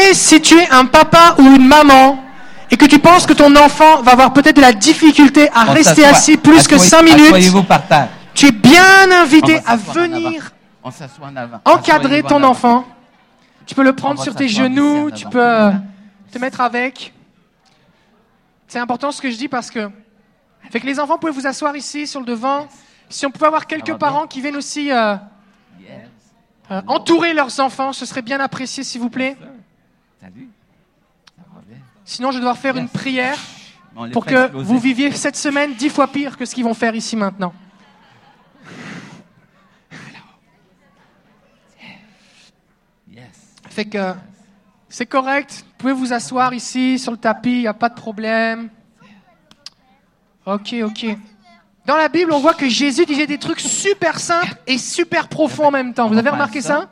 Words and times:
Et 0.00 0.14
si 0.14 0.40
tu 0.40 0.54
es 0.58 0.68
un 0.70 0.84
papa 0.86 1.34
ou 1.38 1.42
une 1.42 1.66
maman 1.66 2.22
et 2.70 2.76
que 2.76 2.84
tu 2.86 2.98
penses 2.98 3.26
que 3.26 3.32
ton 3.32 3.54
enfant 3.56 4.02
va 4.02 4.12
avoir 4.12 4.32
peut-être 4.32 4.56
de 4.56 4.60
la 4.60 4.72
difficulté 4.72 5.48
à 5.50 5.64
On 5.68 5.72
rester 5.72 6.04
assis 6.04 6.36
plus 6.36 6.66
que 6.68 6.74
Assoyez- 6.76 6.88
5 6.88 7.02
minutes, 7.02 7.52
tu 8.34 8.46
es 8.46 8.52
bien 8.52 9.10
invité 9.22 9.60
à 9.66 9.76
venir 9.76 10.52
en 10.84 10.90
encadrer 11.64 12.22
en 12.22 12.28
ton 12.28 12.42
enfant. 12.44 12.84
Tu 13.66 13.74
peux 13.74 13.82
le 13.82 13.94
prendre 13.94 14.22
sur 14.22 14.34
tes 14.34 14.48
genoux, 14.48 15.08
en 15.08 15.10
tu 15.10 15.26
peux 15.26 15.40
euh, 15.42 15.72
te 16.32 16.38
mettre 16.38 16.60
avec. 16.60 17.12
C'est 18.66 18.78
important 18.78 19.10
ce 19.12 19.20
que 19.20 19.30
je 19.30 19.36
dis 19.36 19.48
parce 19.48 19.70
que 19.70 19.90
avec 20.68 20.84
les 20.84 21.00
enfants, 21.00 21.14
vous 21.14 21.20
pouvez 21.20 21.32
vous 21.32 21.46
asseoir 21.46 21.74
ici 21.76 22.06
sur 22.06 22.20
le 22.20 22.26
devant. 22.26 22.66
Si 23.08 23.24
on 23.26 23.30
pouvait 23.30 23.46
avoir 23.46 23.66
quelques 23.66 23.94
parents 23.94 24.26
qui 24.26 24.40
viennent 24.40 24.56
aussi 24.56 24.92
euh, 24.92 25.16
Yes. 25.80 25.90
euh, 26.70 26.82
entourer 26.86 27.32
leurs 27.32 27.58
enfants, 27.60 27.92
ce 27.94 28.04
serait 28.04 28.20
bien 28.22 28.40
apprécié, 28.40 28.84
s'il 28.84 29.00
vous 29.00 29.08
plaît. 29.10 29.36
Salut. 30.20 30.48
Ça 31.36 31.44
va 31.54 31.60
bien? 31.68 31.78
Sinon, 32.04 32.30
je 32.30 32.36
vais 32.36 32.40
devoir 32.40 32.58
faire 32.58 32.76
une 32.76 32.88
prière 32.88 33.38
On 33.94 34.10
pour 34.10 34.24
que 34.24 34.44
exploser. 34.44 34.66
vous 34.66 34.78
viviez 34.78 35.12
cette 35.12 35.36
semaine 35.36 35.74
dix 35.74 35.90
fois 35.90 36.08
pire 36.08 36.36
que 36.36 36.44
ce 36.44 36.54
qu'ils 36.54 36.64
vont 36.64 36.74
faire 36.74 36.94
ici 36.94 37.14
maintenant. 37.16 37.52
Yes. 43.10 43.24
Fait 43.70 43.84
que 43.84 44.14
c'est 44.88 45.06
correct. 45.06 45.64
Vous 45.66 45.74
pouvez 45.78 45.92
vous 45.92 46.12
asseoir 46.12 46.52
ici 46.52 46.98
sur 46.98 47.12
le 47.12 47.18
tapis, 47.18 47.50
il 47.50 47.60
n'y 47.60 47.66
a 47.68 47.74
pas 47.74 47.88
de 47.88 47.94
problème. 47.94 48.70
Ok, 50.44 50.74
ok. 50.82 51.16
Dans 51.86 51.96
la 51.96 52.08
Bible, 52.08 52.32
on 52.32 52.40
voit 52.40 52.54
que 52.54 52.68
Jésus 52.68 53.06
disait 53.06 53.26
des 53.26 53.38
trucs 53.38 53.60
super 53.60 54.18
simples 54.18 54.56
et 54.66 54.78
super 54.78 55.28
profonds 55.28 55.66
en 55.66 55.70
même 55.70 55.94
temps. 55.94 56.08
Vous 56.08 56.18
avez 56.18 56.30
remarqué 56.30 56.60
ça? 56.60 56.88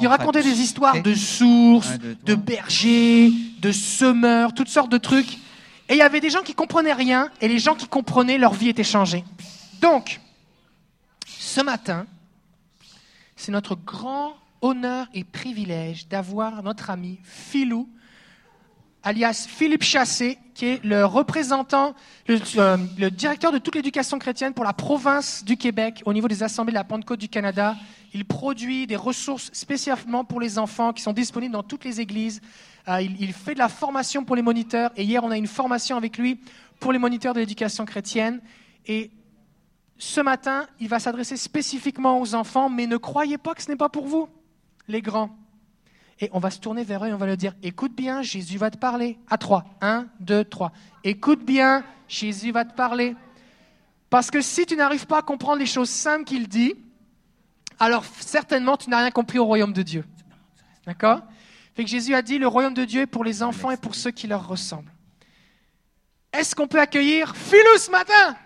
Il 0.00 0.06
On 0.06 0.10
racontait 0.10 0.42
des 0.42 0.60
histoires 0.60 1.02
de 1.02 1.14
sources, 1.14 1.98
de 2.24 2.34
bergers, 2.34 3.32
de 3.60 3.72
semeurs, 3.72 4.52
toutes 4.52 4.68
sortes 4.68 4.90
de 4.90 4.98
trucs. 4.98 5.38
Et 5.88 5.94
il 5.94 5.96
y 5.96 6.02
avait 6.02 6.20
des 6.20 6.30
gens 6.30 6.42
qui 6.42 6.54
comprenaient 6.54 6.92
rien 6.92 7.30
et 7.40 7.48
les 7.48 7.58
gens 7.58 7.74
qui 7.74 7.86
comprenaient, 7.86 8.38
leur 8.38 8.54
vie 8.54 8.68
était 8.68 8.84
changée. 8.84 9.24
Donc, 9.80 10.20
ce 11.26 11.60
matin, 11.60 12.06
c'est 13.36 13.52
notre 13.52 13.76
grand 13.76 14.34
honneur 14.60 15.06
et 15.14 15.24
privilège 15.24 16.08
d'avoir 16.08 16.62
notre 16.62 16.90
ami 16.90 17.18
Philou, 17.22 17.88
alias 19.06 19.46
Philippe 19.48 19.84
Chassé, 19.84 20.36
qui 20.52 20.66
est 20.66 20.84
le 20.84 21.04
représentant, 21.04 21.94
le, 22.26 22.40
euh, 22.56 22.76
le 22.98 23.08
directeur 23.08 23.52
de 23.52 23.58
toute 23.58 23.76
l'éducation 23.76 24.18
chrétienne 24.18 24.52
pour 24.52 24.64
la 24.64 24.72
province 24.72 25.44
du 25.44 25.56
Québec 25.56 26.02
au 26.06 26.12
niveau 26.12 26.26
des 26.26 26.42
assemblées 26.42 26.72
de 26.72 26.78
la 26.78 26.82
Pentecôte 26.82 27.20
du 27.20 27.28
Canada. 27.28 27.76
Il 28.14 28.24
produit 28.24 28.88
des 28.88 28.96
ressources 28.96 29.50
spécialement 29.52 30.24
pour 30.24 30.40
les 30.40 30.58
enfants 30.58 30.92
qui 30.92 31.02
sont 31.02 31.12
disponibles 31.12 31.52
dans 31.52 31.62
toutes 31.62 31.84
les 31.84 32.00
églises. 32.00 32.40
Euh, 32.88 33.00
il, 33.00 33.16
il 33.20 33.32
fait 33.32 33.54
de 33.54 33.60
la 33.60 33.68
formation 33.68 34.24
pour 34.24 34.34
les 34.34 34.42
moniteurs 34.42 34.90
et 34.96 35.04
hier 35.04 35.22
on 35.22 35.30
a 35.30 35.36
une 35.36 35.46
formation 35.46 35.96
avec 35.96 36.18
lui 36.18 36.40
pour 36.80 36.92
les 36.92 36.98
moniteurs 36.98 37.32
de 37.32 37.38
l'éducation 37.38 37.84
chrétienne. 37.84 38.40
Et 38.86 39.12
ce 39.98 40.20
matin, 40.20 40.66
il 40.80 40.88
va 40.88 40.98
s'adresser 40.98 41.36
spécifiquement 41.36 42.20
aux 42.20 42.34
enfants, 42.34 42.68
mais 42.68 42.88
ne 42.88 42.96
croyez 42.96 43.38
pas 43.38 43.54
que 43.54 43.62
ce 43.62 43.70
n'est 43.70 43.76
pas 43.76 43.88
pour 43.88 44.08
vous, 44.08 44.28
les 44.88 45.00
grands. 45.00 45.30
Et 46.20 46.30
on 46.32 46.38
va 46.38 46.50
se 46.50 46.58
tourner 46.60 46.82
vers 46.82 47.04
eux 47.04 47.08
et 47.08 47.12
on 47.12 47.18
va 47.18 47.26
leur 47.26 47.36
dire, 47.36 47.54
écoute 47.62 47.94
bien, 47.94 48.22
Jésus 48.22 48.56
va 48.56 48.70
te 48.70 48.78
parler. 48.78 49.18
À 49.28 49.36
trois. 49.36 49.64
Un, 49.80 50.06
deux, 50.18 50.44
trois. 50.44 50.72
Écoute 51.04 51.44
bien, 51.44 51.84
Jésus 52.08 52.52
va 52.52 52.64
te 52.64 52.74
parler. 52.74 53.14
Parce 54.08 54.30
que 54.30 54.40
si 54.40 54.64
tu 54.64 54.76
n'arrives 54.76 55.06
pas 55.06 55.18
à 55.18 55.22
comprendre 55.22 55.58
les 55.58 55.66
choses 55.66 55.90
simples 55.90 56.24
qu'il 56.24 56.48
dit, 56.48 56.74
alors 57.78 58.04
certainement 58.20 58.76
tu 58.76 58.88
n'as 58.88 58.98
rien 58.98 59.10
compris 59.10 59.38
au 59.38 59.44
royaume 59.44 59.72
de 59.72 59.82
Dieu. 59.82 60.04
D'accord? 60.86 61.20
Fait 61.74 61.84
que 61.84 61.90
Jésus 61.90 62.14
a 62.14 62.22
dit, 62.22 62.38
le 62.38 62.46
royaume 62.48 62.72
de 62.72 62.86
Dieu 62.86 63.02
est 63.02 63.06
pour 63.06 63.24
les 63.24 63.42
enfants 63.42 63.70
et 63.70 63.76
pour 63.76 63.94
ceux 63.94 64.10
qui 64.10 64.26
leur 64.26 64.48
ressemblent. 64.48 64.92
Est-ce 66.32 66.54
qu'on 66.54 66.66
peut 66.66 66.80
accueillir 66.80 67.36
Philou 67.36 67.76
ce 67.76 67.90
matin? 67.90 68.36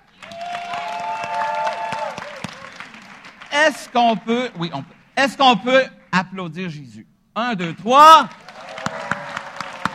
Est-ce 3.53 3.89
qu'on 3.89 4.17
peut, 4.17 4.51
oui, 4.59 4.71
on 4.73 4.83
peut. 4.83 4.95
Est-ce 5.17 5.37
qu'on 5.37 5.57
peut 5.57 5.85
applaudir 6.11 6.69
Jésus? 6.71 7.07
Un, 7.37 7.55
deux, 7.55 7.75
trois. 7.75 8.29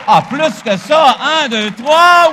Ah, 0.07 0.21
plus 0.29 0.61
que 0.63 0.77
ça. 0.77 1.17
Un, 1.21 1.49
deux, 1.49 1.69
trois. 1.71 2.31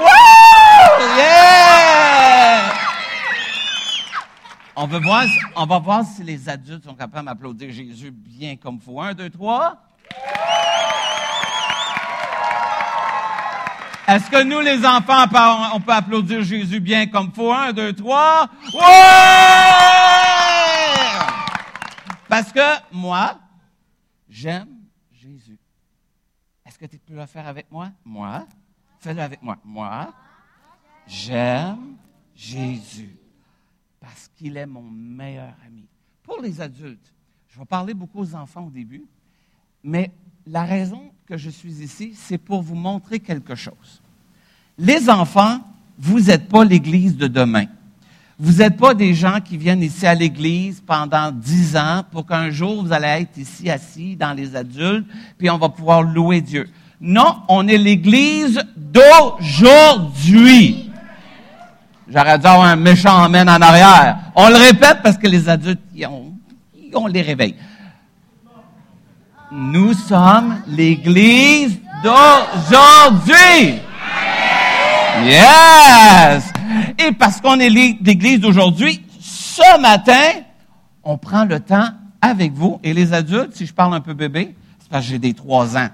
On, 4.77 4.87
veut 4.87 5.01
voir, 5.01 5.25
on 5.57 5.67
va 5.67 5.79
voir 5.81 6.05
si 6.05 6.23
les 6.23 6.49
adultes 6.49 6.85
sont 6.85 6.95
capables 6.95 7.27
d'applaudir 7.27 7.73
Jésus 7.73 8.13
bien 8.13 8.55
comme 8.55 8.79
faut. 8.79 9.01
Un, 9.01 9.13
deux, 9.13 9.29
trois. 9.29 9.77
Est-ce 14.07 14.31
que 14.31 14.43
nous, 14.45 14.61
les 14.61 14.87
enfants, 14.87 15.25
on 15.75 15.81
peut 15.81 15.93
applaudir 15.93 16.45
Jésus 16.45 16.79
bien 16.79 17.07
comme 17.07 17.33
faut? 17.33 17.53
Un, 17.53 17.73
deux, 17.73 17.93
trois. 17.93 18.49
Parce 22.29 22.53
que 22.53 22.61
moi, 22.93 23.35
j'aime 24.31 24.82
que 26.83 26.97
tu 26.97 26.99
peux 26.99 27.15
le 27.15 27.27
faire 27.27 27.47
avec 27.47 27.71
moi? 27.71 27.93
Moi? 28.05 28.45
Fais-le 28.99 29.21
avec 29.21 29.41
moi. 29.41 29.57
Moi, 29.65 30.13
j'aime 31.07 31.97
Jésus. 32.35 33.17
Parce 34.01 34.29
qu'il 34.35 34.57
est 34.57 34.67
mon 34.67 34.83
meilleur 34.83 35.55
ami. 35.65 35.87
Pour 36.25 36.41
les 36.43 36.61
adultes, 36.61 37.13
je 37.49 37.59
vais 37.59 37.65
parler 37.65 37.95
beaucoup 37.95 38.21
aux 38.21 38.35
enfants 38.35 38.67
au 38.67 38.71
début, 38.71 39.05
mais 39.85 40.11
la 40.45 40.65
raison 40.65 41.13
que 41.27 41.37
je 41.37 41.51
suis 41.51 41.83
ici, 41.83 42.15
c'est 42.17 42.39
pour 42.39 42.63
vous 42.63 42.75
montrer 42.75 43.21
quelque 43.21 43.55
chose. 43.55 44.03
Les 44.77 45.09
enfants, 45.09 45.61
vous 45.99 46.19
n'êtes 46.19 46.49
pas 46.49 46.65
l'Église 46.65 47.17
de 47.17 47.29
demain. 47.29 47.67
Vous 48.39 48.59
n'êtes 48.59 48.77
pas 48.77 48.95
des 48.95 49.15
gens 49.15 49.39
qui 49.45 49.57
viennent 49.57 49.83
ici 49.83 50.07
à 50.07 50.15
l'Église 50.15 50.83
pendant 50.85 51.31
dix 51.31 51.77
ans 51.77 52.03
pour 52.11 52.27
qu'un 52.27 52.51
jour 52.51 52.85
vous 52.85 52.93
allez 52.93 53.23
être 53.23 53.37
ici 53.37 53.71
assis 53.71 54.17
dans 54.17 54.33
les 54.33 54.57
adultes, 54.57 55.07
puis 55.39 55.49
on 55.51 55.59
va 55.59 55.69
pouvoir 55.69 56.03
louer 56.03 56.41
Dieu. 56.41 56.69
Non, 57.01 57.37
on 57.49 57.67
est 57.69 57.79
l'Église 57.79 58.61
d'aujourd'hui. 58.77 60.91
J'aurais 62.09 62.39
dû 62.39 62.47
avoir 62.47 62.67
un 62.69 62.77
méchant 62.77 63.23
amène 63.25 63.49
en 63.49 63.61
arrière. 63.61 64.17
On 64.35 64.49
le 64.49 64.57
répète 64.57 64.99
parce 65.03 65.17
que 65.17 65.27
les 65.27 65.49
adultes, 65.49 65.81
ils 65.95 66.07
ont- 66.07 66.33
ils- 66.77 66.95
on 66.97 67.07
les 67.07 67.23
réveille. 67.23 67.55
Nous 69.51 69.93
sommes 69.95 70.61
l'Église 70.67 71.79
d'aujourd'hui. 72.03 73.81
Yes! 75.25 76.52
Et 76.99 77.13
parce 77.13 77.41
qu'on 77.41 77.59
est 77.61 77.69
l'é- 77.69 77.99
l'Église 78.03 78.41
d'aujourd'hui, 78.41 79.05
ce 79.21 79.81
matin, 79.81 80.41
on 81.05 81.19
prend 81.19 81.45
le 81.45 81.61
temps 81.61 81.89
avec 82.21 82.53
vous. 82.53 82.81
Et 82.83 82.93
les 82.95 83.13
adultes, 83.13 83.55
si 83.55 83.67
je 83.67 83.75
parle 83.75 83.95
un 83.95 84.01
peu 84.01 84.15
bébé, 84.15 84.55
c'est 84.79 84.89
parce 84.89 85.05
que 85.05 85.11
j'ai 85.11 85.19
des 85.19 85.35
trois 85.35 85.77
ans. 85.77 85.89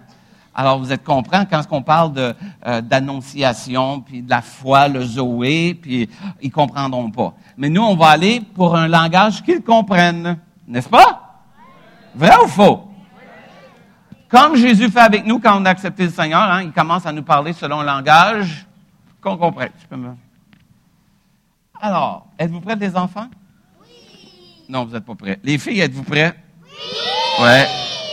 Alors, 0.54 0.78
vous 0.81 0.92
êtes 0.92 1.04
compris 1.04 1.38
quand 1.48 1.62
on 1.70 1.82
parle 1.82 2.34
euh, 2.66 2.81
d'annonciation, 2.81 4.00
puis 4.00 4.22
de 4.22 4.31
la 4.31 4.42
foi, 4.42 4.88
le 4.88 5.04
Zoé, 5.04 5.75
puis 5.81 6.08
ils 6.42 6.50
comprendront 6.50 7.10
pas. 7.10 7.32
Mais 7.56 7.69
nous, 7.69 7.82
on 7.82 7.94
va 7.94 8.08
aller 8.08 8.41
pour 8.54 8.75
un 8.76 8.88
langage 8.88 9.42
qu'ils 9.44 9.62
comprennent. 9.62 10.37
N'est-ce 10.66 10.88
pas? 10.88 11.42
Vrai 12.14 12.32
ou 12.44 12.48
faux? 12.48 12.91
Comme 14.28 14.56
Jésus 14.56 14.91
fait 14.91 15.00
avec 15.00 15.25
nous 15.25 15.38
quand 15.38 15.60
on 15.60 15.64
a 15.64 15.70
accepté 15.70 16.04
le 16.04 16.10
Seigneur, 16.10 16.42
hein, 16.42 16.62
il 16.62 16.72
commence 16.72 17.06
à 17.06 17.12
nous 17.12 17.22
parler 17.22 17.53
selon 17.53 17.81
le 17.81 17.87
langage 17.87 18.66
qu'on 19.22 19.37
comprenne. 19.37 19.70
Alors, 21.81 22.27
êtes-vous 22.39 22.61
prêts, 22.61 22.77
les 22.77 22.97
enfants? 22.97 23.28
Oui. 23.81 23.87
Non, 24.69 24.84
vous 24.84 24.93
n'êtes 24.93 25.05
pas 25.05 25.15
prêts. 25.15 25.39
Les 25.44 25.59
filles, 25.59 25.81
êtes-vous 25.81 26.03
prêts? 26.03 26.34
Oui. 27.41 27.44
Ouais. 27.44 27.66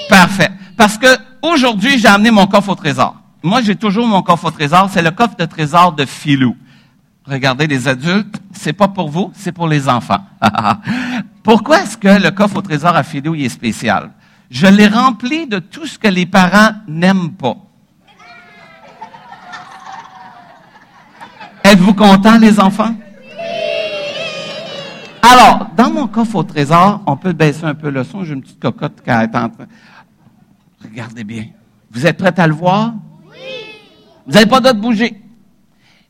Parfait. 0.08 0.52
Parce 0.78 0.98
que 0.98 1.08
aujourd'hui, 1.42 1.98
j'ai 1.98 2.08
amené 2.08 2.32
mon 2.32 2.46
coffre 2.48 2.70
au 2.70 2.76
trésor. 2.76 3.16
Moi, 3.42 3.62
j'ai 3.62 3.76
toujours 3.76 4.08
mon 4.08 4.22
coffre 4.22 4.46
au 4.46 4.52
trésor. 4.52 4.90
C'est 4.92 5.02
le 5.02 5.12
coffre 5.12 5.36
de 5.36 5.46
trésor 5.46 5.94
de 5.94 6.06
Philou. 6.06 6.56
Regardez, 7.26 7.66
les 7.66 7.88
adultes, 7.88 8.40
c'est 8.52 8.74
pas 8.74 8.88
pour 8.88 9.10
vous, 9.10 9.32
c'est 9.34 9.52
pour 9.52 9.68
les 9.68 9.90
enfants. 9.90 10.24
Pourquoi 11.44 11.82
est-ce 11.82 11.98
que 11.98 12.22
le 12.22 12.30
coffre 12.30 12.58
au 12.58 12.62
trésor 12.62 12.96
à 12.96 13.02
Philou 13.02 13.34
il 13.34 13.46
est 13.46 13.50
spécial? 13.50 14.12
Je 14.52 14.68
l'ai 14.68 14.88
rempli 14.88 15.48
de 15.48 15.58
tout 15.58 15.88
ce 15.88 15.98
que 15.98 16.08
les 16.08 16.28
parents 16.28 16.74
n'aiment 16.88 17.32
pas. 17.32 17.58
Êtes-vous 21.64 21.96
contents, 21.96 22.38
les 22.38 22.60
enfants? 22.60 22.96
Alors, 25.28 25.70
dans 25.76 25.90
mon 25.90 26.08
coffre 26.08 26.36
au 26.36 26.44
trésor, 26.44 27.02
on 27.08 27.18
peut 27.18 27.34
baisser 27.34 27.64
un 27.64 27.74
peu 27.74 27.90
le 27.90 28.04
son. 28.04 28.24
J'ai 28.24 28.34
une 28.34 28.44
petite 28.44 28.60
cocotte 28.60 29.02
qui 29.02 29.10
est 29.10 29.36
en 29.36 29.50
train. 29.50 29.66
Regardez 30.84 31.24
bien. 31.24 31.48
Vous 31.90 32.06
êtes 32.06 32.18
prêts 32.18 32.40
à 32.40 32.46
le 32.46 32.54
voir? 32.54 32.94
Oui. 33.32 33.40
Vous 34.28 34.34
n'avez 34.34 34.46
pas 34.46 34.60
d'autre 34.60 34.80
bouger. 34.80 35.20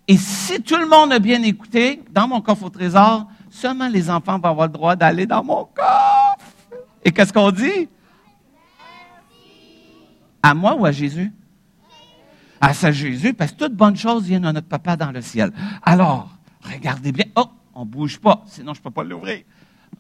Et 0.05 0.17
si 0.17 0.61
tout 0.61 0.75
le 0.75 0.85
monde 0.87 1.13
a 1.13 1.19
bien 1.19 1.41
écouté, 1.43 2.03
dans 2.11 2.27
mon 2.27 2.41
coffre 2.41 2.63
au 2.63 2.69
trésor, 2.69 3.27
seulement 3.49 3.87
les 3.87 4.09
enfants 4.09 4.37
vont 4.37 4.49
avoir 4.49 4.67
le 4.67 4.73
droit 4.73 4.97
d'aller 4.97 5.25
dans 5.25 5.45
mon 5.45 5.63
coffre. 5.63 6.77
Et 7.01 7.11
qu'est-ce 7.11 7.31
qu'on 7.31 7.51
dit? 7.51 7.87
À 10.43 10.53
moi 10.53 10.75
ou 10.75 10.85
à 10.85 10.91
Jésus? 10.91 11.31
À 12.59 12.73
ça 12.73 12.91
Jésus, 12.91 13.33
parce 13.33 13.53
que 13.53 13.59
toute 13.59 13.75
bonne 13.75 13.95
chose 13.95 14.23
vient 14.23 14.41
de 14.41 14.51
notre 14.51 14.67
papa 14.67 14.97
dans 14.97 15.11
le 15.11 15.21
ciel. 15.21 15.53
Alors, 15.83 16.29
regardez 16.61 17.13
bien. 17.13 17.25
Oh, 17.37 17.45
on 17.75 17.85
bouge 17.85 18.17
pas, 18.19 18.43
sinon 18.47 18.73
je 18.73 18.81
peux 18.81 18.89
pas 18.89 19.03
l'ouvrir. 19.03 19.41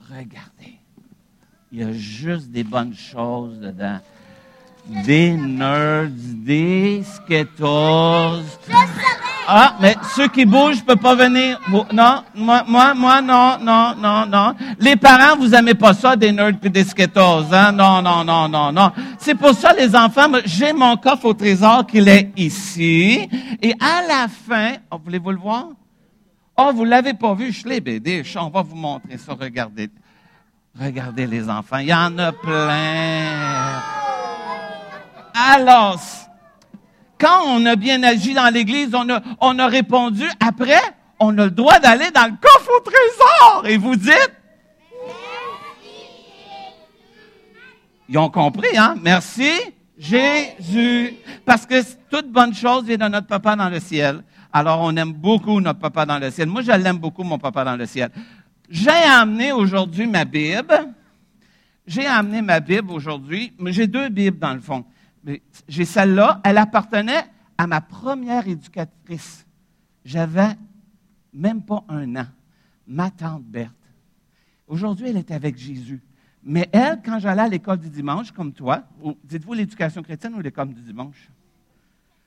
Regardez. 0.09 0.79
Il 1.71 1.79
y 1.79 1.83
a 1.83 1.91
juste 1.91 2.49
des 2.49 2.63
bonnes 2.63 2.95
choses 2.95 3.59
dedans. 3.59 3.99
Des 5.05 5.31
nerds, 5.31 6.09
des 6.11 7.03
Skittles. 7.03 8.45
Ah, 9.47 9.75
mais 9.81 9.95
ceux 10.15 10.27
qui 10.27 10.45
bougent 10.45 10.81
ne 10.81 10.85
peuvent 10.85 10.97
pas 10.97 11.15
venir. 11.15 11.59
Non, 11.91 12.23
moi, 12.35 12.63
moi, 12.67 12.93
moi, 12.93 13.21
non, 13.21 13.57
non, 13.61 13.95
non, 13.95 14.25
non. 14.25 14.55
Les 14.79 14.95
parents, 14.95 15.37
vous 15.37 15.53
aimez 15.53 15.73
pas 15.73 15.93
ça, 15.93 16.15
des 16.15 16.31
nerds 16.31 16.53
et 16.63 16.69
des 16.69 16.83
Skittles, 16.83 17.19
hein? 17.51 17.71
Non, 17.71 18.01
non, 18.01 18.23
non, 18.23 18.47
non, 18.47 18.71
non. 18.71 18.91
C'est 19.17 19.35
pour 19.35 19.53
ça, 19.53 19.73
les 19.73 19.95
enfants, 19.95 20.31
j'ai 20.45 20.71
mon 20.71 20.97
coffre 20.97 21.25
au 21.25 21.33
trésor 21.33 21.85
qu'il 21.85 22.07
est 22.07 22.31
ici. 22.37 23.27
Et 23.61 23.73
à 23.79 24.07
la 24.07 24.27
fin, 24.27 24.77
oh, 24.91 24.99
voulez-vous 25.03 25.31
le 25.31 25.37
voir? 25.39 25.69
Oh, 26.57 26.71
vous 26.73 26.85
l'avez 26.85 27.13
pas 27.13 27.33
vu, 27.33 27.51
je 27.51 27.67
l'ai 27.67 27.81
BD. 27.81 28.23
On 28.37 28.49
va 28.49 28.61
vous 28.61 28.75
montrer 28.75 29.17
ça. 29.17 29.33
Regardez. 29.33 29.89
Regardez 30.79 31.27
les 31.27 31.49
enfants. 31.49 31.77
Il 31.77 31.87
y 31.87 31.93
en 31.93 32.17
a 32.17 32.31
plein. 32.31 33.81
Alors, 35.33 35.99
quand 37.19 37.43
on 37.45 37.65
a 37.65 37.75
bien 37.75 38.01
agi 38.03 38.33
dans 38.33 38.53
l'Église, 38.53 38.93
on 38.93 39.09
a, 39.09 39.21
on 39.41 39.59
a 39.59 39.67
répondu. 39.67 40.23
Après, 40.39 40.81
on 41.19 41.37
a 41.37 41.45
le 41.45 41.51
droit 41.51 41.79
d'aller 41.79 42.09
dans 42.11 42.25
le 42.25 42.37
coffre 42.39 42.71
au 42.77 42.79
trésor. 42.79 43.67
Et 43.67 43.77
vous 43.77 43.95
dites? 43.95 44.31
Ils 48.07 48.17
ont 48.17 48.29
compris, 48.29 48.77
hein? 48.77 48.95
Merci, 49.01 49.51
Jésus. 49.97 51.15
Parce 51.45 51.65
que 51.65 51.81
toute 52.09 52.31
bonne 52.31 52.53
chose 52.53 52.85
vient 52.85 52.97
de 52.97 53.07
notre 53.07 53.27
papa 53.27 53.55
dans 53.57 53.69
le 53.69 53.79
ciel. 53.79 54.23
Alors, 54.57 54.79
on 54.83 54.95
aime 54.95 55.11
beaucoup 55.11 55.59
notre 55.59 55.79
papa 55.79 56.05
dans 56.05 56.17
le 56.17 56.31
ciel. 56.31 56.47
Moi, 56.47 56.61
je 56.61 56.71
l'aime 56.71 56.97
beaucoup, 56.97 57.23
mon 57.23 57.37
papa 57.37 57.65
dans 57.65 57.75
le 57.75 57.85
ciel. 57.85 58.09
J'ai 58.69 58.89
amené 58.89 59.51
aujourd'hui 59.51 60.07
ma 60.07 60.23
Bible. 60.23 60.93
J'ai 61.85 62.05
amené 62.05 62.41
ma 62.41 62.61
Bible 62.61 62.89
aujourd'hui. 62.89 63.51
J'ai 63.65 63.85
deux 63.85 64.07
Bibles 64.07 64.39
dans 64.39 64.53
le 64.53 64.61
fond. 64.61 64.85
J'ai 65.67 65.83
celle-là. 65.83 66.39
Elle 66.41 66.57
appartenait 66.57 67.25
à 67.57 67.67
ma 67.67 67.81
première 67.81 68.47
éducatrice. 68.47 69.45
J'avais 70.05 70.55
même 71.33 71.61
pas 71.61 71.83
un 71.89 72.15
an. 72.15 72.27
Ma 72.87 73.11
tante 73.11 73.43
Berthe. 73.43 73.73
Aujourd'hui, 74.69 75.09
elle 75.09 75.17
est 75.17 75.31
avec 75.31 75.57
Jésus. 75.57 76.01
Mais 76.41 76.69
elle, 76.71 77.01
quand 77.03 77.19
j'allais 77.19 77.41
à 77.41 77.49
l'école 77.49 77.79
du 77.79 77.89
dimanche, 77.89 78.31
comme 78.31 78.53
toi, 78.53 78.83
dites-vous 79.21 79.53
l'éducation 79.53 80.01
chrétienne 80.01 80.33
ou 80.35 80.39
l'école 80.39 80.69
du 80.69 80.81
dimanche? 80.81 81.29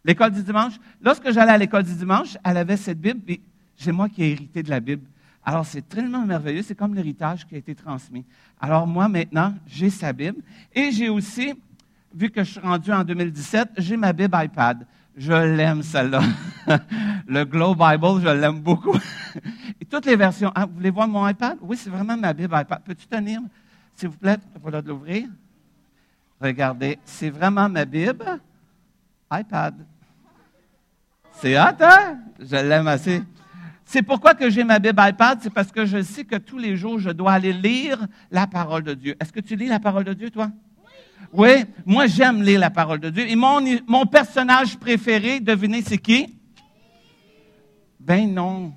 L'école 0.05 0.31
du 0.31 0.43
dimanche. 0.43 0.75
Lorsque 1.03 1.31
j'allais 1.31 1.53
à 1.53 1.59
l'école 1.59 1.83
du 1.83 1.95
dimanche, 1.95 2.37
elle 2.45 2.57
avait 2.57 2.77
cette 2.77 3.01
Bible, 3.01 3.21
puis 3.21 3.41
c'est 3.77 3.93
moi 3.93 4.09
qui 4.09 4.23
ai 4.23 4.33
hérité 4.33 4.63
de 4.63 4.71
la 4.71 4.81
Bible. 4.81 5.05
Alors, 5.45 5.65
c'est 5.65 5.89
tellement 5.89 6.27
merveilleux, 6.27 6.63
c'est 6.63 6.75
comme 6.75 6.95
l'héritage 6.95 7.47
qui 7.47 7.55
a 7.55 7.59
été 7.59 7.75
transmis. 7.75 8.25
Alors, 8.61 8.87
moi, 8.87 9.09
maintenant, 9.09 9.55
j'ai 9.67 9.89
sa 9.89 10.13
Bible. 10.13 10.43
Et 10.75 10.91
j'ai 10.93 11.09
aussi, 11.09 11.55
vu 12.15 12.29
que 12.31 12.45
je 12.45 12.51
suis 12.51 12.61
rendu 12.61 12.93
en 12.93 13.03
2017, 13.03 13.71
j'ai 13.79 13.97
ma 13.97 14.13
Bible 14.13 14.37
iPad. 14.39 14.87
Je 15.17 15.33
l'aime, 15.33 15.83
celle-là. 15.83 16.21
le 17.27 17.45
Glow 17.45 17.75
Bible, 17.75 18.21
je 18.23 18.29
l'aime 18.29 18.61
beaucoup. 18.61 18.97
Et 19.81 19.85
toutes 19.85 20.07
les 20.07 20.17
versions. 20.17 20.53
Ah, 20.55 20.67
vous 20.67 20.75
voulez 20.75 20.91
voir 20.91 21.09
mon 21.09 21.27
iPad? 21.27 21.57
Oui, 21.63 21.77
c'est 21.77 21.91
vraiment 21.91 22.17
ma 22.17 22.33
Bible 22.33 22.55
iPad. 22.55 22.83
Peux-tu 22.85 23.07
tenir, 23.07 23.41
s'il 23.95 24.11
vous 24.11 24.19
plaît? 24.19 24.39
Voilà 24.61 24.83
de 24.83 24.89
l'ouvrir. 24.89 25.29
Regardez, 26.41 26.99
c'est 27.05 27.31
vraiment 27.31 27.69
ma 27.69 27.85
Bible 27.85 28.39
iPad. 29.33 29.75
C'est 31.41 31.59
hot, 31.59 31.81
hein? 31.81 32.19
Je 32.41 32.57
l'aime 32.57 32.89
assez. 32.89 33.23
C'est 33.85 34.03
pourquoi 34.03 34.35
que 34.35 34.51
j'ai 34.51 34.65
ma 34.65 34.79
Bible 34.79 35.01
iPad, 35.03 35.39
c'est 35.41 35.53
parce 35.53 35.73
que 35.73 35.87
je 35.87 36.03
sais 36.03 36.25
que 36.25 36.37
tous 36.37 36.59
les 36.59 36.77
jours, 36.77 36.99
je 36.99 37.11
dois 37.11 37.33
aller 37.33 37.53
lire 37.53 38.07
la 38.31 38.47
parole 38.47 38.83
de 38.83 38.93
Dieu. 38.95 39.17
Est-ce 39.19 39.33
que 39.33 39.41
tu 39.41 39.57
lis 39.57 39.67
la 39.67 39.81
parole 39.81 40.05
de 40.05 40.13
Dieu, 40.13 40.31
toi? 40.31 40.51
Oui. 41.33 41.49
oui 41.49 41.65
moi, 41.87 42.07
j'aime 42.07 42.43
lire 42.43 42.61
la 42.61 42.71
parole 42.71 43.01
de 43.01 43.09
Dieu. 43.09 43.27
Et 43.29 43.35
mon, 43.35 43.61
mon 43.87 44.05
personnage 44.05 44.77
préféré, 44.77 45.41
devinez, 45.41 45.83
c'est 45.83 45.99
qui? 45.99 46.39
Ben 47.99 48.33
non. 48.33 48.75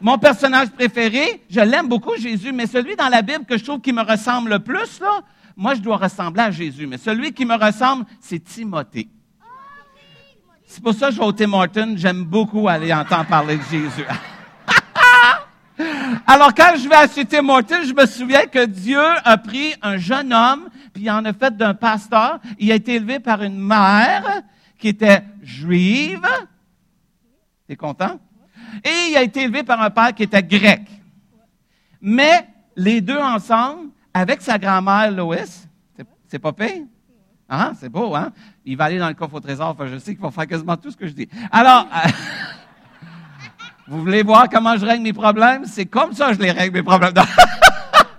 Mon 0.00 0.18
personnage 0.18 0.70
préféré, 0.70 1.42
je 1.48 1.60
l'aime 1.60 1.88
beaucoup, 1.88 2.16
Jésus, 2.16 2.52
mais 2.52 2.66
celui 2.66 2.96
dans 2.96 3.08
la 3.08 3.22
Bible 3.22 3.44
que 3.44 3.56
je 3.56 3.64
trouve 3.64 3.80
qui 3.80 3.92
me 3.92 4.02
ressemble 4.02 4.50
le 4.50 4.58
plus, 4.60 5.00
là, 5.00 5.20
moi, 5.56 5.74
je 5.74 5.80
dois 5.80 5.96
ressembler 5.96 6.42
à 6.42 6.50
Jésus, 6.50 6.86
mais 6.86 6.98
celui 6.98 7.32
qui 7.32 7.46
me 7.46 7.54
ressemble, 7.54 8.04
c'est 8.20 8.38
Timothée. 8.40 9.08
C'est 10.66 10.82
pour 10.82 10.92
ça 10.92 11.08
que 11.08 11.14
je 11.14 11.18
vais 11.20 11.24
au 11.24 11.32
Tim 11.32 11.96
j'aime 11.96 12.24
beaucoup 12.24 12.68
aller 12.68 12.92
entendre 12.92 13.26
parler 13.26 13.56
de 13.56 13.62
Jésus. 13.62 14.04
Alors, 16.26 16.52
quand 16.54 16.74
je 16.76 16.88
vais 16.88 16.96
à 16.96 17.08
Tim 17.08 17.24
je 17.84 17.94
me 17.94 18.06
souviens 18.06 18.46
que 18.46 18.66
Dieu 18.66 19.00
a 19.00 19.38
pris 19.38 19.74
un 19.80 19.96
jeune 19.96 20.32
homme, 20.32 20.68
puis 20.92 21.04
il 21.04 21.10
en 21.10 21.24
a 21.24 21.32
fait 21.32 21.56
d'un 21.56 21.74
pasteur. 21.74 22.40
Il 22.58 22.70
a 22.72 22.74
été 22.74 22.96
élevé 22.96 23.20
par 23.20 23.42
une 23.42 23.58
mère 23.58 24.42
qui 24.78 24.88
était 24.88 25.22
juive. 25.42 26.26
T'es 27.66 27.76
content? 27.76 28.18
Et 28.84 29.10
il 29.10 29.16
a 29.16 29.22
été 29.22 29.42
élevé 29.42 29.62
par 29.62 29.80
un 29.80 29.90
père 29.90 30.14
qui 30.14 30.24
était 30.24 30.42
grec. 30.42 30.82
Mais 32.00 32.46
les 32.76 33.00
deux 33.00 33.18
ensemble, 33.18 33.90
avec 34.16 34.40
sa 34.40 34.58
grand-mère 34.58 35.10
Lois. 35.10 35.36
C'est 36.26 36.38
pas 36.38 36.52
pire? 36.52 36.86
Hein? 37.50 37.72
C'est 37.78 37.90
beau, 37.90 38.14
hein? 38.14 38.32
Il 38.64 38.74
va 38.74 38.84
aller 38.84 38.98
dans 38.98 39.08
le 39.08 39.14
coffre 39.14 39.34
au 39.34 39.40
trésor. 39.40 39.76
Je 39.86 39.98
sais 39.98 40.14
qu'il 40.14 40.22
va 40.22 40.30
faire 40.30 40.46
quasiment 40.46 40.76
tout 40.78 40.90
ce 40.90 40.96
que 40.96 41.06
je 41.06 41.12
dis. 41.12 41.28
Alors, 41.52 41.86
euh, 41.94 42.08
vous 43.88 44.00
voulez 44.00 44.22
voir 44.22 44.48
comment 44.48 44.74
je 44.78 44.86
règle 44.86 45.02
mes 45.02 45.12
problèmes? 45.12 45.66
C'est 45.66 45.84
comme 45.84 46.14
ça 46.14 46.28
que 46.28 46.36
je 46.36 46.40
les 46.40 46.50
règle, 46.50 46.78
mes 46.78 46.82
problèmes. 46.82 47.12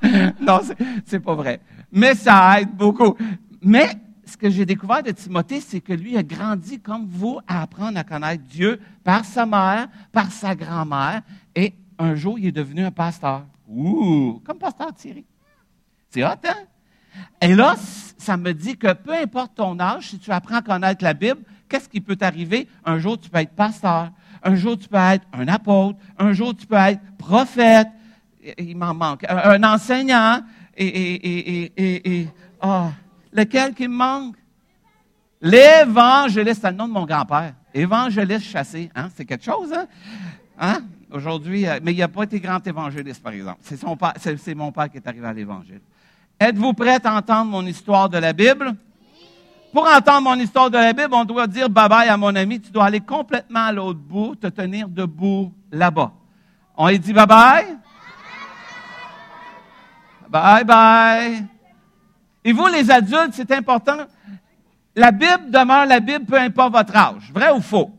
non, 0.39 0.59
c'est 1.03 1.19
pas 1.19 1.33
vrai. 1.33 1.59
Mais 1.91 2.13
ça 2.13 2.61
aide 2.61 2.75
beaucoup. 2.75 3.17
Mais 3.59 3.89
ce 4.23 4.37
que 4.37 4.51
j'ai 4.51 4.67
découvert 4.67 5.01
de 5.01 5.09
Timothée, 5.09 5.61
c'est 5.61 5.81
que 5.81 5.93
lui 5.93 6.15
a 6.15 6.21
grandi 6.21 6.79
comme 6.79 7.07
vous 7.07 7.39
à 7.47 7.63
apprendre 7.63 7.97
à 7.97 8.03
connaître 8.03 8.43
Dieu 8.43 8.79
par 9.03 9.25
sa 9.25 9.47
mère, 9.47 9.87
par 10.11 10.31
sa 10.31 10.53
grand-mère. 10.53 11.23
Et 11.55 11.73
un 11.97 12.13
jour, 12.13 12.37
il 12.37 12.45
est 12.45 12.51
devenu 12.51 12.85
un 12.85 12.91
pasteur. 12.91 13.45
Ouh, 13.67 14.39
comme 14.45 14.59
pasteur 14.59 14.93
Thierry. 14.93 15.25
Hein? 16.23 16.35
Et 17.41 17.55
là, 17.55 17.75
ça 18.17 18.37
me 18.37 18.53
dit 18.53 18.77
que 18.77 18.93
peu 18.93 19.13
importe 19.13 19.55
ton 19.55 19.79
âge, 19.79 20.09
si 20.09 20.19
tu 20.19 20.31
apprends 20.31 20.57
à 20.57 20.61
connaître 20.61 21.03
la 21.03 21.13
Bible, 21.13 21.41
qu'est-ce 21.69 21.89
qui 21.89 22.01
peut 22.01 22.15
t'arriver? 22.15 22.67
Un 22.85 22.99
jour, 22.99 23.19
tu 23.19 23.29
peux 23.29 23.39
être 23.39 23.55
pasteur. 23.55 24.11
Un 24.43 24.55
jour, 24.55 24.77
tu 24.77 24.87
peux 24.87 24.97
être 24.97 25.25
un 25.33 25.47
apôtre. 25.47 25.97
Un 26.17 26.33
jour, 26.33 26.55
tu 26.55 26.65
peux 26.65 26.75
être 26.75 27.01
prophète. 27.17 27.87
Il 28.57 28.77
m'en 28.77 28.93
manque. 28.93 29.25
Un, 29.27 29.63
enseignant. 29.63 30.41
Et, 30.75 30.85
et, 30.85 31.71
et, 31.75 32.19
et, 32.19 32.27
oh, 32.61 32.87
lequel 33.33 33.73
qui 33.73 33.87
me 33.87 33.95
manque? 33.95 34.35
L'évangéliste, 35.41 36.61
c'est 36.61 36.71
le 36.71 36.77
nom 36.77 36.87
de 36.87 36.93
mon 36.93 37.05
grand-père. 37.05 37.53
Évangéliste 37.73 38.45
chassé. 38.45 38.89
Hein? 38.95 39.09
C'est 39.15 39.25
quelque 39.25 39.43
chose, 39.43 39.71
hein? 39.73 39.87
hein? 40.59 40.81
Aujourd'hui, 41.11 41.67
euh, 41.67 41.79
mais 41.81 41.93
il 41.93 41.99
n'a 41.99 42.07
pas 42.07 42.23
été 42.23 42.39
grand 42.39 42.65
évangéliste, 42.65 43.23
par 43.23 43.33
exemple. 43.33 43.59
C'est, 43.63 44.55
mon 44.55 44.71
père 44.71 44.89
qui 44.89 44.97
est 44.97 45.07
arrivé 45.07 45.25
à 45.25 45.33
l'évangile. 45.33 45.81
Êtes-vous 46.39 46.73
prêts 46.73 46.99
à 47.03 47.15
entendre 47.15 47.51
mon 47.51 47.65
histoire 47.65 48.09
de 48.09 48.17
la 48.17 48.33
Bible? 48.33 48.75
Pour 49.73 49.87
entendre 49.87 50.21
mon 50.21 50.35
histoire 50.35 50.69
de 50.69 50.77
la 50.77 50.93
Bible, 50.93 51.13
on 51.13 51.25
doit 51.25 51.47
dire 51.47 51.69
bye 51.69 51.89
bye 51.89 52.07
à 52.07 52.17
mon 52.17 52.35
ami. 52.35 52.61
Tu 52.61 52.71
dois 52.71 52.85
aller 52.85 52.99
complètement 52.99 53.65
à 53.65 53.71
l'autre 53.71 53.99
bout, 53.99 54.35
te 54.35 54.47
tenir 54.47 54.87
debout 54.87 55.51
là-bas. 55.71 56.11
On 56.75 56.87
lui 56.87 56.99
dit 56.99 57.13
bye 57.13 57.25
bye? 57.25 57.77
Bye 60.29 60.63
bye. 60.63 61.45
Et 62.43 62.53
vous, 62.53 62.67
les 62.67 62.89
adultes, 62.91 63.33
c'est 63.33 63.51
important. 63.51 63.97
La 64.95 65.11
Bible 65.11 65.49
demeure 65.49 65.85
la 65.85 65.99
Bible, 65.99 66.25
peu 66.25 66.39
importe 66.39 66.73
votre 66.73 66.95
âge. 66.95 67.31
Vrai 67.33 67.51
ou 67.51 67.61
faux? 67.61 67.91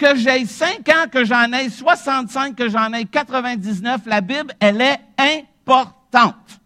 que 0.00 0.16
j'ai 0.16 0.46
5 0.46 0.88
ans, 0.88 1.08
que 1.12 1.24
j'en 1.24 1.52
ai 1.52 1.68
65, 1.68 2.56
que 2.56 2.70
j'en 2.70 2.90
ai 2.94 3.04
99, 3.04 4.00
la 4.06 4.22
Bible, 4.22 4.54
elle 4.58 4.80
est 4.80 4.98
importante. 5.18 6.59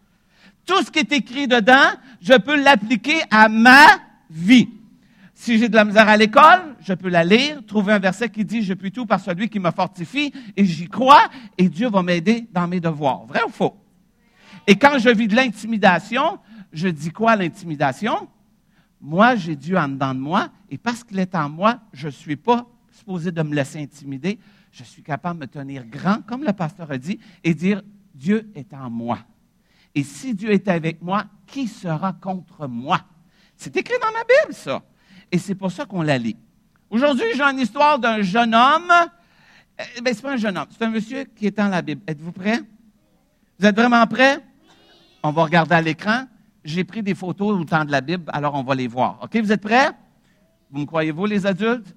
Tout 0.67 0.83
ce 0.83 0.91
qui 0.91 1.01
est 1.01 1.13
écrit 1.13 1.47
dedans, 1.47 1.93
je 2.21 2.35
peux 2.35 2.63
l'appliquer 2.63 3.21
à 3.31 3.49
ma 3.49 3.87
vie. 4.31 4.69
Si 5.35 5.59
j'ai 5.59 5.69
de 5.69 5.75
la 5.75 5.85
misère 5.85 6.09
à 6.09 6.17
l'école, 6.17 6.77
je 6.81 6.95
peux 6.95 7.09
la 7.09 7.25
lire, 7.25 7.61
trouver 7.67 7.93
un 7.93 7.99
verset 7.99 8.29
qui 8.29 8.45
dit, 8.45 8.63
je 8.63 8.73
puis 8.73 8.93
tout 8.93 9.05
par 9.05 9.21
celui 9.21 9.49
qui 9.49 9.59
me 9.59 9.71
fortifie, 9.71 10.33
et 10.57 10.65
j'y 10.65 10.89
crois, 10.89 11.29
et 11.59 11.69
Dieu 11.69 11.91
va 11.91 12.03
m'aider 12.03 12.47
dans 12.53 12.69
mes 12.69 12.81
devoirs. 12.81 13.27
Vrai 13.27 13.43
ou 13.47 13.51
faux? 13.51 13.77
Et 14.67 14.77
quand 14.77 14.99
je 14.99 15.11
vis 15.11 15.29
de 15.29 15.35
l'intimidation, 15.35 16.39
je 16.73 16.89
dis 16.89 17.11
quoi 17.11 17.37
l'intimidation? 17.37 18.29
Moi, 19.01 19.37
j'ai 19.37 19.57
Dieu 19.57 19.77
en 19.77 19.89
dedans 19.89 20.15
de 20.15 20.21
moi, 20.21 20.49
et 20.71 20.79
parce 20.79 21.05
qu'il 21.05 21.19
est 21.19 21.35
en 21.35 21.51
moi, 21.51 21.81
je 21.93 22.07
ne 22.07 22.13
suis 22.13 22.37
pas 22.37 22.67
supposé 22.91 23.31
de 23.31 23.43
me 23.43 23.55
laisser 23.55 23.83
intimider. 23.83 24.39
Je 24.73 24.85
suis 24.85 25.03
capable 25.03 25.41
de 25.41 25.45
me 25.45 25.51
tenir 25.51 25.85
grand, 25.85 26.23
comme 26.27 26.43
le 26.45 26.53
pasteur 26.53 26.91
a 26.91 26.97
dit, 26.97 27.19
et 27.43 27.55
dire, 27.55 27.83
Dieu 28.15 28.51
est 28.55 28.73
en 28.73 28.89
moi. 28.89 29.19
Et 29.95 30.03
si 30.03 30.35
Dieu 30.35 30.51
est 30.51 30.69
avec 30.69 31.03
moi, 31.03 31.25
qui 31.47 31.69
sera 31.69 32.13
contre 32.13 32.67
moi? 32.67 33.01
C'est 33.57 33.77
écrit 33.77 33.95
dans 34.01 34.13
ma 34.13 34.25
Bible, 34.25 34.55
ça. 34.55 34.83
Et 35.31 35.39
c'est 35.39 35.55
pour 35.55 35.71
ça 35.71 35.85
qu'on 35.87 36.03
la 36.03 36.19
lit. 36.19 36.37
Aujourd'hui, 36.91 37.27
j'ai 37.35 37.43
une 37.43 37.61
histoire 37.61 37.99
d'un 37.99 38.23
jeune 38.23 38.55
homme. 38.55 38.93
Eh 39.97 40.01
bien, 40.01 40.13
c'est 40.13 40.23
pas 40.23 40.33
un 40.33 40.37
jeune 40.37 40.57
homme, 40.57 40.67
c'est 40.71 40.85
un 40.85 40.91
monsieur 40.91 41.25
qui 41.25 41.47
est 41.47 41.57
dans 41.57 41.69
la 41.69 41.83
Bible. 41.83 42.03
Êtes-vous 42.07 42.33
prêts? 42.33 42.61
Vous 43.59 43.67
êtes 43.67 43.75
vraiment 43.75 44.07
prêts? 44.07 44.39
On 45.23 45.31
va 45.31 45.45
regarder 45.45 45.75
à 45.75 45.81
l'écran. 45.81 46.27
J'ai 46.65 46.85
pris 46.85 47.03
des 47.03 47.15
photos 47.15 47.59
au 47.59 47.65
temps 47.65 47.85
de 47.85 47.91
la 47.91 48.01
Bible, 48.01 48.25
alors 48.33 48.55
on 48.55 48.63
va 48.63 48.75
les 48.75 48.87
voir. 48.87 49.19
OK, 49.23 49.37
vous 49.37 49.53
êtes 49.53 49.61
prêts? 49.61 49.91
Vous 50.71 50.81
me 50.81 50.87
croyez-vous, 50.87 51.27
les 51.27 51.47
adultes? 51.47 51.95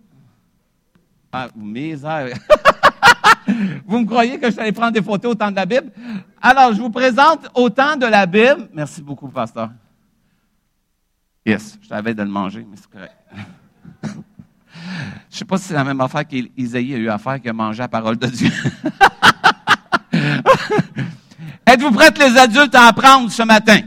Ah, 1.32 1.50
mes 1.56 1.96
Vous 3.86 4.00
me 4.00 4.06
croyez 4.06 4.40
que 4.40 4.50
je 4.50 4.56
vais 4.56 4.72
prendre 4.72 4.92
des 4.92 5.02
photos 5.02 5.32
au 5.32 5.36
temps 5.36 5.52
de 5.52 5.56
la 5.56 5.66
Bible? 5.66 5.92
Alors, 6.42 6.74
je 6.74 6.82
vous 6.82 6.90
présente 6.90 7.50
au 7.54 7.70
temps 7.70 7.96
de 7.96 8.06
la 8.06 8.26
Bible. 8.26 8.70
Merci 8.74 9.02
beaucoup, 9.02 9.28
pasteur. 9.30 9.70
Yes, 11.46 11.78
je 11.82 11.88
t'avais 11.88 12.14
de 12.14 12.22
le 12.22 12.30
manger, 12.30 12.66
mais 12.70 12.76
c'est 12.76 12.90
correct. 12.90 13.16
je 14.04 14.10
ne 14.10 14.14
sais 15.30 15.46
pas 15.46 15.58
si 15.58 15.66
c'est 15.66 15.74
la 15.74 15.86
même 15.86 16.02
affaire 16.02 16.28
qu'Isaïe 16.28 16.94
a 16.94 16.98
eu 16.98 17.10
à 17.10 17.18
faire 17.18 17.42
que 17.42 17.50
manger 17.52 17.80
la 17.80 17.88
parole 17.88 18.18
de 18.18 18.28
Dieu. 18.28 18.52
êtes-vous 21.66 21.92
prêts, 21.92 22.12
les 22.20 22.38
adultes, 22.38 22.76
à 22.76 22.88
apprendre 22.88 23.32
ce 23.32 23.44
matin? 23.44 23.80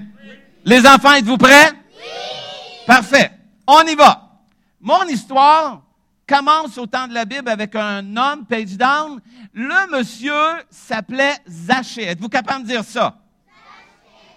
Les 0.65 0.87
enfants, 0.87 1.13
êtes-vous 1.13 1.37
prêts? 1.37 1.71
Oui! 1.71 2.87
Parfait. 2.87 3.31
On 3.67 3.83
y 3.83 3.95
va. 3.95 4.41
Mon 4.81 5.05
histoire 5.05 5.83
commence 6.31 6.79
au 6.79 6.87
temps 6.87 7.09
de 7.09 7.15
la 7.15 7.25
Bible 7.25 7.49
avec 7.49 7.75
un 7.75 8.17
homme, 8.17 8.47
page 8.47 8.77
down. 8.77 9.21
Le 9.53 9.99
monsieur 9.99 10.65
s'appelait 10.71 11.35
Zachée. 11.49 12.05
Êtes-vous 12.05 12.29
capable 12.29 12.63
de 12.63 12.69
dire 12.69 12.85
ça? 12.85 13.19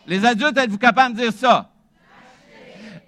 Les 0.07 0.25
adultes, 0.25 0.57
êtes-vous 0.57 0.79
capable 0.79 1.15
de 1.15 1.21
dire 1.21 1.33
ça? 1.33 1.69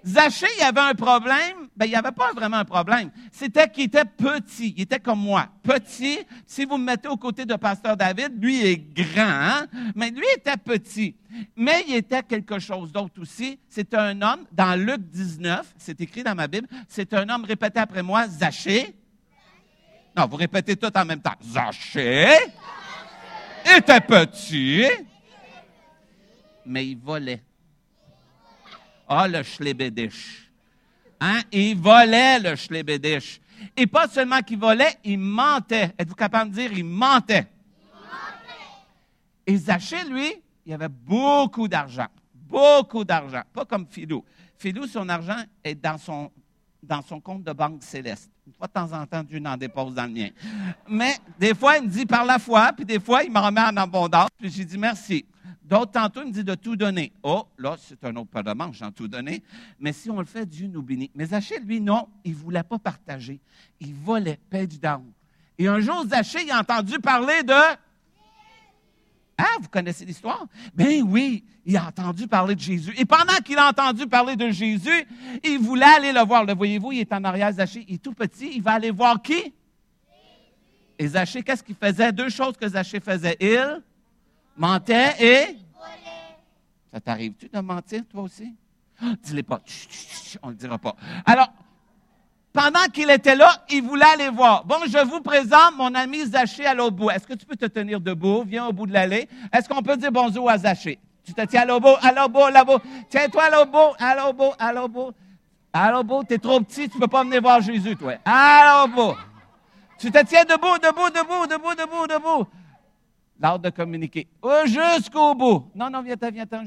Zachée, 0.06 0.46
il 0.58 0.62
avait 0.62 0.80
un 0.80 0.94
problème. 0.94 1.65
Ben, 1.76 1.84
il 1.84 1.90
n'y 1.90 1.94
avait 1.94 2.12
pas 2.12 2.32
vraiment 2.32 2.56
un 2.56 2.64
problème. 2.64 3.10
C'était 3.30 3.68
qu'il 3.68 3.84
était 3.84 4.06
petit. 4.06 4.72
Il 4.76 4.82
était 4.82 4.98
comme 4.98 5.20
moi. 5.20 5.48
Petit. 5.62 6.18
Si 6.46 6.64
vous 6.64 6.78
me 6.78 6.84
mettez 6.84 7.08
aux 7.08 7.18
côtés 7.18 7.44
de 7.44 7.54
Pasteur 7.54 7.96
David, 7.96 8.42
lui 8.42 8.64
est 8.64 8.78
grand, 8.78 9.22
hein? 9.22 9.66
mais 9.94 10.10
lui 10.10 10.24
était 10.34 10.56
petit. 10.56 11.14
Mais 11.54 11.84
il 11.86 11.96
était 11.96 12.22
quelque 12.22 12.58
chose 12.58 12.90
d'autre 12.90 13.20
aussi. 13.20 13.58
C'est 13.68 13.92
un 13.92 14.22
homme, 14.22 14.46
dans 14.52 14.78
Luc 14.80 15.02
19, 15.10 15.74
c'est 15.76 16.00
écrit 16.00 16.22
dans 16.22 16.34
ma 16.34 16.48
Bible, 16.48 16.66
c'est 16.88 17.12
un 17.12 17.28
homme, 17.28 17.44
répété 17.44 17.78
après 17.78 18.02
moi, 18.02 18.26
Zachée. 18.26 18.94
Non, 20.16 20.26
vous 20.26 20.36
répétez 20.36 20.76
tout 20.76 20.96
en 20.96 21.04
même 21.04 21.20
temps. 21.20 21.34
Zachée 21.42 22.36
était 23.76 24.00
petit, 24.00 24.86
mais 26.64 26.86
il 26.86 26.96
volait. 26.96 27.42
Ah, 29.06 29.28
le 29.28 29.42
schlébédiche. 29.42 30.45
Hein? 31.20 31.40
Il 31.52 31.76
volait 31.76 32.38
le 32.38 32.56
schlébédiche. 32.56 33.40
Et 33.76 33.86
pas 33.86 34.08
seulement 34.08 34.40
qu'il 34.40 34.58
volait, 34.58 34.96
il 35.04 35.18
mentait. 35.18 35.94
Êtes-vous 35.98 36.14
capable 36.14 36.50
de 36.50 36.56
dire, 36.56 36.72
il 36.72 36.84
mentait? 36.84 37.46
Il 37.80 37.86
mentait? 37.86 38.52
Et 39.46 39.56
Zachée, 39.56 40.04
lui, 40.04 40.32
il 40.64 40.72
avait 40.72 40.88
beaucoup 40.88 41.68
d'argent. 41.68 42.08
Beaucoup 42.34 43.04
d'argent. 43.04 43.42
Pas 43.52 43.64
comme 43.64 43.86
Philou. 43.88 44.24
Philou, 44.58 44.86
son 44.86 45.08
argent 45.08 45.38
est 45.64 45.74
dans 45.74 45.98
son, 45.98 46.30
dans 46.82 47.02
son 47.02 47.20
compte 47.20 47.42
de 47.42 47.52
banque 47.52 47.82
céleste. 47.82 48.30
Une 48.46 48.52
fois 48.52 48.68
de 48.68 48.72
temps 48.72 48.92
en 48.92 49.06
temps, 49.06 49.24
Dieu 49.24 49.38
n'en 49.38 49.56
dépose 49.56 49.94
dans 49.94 50.04
le 50.04 50.12
mien. 50.12 50.28
Mais 50.88 51.16
des 51.38 51.54
fois, 51.54 51.78
il 51.78 51.84
me 51.84 51.88
dit 51.88 52.06
par 52.06 52.24
la 52.24 52.38
foi, 52.38 52.72
puis 52.74 52.84
des 52.84 53.00
fois, 53.00 53.24
il 53.24 53.32
me 53.32 53.38
remet 53.38 53.60
en 53.60 53.76
abondance, 53.76 54.28
puis 54.38 54.50
j'ai 54.50 54.64
dit 54.64 54.78
merci. 54.78 55.24
D'autres, 55.68 55.90
tantôt, 55.90 56.22
il 56.22 56.28
me 56.28 56.32
dit 56.32 56.44
de 56.44 56.54
tout 56.54 56.76
donner. 56.76 57.12
Oh, 57.24 57.44
là, 57.58 57.76
c'est 57.76 58.04
un 58.04 58.14
autre 58.14 58.30
pas 58.30 58.44
de 58.44 58.52
manche, 58.52 58.82
en 58.82 58.92
tout 58.92 59.08
donner. 59.08 59.42
Mais 59.80 59.92
si 59.92 60.08
on 60.08 60.20
le 60.20 60.24
fait, 60.24 60.46
Dieu 60.46 60.68
nous 60.68 60.82
bénit. 60.82 61.10
Mais 61.14 61.26
Zachée, 61.26 61.58
lui, 61.58 61.80
non, 61.80 62.08
il 62.24 62.32
ne 62.32 62.36
voulait 62.36 62.62
pas 62.62 62.78
partager. 62.78 63.40
Il 63.80 63.92
volait, 63.92 64.38
paix 64.48 64.66
du 64.66 64.78
down. 64.78 65.04
Et 65.58 65.66
un 65.66 65.80
jour, 65.80 66.06
Zachée, 66.06 66.48
a 66.50 66.60
entendu 66.60 67.00
parler 67.00 67.42
de. 67.42 67.52
Ah, 69.38 69.56
vous 69.60 69.68
connaissez 69.68 70.04
l'histoire? 70.04 70.46
Ben 70.72 71.02
oui, 71.02 71.44
il 71.64 71.76
a 71.76 71.88
entendu 71.88 72.28
parler 72.28 72.54
de 72.54 72.60
Jésus. 72.60 72.94
Et 72.96 73.04
pendant 73.04 73.36
qu'il 73.44 73.58
a 73.58 73.68
entendu 73.68 74.06
parler 74.06 74.36
de 74.36 74.50
Jésus, 74.50 75.04
il 75.42 75.58
voulait 75.58 75.84
aller 75.84 76.12
le 76.12 76.24
voir. 76.24 76.44
Le 76.44 76.54
voyez-vous, 76.54 76.92
il 76.92 77.00
est 77.00 77.12
en 77.12 77.24
arrière, 77.24 77.52
Zachée. 77.52 77.84
Il 77.88 77.96
est 77.96 77.98
tout 77.98 78.14
petit. 78.14 78.52
Il 78.54 78.62
va 78.62 78.74
aller 78.74 78.92
voir 78.92 79.20
qui? 79.20 79.52
Et 80.96 81.08
Zachée, 81.08 81.42
qu'est-ce 81.42 81.64
qu'il 81.64 81.74
faisait? 81.74 82.12
Deux 82.12 82.28
choses 82.28 82.56
que 82.56 82.68
Zachée 82.68 83.00
faisait. 83.00 83.36
Il 83.40 83.82
mentait 84.56 85.14
et? 85.20 85.56
Ça 86.92 87.00
t'arrive-tu 87.00 87.48
de 87.48 87.60
mentir, 87.60 88.02
toi 88.10 88.22
aussi? 88.22 88.54
Ah, 89.00 89.12
dis-le 89.22 89.42
pas. 89.42 89.60
on 90.42 90.48
ne 90.48 90.52
le 90.52 90.58
dira 90.58 90.78
pas. 90.78 90.96
Alors, 91.26 91.52
pendant 92.52 92.84
qu'il 92.90 93.10
était 93.10 93.36
là, 93.36 93.52
il 93.68 93.82
voulait 93.82 94.06
aller 94.14 94.30
voir. 94.30 94.64
Bon, 94.64 94.76
je 94.86 95.04
vous 95.04 95.20
présente 95.20 95.76
mon 95.76 95.94
ami 95.94 96.24
Zaché 96.24 96.64
à 96.64 96.72
l'autre 96.72 96.96
bout. 96.96 97.10
Est-ce 97.10 97.26
que 97.26 97.34
tu 97.34 97.44
peux 97.44 97.56
te 97.56 97.66
tenir 97.66 98.00
debout? 98.00 98.44
Viens 98.46 98.66
au 98.66 98.72
bout 98.72 98.86
de 98.86 98.94
l'allée. 98.94 99.28
Est-ce 99.52 99.68
qu'on 99.68 99.82
peut 99.82 99.96
dire 99.96 100.10
bonjour 100.10 100.48
à 100.48 100.56
Zaché? 100.56 100.98
Tu 101.22 101.34
te 101.34 101.42
tiens 101.44 101.68
à 101.68 101.78
bout, 101.78 101.96
à 102.00 102.28
bout, 102.28 102.44
à 102.44 102.64
bout. 102.64 102.80
Tiens-toi 103.10 103.42
à 103.44 103.64
bout, 103.66 103.94
à 103.98 104.32
bout, 104.32 104.52
à 104.58 104.88
bout. 104.88 105.12
À 105.72 106.02
bout, 106.02 106.24
t'es 106.24 106.38
trop 106.38 106.58
petit, 106.60 106.88
tu 106.88 106.98
peux 106.98 107.08
pas 107.08 107.22
venir 107.22 107.42
voir 107.42 107.60
Jésus, 107.60 107.94
toi. 107.96 108.14
À 108.24 108.86
bout. 108.86 109.14
Tu 109.98 110.10
te 110.10 110.24
tiens 110.24 110.44
debout, 110.44 110.78
debout, 110.78 111.10
debout, 111.10 111.46
debout, 111.46 111.74
debout, 111.74 112.06
debout. 112.06 112.46
L'art 113.38 113.58
de 113.58 113.68
communiquer. 113.68 114.26
Jusqu'au 114.64 115.34
bout. 115.34 115.70
Non, 115.74 115.90
non, 115.90 116.02
viens-t'en, 116.02 116.30
viens-t'en. 116.30 116.62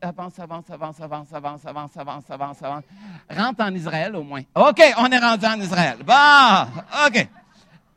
Avance, 0.00 0.38
avance, 0.38 0.70
avance, 0.70 1.00
avance, 1.00 1.32
avance, 1.32 1.66
avance, 1.66 1.96
avance, 1.96 2.30
avance, 2.30 2.62
avance. 2.62 2.84
Rentre 3.28 3.64
en 3.64 3.74
Israël 3.74 4.14
au 4.14 4.22
moins. 4.22 4.42
OK, 4.54 4.80
on 4.98 5.06
est 5.06 5.18
rendu 5.18 5.46
en 5.46 5.60
Israël. 5.60 5.98
Bon, 6.06 7.06
OK. 7.06 7.28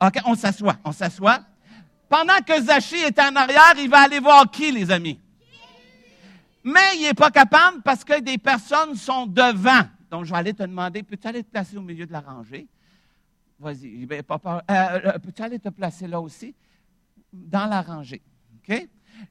OK, 0.02 0.22
on 0.26 0.36
s'assoit, 0.36 0.76
on 0.84 0.92
s'assoit. 0.92 1.40
Pendant 2.10 2.38
que 2.46 2.60
Zachi 2.62 2.96
est 2.96 3.20
en 3.20 3.36
arrière, 3.36 3.74
il 3.78 3.90
va 3.90 4.02
aller 4.02 4.20
voir 4.20 4.50
qui, 4.50 4.72
les 4.72 4.90
amis? 4.92 5.20
Mais 6.64 6.96
il 6.98 7.04
n'est 7.04 7.14
pas 7.14 7.30
capable 7.30 7.82
parce 7.84 8.04
que 8.04 8.20
des 8.20 8.40
personnes 8.40 8.96
sont 8.96 9.28
devant. 9.28 9.84
Donc, 10.10 10.26
je 10.26 10.32
vais 10.32 10.38
aller 10.38 10.54
te 10.54 10.64
demander, 10.64 11.04
peux-tu 11.04 11.28
aller 11.28 11.44
te 11.44 11.52
placer 11.52 11.78
au 11.78 11.82
milieu 11.82 12.06
de 12.06 12.12
la 12.12 12.22
rangée? 12.22 12.68
Vas-y, 13.60 14.06
pas 14.24 14.40
peur. 14.40 14.62
Euh, 14.70 14.74
euh, 15.06 15.20
peux-tu 15.20 15.42
aller 15.42 15.60
te 15.60 15.70
placer 15.70 16.08
là 16.08 16.20
aussi? 16.20 16.54
Dans 17.36 17.66
la 17.66 17.82
rangée. 17.82 18.22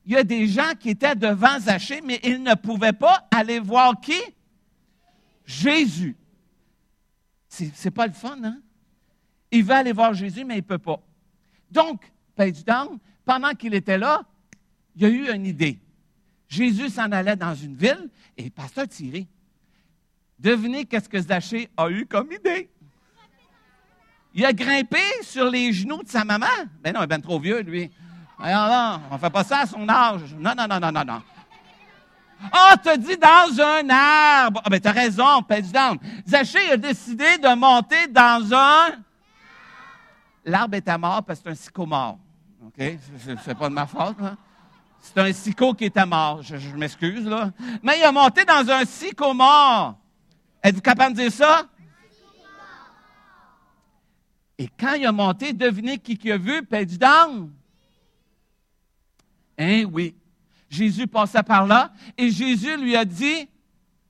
Il 0.07 0.13
y 0.13 0.17
a 0.17 0.25
des 0.25 0.47
gens 0.47 0.73
qui 0.79 0.91
étaient 0.91 1.15
devant 1.15 1.59
Zachée, 1.59 2.01
mais 2.03 2.21
ils 2.23 2.43
ne 2.43 2.55
pouvaient 2.55 2.93
pas 2.93 3.27
aller 3.31 3.59
voir 3.59 4.01
qui? 4.01 4.21
Jésus. 5.45 6.17
C'est, 7.49 7.91
pas 7.91 8.07
le 8.07 8.13
fun, 8.13 8.39
hein? 8.43 8.61
Il 9.51 9.63
veut 9.63 9.75
aller 9.75 9.93
voir 9.93 10.13
Jésus, 10.15 10.45
mais 10.45 10.55
il 10.55 10.63
ne 10.63 10.63
peut 10.63 10.79
pas. 10.79 11.01
Donc, 11.71 12.11
Page 12.35 12.65
Down, 12.65 12.99
pendant 13.25 13.53
qu'il 13.53 13.75
était 13.75 13.99
là, 13.99 14.25
il 14.97 15.03
y 15.03 15.05
a 15.05 15.09
eu 15.09 15.33
une 15.33 15.47
idée. 15.47 15.79
Jésus 16.49 16.89
s'en 16.89 17.11
allait 17.13 17.37
dans 17.37 17.55
une 17.55 17.77
ville 17.77 18.11
et 18.37 18.51
pasteur 18.51 18.89
Thierry, 18.89 19.29
devinez 20.39 20.85
qu'est-ce 20.85 21.09
que 21.09 21.21
Zachée 21.21 21.69
a 21.77 21.89
eu 21.91 22.07
comme 22.07 22.33
idée? 22.33 22.69
Il 24.35 24.45
a 24.45 24.53
grimpé 24.53 25.00
sur 25.23 25.49
les 25.49 25.73
genoux 25.73 26.03
de 26.03 26.09
sa 26.09 26.25
maman. 26.25 26.47
Ben 26.83 26.93
non, 26.93 27.00
il 27.00 27.05
est 27.05 27.07
bien 27.07 27.21
trop 27.21 27.38
vieux, 27.38 27.61
lui. 27.61 27.91
Non, 28.38 28.47
non, 28.47 29.00
on 29.12 29.19
fait 29.19 29.31
pas 29.31 29.45
ça 29.45 29.61
à 29.61 29.67
son 29.67 29.88
âge. 29.88 30.35
Non, 30.37 30.53
non, 30.57 30.67
non, 30.69 30.81
non, 30.81 30.91
non, 30.91 31.05
non. 31.05 31.23
Oh, 32.53 32.75
t'as 32.83 32.97
dit 32.97 33.17
dans 33.17 33.61
un 33.62 33.88
arbre. 33.88 34.61
Ah, 34.64 34.69
ben, 34.69 34.81
t'as 34.81 34.91
raison, 34.91 35.41
président. 35.43 35.95
Zachée 36.26 36.73
a 36.73 36.76
décidé 36.76 37.38
de 37.38 37.55
monter 37.55 38.09
dans 38.09 38.53
un. 38.53 38.97
L'arbre 40.45 40.75
est 40.75 40.88
à 40.88 40.99
mort 40.99 41.23
parce 41.23 41.38
que 41.38 41.45
c'est 41.45 41.53
un 41.53 41.55
sycomore. 41.55 42.19
OK? 42.67 42.99
C'est 43.45 43.57
pas 43.57 43.69
de 43.69 43.75
ma 43.75 43.87
faute? 43.87 44.17
C'est 45.00 45.19
un 45.19 45.31
psycho 45.31 45.75
qui 45.75 45.85
est 45.85 45.97
à 45.97 46.07
mort. 46.07 46.43
Je, 46.43 46.57
je 46.57 46.75
m'excuse, 46.76 47.25
là. 47.25 47.50
Mais 47.83 47.99
il 47.99 48.05
a 48.05 48.11
monté 48.11 48.45
dans 48.45 48.69
un 48.69 48.85
sycomore. 48.85 49.97
Êtes-vous 50.62 50.81
capable 50.81 51.14
de 51.14 51.23
dire 51.23 51.33
ça? 51.33 51.67
Et 54.59 54.69
quand 54.79 54.95
il 54.95 55.07
a 55.07 55.13
monté, 55.13 55.53
devinez 55.53 55.99
qui, 55.99 56.31
a 56.31 56.39
vu, 56.39 56.65
Père 56.65 56.87
du 56.87 56.99
Hein, 59.57 59.85
oui. 59.93 60.15
Jésus 60.69 61.07
passait 61.07 61.43
par 61.43 61.67
là 61.67 61.93
et 62.19 62.31
Jésus 62.31 62.77
lui 62.77 62.97
a 62.97 63.05
dit, 63.05 63.49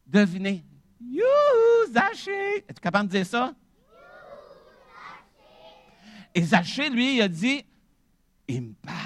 devinez, 0.07 0.65
Youhou, 1.01 1.93
Zachée. 1.93 2.65
Es-tu 2.69 2.81
capable 2.81 3.09
de 3.09 3.17
dire 3.17 3.27
ça? 3.27 3.55
Et 6.35 6.43
Zachée, 6.43 6.89
lui, 6.89 7.17
il 7.17 7.23
a 7.23 7.29
dit, 7.29 7.65
il 8.49 8.63
me 8.63 8.73
parle. 8.75 8.97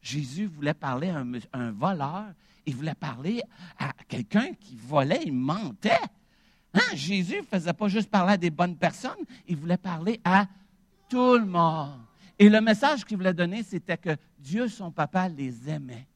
Jésus 0.00 0.46
voulait 0.46 0.74
parler 0.74 1.10
à 1.10 1.18
un, 1.18 1.32
un 1.52 1.70
voleur. 1.72 2.26
Il 2.64 2.74
voulait 2.74 2.94
parler 2.94 3.42
à 3.78 3.92
quelqu'un 4.08 4.52
qui 4.54 4.76
volait, 4.76 5.22
il 5.24 5.32
mentait. 5.32 6.00
Hein? 6.74 6.94
Jésus 6.94 7.38
ne 7.38 7.42
faisait 7.42 7.72
pas 7.72 7.88
juste 7.88 8.10
parler 8.10 8.32
à 8.32 8.36
des 8.36 8.50
bonnes 8.50 8.76
personnes, 8.76 9.12
il 9.46 9.56
voulait 9.56 9.76
parler 9.76 10.20
à 10.24 10.46
tout 11.08 11.38
le 11.38 11.46
monde. 11.46 12.00
Et 12.38 12.48
le 12.48 12.60
message 12.60 13.04
qu'il 13.04 13.16
voulait 13.16 13.34
donner, 13.34 13.62
c'était 13.62 13.96
que 13.96 14.16
Dieu, 14.38 14.68
son 14.68 14.90
papa, 14.90 15.28
les 15.28 15.68
aimait. 15.68 16.06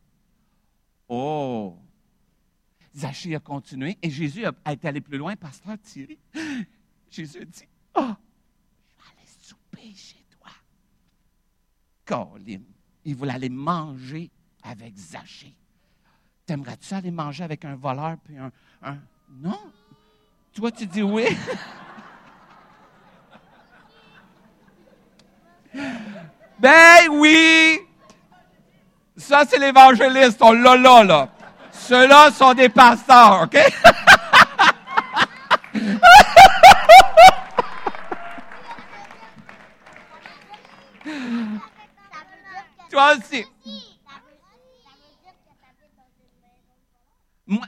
Oh! 1.08 1.76
Zachée 2.94 3.34
a 3.34 3.40
continué 3.40 3.96
et 4.02 4.10
Jésus 4.10 4.44
a, 4.44 4.72
été 4.72 4.88
allé 4.88 5.00
plus 5.00 5.16
loin. 5.16 5.36
Pasteur 5.36 5.78
Thierry, 5.82 6.18
Jésus 7.10 7.40
a 7.40 7.44
dit, 7.44 7.68
oh, 7.94 8.00
je 8.00 8.94
vais 8.96 9.10
aller 9.16 9.28
souper 9.40 9.94
chez 9.94 10.24
toi. 10.30 10.50
Colin, 12.04 12.60
il 13.04 13.14
voulait 13.14 13.34
aller 13.34 13.48
manger 13.48 14.30
avec 14.62 14.96
Zachée. 14.96 15.54
T'aimerais-tu 16.44 16.92
aller 16.94 17.12
manger 17.12 17.44
avec 17.44 17.64
un 17.64 17.76
voleur 17.76 18.16
puis 18.24 18.36
un, 18.36 18.50
un... 18.82 18.98
Non? 19.30 19.58
Toi, 20.52 20.72
tu 20.72 20.86
dis 20.86 21.02
oui? 21.02 21.24
ben 25.72 27.08
oui! 27.10 27.80
Ça, 29.16 29.42
c'est 29.48 29.58
l'évangéliste, 29.58 30.40
on 30.40 30.52
l'a 30.52 30.76
là, 30.76 31.04
là. 31.04 31.28
Ceux-là 31.72 32.30
sont 32.30 32.54
des 32.54 32.68
pasteurs, 32.68 33.42
OK? 33.42 33.56
Toi 42.90 43.14
aussi. 43.16 43.44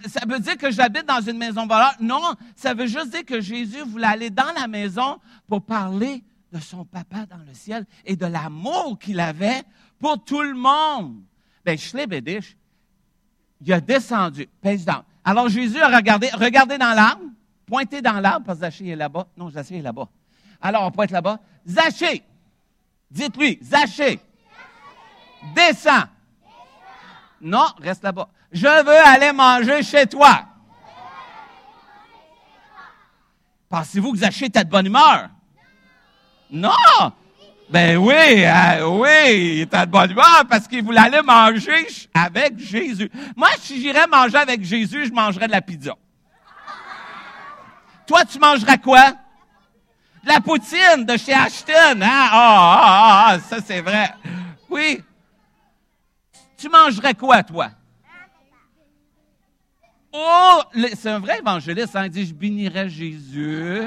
Ça 0.06 0.20
veut 0.26 0.38
dire 0.38 0.56
que 0.56 0.70
j'habite 0.70 1.06
dans 1.06 1.20
une 1.20 1.38
maison 1.38 1.66
voleur? 1.66 1.92
Non, 2.00 2.34
ça 2.54 2.72
veut 2.74 2.86
juste 2.86 3.10
dire 3.10 3.24
que 3.24 3.40
Jésus 3.40 3.82
voulait 3.82 4.06
aller 4.06 4.30
dans 4.30 4.52
la 4.56 4.68
maison 4.68 5.18
pour 5.48 5.62
parler 5.62 6.22
de 6.52 6.60
son 6.60 6.84
papa 6.84 7.26
dans 7.26 7.38
le 7.38 7.54
ciel 7.54 7.86
et 8.04 8.14
de 8.14 8.26
l'amour 8.26 8.98
qu'il 8.98 9.18
avait 9.20 9.62
pour 9.98 10.22
tout 10.22 10.42
le 10.42 10.54
monde. 10.54 11.22
Ben, 11.64 11.78
Schlebedisch, 11.78 12.56
il 13.60 13.72
a 13.72 13.80
descendu. 13.80 14.48
Alors 15.24 15.48
Jésus 15.48 15.80
a 15.80 15.96
regardé, 15.96 16.28
regardé 16.30 16.78
dans 16.78 16.94
l'arbre, 16.94 17.24
pointé 17.66 18.02
dans 18.02 18.20
l'arbre, 18.20 18.44
parce 18.46 18.58
que 18.58 18.64
Zachée 18.64 18.88
est 18.88 18.96
là-bas. 18.96 19.28
Non, 19.36 19.50
Zachée 19.50 19.78
est 19.78 19.82
là-bas. 19.82 20.08
Alors 20.60 20.84
on 20.84 20.90
pointe 20.90 21.10
là-bas. 21.10 21.38
Zachée! 21.66 22.22
Dites-lui, 23.10 23.58
Zachée! 23.62 24.20
Descends! 25.54 26.04
Non, 27.40 27.66
reste 27.78 28.04
là-bas. 28.04 28.28
Je 28.52 28.66
veux 28.66 29.06
aller 29.06 29.32
manger 29.32 29.82
chez 29.82 30.06
toi. 30.06 30.46
Pensez-vous 33.68 34.12
que 34.12 34.18
Zachée 34.18 34.46
était 34.46 34.64
de 34.64 34.70
bonne 34.70 34.86
humeur? 34.86 35.30
Non! 36.52 37.12
Ben 37.70 37.96
oui, 37.96 38.44
euh, 38.44 38.86
oui, 38.86 39.54
il 39.54 39.60
était 39.62 39.86
de 39.86 39.90
bonne 39.90 40.10
humeur 40.10 40.44
parce 40.50 40.68
qu'il 40.68 40.84
voulait 40.84 41.00
aller 41.00 41.22
manger 41.22 41.86
avec 42.12 42.58
Jésus. 42.58 43.10
Moi, 43.34 43.48
si 43.58 43.80
j'irais 43.80 44.06
manger 44.06 44.36
avec 44.36 44.62
Jésus, 44.62 45.06
je 45.06 45.12
mangerais 45.12 45.46
de 45.46 45.52
la 45.52 45.62
pizza. 45.62 45.94
Toi, 48.06 48.26
tu 48.26 48.38
mangerais 48.38 48.76
quoi? 48.76 49.12
De 50.22 50.28
la 50.28 50.40
poutine 50.42 51.06
de 51.06 51.16
chez 51.16 51.32
Ashton, 51.32 52.02
hein? 52.02 52.28
Ah, 52.30 52.30
ah, 52.32 52.68
ah, 52.82 53.26
ah, 53.28 53.38
ça 53.40 53.56
c'est 53.64 53.80
vrai. 53.80 54.12
Oui. 54.68 55.02
Tu 56.58 56.68
mangerais 56.68 57.14
quoi, 57.14 57.42
toi? 57.42 57.70
Oh, 60.12 60.60
c'est 60.94 61.08
un 61.08 61.20
vrai 61.20 61.38
évangéliste, 61.38 61.96
hein? 61.96 62.04
Il 62.04 62.10
dit, 62.10 62.26
je 62.26 62.34
bénirais 62.34 62.90
Jésus. 62.90 63.84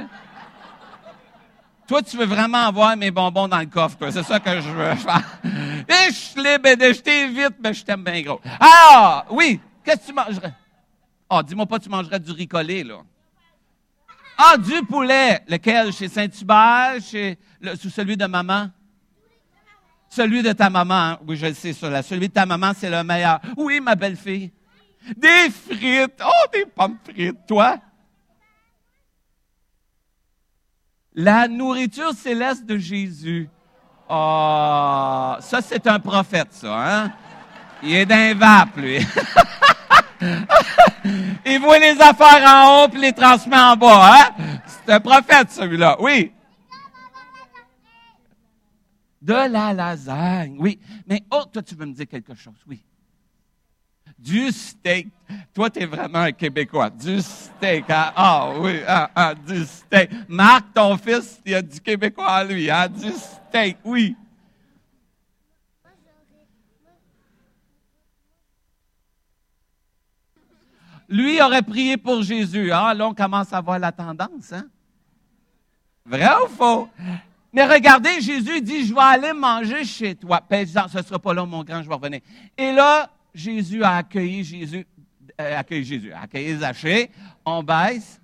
Toi, 1.88 2.02
tu 2.02 2.18
veux 2.18 2.26
vraiment 2.26 2.66
avoir 2.66 2.98
mes 2.98 3.12
bonbons 3.12 3.48
dans 3.48 3.60
le 3.60 3.68
coffre. 3.68 3.98
C'est 4.10 4.24
ça 4.24 4.40
que 4.40 4.60
je 4.60 4.70
veux 4.70 4.96
faire. 4.96 5.40
Je 5.88 6.58
béni, 6.58 6.94
je 6.94 7.02
t'évite, 7.02 7.56
mais 7.64 7.74
je 7.74 7.84
t'aime 7.84 8.04
bien 8.04 8.22
gros. 8.22 8.42
Alors, 8.60 9.26
oui, 9.30 9.60
qu'est-ce 9.84 9.98
que 10.02 10.06
tu 10.08 10.14
mangerais? 10.14 10.54
Ah, 11.30 11.44
dis-moi 11.44 11.66
pas, 11.66 11.78
tu 11.80 11.90
mangerais 11.90 12.20
du 12.20 12.32
ricolé, 12.32 12.84
là. 12.84 12.98
Ah, 14.38 14.58
du 14.58 14.84
poulet. 14.84 15.42
Lequel? 15.48 15.94
Chez 15.94 16.08
Saint-Hubert? 16.08 16.96
Chez 17.02 17.38
le, 17.62 17.76
sous 17.76 17.90
celui 17.90 18.18
de 18.18 18.26
maman? 18.26 18.70
Celui 20.10 20.42
de 20.42 20.52
ta 20.54 20.70
maman. 20.70 20.94
hein? 20.96 21.20
Oui, 21.28 21.36
je 21.38 21.46
le 21.48 21.54
sais, 21.54 21.74
ça. 21.74 21.90
là. 21.90 22.02
Celui 22.02 22.28
de 22.30 22.34
ta 22.34 22.46
maman, 22.46 22.72
c'est 22.76 22.90
le 22.90 23.04
meilleur. 23.04 23.40
Oui, 23.58 23.80
ma 23.80 23.96
belle-fille. 23.96 24.52
Des 25.18 25.50
frites. 25.52 26.22
Oh, 26.26 26.48
des 26.52 26.66
pommes 26.66 26.98
frites. 27.08 27.46
Toi? 27.48 27.78
La 31.16 31.48
nourriture 31.48 32.12
céleste 32.14 32.66
de 32.66 32.78
Jésus. 32.78 33.50
Ah, 34.10 35.38
ça, 35.40 35.62
c'est 35.62 35.88
un 35.88 36.00
prophète, 36.00 36.50
ça, 36.52 37.04
hein? 37.04 37.14
Il 37.82 37.94
est 37.94 38.06
d'un 38.06 38.34
vape, 38.34 38.76
lui. 38.78 38.98
Il 41.46 41.60
voit 41.60 41.80
les 41.80 42.00
affaires 42.02 42.44
en 42.46 42.84
haut 42.84 42.90
puis 42.90 43.00
les 43.00 43.14
transmet 43.14 43.58
en 43.58 43.78
bas, 43.78 44.12
hein? 44.14 44.30
C'est 44.68 44.94
un 44.94 45.00
prophète, 45.00 45.52
celui-là. 45.52 45.96
Oui. 46.00 46.34
De 49.22 49.34
la 49.34 49.74
lasagne, 49.74 50.58
oui. 50.60 50.80
Mais, 51.08 51.24
oh, 51.32 51.46
toi, 51.52 51.62
tu 51.62 51.76
veux 51.76 51.86
me 51.86 51.94
dire 51.94 52.08
quelque 52.08 52.36
chose, 52.36 52.62
oui. 52.68 52.84
Du 54.18 54.52
steak. 54.52 55.08
Toi, 55.54 55.70
tu 55.70 55.80
es 55.80 55.86
vraiment 55.86 56.20
un 56.20 56.32
Québécois. 56.32 56.90
Du 56.90 57.22
steak. 57.22 57.90
hein? 57.90 58.14
Ah 58.16 58.52
oui, 58.58 58.80
ah, 58.88 59.10
ah, 59.16 59.36
du 59.36 59.64
steak. 59.66 60.10
Marc, 60.28 60.74
ton 60.74 60.98
fils, 60.98 61.42
il 61.46 61.56
a 61.56 61.62
du 61.62 61.80
Québécois 61.80 62.28
à 62.28 62.44
lui. 62.44 62.70
Hein? 62.70 62.88
Du 62.88 63.12
steak, 63.12 63.78
oui. 63.84 64.16
Lui 71.08 71.42
aurait 71.42 71.62
prié 71.62 71.98
pour 71.98 72.24
Jésus. 72.24 72.72
Ah, 72.72 72.94
là, 72.94 73.08
on 73.08 73.14
commence 73.14 73.54
à 73.54 73.62
voir 73.62 73.78
la 73.80 73.92
tendance. 73.92 74.52
Hein? 74.52 74.66
Vrai 76.06 76.30
ou 76.44 76.48
faux? 76.48 76.90
Mais 77.54 77.66
regardez, 77.66 78.22
Jésus 78.22 78.62
dit, 78.62 78.86
je 78.86 78.94
vais 78.94 79.02
aller 79.02 79.34
manger 79.34 79.84
chez 79.86 80.16
toi. 80.16 80.42
Paysan, 80.42 80.88
ce 80.88 80.98
ne 80.98 81.04
sera 81.04 81.20
pas 81.20 81.34
là, 81.34 81.46
mon 81.46 81.64
grand, 81.64 81.82
je 81.82 81.88
vais 81.88 81.96
revenir. 81.96 82.22
Et 82.58 82.72
là, 82.72 83.10
Jésus 83.36 83.84
a 83.84 83.98
accueilli 83.98 84.44
Jésus, 84.44 84.88
euh, 85.40 85.60
accueilli 85.60 85.84
Jésus, 85.84 86.14
a 86.14 86.22
accueilli 86.22 86.58
Zachée. 86.58 87.12
On 87.46 87.62
baisse, 87.62 88.22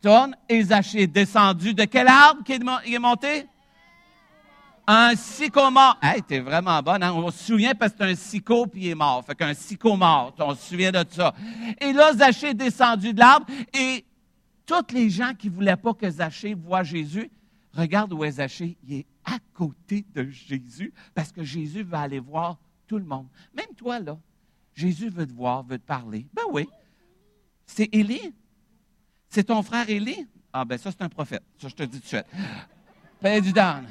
tourne, 0.00 0.36
et 0.48 0.62
Zachée 0.62 1.02
est 1.02 1.06
descendu. 1.08 1.74
De 1.74 1.84
quel 1.84 2.06
arbre 2.06 2.44
qu'il 2.44 2.94
est 2.94 2.98
monté? 2.98 3.46
Un 4.86 5.14
sycomore. 5.16 5.98
Hey, 6.00 6.22
t'es 6.22 6.38
vraiment 6.38 6.80
bonne, 6.80 7.02
hein? 7.02 7.12
On 7.12 7.30
se 7.30 7.44
souvient 7.44 7.74
parce 7.74 7.92
que 7.92 7.98
c'est 7.98 8.10
un 8.12 8.14
syco 8.14 8.66
puis 8.66 8.82
il 8.84 8.88
est 8.90 8.94
mort. 8.94 9.24
Fait 9.24 9.34
qu'un 9.34 9.54
sycomore, 9.54 10.34
on 10.38 10.54
se 10.54 10.68
souvient 10.68 10.92
de 10.92 11.04
ça. 11.10 11.34
Et 11.80 11.92
là, 11.92 12.12
Zachée 12.12 12.48
est 12.48 12.54
descendu 12.54 13.12
de 13.12 13.18
l'arbre 13.18 13.46
et 13.74 14.04
tous 14.64 14.94
les 14.94 15.10
gens 15.10 15.32
qui 15.36 15.48
voulaient 15.48 15.76
pas 15.76 15.94
que 15.94 16.08
Zachée 16.08 16.54
voie 16.54 16.84
Jésus, 16.84 17.30
regarde 17.72 18.12
où 18.12 18.24
est 18.24 18.32
Zachée. 18.32 18.76
Il 18.86 18.94
est 18.94 19.06
à 19.24 19.38
côté 19.54 20.04
de 20.14 20.28
Jésus 20.30 20.92
parce 21.14 21.32
que 21.32 21.42
Jésus 21.42 21.82
veut 21.82 21.96
aller 21.96 22.20
voir 22.20 22.56
tout 22.90 22.98
le 22.98 23.04
monde. 23.04 23.28
Même 23.54 23.72
toi, 23.76 24.00
là, 24.00 24.18
Jésus 24.74 25.10
veut 25.10 25.24
te 25.24 25.32
voir, 25.32 25.62
veut 25.62 25.78
te 25.78 25.86
parler. 25.86 26.26
Ben 26.34 26.42
oui. 26.50 26.68
C'est 27.64 27.88
Élie. 27.92 28.34
C'est 29.28 29.44
ton 29.44 29.62
frère 29.62 29.88
Élie. 29.88 30.26
Ah 30.52 30.64
ben 30.64 30.76
ça, 30.76 30.90
c'est 30.90 31.02
un 31.02 31.08
prophète. 31.08 31.44
Ça, 31.62 31.68
je 31.68 31.74
te 31.76 31.84
dis 31.84 31.98
tout 31.98 32.02
de 32.02 32.08
suite. 32.08 32.26
Paix 33.20 33.40
du 33.40 33.52
down. 33.52 33.86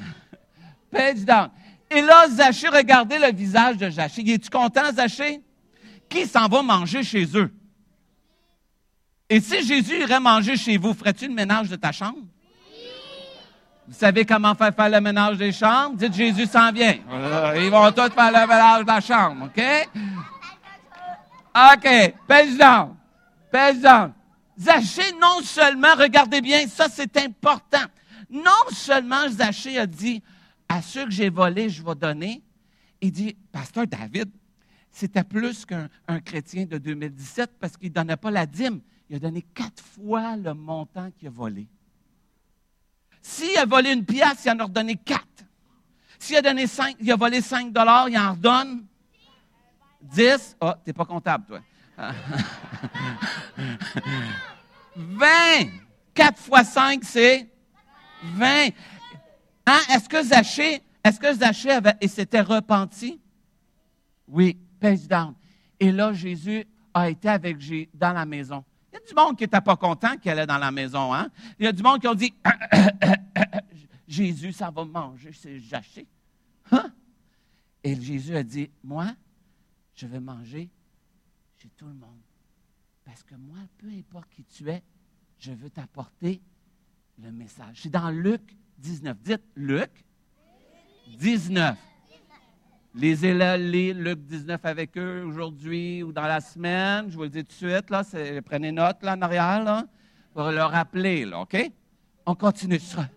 Paix 0.91 1.13
du 1.13 1.23
down. 1.23 1.49
Et 1.89 2.01
là, 2.01 2.27
Zachée, 2.27 2.67
regardez 2.67 3.17
le 3.17 3.31
visage 3.31 3.77
de 3.77 3.89
Zachée. 3.89 4.29
Es-tu 4.33 4.49
content, 4.49 4.91
Zachée? 4.91 5.41
Qui 6.09 6.27
s'en 6.27 6.49
va 6.49 6.61
manger 6.61 7.01
chez 7.01 7.25
eux? 7.37 7.53
Et 9.29 9.39
si 9.39 9.65
Jésus 9.65 10.01
irait 10.01 10.19
manger 10.19 10.57
chez 10.57 10.75
vous, 10.75 10.93
ferais-tu 10.93 11.29
le 11.29 11.33
ménage 11.33 11.69
de 11.69 11.77
ta 11.77 11.93
chambre? 11.93 12.19
Vous 13.89 13.95
savez 13.95 14.23
comment 14.23 14.53
faire 14.53 14.71
le 14.77 15.01
ménage 15.01 15.37
des 15.37 15.51
chambres? 15.51 15.95
Dites 15.97 16.13
Jésus 16.13 16.45
s'en 16.45 16.71
vient. 16.71 16.95
Euh, 17.11 17.59
Ils 17.59 17.71
vont 17.71 17.91
tous 17.91 18.13
faire 18.13 18.31
le 18.31 18.47
ménage 18.47 18.81
de 18.83 18.87
la 18.87 19.01
chambre, 19.01 19.45
OK? 19.47 19.89
OK. 21.55 22.13
Pèse 22.27 22.55
down. 22.55 22.95
Pèse 23.51 23.81
down. 23.81 24.13
Zachée, 24.59 25.11
non 25.19 25.41
seulement, 25.41 25.95
regardez 25.97 26.39
bien, 26.39 26.67
ça 26.67 26.85
c'est 26.87 27.17
important. 27.17 27.83
Non 28.29 28.51
seulement 28.71 29.27
Zachée 29.27 29.79
a 29.79 29.87
dit, 29.87 30.21
à 30.67 30.83
ceux 30.83 31.05
que 31.05 31.11
j'ai 31.11 31.31
volés, 31.31 31.69
je 31.69 31.83
vais 31.83 31.95
donner. 31.95 32.43
Il 33.01 33.11
dit, 33.11 33.35
Pasteur 33.51 33.87
David, 33.87 34.29
c'était 34.91 35.23
plus 35.23 35.65
qu'un 35.65 35.89
un 36.07 36.19
chrétien 36.19 36.65
de 36.65 36.77
2017 36.77 37.53
parce 37.59 37.75
qu'il 37.75 37.89
ne 37.89 37.93
donnait 37.95 38.17
pas 38.17 38.29
la 38.29 38.45
dîme. 38.45 38.81
Il 39.09 39.15
a 39.15 39.19
donné 39.19 39.41
quatre 39.41 39.81
fois 39.81 40.35
le 40.35 40.53
montant 40.53 41.09
qu'il 41.17 41.27
a 41.29 41.31
volé. 41.31 41.65
S'il 43.21 43.57
a 43.57 43.65
volé 43.65 43.91
une 43.93 44.05
pièce, 44.05 44.45
il 44.45 44.51
en 44.51 44.59
a 44.59 44.63
redonné 44.63 44.95
quatre. 44.95 45.25
S'il 46.17 46.35
a 46.37 46.41
donné 46.41 46.67
cinq, 46.67 46.95
il 46.99 47.11
a 47.11 47.15
volé 47.15 47.41
5 47.41 47.71
dollars, 47.71 48.09
il 48.09 48.17
en 48.17 48.31
redonne 48.31 48.85
10. 50.01 50.57
Ah, 50.59 50.77
t'es 50.83 50.93
pas 50.93 51.05
comptable, 51.05 51.45
toi. 51.45 51.61
20. 54.95 55.27
4 56.13 56.37
fois 56.37 56.63
5, 56.63 57.03
c'est 57.03 57.49
20. 58.23 58.69
Hein? 59.65 59.79
Est-ce 59.89 60.09
que 60.09 60.21
Zachée, 60.21 60.81
est-ce 61.03 61.19
que 61.19 61.33
Zachée 61.33 61.71
avait, 61.71 61.95
et 62.01 62.07
s'était 62.07 62.41
repenti? 62.41 63.21
Oui, 64.27 64.57
pèse 64.79 65.07
down. 65.07 65.33
Et 65.79 65.91
là, 65.91 66.11
Jésus 66.11 66.65
a 66.93 67.09
été 67.09 67.29
avec 67.29 67.57
dans 67.93 68.13
la 68.13 68.25
maison. 68.25 68.63
Il 68.91 68.95
y 68.95 68.97
a 68.97 69.07
du 69.07 69.13
monde 69.13 69.37
qui 69.37 69.43
n'était 69.43 69.61
pas 69.61 69.75
content 69.75 70.17
qu'elle 70.17 70.39
est 70.39 70.47
dans 70.47 70.57
la 70.57 70.71
maison. 70.71 71.13
Hein? 71.13 71.29
Il 71.59 71.65
y 71.65 71.67
a 71.67 71.71
du 71.71 71.83
monde 71.83 71.99
qui 71.99 72.07
ont 72.07 72.15
dit 72.15 72.33
Jésus, 74.07 74.53
ça 74.53 74.71
va 74.71 74.83
manger, 74.85 75.31
c'est 75.33 75.59
jaché. 75.59 76.07
Hein? 76.71 76.91
Et 77.83 77.99
Jésus 77.99 78.35
a 78.35 78.43
dit 78.43 78.69
Moi, 78.83 79.07
je 79.95 80.07
vais 80.07 80.19
manger 80.19 80.69
chez 81.57 81.69
tout 81.77 81.85
le 81.85 81.93
monde. 81.93 82.19
Parce 83.05 83.23
que 83.23 83.35
moi, 83.35 83.57
peu 83.77 83.87
importe 83.87 84.29
qui 84.29 84.43
tu 84.43 84.69
es, 84.69 84.83
je 85.39 85.51
veux 85.51 85.69
t'apporter 85.69 86.41
le 87.21 87.31
message. 87.31 87.79
C'est 87.81 87.89
dans 87.89 88.09
Luc 88.09 88.55
19. 88.77 89.17
Dites 89.21 89.43
Luc 89.55 90.05
19. 91.17 91.77
Lisez-le, 92.95 93.93
Luc 93.93 94.19
19 94.25 94.65
avec 94.65 94.97
eux 94.97 95.23
aujourd'hui 95.23 96.01
ou 96.01 96.11
dans 96.11 96.23
la 96.23 96.41
semaine. 96.41 97.09
Je 97.09 97.15
vous 97.15 97.23
le 97.23 97.29
dis 97.29 97.45
tout 97.45 97.65
de 97.65 97.71
suite, 97.71 97.89
là, 97.89 98.03
prenez 98.43 98.71
note 98.71 99.03
là, 99.03 99.15
en 99.15 99.21
arrière, 99.21 99.83
pour 100.33 100.49
le 100.49 100.63
rappeler, 100.63 101.25
là, 101.25 101.41
OK? 101.41 101.71
On 102.25 102.35
continue, 102.35 102.79
ça 102.79 103.07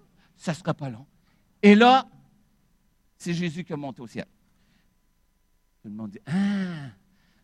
ne 0.47 0.53
sera 0.53 0.75
pas 0.75 0.91
long. 0.91 1.07
Et 1.63 1.75
là, 1.75 2.07
c'est 3.17 3.33
Jésus 3.33 3.65
qui 3.65 3.73
est 3.73 3.77
monté 3.77 4.03
au 4.03 4.07
ciel. 4.07 4.27
Tout 5.83 5.89
le 5.89 5.95
monde 5.95 6.11
dit, 6.11 6.21
ah, 6.27 6.91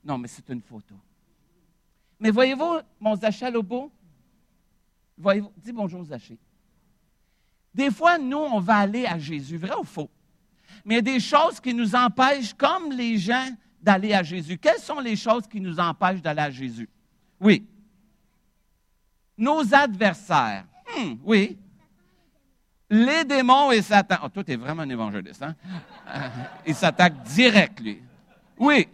non, 0.04 0.18
mais 0.18 0.28
c'est 0.28 0.48
une 0.50 0.60
photo. 0.60 0.94
Mais 2.20 2.30
voyez-vous, 2.30 2.80
mon 3.00 3.16
Zaché 3.16 3.50
Lobo, 3.50 3.90
voyez-vous, 5.16 5.52
dis 5.56 5.72
bonjour 5.72 6.04
Zaché. 6.04 6.38
Des 7.72 7.90
fois, 7.90 8.18
nous, 8.18 8.38
on 8.38 8.60
va 8.60 8.76
aller 8.76 9.06
à 9.06 9.18
Jésus, 9.18 9.56
vrai 9.56 9.74
ou 9.78 9.84
faux? 9.84 10.10
Mais 10.88 10.94
il 10.94 10.96
y 10.96 11.00
a 11.00 11.02
des 11.02 11.20
choses 11.20 11.60
qui 11.60 11.74
nous 11.74 11.94
empêchent, 11.94 12.54
comme 12.54 12.92
les 12.92 13.18
gens, 13.18 13.50
d'aller 13.78 14.14
à 14.14 14.22
Jésus. 14.22 14.56
Quelles 14.56 14.80
sont 14.80 15.00
les 15.00 15.16
choses 15.16 15.46
qui 15.46 15.60
nous 15.60 15.78
empêchent 15.78 16.22
d'aller 16.22 16.40
à 16.40 16.50
Jésus? 16.50 16.88
Oui. 17.38 17.66
Nos 19.36 19.74
adversaires. 19.74 20.64
Hmm, 20.96 21.16
oui. 21.22 21.58
Les 22.88 23.22
démons 23.22 23.70
et 23.70 23.82
Satan. 23.82 24.16
Oh, 24.24 24.30
toi, 24.30 24.42
tu 24.42 24.52
es 24.52 24.56
vraiment 24.56 24.80
un 24.80 24.88
évangéliste, 24.88 25.42
hein? 25.42 25.54
Il 26.66 26.74
s'attaque 26.74 27.22
direct, 27.22 27.80
lui. 27.80 28.02
Oui. 28.58 28.88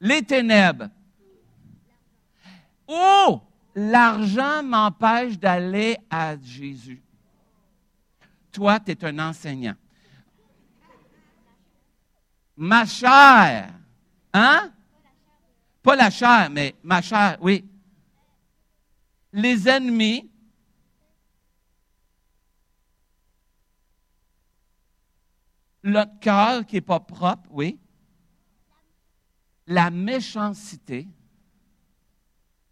Les 0.00 0.22
ténèbres. 0.22 0.90
Oh! 2.86 3.42
L'argent 3.74 4.62
m'empêche 4.62 5.36
d'aller 5.36 5.98
à 6.08 6.36
Jésus. 6.40 7.02
Toi, 8.52 8.78
tu 8.78 8.92
es 8.92 9.04
un 9.04 9.18
enseignant. 9.18 9.74
Ma 12.60 12.84
chair. 12.84 13.72
Hein? 14.32 14.72
Pas 15.80 15.94
la 15.94 16.10
chair, 16.10 16.50
mais 16.50 16.74
ma 16.82 17.00
chair, 17.00 17.38
oui. 17.40 17.64
Les 19.32 19.68
ennemis. 19.68 20.28
Notre 25.84 26.18
cœur 26.18 26.66
qui 26.66 26.74
n'est 26.74 26.80
pas 26.80 26.98
propre, 26.98 27.48
oui. 27.52 27.78
La 29.68 29.90
méchanceté. 29.90 31.06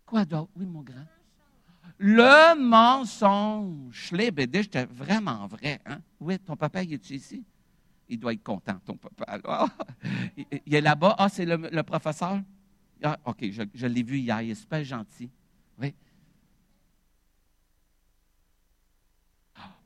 Quoi 0.05 0.25
d'autre? 0.25 0.51
Oui, 0.57 0.66
mon 0.66 0.83
grand. 0.83 1.07
Le 1.99 2.57
mensonge. 2.61 4.11
Les 4.11 4.33
BD, 4.33 4.64
j'étais 4.64 4.85
vraiment 4.85 5.46
vrai. 5.46 5.81
Hein? 5.87 6.01
Oui, 6.18 6.40
ton 6.40 6.57
papa, 6.57 6.83
il 6.83 6.92
est 6.92 7.11
ici? 7.11 7.44
Il 8.08 8.18
doit 8.18 8.32
être 8.32 8.42
content, 8.42 8.78
ton 8.84 8.96
papa. 8.96 9.68
Il 10.66 10.74
est 10.74 10.80
là-bas. 10.80 11.16
Ah, 11.18 11.28
c'est 11.28 11.44
le, 11.44 11.82
professeur? 11.82 12.40
Ah, 13.02 13.18
OK, 13.24 13.44
je, 13.50 13.86
l'ai 13.86 14.02
vu 14.02 14.18
hier. 14.18 14.40
Il 14.42 14.50
est 14.50 14.54
super 14.54 14.82
gentil. 14.84 15.30
Oui. 15.78 15.94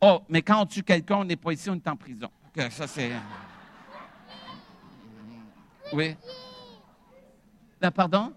Oh, 0.01 0.23
mais 0.29 0.43
quand 0.43 0.63
on 0.63 0.67
tue 0.67 0.83
quelqu'un, 0.83 1.17
on 1.17 1.25
n'est 1.25 1.37
pas 1.37 1.53
ici, 1.53 1.71
on 1.71 1.75
est 1.75 1.89
en 1.89 1.97
prison. 1.97 2.31
ça, 2.71 2.87
c'est. 2.87 3.13
Oui. 5.93 6.17
Là, 7.81 7.91
pardon? 7.91 8.33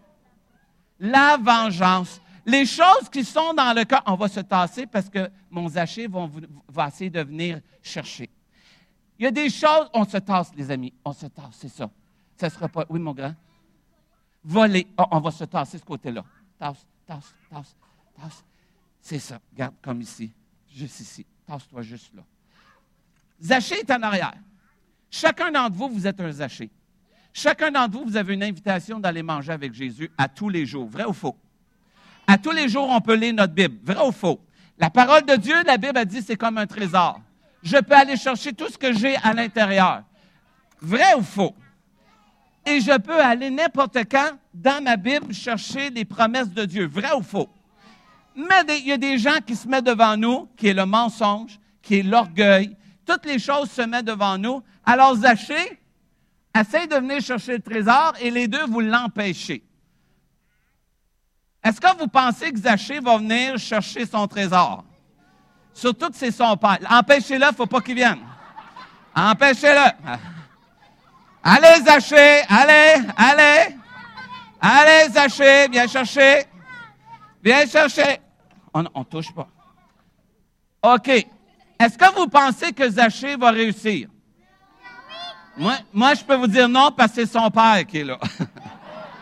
La 0.99 1.37
vengeance. 1.37 2.21
Les 2.45 2.65
choses 2.65 3.09
qui 3.11 3.23
sont 3.23 3.53
dans 3.53 3.73
le 3.75 3.85
cœur, 3.85 4.03
on 4.05 4.15
va 4.15 4.27
se 4.27 4.39
tasser 4.41 4.85
parce 4.85 5.09
que 5.09 5.29
mon 5.49 5.67
zaché 5.69 6.07
va, 6.07 6.29
va 6.67 6.87
essayer 6.87 7.09
de 7.09 7.21
venir 7.21 7.61
chercher. 7.81 8.29
Il 9.23 9.27
y 9.27 9.29
a 9.29 9.31
des 9.31 9.49
choses, 9.49 9.89
on 9.93 10.03
se 10.03 10.17
tasse, 10.17 10.51
les 10.53 10.69
amis. 10.69 10.91
On 11.05 11.13
se 11.13 11.27
tasse, 11.27 11.53
c'est 11.53 11.69
ça. 11.69 11.89
Ça 12.36 12.47
ne 12.47 12.51
sera 12.51 12.67
pas. 12.67 12.86
Oui, 12.89 12.99
mon 12.99 13.13
grand? 13.13 13.33
Voler. 14.43 14.86
Oh, 14.97 15.05
on 15.12 15.21
va 15.21 15.31
se 15.31 15.45
tasser 15.45 15.77
ce 15.77 15.86
côté-là. 15.86 16.25
Tasse, 16.59 16.86
tasse, 17.07 17.33
tasse, 17.49 17.73
tasse. 18.19 18.43
C'est 18.99 19.19
ça. 19.19 19.39
Garde 19.55 19.75
comme 19.81 20.01
ici. 20.01 20.29
Juste 20.75 20.99
ici. 20.99 21.25
Tasse-toi 21.47 21.83
juste 21.83 22.13
là. 22.13 22.23
Zaché 23.41 23.75
est 23.75 23.91
en 23.91 24.01
arrière. 24.01 24.33
Chacun 25.09 25.53
d'entre 25.53 25.77
vous, 25.77 25.88
vous 25.88 26.05
êtes 26.05 26.19
un 26.19 26.29
zaché. 26.29 26.69
Chacun 27.31 27.71
d'entre 27.71 27.97
vous, 27.97 28.03
vous 28.03 28.17
avez 28.17 28.33
une 28.33 28.43
invitation 28.43 28.99
d'aller 28.99 29.23
manger 29.23 29.53
avec 29.53 29.73
Jésus 29.73 30.12
à 30.17 30.27
tous 30.27 30.49
les 30.49 30.65
jours. 30.65 30.89
Vrai 30.89 31.05
ou 31.05 31.13
faux? 31.13 31.38
À 32.27 32.38
tous 32.38 32.51
les 32.51 32.67
jours, 32.67 32.89
on 32.89 32.99
peut 32.99 33.15
lire 33.15 33.36
notre 33.36 33.53
Bible. 33.53 33.79
Vrai 33.86 34.05
ou 34.05 34.12
faux? 34.12 34.41
La 34.77 34.89
parole 34.89 35.25
de 35.25 35.38
Dieu, 35.38 35.63
la 35.63 35.77
Bible 35.77 35.97
a 35.97 36.03
dit, 36.03 36.21
c'est 36.21 36.36
comme 36.36 36.57
un 36.57 36.67
trésor. 36.67 37.21
Je 37.63 37.78
peux 37.78 37.95
aller 37.95 38.17
chercher 38.17 38.52
tout 38.54 38.67
ce 38.69 38.78
que 38.78 38.91
j'ai 38.93 39.15
à 39.15 39.34
l'intérieur. 39.34 40.04
Vrai 40.82 41.15
ou 41.17 41.23
faux? 41.23 41.56
Et 42.65 42.82
je 42.82 42.97
peux 42.97 43.19
aller 43.19 43.49
n'importe 43.49 43.97
quand 44.10 44.32
dans 44.54 44.84
ma 44.84 44.97
Bible 44.97 45.34
chercher 45.34 45.89
les 45.89 46.06
promesses 46.06 46.49
de 46.49 46.65
Dieu. 46.65 46.88
Vrai 46.88 47.13
ou 47.13 47.23
faux? 47.23 47.49
Mais 48.36 48.63
il 48.80 48.88
y 48.88 48.91
a 48.91 48.97
des 48.97 49.17
gens 49.17 49.39
qui 49.45 49.56
se 49.56 49.67
mettent 49.67 49.86
devant 49.86 50.17
nous, 50.17 50.49
qui 50.58 50.67
est 50.67 50.73
le 50.73 50.86
mensonge, 50.86 51.60
qui 51.82 51.99
est 51.99 52.04
l'orgueil. 52.04 52.76
Toutes 53.06 53.26
les 53.26 53.39
choses 53.39 53.71
se 53.71 53.82
mettent 53.82 54.06
devant 54.06 54.38
nous. 54.38 54.62
Alors, 54.86 55.15
Zaché, 55.15 55.80
essaye 56.58 56.88
de 56.88 56.95
venir 56.95 57.21
chercher 57.21 57.54
le 57.54 57.62
trésor 57.62 58.13
et 58.21 58.32
les 58.32 58.47
deux, 58.47 58.65
vous 58.65 58.82
l'empêchez. 58.82 59.63
Est-ce 61.63 61.80
que 61.80 61.97
vous 61.97 62.08
pensez 62.08 62.52
que 62.52 62.60
Zaché 62.60 62.99
va 62.99 63.17
venir 63.17 63.58
chercher 63.58 64.06
son 64.06 64.28
trésor? 64.28 64.84
Surtout 65.73 66.09
que 66.09 66.15
c'est 66.15 66.31
son 66.31 66.55
père. 66.55 66.79
Empêchez-le, 66.89 67.45
faut 67.55 67.65
pas 67.65 67.81
qu'il 67.81 67.95
vienne. 67.95 68.19
Empêchez-le. 69.15 69.91
Allez, 71.43 71.83
Zaché, 71.83 72.41
allez, 72.47 73.05
allez. 73.17 73.75
Allez, 74.62 75.09
Zaché, 75.12 75.67
viens 75.69 75.88
chercher. 75.88 76.45
Viens 77.43 77.65
chercher. 77.65 78.21
On 78.73 78.81
ne 78.83 79.03
touche 79.03 79.33
pas. 79.33 79.47
OK. 80.81 81.09
Est-ce 81.79 81.97
que 81.97 82.15
vous 82.15 82.27
pensez 82.27 82.71
que 82.71 82.89
Zaché 82.89 83.36
va 83.36 83.51
réussir? 83.51 84.07
Moi, 85.57 85.73
moi, 85.91 86.13
je 86.13 86.23
peux 86.23 86.36
vous 86.36 86.47
dire 86.47 86.69
non 86.69 86.91
parce 86.91 87.12
que 87.12 87.25
c'est 87.25 87.31
son 87.31 87.49
père 87.51 87.86
qui 87.86 87.99
est 87.99 88.03
là. 88.03 88.17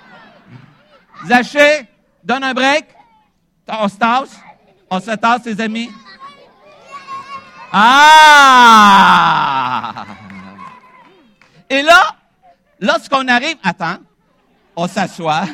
Zaché, 1.26 1.88
donne 2.24 2.44
un 2.44 2.54
break. 2.54 2.86
On 3.68 3.88
se 3.88 3.98
tasse. 3.98 4.40
On 4.90 5.00
se 5.00 5.12
tasse, 5.12 5.46
les 5.46 5.60
amis. 5.60 5.90
Ah! 7.74 9.26
Et 11.70 11.82
là, 11.82 12.16
lorsqu'on 12.80 13.28
arrive, 13.28 13.58
attends, 13.64 14.00
on 14.76 14.88
s'assoit. 14.88 15.46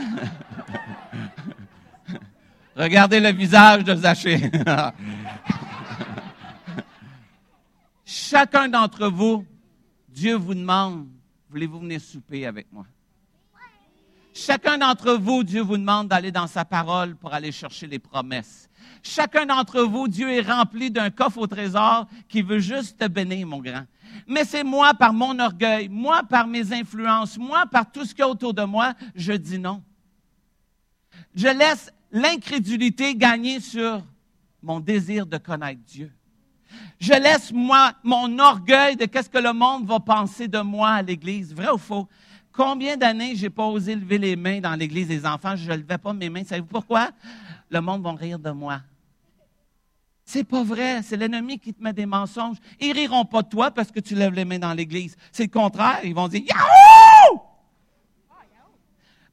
Regardez 2.75 3.19
le 3.19 3.31
visage 3.31 3.83
de 3.83 3.95
Zaché. 3.95 4.51
Chacun 8.05 8.67
d'entre 8.69 9.07
vous, 9.07 9.45
Dieu 10.09 10.35
vous 10.35 10.55
demande, 10.55 11.07
voulez-vous 11.49 11.79
venir 11.79 11.99
souper 12.01 12.45
avec 12.45 12.71
moi? 12.71 12.85
Chacun 14.33 14.77
d'entre 14.77 15.13
vous, 15.13 15.43
Dieu 15.43 15.61
vous 15.61 15.77
demande 15.77 16.07
d'aller 16.07 16.31
dans 16.31 16.47
sa 16.47 16.63
parole 16.65 17.15
pour 17.15 17.33
aller 17.33 17.51
chercher 17.51 17.87
les 17.87 17.99
promesses. 17.99 18.66
Chacun 19.07 19.45
d'entre 19.45 19.81
vous, 19.81 20.07
Dieu 20.07 20.29
est 20.29 20.41
rempli 20.41 20.91
d'un 20.91 21.09
coffre 21.09 21.39
au 21.39 21.47
trésor 21.47 22.07
qui 22.27 22.41
veut 22.41 22.59
juste 22.59 22.99
te 22.99 23.07
bénir, 23.07 23.47
mon 23.47 23.59
grand. 23.59 23.85
Mais 24.27 24.43
c'est 24.43 24.63
moi, 24.63 24.93
par 24.93 25.13
mon 25.13 25.39
orgueil, 25.39 25.87
moi, 25.87 26.23
par 26.23 26.45
mes 26.45 26.73
influences, 26.73 27.37
moi, 27.37 27.65
par 27.65 27.89
tout 27.89 28.03
ce 28.03 28.09
qu'il 28.13 28.19
y 28.19 28.23
a 28.23 28.29
autour 28.29 28.53
de 28.53 28.63
moi, 28.63 28.93
je 29.15 29.33
dis 29.33 29.59
non. 29.59 29.81
Je 31.33 31.47
laisse 31.47 31.91
l'incrédulité 32.11 33.15
gagner 33.15 33.59
sur 33.59 34.03
mon 34.61 34.79
désir 34.79 35.25
de 35.25 35.37
connaître 35.37 35.81
Dieu. 35.85 36.11
Je 36.99 37.13
laisse 37.13 37.51
moi 37.53 37.93
mon 38.03 38.37
orgueil 38.39 38.97
de 38.97 39.05
qu'est-ce 39.05 39.29
que 39.29 39.37
le 39.37 39.53
monde 39.53 39.87
va 39.87 39.99
penser 39.99 40.47
de 40.47 40.59
moi 40.59 40.89
à 40.89 41.01
l'église. 41.01 41.53
Vrai 41.53 41.69
ou 41.69 41.77
faux? 41.77 42.07
Combien 42.51 42.97
d'années 42.97 43.35
j'ai 43.35 43.49
pas 43.49 43.65
osé 43.65 43.95
lever 43.95 44.17
les 44.17 44.35
mains 44.35 44.59
dans 44.59 44.73
l'église 44.73 45.07
des 45.07 45.25
enfants? 45.25 45.55
Je 45.55 45.71
ne 45.71 45.77
levais 45.77 45.97
pas 45.97 46.11
mes 46.11 46.29
mains. 46.29 46.43
Savez-vous 46.43 46.67
pourquoi? 46.67 47.09
Le 47.69 47.79
monde 47.79 48.03
va 48.03 48.11
rire 48.13 48.39
de 48.39 48.49
moi. 48.49 48.81
C'est 50.27 50.43
pas 50.43 50.61
vrai. 50.61 51.01
C'est 51.03 51.15
l'ennemi 51.15 51.57
qui 51.57 51.73
te 51.73 51.81
met 51.81 51.93
des 51.93 52.05
mensonges. 52.05 52.57
Ils 52.81 52.91
riront 52.91 53.23
pas 53.23 53.43
de 53.43 53.47
toi 53.47 53.71
parce 53.71 53.89
que 53.89 54.01
tu 54.01 54.13
lèves 54.13 54.33
les 54.33 54.43
mains 54.43 54.59
dans 54.59 54.73
l'église. 54.73 55.15
C'est 55.31 55.43
le 55.43 55.49
contraire. 55.49 56.01
Ils 56.03 56.13
vont 56.13 56.27
dire 56.27 56.41
Yahoo! 56.41 57.41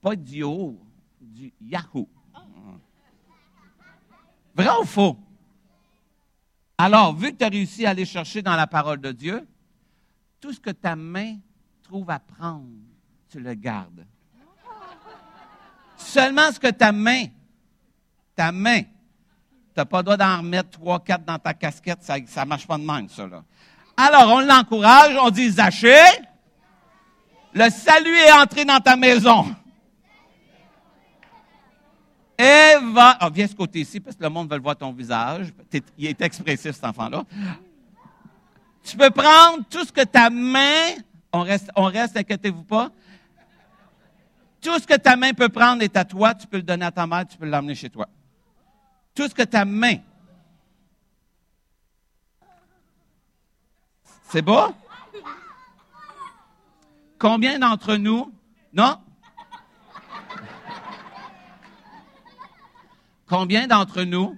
Pas 0.01 0.15
Dio. 0.15 0.79
du 1.21 1.53
Yahoo. 1.61 2.09
Vrai 4.55 4.69
ou 4.81 4.85
faux? 4.85 5.19
Alors, 6.79 7.13
vu 7.13 7.33
que 7.33 7.39
tu 7.39 7.45
as 7.45 7.49
réussi 7.49 7.87
à 7.87 7.91
aller 7.91 8.05
chercher 8.05 8.41
dans 8.41 8.55
la 8.55 8.69
parole 8.69 9.01
de 9.01 9.11
Dieu, 9.11 9.49
tout 10.41 10.53
ce 10.53 10.61
que 10.61 10.71
ta 10.71 10.95
main 10.95 11.39
trouve 11.83 12.09
à 12.09 12.21
prendre, 12.21 12.69
tu 13.29 13.41
le 13.41 13.55
gardes. 13.55 14.07
Seulement 15.97 16.53
ce 16.53 16.61
que 16.61 16.71
ta 16.71 16.93
main, 16.93 17.25
ta 18.37 18.53
main, 18.53 18.83
tu 19.75 19.81
n'as 19.81 19.85
pas 19.87 19.99
le 19.99 20.03
droit 20.05 20.17
d'en 20.17 20.39
remettre 20.39 20.71
trois, 20.71 21.01
quatre 21.01 21.25
dans 21.25 21.39
ta 21.39 21.53
casquette, 21.53 21.99
ça 22.01 22.17
ne 22.19 22.49
marche 22.49 22.65
pas 22.65 22.79
de 22.79 22.85
même, 22.85 23.09
ça. 23.09 23.27
Là. 23.27 23.43
Alors, 23.97 24.33
on 24.33 24.41
l'encourage, 24.41 25.17
on 25.21 25.31
dit, 25.31 25.51
Zaché, 25.51 25.99
le 27.53 27.69
salut 27.71 28.15
est 28.15 28.33
entré 28.33 28.65
dans 28.65 28.79
ta 28.79 28.95
maison. 28.97 29.55
Et 32.39 32.75
va. 32.93 33.19
Oh, 33.23 33.27
viens 33.33 33.49
ce 33.49 33.55
côté 33.55 33.81
ici, 33.81 33.99
parce 33.99 34.15
que 34.15 34.23
le 34.23 34.29
monde 34.29 34.49
veut 34.49 34.61
voir 34.61 34.77
ton 34.77 34.93
visage. 34.93 35.53
il 35.99 36.07
est 36.07 36.21
expressif, 36.21 36.73
cet 36.73 36.85
enfant-là. 36.85 37.25
Tu 38.85 38.97
peux 38.97 39.11
prendre 39.11 39.65
tout 39.69 39.85
ce 39.85 39.91
que 39.91 40.05
ta 40.05 40.31
main. 40.31 40.95
On 41.33 41.41
reste, 41.41 41.71
on 41.75 41.85
reste, 41.85 42.17
inquiétez-vous 42.17 42.63
pas. 42.63 42.91
Tout 44.61 44.79
ce 44.79 44.87
que 44.87 44.95
ta 44.95 45.17
main 45.17 45.33
peut 45.33 45.49
prendre 45.49 45.83
est 45.83 45.97
à 45.97 46.05
toi. 46.05 46.33
Tu 46.33 46.47
peux 46.47 46.59
le 46.59 46.63
donner 46.63 46.87
à 46.87 46.93
ta 46.93 47.07
mère, 47.09 47.27
tu 47.27 47.37
peux 47.37 47.47
l'emmener 47.47 47.75
chez 47.75 47.91
toi. 47.91 48.09
Tout 49.15 49.29
ce 49.29 49.35
que 49.35 49.43
ta 49.43 49.65
main. 49.65 49.99
C'est 54.29 54.43
beau? 54.43 54.75
Combien 57.19 57.59
d'entre 57.61 57.95
nous? 57.95 58.35
Non? 58.73 59.01
Combien 63.27 63.67
d'entre 63.69 64.03
nous, 64.03 64.37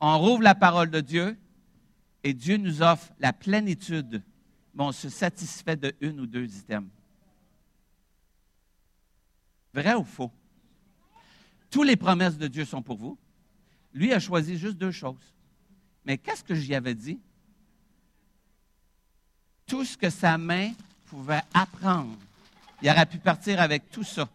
on 0.00 0.18
rouvre 0.18 0.42
la 0.42 0.54
parole 0.54 0.90
de 0.90 1.00
Dieu 1.00 1.38
et 2.22 2.34
Dieu 2.34 2.56
nous 2.56 2.82
offre 2.82 3.12
la 3.20 3.32
plénitude, 3.32 4.22
mais 4.74 4.84
on 4.84 4.92
se 4.92 5.08
satisfait 5.08 5.76
de 5.76 5.94
une 6.00 6.20
ou 6.20 6.26
deux 6.26 6.44
items? 6.44 6.90
Vrai 9.72 9.94
ou 9.94 10.04
faux? 10.04 10.32
Toutes 11.70 11.86
les 11.86 11.96
promesses 11.96 12.36
de 12.36 12.48
Dieu 12.48 12.64
sont 12.64 12.82
pour 12.82 12.96
vous. 12.96 13.16
Lui 13.94 14.12
a 14.12 14.18
choisi 14.18 14.58
juste 14.58 14.76
deux 14.76 14.90
choses. 14.90 15.32
Mais 16.04 16.18
qu'est-ce 16.18 16.42
que 16.42 16.54
j'y 16.54 16.74
avais 16.74 16.94
dit? 16.94 17.20
Tout 19.66 19.84
ce 19.84 19.96
que 19.96 20.10
sa 20.10 20.36
main 20.36 20.72
pouvait 21.06 21.42
apprendre, 21.54 22.18
il 22.82 22.90
aurait 22.90 23.06
pu 23.06 23.18
partir 23.18 23.60
avec 23.60 23.90
tout 23.90 24.02
ça. 24.02 24.28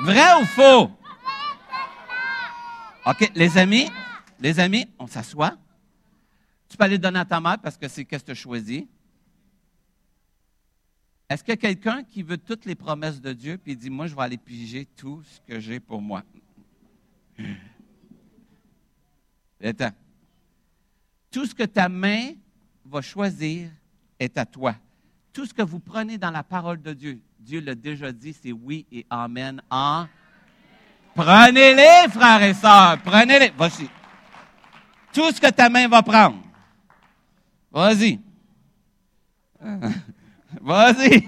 Vrai 0.00 0.40
ou 0.40 0.44
faux? 0.44 0.92
OK, 3.06 3.32
les 3.34 3.58
amis, 3.58 3.90
les 4.38 4.60
amis, 4.60 4.86
on 4.98 5.06
s'assoit. 5.08 5.56
Tu 6.68 6.76
peux 6.76 6.84
aller 6.84 6.98
donner 6.98 7.18
à 7.18 7.24
ta 7.24 7.40
mère 7.40 7.58
parce 7.58 7.76
que 7.76 7.88
c'est 7.88 8.04
qu'est-ce 8.04 8.22
que 8.22 8.26
tu 8.26 8.32
as 8.32 8.34
choisi. 8.34 8.86
Est-ce 11.28 11.44
qu'il 11.44 11.52
y 11.52 11.58
a 11.58 11.58
quelqu'un 11.58 12.02
qui 12.04 12.22
veut 12.22 12.38
toutes 12.38 12.64
les 12.64 12.74
promesses 12.74 13.20
de 13.20 13.34
Dieu 13.34 13.58
puis 13.58 13.76
dit, 13.76 13.90
moi, 13.90 14.06
je 14.06 14.14
vais 14.14 14.22
aller 14.22 14.38
piger 14.38 14.86
tout 14.96 15.22
ce 15.24 15.40
que 15.40 15.60
j'ai 15.60 15.78
pour 15.78 16.00
moi? 16.00 16.22
Attends. 19.62 19.90
Tout 21.30 21.44
ce 21.44 21.54
que 21.54 21.64
ta 21.64 21.90
main 21.90 22.30
va 22.86 23.02
choisir 23.02 23.68
est 24.18 24.38
à 24.38 24.46
toi. 24.46 24.74
Tout 25.34 25.44
ce 25.44 25.52
que 25.52 25.60
vous 25.60 25.80
prenez 25.80 26.16
dans 26.16 26.30
la 26.30 26.42
parole 26.42 26.80
de 26.80 26.94
Dieu, 26.94 27.20
Dieu 27.38 27.60
l'a 27.60 27.74
déjà 27.74 28.10
dit, 28.10 28.32
c'est 28.32 28.52
oui 28.52 28.86
et 28.90 29.04
amen 29.10 29.60
en. 29.70 30.06
Prenez-les, 31.14 32.10
frères 32.10 32.42
et 32.42 32.54
sœurs, 32.54 33.02
prenez-les. 33.02 33.52
Voici. 33.54 33.90
Tout 35.12 35.30
ce 35.30 35.40
que 35.40 35.50
ta 35.50 35.68
main 35.68 35.88
va 35.88 36.02
prendre. 36.02 36.42
Vas-y. 37.70 38.18
Vas-y. 40.68 41.26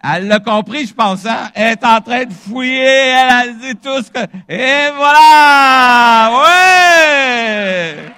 Elle 0.00 0.28
l'a 0.28 0.38
compris, 0.38 0.86
je 0.86 0.94
pense, 0.94 1.26
hein? 1.26 1.50
Elle 1.52 1.72
est 1.72 1.84
en 1.84 2.00
train 2.00 2.24
de 2.26 2.32
fouiller, 2.32 3.08
elle 3.08 3.28
a 3.28 3.48
dit 3.48 3.74
tout 3.74 4.00
ce 4.04 4.08
que... 4.08 4.20
Et 4.48 4.88
voilà! 4.94 6.30
Ouais! 6.44 8.12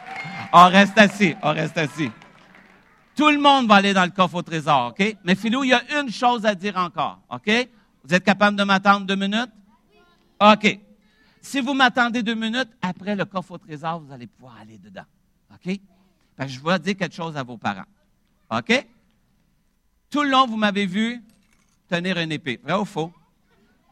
On 0.53 0.69
reste 0.69 0.99
assis, 0.99 1.35
on 1.43 1.55
reste 1.55 1.79
assis. 1.79 2.11
Tout 3.17 3.31
le 3.31 3.38
monde 3.38 3.69
va 3.69 3.77
aller 3.77 3.95
dans 3.95 4.05
le 4.05 4.11
coffre 4.11 4.35
au 4.35 4.43
trésor, 4.43 4.88
OK? 4.91 5.17
Mais 5.25 5.35
Philou, 5.35 5.64
il 5.64 5.71
y 5.71 5.73
a 5.73 5.81
une 5.99 6.11
chose 6.11 6.45
à 6.45 6.55
dire 6.55 6.77
encore, 6.77 7.21
OK? 7.31 7.51
Vous 8.05 8.14
êtes 8.14 8.25
capable 8.25 8.59
de 8.59 8.64
m'attendre 8.64 9.07
deux 9.07 9.17
minutes? 9.17 9.51
OK. 10.43 10.79
Si 11.41 11.62
vous 11.62 11.73
m'attendez 11.73 12.23
deux 12.23 12.35
minutes, 12.35 12.69
après 12.83 13.17
le 13.17 13.25
coffre 13.25 13.53
au 13.53 13.59
trésor, 13.59 14.01
vous 14.01 14.12
allez 14.12 14.27
pouvoir 14.27 14.57
aller 14.61 14.77
dedans, 14.77 15.07
OK? 15.55 15.81
Parce 16.37 16.53
que 16.53 16.59
je 16.59 16.62
vais 16.62 16.79
dire 16.81 16.97
quelque 16.99 17.14
chose 17.14 17.35
à 17.35 17.43
vos 17.43 17.57
parents, 17.57 17.88
OK? 18.51 18.87
Tout 20.11 20.23
le 20.23 20.31
long, 20.31 20.47
vous 20.47 20.57
m'avez 20.57 20.87
vu 20.87 21.23
tenir 21.88 22.18
une 22.18 22.33
épée. 22.33 22.59
Vrai 22.62 22.75
ou 22.75 22.85
faux? 22.85 23.12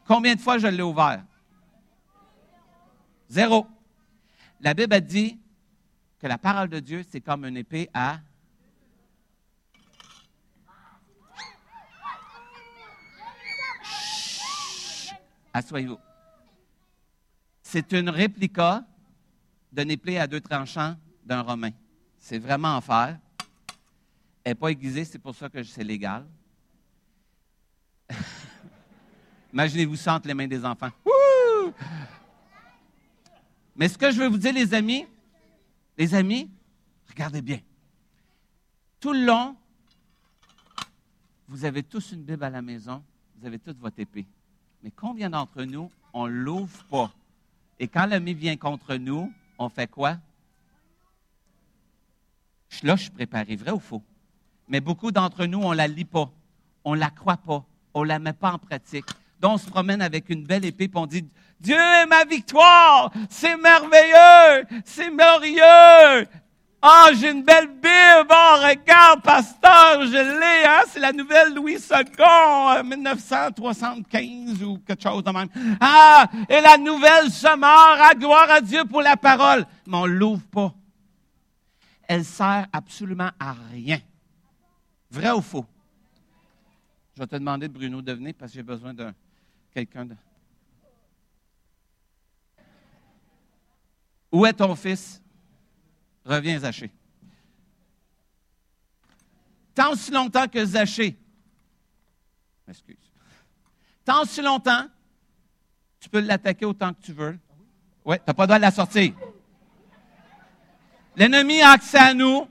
Combien 0.05 0.35
de 0.35 0.41
fois 0.41 0.57
je 0.57 0.67
l'ai 0.67 0.81
ouvert? 0.81 1.23
Zéro. 3.29 3.67
La 4.61 4.73
Bible 4.73 4.93
a 4.93 4.99
dit 4.99 5.39
que 6.19 6.27
la 6.27 6.37
parole 6.37 6.69
de 6.69 6.79
Dieu, 6.79 7.03
c'est 7.09 7.21
comme 7.21 7.45
une 7.45 7.57
épée 7.57 7.89
à 7.93 8.19
Assoyez-vous. 15.53 15.97
C'est 17.63 17.91
une 17.93 18.09
réplica 18.09 18.85
d'une 19.71 19.89
épée 19.89 20.19
à 20.19 20.27
deux 20.27 20.39
tranchants 20.39 20.95
d'un 21.25 21.41
Romain. 21.41 21.71
C'est 22.19 22.37
vraiment 22.37 22.75
en 22.75 22.81
fer. 22.81 23.17
Elle 24.47 24.51
n'est 24.51 24.55
pas 24.55 24.69
aiguisée, 24.69 25.03
c'est 25.03 25.19
pour 25.19 25.35
ça 25.35 25.49
que 25.49 25.61
c'est 25.61 25.83
légal. 25.83 26.25
Imaginez-vous 29.51 29.97
ça 29.97 30.15
entre 30.15 30.29
les 30.29 30.33
mains 30.33 30.47
des 30.47 30.63
enfants. 30.63 30.89
Mais 33.75 33.89
ce 33.89 33.97
que 33.97 34.09
je 34.09 34.21
veux 34.21 34.29
vous 34.29 34.37
dire, 34.37 34.53
les 34.53 34.73
amis, 34.73 35.05
les 35.97 36.15
amis, 36.15 36.49
regardez 37.09 37.41
bien. 37.41 37.59
Tout 39.01 39.11
le 39.11 39.25
long, 39.25 39.53
vous 41.49 41.65
avez 41.65 41.83
tous 41.83 42.13
une 42.13 42.23
Bible 42.23 42.45
à 42.45 42.49
la 42.49 42.61
maison, 42.61 43.03
vous 43.37 43.45
avez 43.45 43.59
toute 43.59 43.77
votre 43.79 43.99
épée. 43.99 44.25
Mais 44.81 44.91
combien 44.91 45.29
d'entre 45.29 45.61
nous, 45.63 45.91
on 46.13 46.25
ne 46.25 46.31
l'ouvre 46.31 46.85
pas? 46.85 47.13
Et 47.79 47.89
quand 47.89 48.05
l'ennemi 48.05 48.33
vient 48.33 48.55
contre 48.55 48.95
nous, 48.95 49.29
on 49.59 49.67
fait 49.67 49.87
quoi? 49.87 50.11
Là, 52.81 52.95
je 52.95 53.01
suis 53.01 53.11
préparé, 53.11 53.57
vrai 53.57 53.71
ou 53.71 53.79
faux? 53.81 54.01
Mais 54.67 54.81
beaucoup 54.81 55.11
d'entre 55.11 55.45
nous, 55.45 55.61
on 55.61 55.71
ne 55.71 55.77
la 55.77 55.87
lit 55.87 56.05
pas, 56.05 56.29
on 56.83 56.95
ne 56.95 56.99
la 56.99 57.09
croit 57.09 57.37
pas, 57.37 57.63
on 57.93 58.03
ne 58.03 58.07
la 58.07 58.19
met 58.19 58.33
pas 58.33 58.51
en 58.51 58.57
pratique. 58.57 59.05
Donc, 59.39 59.53
on 59.53 59.57
se 59.57 59.69
promène 59.69 60.01
avec 60.01 60.29
une 60.29 60.43
belle 60.43 60.65
épée, 60.65 60.85
et 60.85 60.91
on 60.95 61.05
dit, 61.05 61.25
Dieu 61.59 61.75
est 61.75 62.05
ma 62.05 62.25
victoire, 62.25 63.11
c'est 63.29 63.55
merveilleux, 63.57 64.65
c'est 64.83 65.09
merveilleux. 65.09 66.27
Ah, 66.81 67.07
j'ai 67.13 67.31
une 67.31 67.43
belle 67.43 67.67
Bible. 67.67 68.27
Oh, 68.29 68.55
regarde, 68.61 69.23
pasteur, 69.23 70.05
je 70.05 70.39
l'ai, 70.39 70.65
hein? 70.67 70.83
C'est 70.87 70.99
la 70.99 71.11
nouvelle 71.11 71.53
Louis 71.53 71.73
II, 71.73 72.83
1975 72.83 74.61
ou 74.63 74.77
quelque 74.85 75.01
chose 75.01 75.23
de 75.23 75.31
même. 75.31 75.49
Ah, 75.81 76.27
et 76.47 76.61
la 76.61 76.77
nouvelle 76.77 77.31
semeur, 77.31 77.97
à 77.99 78.13
gloire 78.13 78.49
à 78.51 78.61
Dieu 78.61 78.85
pour 78.85 79.01
la 79.01 79.17
parole. 79.17 79.65
Mais 79.87 79.97
on 79.97 80.05
l'ouvre 80.05 80.45
pas. 80.51 80.71
Elle 82.07 82.23
sert 82.23 82.67
absolument 82.71 83.31
à 83.39 83.55
rien. 83.71 83.99
Vrai 85.09 85.31
ou 85.31 85.41
faux? 85.41 85.65
Je 87.15 87.21
vais 87.21 87.27
te 87.27 87.35
demander, 87.35 87.67
Bruno, 87.67 88.01
de 88.01 88.13
venir 88.13 88.33
parce 88.37 88.51
que 88.51 88.57
j'ai 88.57 88.63
besoin 88.63 88.93
de 88.93 89.11
quelqu'un 89.71 90.05
de. 90.05 90.15
Où 94.31 94.45
est 94.45 94.53
ton 94.53 94.75
fils? 94.75 95.21
Reviens, 96.25 96.59
Zachée. 96.59 96.91
Tant 99.73 99.95
si 99.95 100.11
longtemps 100.11 100.47
que 100.47 100.63
Zachée, 100.65 101.17
excuse, 102.67 103.11
tant 104.03 104.25
si 104.25 104.41
longtemps, 104.41 104.87
tu 105.99 106.09
peux 106.09 106.19
l'attaquer 106.19 106.65
autant 106.65 106.93
que 106.93 107.01
tu 107.01 107.13
veux. 107.13 107.37
Oui, 108.03 108.17
tu 108.17 108.23
n'as 108.27 108.33
pas 108.33 108.43
le 108.43 108.47
droit 108.47 108.57
de 108.57 108.61
la 108.63 108.71
sortir. 108.71 109.13
L'ennemi 111.15 111.61
a 111.61 111.71
accès 111.71 111.97
à 111.97 112.13
nous. 112.13 112.47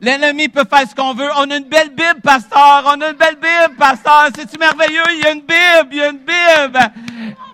L'ennemi 0.00 0.48
peut 0.48 0.64
faire 0.64 0.88
ce 0.88 0.94
qu'on 0.94 1.14
veut. 1.14 1.30
On 1.36 1.50
a 1.50 1.56
une 1.56 1.68
belle 1.68 1.90
Bible, 1.90 2.20
pasteur. 2.22 2.82
On 2.86 3.00
a 3.00 3.10
une 3.10 3.16
belle 3.16 3.36
Bible, 3.36 3.76
pasteur. 3.78 4.28
C'est-tu 4.34 4.58
merveilleux? 4.58 5.02
Il 5.10 5.18
y 5.22 5.26
a 5.26 5.32
une 5.32 5.42
Bible. 5.42 5.88
Il 5.92 5.98
y 5.98 6.02
a 6.02 6.08
une 6.08 6.18
Bible. 6.18 6.92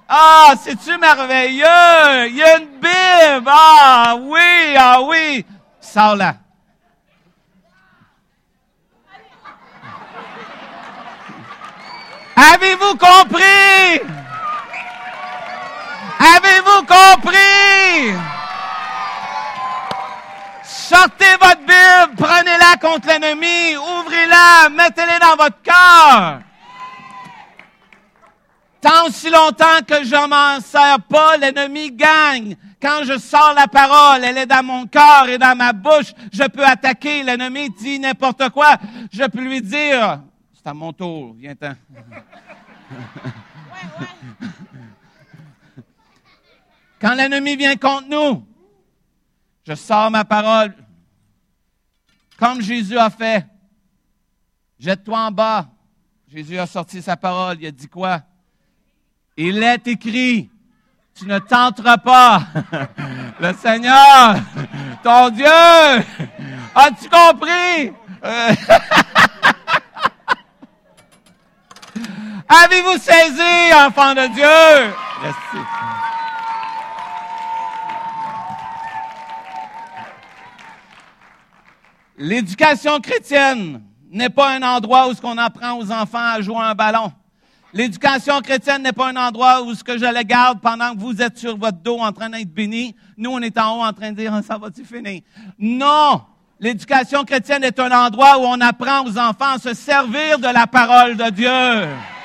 Ah, 0.09 0.55
c'est-tu 0.63 0.97
merveilleux? 0.99 2.29
Il 2.29 2.37
y 2.37 2.43
a 2.43 2.59
une 2.59 2.67
Bible. 2.81 3.51
Ah 3.51 4.15
oui, 4.21 4.77
ah 4.79 5.01
oui. 5.03 5.45
Sors-la. 5.81 6.37
Avez-vous 12.37 12.97
compris? 12.97 14.01
Avez-vous 16.21 16.83
compris? 16.87 18.15
Sortez 20.89 21.37
votre 21.41 21.63
Bible, 21.63 22.15
prenez-la 22.17 22.77
contre 22.81 23.09
l'ennemi, 23.09 23.77
ouvrez-la, 23.77 24.69
mettez-la 24.69 25.19
dans 25.19 25.35
votre 25.37 25.61
cœur. 25.61 26.41
Tant 28.81 29.07
aussi 29.07 29.29
longtemps 29.29 29.83
que 29.85 30.05
je 30.05 30.29
m'en 30.29 30.61
sers 30.61 31.01
pas, 31.01 31.37
l'ennemi 31.39 31.91
gagne. 31.91 32.57
Quand 32.81 33.03
je 33.03 33.19
sors 33.19 33.53
la 33.57 33.67
parole, 33.67 34.23
elle 34.23 34.39
est 34.39 34.47
dans 34.47 34.63
mon 34.63 34.87
cœur 34.87 35.29
et 35.29 35.39
dans 35.39 35.57
ma 35.57 35.73
bouche, 35.73 36.13
je 36.33 36.45
peux 36.45 36.65
attaquer. 36.65 37.25
L'ennemi 37.25 37.69
dit 37.71 37.99
n'importe 37.99 38.49
quoi. 38.51 38.77
Je 39.13 39.25
peux 39.25 39.41
lui 39.41 39.61
dire, 39.61 40.21
c'est 40.55 40.69
à 40.69 40.75
mon 40.75 40.93
tour, 40.93 41.35
viens-t'en. 41.37 41.75
Quand 47.01 47.15
l'ennemi 47.15 47.57
vient 47.57 47.75
contre 47.75 48.07
nous, 48.09 48.47
je 49.67 49.75
sors 49.75 50.11
ma 50.11 50.25
parole 50.25 50.75
comme 52.39 52.61
Jésus 52.61 52.99
a 52.99 53.11
fait. 53.11 53.47
Jette-toi 54.79 55.19
en 55.19 55.31
bas. 55.31 55.67
Jésus 56.33 56.59
a 56.59 56.67
sorti 56.67 57.01
sa 57.03 57.17
parole. 57.17 57.57
Il 57.61 57.67
a 57.67 57.71
dit 57.71 57.89
quoi? 57.89 58.21
Il 59.37 59.63
est 59.63 59.87
écrit, 59.87 60.51
tu 61.15 61.27
ne 61.27 61.39
tenteras 61.39 61.99
pas 61.99 62.43
le 63.41 63.53
Seigneur, 63.55 64.37
ton 65.03 65.31
Dieu. 65.31 65.47
As-tu 66.75 67.09
compris? 67.09 67.93
Avez-vous 72.49 72.99
saisi, 72.99 73.75
enfant 73.75 74.15
de 74.15 74.27
Dieu? 74.35 74.95
Merci. 75.23 75.59
L'éducation 82.19 82.99
chrétienne 83.01 83.83
n'est 84.11 84.31
pas 84.31 84.55
un 84.55 84.63
endroit 84.63 85.09
où 85.09 85.15
ce 85.15 85.21
qu'on 85.21 85.37
apprend 85.37 85.79
aux 85.79 85.91
enfants 85.91 86.33
à 86.33 86.41
jouer 86.41 86.57
un 86.57 86.75
ballon. 86.75 87.13
L'éducation 87.75 88.41
chrétienne 88.41 88.83
n'est 88.83 88.93
pas 88.93 89.09
un 89.09 89.17
endroit 89.17 89.63
où 89.63 89.75
ce 89.75 89.85
que 89.85 89.99
je 89.99 90.07
le 90.07 90.23
garde 90.23 90.61
pendant 90.61 90.95
que 90.95 91.01
vous 91.01 91.21
êtes 91.21 91.37
sur 91.37 91.59
votre 91.59 91.77
dos 91.79 91.99
en 91.99 92.13
train 92.13 92.31
d'être 92.31 92.55
béni. 92.55 92.97
Nous, 93.19 93.31
on 93.31 93.41
est 93.41 93.59
en 93.59 93.77
haut 93.77 93.85
en 93.85 93.93
train 93.93 94.13
de 94.13 94.17
dire, 94.17 94.33
ah, 94.33 94.41
ça 94.41 94.57
va-tu 94.57 94.83
finir? 94.85 95.21
Non! 95.59 96.23
L'éducation 96.59 97.23
chrétienne 97.25 97.65
est 97.65 97.79
un 97.79 97.91
endroit 97.91 98.39
où 98.39 98.45
on 98.45 98.61
apprend 98.63 99.05
aux 99.05 99.19
enfants 99.19 99.57
à 99.57 99.59
se 99.59 99.75
servir 99.75 100.39
de 100.39 100.49
la 100.49 100.67
parole 100.67 101.19
de 101.19 101.29
Dieu. 101.29 102.16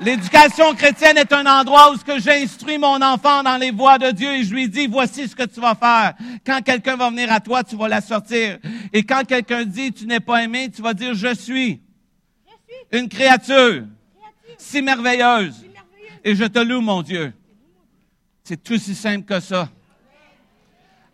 L'éducation 0.00 0.74
chrétienne 0.74 1.16
est 1.16 1.32
un 1.32 1.46
endroit 1.46 1.90
où 1.90 1.96
ce 1.96 2.04
que 2.04 2.18
j'instruis 2.18 2.76
mon 2.76 3.00
enfant 3.00 3.42
dans 3.42 3.56
les 3.56 3.70
voies 3.70 3.96
de 3.96 4.10
Dieu 4.10 4.30
et 4.30 4.44
je 4.44 4.52
lui 4.52 4.68
dis, 4.68 4.86
voici 4.86 5.26
ce 5.26 5.34
que 5.34 5.44
tu 5.44 5.58
vas 5.58 5.74
faire. 5.74 6.14
Quand 6.44 6.60
quelqu'un 6.62 6.96
va 6.96 7.08
venir 7.08 7.32
à 7.32 7.40
toi, 7.40 7.64
tu 7.64 7.76
vas 7.76 7.88
la 7.88 8.02
sortir. 8.02 8.58
Et 8.92 9.02
quand 9.04 9.24
quelqu'un 9.26 9.64
dit, 9.64 9.92
tu 9.92 10.06
n'es 10.06 10.20
pas 10.20 10.42
aimé, 10.42 10.70
tu 10.70 10.82
vas 10.82 10.92
dire, 10.92 11.14
je 11.14 11.34
suis 11.34 11.80
une 12.92 13.08
créature 13.08 13.84
si 14.58 14.82
merveilleuse. 14.82 15.64
Et 16.22 16.34
je 16.34 16.44
te 16.44 16.58
loue, 16.58 16.80
mon 16.80 17.02
Dieu. 17.02 17.32
C'est 18.44 18.62
tout 18.62 18.78
si 18.78 18.94
simple 18.94 19.24
que 19.24 19.40
ça. 19.40 19.68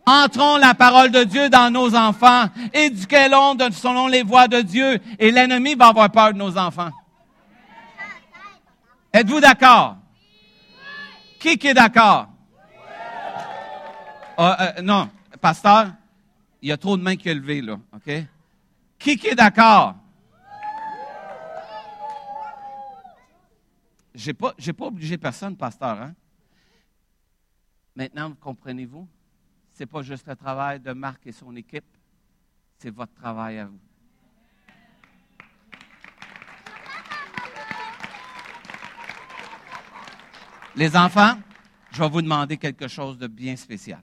Entrons 0.05 0.57
la 0.57 0.73
parole 0.73 1.11
de 1.11 1.23
Dieu 1.23 1.49
dans 1.49 1.71
nos 1.71 1.95
enfants. 1.95 2.47
Éduquez-les 2.73 3.71
selon 3.71 4.07
les 4.07 4.23
voies 4.23 4.49
de 4.49 4.59
Dieu. 4.59 4.99
Et 5.19 5.31
l'ennemi 5.31 5.75
va 5.75 5.87
avoir 5.87 6.11
peur 6.11 6.33
de 6.33 6.37
nos 6.37 6.57
enfants. 6.57 6.91
Êtes-vous 9.13 9.39
d'accord? 9.39 9.97
Qui, 11.39 11.55
qui 11.59 11.67
est 11.67 11.73
d'accord? 11.75 12.29
Ah, 14.35 14.57
euh, 14.77 14.81
non, 14.81 15.07
pasteur, 15.39 15.93
il 16.59 16.69
y 16.69 16.71
a 16.71 16.77
trop 16.77 16.97
de 16.97 17.03
mains 17.03 17.15
qui 17.15 17.29
sont 17.29 17.35
levées, 17.35 17.61
là, 17.61 17.79
OK? 17.93 18.11
Qui, 18.97 19.17
qui 19.17 19.27
est 19.27 19.35
d'accord? 19.35 19.95
J'ai 24.15 24.33
pas, 24.33 24.55
j'ai 24.57 24.73
pas 24.73 24.85
obligé 24.85 25.17
personne, 25.19 25.55
pasteur, 25.55 26.01
hein? 26.01 26.15
Maintenant, 27.95 28.33
comprenez-vous? 28.33 29.07
C'est 29.73 29.85
pas 29.85 30.01
juste 30.01 30.27
le 30.27 30.35
travail 30.35 30.79
de 30.79 30.91
Marc 30.93 31.27
et 31.27 31.31
son 31.31 31.55
équipe, 31.55 31.85
c'est 32.79 32.89
votre 32.89 33.13
travail 33.13 33.59
à 33.59 33.65
vous. 33.65 33.79
Les 40.75 40.95
enfants, 40.95 41.37
je 41.91 42.01
vais 42.01 42.09
vous 42.09 42.21
demander 42.21 42.57
quelque 42.57 42.87
chose 42.87 43.17
de 43.17 43.27
bien 43.27 43.55
spécial. 43.55 44.01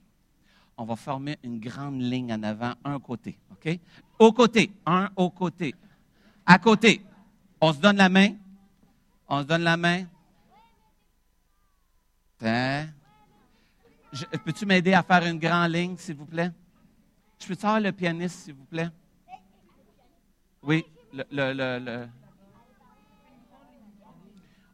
On 0.77 0.85
va 0.85 0.95
former 0.95 1.37
une 1.43 1.59
grande 1.59 2.01
ligne 2.01 2.33
en 2.33 2.41
avant, 2.43 2.73
un 2.83 2.99
côté, 2.99 3.37
OK? 3.51 3.77
Au 4.17 4.31
côté, 4.31 4.71
un 4.85 5.09
au 5.15 5.29
côté. 5.29 5.75
À 6.45 6.57
côté, 6.59 7.05
on 7.59 7.73
se 7.73 7.79
donne 7.79 7.97
la 7.97 8.09
main. 8.09 8.35
On 9.27 9.41
se 9.41 9.47
donne 9.47 9.63
la 9.63 9.75
main. 9.77 10.05
Peux-tu 14.45 14.65
m'aider 14.65 14.93
à 14.93 15.03
faire 15.03 15.25
une 15.25 15.39
grande 15.39 15.71
ligne, 15.71 15.97
s'il 15.97 16.15
vous 16.15 16.25
plaît? 16.25 16.51
Je 17.39 17.47
peux 17.47 17.53
avoir 17.53 17.79
le 17.79 17.91
pianiste, 17.91 18.39
s'il 18.45 18.53
vous 18.53 18.65
plaît? 18.65 18.89
Oui, 20.63 20.85
le, 21.13 21.23
le, 21.31 21.79
le 21.79 22.07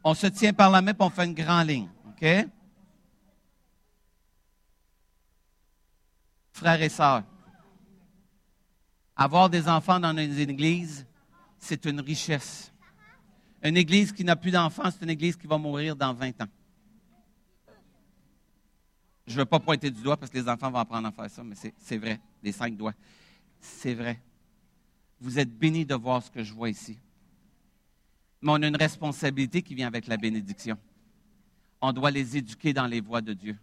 on 0.08 0.14
se 0.14 0.26
tient 0.26 0.54
par 0.54 0.70
la 0.70 0.80
main 0.80 0.92
et 0.92 0.96
on 1.00 1.10
fait 1.10 1.26
une 1.26 1.34
grande 1.34 1.68
ligne. 1.68 1.88
OK? 2.08 2.26
Frères 6.52 6.82
et 6.82 6.88
sœurs, 6.88 7.24
avoir 9.14 9.50
des 9.50 9.68
enfants 9.68 10.00
dans 10.00 10.16
une 10.16 10.50
église, 10.50 11.06
c'est 11.58 11.84
une 11.84 12.00
richesse. 12.00 12.72
Une 13.62 13.76
église 13.76 14.12
qui 14.12 14.24
n'a 14.24 14.34
plus 14.34 14.50
d'enfants, 14.50 14.90
c'est 14.90 15.02
une 15.02 15.10
église 15.10 15.36
qui 15.36 15.46
va 15.46 15.58
mourir 15.58 15.94
dans 15.94 16.14
20 16.14 16.40
ans. 16.40 16.48
Je 19.26 19.34
ne 19.34 19.38
veux 19.40 19.44
pas 19.44 19.60
pointer 19.60 19.90
du 19.90 20.00
doigt 20.00 20.16
parce 20.16 20.32
que 20.32 20.38
les 20.38 20.48
enfants 20.48 20.70
vont 20.70 20.78
apprendre 20.78 21.06
à 21.06 21.12
faire 21.12 21.30
ça, 21.30 21.44
mais 21.44 21.54
c'est 21.54 21.98
vrai, 21.98 22.18
les 22.42 22.52
cinq 22.52 22.76
doigts. 22.76 22.94
C'est 23.60 23.94
vrai. 23.94 24.20
Vous 25.20 25.38
êtes 25.38 25.52
bénis 25.52 25.84
de 25.84 25.94
voir 25.94 26.22
ce 26.22 26.30
que 26.30 26.42
je 26.42 26.54
vois 26.54 26.70
ici 26.70 26.98
mais 28.40 28.52
on 28.52 28.62
a 28.62 28.66
une 28.66 28.76
responsabilité 28.76 29.62
qui 29.62 29.74
vient 29.74 29.86
avec 29.86 30.06
la 30.06 30.16
bénédiction. 30.16 30.76
On 31.80 31.92
doit 31.92 32.10
les 32.10 32.36
éduquer 32.36 32.72
dans 32.72 32.86
les 32.86 33.00
voies 33.00 33.20
de 33.20 33.32
Dieu. 33.32 33.56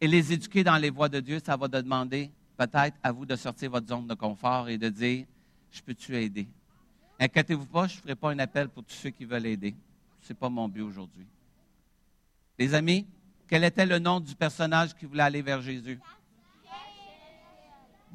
Et 0.00 0.08
les 0.08 0.32
éduquer 0.32 0.64
dans 0.64 0.76
les 0.76 0.90
voies 0.90 1.08
de 1.08 1.20
Dieu, 1.20 1.38
ça 1.44 1.56
va 1.56 1.68
demander 1.68 2.30
peut-être 2.56 2.96
à 3.02 3.12
vous 3.12 3.26
de 3.26 3.36
sortir 3.36 3.70
votre 3.70 3.86
zone 3.86 4.06
de 4.06 4.14
confort 4.14 4.68
et 4.68 4.78
de 4.78 4.88
dire, 4.88 5.26
je 5.70 5.80
peux-tu 5.80 6.16
aider? 6.16 6.48
Inquiétez-vous 7.18 7.66
pas, 7.66 7.86
je 7.86 7.96
ne 7.96 8.00
ferai 8.00 8.14
pas 8.14 8.30
un 8.32 8.38
appel 8.38 8.68
pour 8.68 8.84
tous 8.84 8.94
ceux 8.94 9.10
qui 9.10 9.24
veulent 9.24 9.46
aider. 9.46 9.74
Ce 10.20 10.32
n'est 10.32 10.38
pas 10.38 10.48
mon 10.48 10.68
but 10.68 10.82
aujourd'hui. 10.82 11.26
Les 12.58 12.74
amis, 12.74 13.06
quel 13.48 13.64
était 13.64 13.86
le 13.86 13.98
nom 13.98 14.20
du 14.20 14.34
personnage 14.34 14.94
qui 14.94 15.06
voulait 15.06 15.22
aller 15.22 15.42
vers 15.42 15.60
Jésus? 15.60 16.00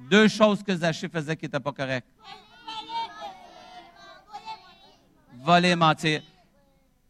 Deux 0.09 0.27
choses 0.27 0.61
que 0.61 0.75
Zachée 0.75 1.09
faisait 1.09 1.35
qui 1.35 1.45
n'étaient 1.45 1.59
pas 1.59 1.71
correctes 1.71 2.07
voler, 5.43 5.75
mentir. 5.75 6.21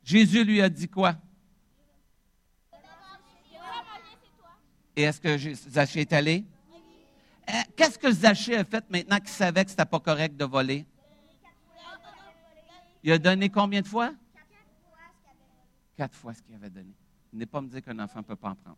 Jésus 0.04 0.44
lui 0.44 0.62
a 0.62 0.70
dit 0.70 0.88
quoi? 0.88 1.16
Et 4.96 5.04
est-ce 5.04 5.22
que 5.22 5.54
Zachée 5.70 6.02
est 6.02 6.14
allé? 6.14 6.44
Euh, 7.50 7.54
qu'est-ce 7.76 8.00
que 8.00 8.12
Zachée 8.12 8.58
a 8.58 8.64
fait 8.64 8.90
maintenant 8.90 9.20
qu'il 9.20 9.30
savait 9.30 9.64
que 9.64 9.70
ce 9.70 9.76
n'était 9.76 9.86
pas 9.86 10.00
correct 10.00 10.36
de 10.36 10.46
voler? 10.46 10.86
Il 13.04 13.12
a 13.12 13.18
donné 13.18 13.50
combien 13.50 13.82
de 13.82 13.88
fois? 13.88 14.14
Quatre 15.96 16.16
fois 16.16 16.34
ce 16.34 16.42
qu'il 16.42 16.56
avait 16.56 16.70
donné. 16.70 16.94
Ne 17.32 17.46
pas 17.46 17.62
me 17.62 17.68
dire 17.68 17.82
qu'un 17.82 17.98
enfant 18.00 18.20
ne 18.20 18.24
peut 18.24 18.36
pas 18.36 18.50
en 18.50 18.56
prendre. 18.56 18.78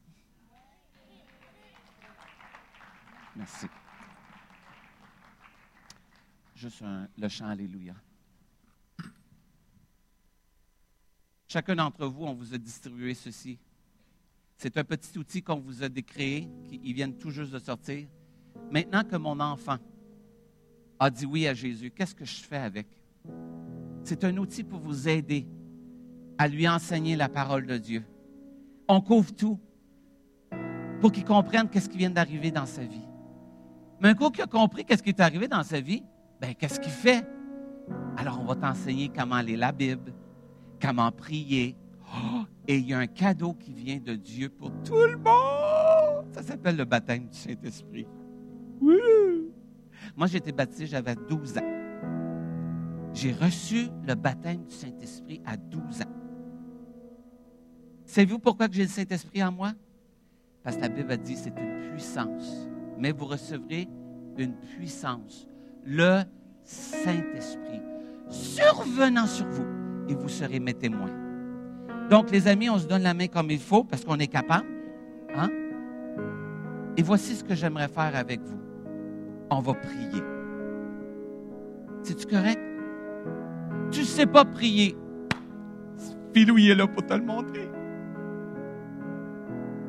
Merci. 3.36 3.68
Juste 6.56 6.84
le 7.18 7.30
chant 7.30 7.47
Alléluia. 7.47 7.93
Chacun 11.52 11.76
d'entre 11.76 12.06
vous, 12.06 12.26
on 12.26 12.36
vous 12.36 12.54
a 12.54 12.60
distribué 12.60 13.16
ceci. 13.16 13.58
C'est 14.56 14.78
un 14.78 14.84
petit 14.84 15.18
outil 15.18 15.41
qu'on 15.41 15.60
vous 15.60 15.82
a 15.82 15.89
décréé, 15.89 16.47
qui 16.70 16.93
viennent 16.93 17.18
tout 17.18 17.32
juste 17.32 17.52
de 17.52 17.58
sortir. 17.58 18.08
Maintenant 18.72 19.04
que 19.04 19.16
mon 19.16 19.39
enfant 19.39 19.78
a 21.00 21.10
dit 21.10 21.26
oui 21.26 21.47
à 21.47 21.56
Jésus, 21.56 21.89
qu'est-ce 21.89 22.14
que 22.14 22.24
je 22.24 22.36
fais 22.43 22.58
avec? 22.58 22.86
C'est 24.04 24.24
un 24.26 24.38
outil 24.38 24.64
pour 24.64 24.80
vous 24.80 25.10
aider 25.10 25.47
à 26.38 26.47
lui 26.47 26.68
enseigner 26.68 27.16
la 27.16 27.30
parole 27.30 27.66
de 27.66 27.80
Dieu. 27.80 28.04
On 28.88 29.02
couvre 29.02 29.34
tout 29.34 29.60
pour 31.02 31.12
qu'il 31.12 31.26
comprenne 31.26 31.68
qu'est-ce 31.68 31.89
qui 31.89 31.97
vient 31.97 32.12
d'arriver 32.12 32.52
dans 32.52 32.68
sa 32.68 32.84
vie. 32.84 33.08
Mais 34.00 34.10
un 34.10 34.14
coup 34.14 34.30
qu'il 34.30 34.43
a 34.43 34.47
compris 34.47 34.86
qu'est-ce 34.86 35.02
qui 35.02 35.10
est 35.10 35.20
arrivé 35.20 35.47
dans 35.47 35.64
sa 35.64 35.82
vie, 35.82 36.04
ben 36.39 36.54
qu'est-ce 36.54 36.80
qu'il 36.80 36.91
fait? 36.91 37.26
Alors, 38.18 38.39
on 38.39 38.45
va 38.45 38.56
t'enseigner 38.56 39.10
comment 39.10 39.41
lire 39.41 39.58
la 39.58 39.72
Bible, 39.72 40.14
comment 40.82 41.12
prier. 41.12 41.76
Oh, 42.14 42.44
et 42.68 42.78
il 42.78 42.88
y 42.88 42.94
a 42.94 43.00
un 43.00 43.08
cadeau 43.08 43.54
qui 43.54 43.74
vient 43.74 44.00
de 44.00 44.16
Dieu 44.16 44.50
pour 44.50 44.72
tout 44.84 44.96
le 44.96 45.18
monde. 45.18 46.26
Ça 46.34 46.42
s'appelle 46.44 46.76
le 46.76 46.86
baptême 46.86 47.28
du 47.28 47.38
Saint-Esprit. 47.38 48.08
Oui. 48.82 48.98
Moi, 50.16 50.28
j'ai 50.28 50.38
été 50.38 50.52
baptisé, 50.52 50.88
j'avais 50.88 51.16
12 51.16 51.58
ans. 51.58 51.62
J'ai 53.14 53.34
reçu 53.34 53.90
le 54.08 54.16
baptême 54.16 54.64
du 54.66 54.74
Saint-Esprit 54.74 55.42
à 55.46 55.58
12 55.58 56.02
ans. 56.02 56.16
Savez-vous 58.06 58.40
pourquoi 58.40 58.68
j'ai 58.72 58.84
le 58.84 58.90
Saint-Esprit 58.90 59.44
en 59.44 59.52
moi? 59.52 59.74
Parce 60.64 60.76
que 60.76 60.82
la 60.82 60.90
Bible 60.90 61.12
a 61.12 61.18
dit 61.18 61.36
c'est 61.36 61.54
une 61.58 61.92
puissance. 61.92 62.68
Mais 62.98 63.12
vous 63.12 63.26
recevrez 63.26 63.88
une 64.38 64.56
puissance, 64.56 65.48
le 65.86 66.24
Saint-Esprit, 66.64 67.82
survenant 68.30 69.26
sur 69.26 69.48
vous, 69.48 69.66
et 70.10 70.16
vous 70.16 70.28
serez 70.28 70.60
mes 70.60 70.74
témoins. 70.74 71.12
Donc, 72.10 72.32
les 72.32 72.47
amis, 72.47 72.70
on 72.70 72.80
se 72.80 72.88
donne 72.88 73.03
la 73.03 73.14
main 73.14 73.28
comme 73.28 73.51
il 73.51 73.60
faut 73.60 73.84
parce 73.84 74.03
qu'on 74.03 74.18
est 74.18 74.28
capable. 74.28 74.66
Hein? 75.36 75.49
Et 76.97 77.03
voici 77.03 77.36
ce 77.36 77.43
que 77.43 77.53
j'aimerais 77.53 77.88
faire 77.88 78.16
avec 78.16 78.41
vous. 78.41 78.60
On 79.51 79.62
va 79.62 79.74
prier. 79.76 80.24
C'est-tu 82.01 82.26
correct? 82.26 82.60
Tu 83.91 84.01
ne 84.01 84.05
sais 84.05 84.26
pas 84.26 84.45
prier. 84.45 84.97
Philou, 86.34 86.57
il 86.57 86.72
est 86.72 86.76
là 86.76 86.88
pour 86.88 87.05
te 87.05 87.14
le 87.14 87.24
montrer. 87.24 87.70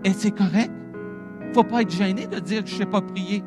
Et 0.05 0.13
c'est 0.13 0.31
correct. 0.31 0.71
Il 1.43 1.49
ne 1.49 1.55
faut 1.55 1.65
pas 1.65 1.83
être 1.83 1.91
gêné 1.91 2.27
de 2.27 2.39
dire 2.39 2.63
que 2.63 2.69
je 2.69 2.75
ne 2.75 2.79
sais 2.81 2.87
pas 2.87 3.01
prier. 3.01 3.43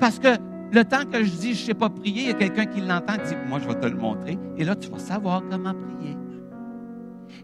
Parce 0.00 0.18
que 0.18 0.28
le 0.72 0.84
temps 0.84 1.04
que 1.04 1.22
je 1.22 1.30
dis 1.30 1.54
je 1.54 1.62
ne 1.62 1.66
sais 1.66 1.74
pas 1.74 1.88
prier, 1.88 2.22
il 2.22 2.26
y 2.28 2.30
a 2.30 2.34
quelqu'un 2.34 2.66
qui 2.66 2.80
l'entend 2.80 3.14
et 3.14 3.26
dit 3.26 3.34
Moi, 3.48 3.58
je 3.60 3.68
vais 3.68 3.78
te 3.78 3.86
le 3.86 3.96
montrer. 3.96 4.38
Et 4.56 4.64
là, 4.64 4.74
tu 4.74 4.90
vas 4.90 4.98
savoir 4.98 5.42
comment 5.48 5.74
prier. 5.74 6.16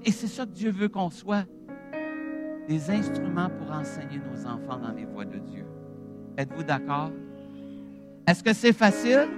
Et 0.05 0.11
c'est 0.11 0.27
ça 0.27 0.47
que 0.47 0.51
Dieu 0.53 0.71
veut 0.71 0.89
qu'on 0.89 1.11
soit 1.11 1.45
des 2.69 2.91
instruments 2.91 3.49
pour 3.51 3.71
enseigner 3.75 4.19
nos 4.19 4.47
enfants 4.47 4.79
dans 4.79 4.93
les 4.93 5.05
voies 5.05 5.25
de 5.25 5.39
Dieu. 5.39 5.65
Êtes-vous 6.37 6.63
d'accord? 6.63 7.11
Est-ce 8.27 8.43
que 8.43 8.53
c'est 8.53 8.73
facile? 8.73 9.29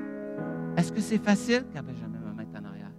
Est-ce 0.76 0.93
que 0.93 1.01
c'est 1.01 1.18
facile? 1.18 1.64
Car 1.72 1.82
ben, 1.82 1.95
jamais 1.95 2.18
me 2.18 2.32
mettre 2.35 2.51
en 2.61 2.64
arrière. 2.64 2.91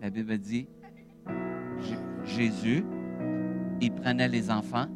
La 0.00 0.10
Bible 0.10 0.38
dit 0.38 0.66
Jésus, 2.24 2.84
il 3.80 3.92
prenait 3.92 4.28
les 4.28 4.50
enfants, 4.50 4.86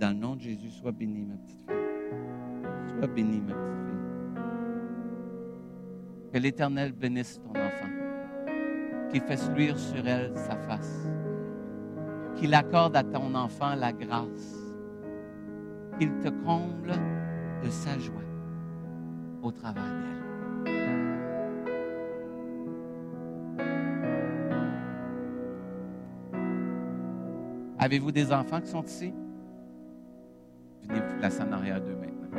dans 0.00 0.08
le 0.08 0.14
nom 0.14 0.34
de 0.34 0.40
Jésus, 0.40 0.70
sois 0.70 0.92
béni, 0.92 1.26
ma 1.26 1.34
petite 1.34 1.60
fille. 1.60 1.76
Sois 2.88 3.06
béni, 3.06 3.40
ma 3.40 3.52
petite 3.52 3.76
fille. 3.84 3.98
Que 6.32 6.38
l'Éternel 6.38 6.92
bénisse 6.92 7.38
ton 7.42 7.50
enfant, 7.50 7.90
qu'il 9.10 9.20
fasse 9.20 9.50
luire 9.50 9.78
sur 9.78 10.06
elle 10.06 10.32
sa 10.36 10.56
face, 10.56 11.06
qu'il 12.36 12.54
accorde 12.54 12.96
à 12.96 13.04
ton 13.04 13.34
enfant 13.34 13.74
la 13.74 13.92
grâce, 13.92 14.56
qu'il 15.98 16.18
te 16.20 16.28
comble 16.28 16.94
de 17.62 17.68
sa 17.68 17.98
joie 17.98 18.14
au 19.42 19.52
travers 19.52 19.84
d'elle. 19.84 20.06
Avez-vous 27.78 28.12
des 28.12 28.32
enfants 28.32 28.60
qui 28.60 28.68
sont 28.68 28.84
ici? 28.84 29.12
Placer 31.20 31.42
en 31.42 31.52
arrière 31.52 31.80
d'eux 31.82 31.94
maintenant. 31.94 32.30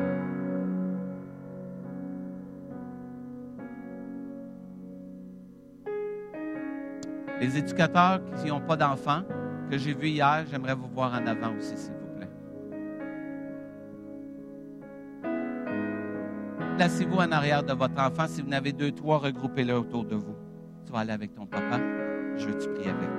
Les 7.40 7.58
éducateurs 7.58 8.22
qui 8.38 8.48
n'ont 8.48 8.62
pas 8.62 8.76
d'enfants, 8.76 9.22
que 9.70 9.78
j'ai 9.78 9.94
vus 9.94 10.08
hier, 10.08 10.46
j'aimerais 10.50 10.74
vous 10.74 10.88
voir 10.88 11.14
en 11.14 11.28
avant 11.28 11.56
aussi, 11.58 11.78
s'il 11.78 11.94
vous 11.94 12.08
plaît. 12.18 12.30
Placez-vous 16.78 17.18
en 17.18 17.32
arrière 17.32 17.64
de 17.64 17.74
votre 17.74 18.00
enfant. 18.02 18.26
Si 18.28 18.42
vous 18.42 18.50
en 18.50 18.54
avez 18.54 18.74
deux, 18.74 18.92
trois, 18.92 19.20
regroupez-les 19.20 19.74
autour 19.74 20.06
de 20.06 20.16
vous. 20.16 20.36
Tu 20.88 20.92
vas 20.92 21.00
aller 21.00 21.14
avec 21.14 21.36
ton 21.36 21.46
papa. 21.46 21.80
Je 22.36 22.48
veux 22.48 22.54
que 22.54 22.64
tu 22.64 22.70
avec. 22.90 23.10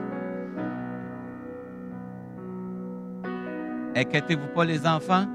Inquiétez-vous 3.95 4.49
pas, 4.49 4.65
les 4.65 4.87
enfants, 4.87 5.27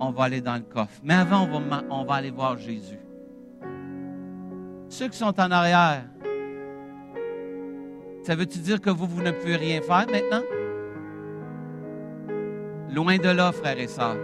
on 0.00 0.10
va 0.10 0.24
aller 0.24 0.40
dans 0.40 0.54
le 0.54 0.62
coffre. 0.62 0.98
Mais 1.04 1.14
avant, 1.14 1.48
on 1.90 2.04
va, 2.04 2.14
aller 2.14 2.30
voir 2.30 2.56
Jésus. 2.56 2.98
Ceux 4.88 5.08
qui 5.08 5.18
sont 5.18 5.38
en 5.38 5.50
arrière, 5.50 6.04
ça 8.24 8.34
veut-tu 8.34 8.58
dire 8.58 8.80
que 8.80 8.90
vous, 8.90 9.06
vous 9.06 9.22
ne 9.22 9.30
pouvez 9.30 9.56
rien 9.56 9.80
faire 9.82 10.06
maintenant? 10.10 10.42
Loin 12.92 13.18
de 13.18 13.28
là, 13.28 13.52
frères 13.52 13.78
et 13.78 13.86
sœurs. 13.86 14.16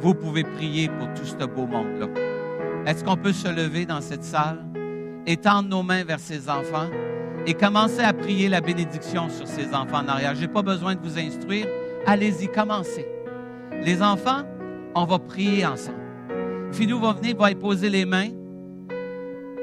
Vous 0.00 0.14
pouvez 0.14 0.44
prier 0.44 0.88
pour 0.88 1.06
tout 1.14 1.24
ce 1.24 1.46
beau 1.46 1.66
monde-là. 1.66 2.08
Est-ce 2.86 3.02
qu'on 3.02 3.16
peut 3.16 3.32
se 3.32 3.48
lever 3.48 3.86
dans 3.86 4.02
cette 4.02 4.24
salle, 4.24 4.58
étendre 5.26 5.68
nos 5.68 5.82
mains 5.82 6.04
vers 6.04 6.20
ces 6.20 6.50
enfants 6.50 6.90
et 7.46 7.54
commencer 7.54 8.00
à 8.00 8.12
prier 8.12 8.48
la 8.48 8.60
bénédiction 8.60 9.30
sur 9.30 9.46
ces 9.46 9.72
enfants 9.74 10.04
en 10.04 10.08
arrière? 10.08 10.34
Je 10.34 10.42
n'ai 10.42 10.48
pas 10.48 10.62
besoin 10.62 10.94
de 10.94 11.00
vous 11.00 11.18
instruire. 11.18 11.66
Allez-y, 12.04 12.48
commencez. 12.48 13.06
Les 13.82 14.02
enfants, 14.02 14.42
on 14.94 15.04
va 15.04 15.18
prier 15.18 15.66
ensemble. 15.66 15.98
Philou 16.72 16.98
va 16.98 17.12
venir, 17.12 17.36
va 17.36 17.50
y 17.50 17.54
poser 17.54 17.88
les 17.88 18.04
mains. 18.04 18.30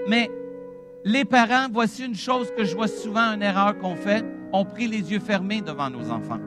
Mais 0.07 0.29
les 1.03 1.25
parents, 1.25 1.67
voici 1.71 2.05
une 2.05 2.15
chose 2.15 2.51
que 2.55 2.63
je 2.63 2.75
vois 2.75 2.87
souvent, 2.87 3.33
une 3.33 3.41
erreur 3.41 3.77
qu'on 3.77 3.95
fait. 3.95 4.23
On 4.53 4.65
prie 4.65 4.87
les 4.87 5.11
yeux 5.11 5.19
fermés 5.19 5.61
devant 5.61 5.89
nos 5.89 6.09
enfants. 6.11 6.39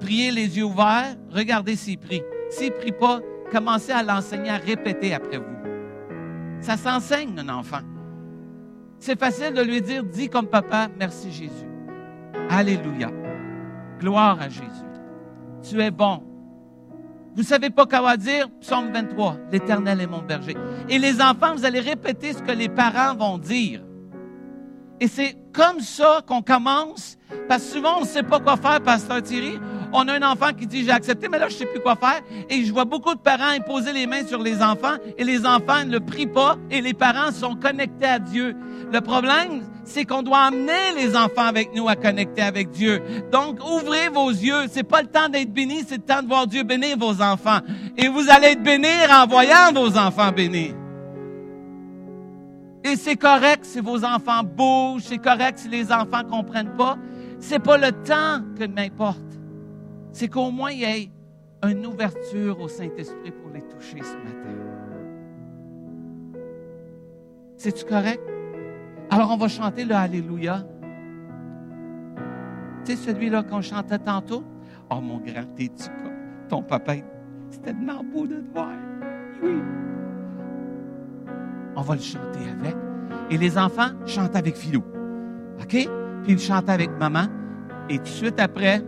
Priez 0.00 0.30
les 0.30 0.56
yeux 0.56 0.64
ouverts, 0.64 1.16
regardez 1.30 1.76
s'ils 1.76 1.98
prient. 1.98 2.22
S'ils 2.48 2.72
ne 2.72 2.76
prient 2.76 2.92
pas, 2.92 3.20
commencez 3.52 3.92
à 3.92 4.02
l'enseigner 4.02 4.50
à 4.50 4.56
répéter 4.56 5.14
après 5.14 5.38
vous. 5.38 5.60
Ça 6.60 6.76
s'enseigne, 6.76 7.38
un 7.38 7.48
enfant. 7.48 7.80
C'est 8.98 9.18
facile 9.18 9.54
de 9.54 9.62
lui 9.62 9.80
dire, 9.80 10.04
dis 10.04 10.28
comme 10.28 10.46
papa, 10.46 10.88
merci 10.98 11.30
Jésus. 11.30 11.68
Alléluia. 12.50 13.10
Gloire 13.98 14.40
à 14.40 14.48
Jésus. 14.48 14.66
Tu 15.62 15.80
es 15.80 15.90
bon. 15.90 16.22
Vous 17.36 17.42
savez 17.42 17.70
pas 17.70 17.86
quoi 17.86 18.16
dire? 18.16 18.48
Psaume 18.60 18.92
23, 18.92 19.36
l'Éternel 19.52 20.00
est 20.00 20.06
mon 20.06 20.22
berger. 20.22 20.56
Et 20.88 20.98
les 20.98 21.20
enfants, 21.20 21.54
vous 21.54 21.64
allez 21.64 21.80
répéter 21.80 22.32
ce 22.32 22.42
que 22.42 22.52
les 22.52 22.68
parents 22.68 23.14
vont 23.14 23.38
dire. 23.38 23.82
Et 25.00 25.08
c'est 25.08 25.36
comme 25.52 25.80
ça 25.80 26.20
qu'on 26.26 26.42
commence, 26.42 27.16
parce 27.48 27.64
souvent, 27.64 27.98
on 27.98 28.00
ne 28.02 28.06
sait 28.06 28.22
pas 28.22 28.40
quoi 28.40 28.56
faire, 28.56 28.82
Pasteur 28.82 29.22
Thierry. 29.22 29.58
On 29.92 30.06
a 30.08 30.14
un 30.14 30.22
enfant 30.22 30.52
qui 30.56 30.66
dit, 30.66 30.84
j'ai 30.84 30.90
accepté, 30.90 31.28
mais 31.28 31.38
là, 31.38 31.48
je 31.48 31.54
sais 31.54 31.66
plus 31.66 31.80
quoi 31.80 31.96
faire. 31.96 32.20
Et 32.48 32.64
je 32.64 32.72
vois 32.72 32.84
beaucoup 32.84 33.14
de 33.14 33.20
parents 33.20 33.50
imposer 33.56 33.92
les 33.92 34.06
mains 34.06 34.26
sur 34.26 34.42
les 34.42 34.62
enfants, 34.62 34.96
et 35.18 35.24
les 35.24 35.46
enfants 35.46 35.84
ne 35.84 35.92
le 35.92 36.00
prient 36.00 36.26
pas, 36.26 36.56
et 36.70 36.80
les 36.80 36.94
parents 36.94 37.32
sont 37.32 37.56
connectés 37.56 38.06
à 38.06 38.18
Dieu. 38.18 38.54
Le 38.92 39.00
problème, 39.00 39.62
c'est 39.84 40.04
qu'on 40.04 40.22
doit 40.22 40.42
amener 40.42 40.94
les 40.96 41.16
enfants 41.16 41.46
avec 41.46 41.74
nous 41.74 41.88
à 41.88 41.96
connecter 41.96 42.42
avec 42.42 42.70
Dieu. 42.70 43.02
Donc, 43.32 43.58
ouvrez 43.64 44.08
vos 44.08 44.30
yeux. 44.30 44.66
C'est 44.70 44.84
pas 44.84 45.02
le 45.02 45.08
temps 45.08 45.28
d'être 45.28 45.52
béni, 45.52 45.84
c'est 45.86 45.96
le 45.96 46.02
temps 46.02 46.22
de 46.22 46.28
voir 46.28 46.46
Dieu 46.46 46.62
bénir 46.62 46.96
vos 46.96 47.20
enfants. 47.20 47.58
Et 47.96 48.08
vous 48.08 48.30
allez 48.30 48.48
être 48.48 48.62
bénir 48.62 49.10
en 49.10 49.26
voyant 49.26 49.72
vos 49.74 49.96
enfants 49.96 50.30
bénis. 50.32 50.74
Et 52.82 52.96
c'est 52.96 53.16
correct 53.16 53.64
si 53.64 53.80
vos 53.80 54.04
enfants 54.04 54.42
bougent, 54.42 55.02
c'est 55.02 55.18
correct 55.18 55.58
si 55.58 55.68
les 55.68 55.92
enfants 55.92 56.24
comprennent 56.28 56.76
pas. 56.76 56.96
C'est 57.38 57.58
pas 57.58 57.76
le 57.76 57.92
temps 57.92 58.40
que 58.58 58.66
m'importe. 58.66 59.29
C'est 60.12 60.28
qu'au 60.28 60.50
moins 60.50 60.70
il 60.70 60.80
y 60.80 60.84
ait 60.84 61.10
une 61.62 61.86
ouverture 61.86 62.60
au 62.60 62.68
Saint-Esprit 62.68 63.30
pour 63.30 63.50
les 63.52 63.62
toucher 63.62 63.98
ce 64.02 64.16
matin. 64.16 64.56
C'est-tu 67.56 67.84
correct? 67.84 68.22
Alors 69.10 69.30
on 69.32 69.36
va 69.36 69.48
chanter 69.48 69.84
le 69.84 69.94
Alléluia. 69.94 70.64
Tu 72.84 72.92
sais, 72.92 72.96
celui-là 72.96 73.42
qu'on 73.42 73.60
chantait 73.60 73.98
tantôt? 73.98 74.42
Oh 74.90 75.00
mon 75.00 75.18
grand, 75.18 75.44
t'es-tu 75.54 75.88
Ton 76.48 76.62
papa, 76.62 76.94
c'était 77.50 77.72
tellement 77.72 78.02
beau 78.02 78.26
de 78.26 78.36
te 78.36 78.52
voir. 78.54 78.72
Oui. 79.42 79.58
On 81.76 81.82
va 81.82 81.94
le 81.94 82.00
chanter 82.00 82.40
avec. 82.58 82.76
Et 83.30 83.36
les 83.36 83.58
enfants 83.58 83.90
chantent 84.06 84.36
avec 84.36 84.56
Philou. 84.56 84.82
OK? 85.60 85.68
Puis 85.68 85.88
ils 86.26 86.38
chantent 86.38 86.68
avec 86.68 86.90
maman. 86.98 87.26
Et 87.88 87.98
tout 87.98 88.04
de 88.04 88.08
suite 88.08 88.40
après, 88.40 88.82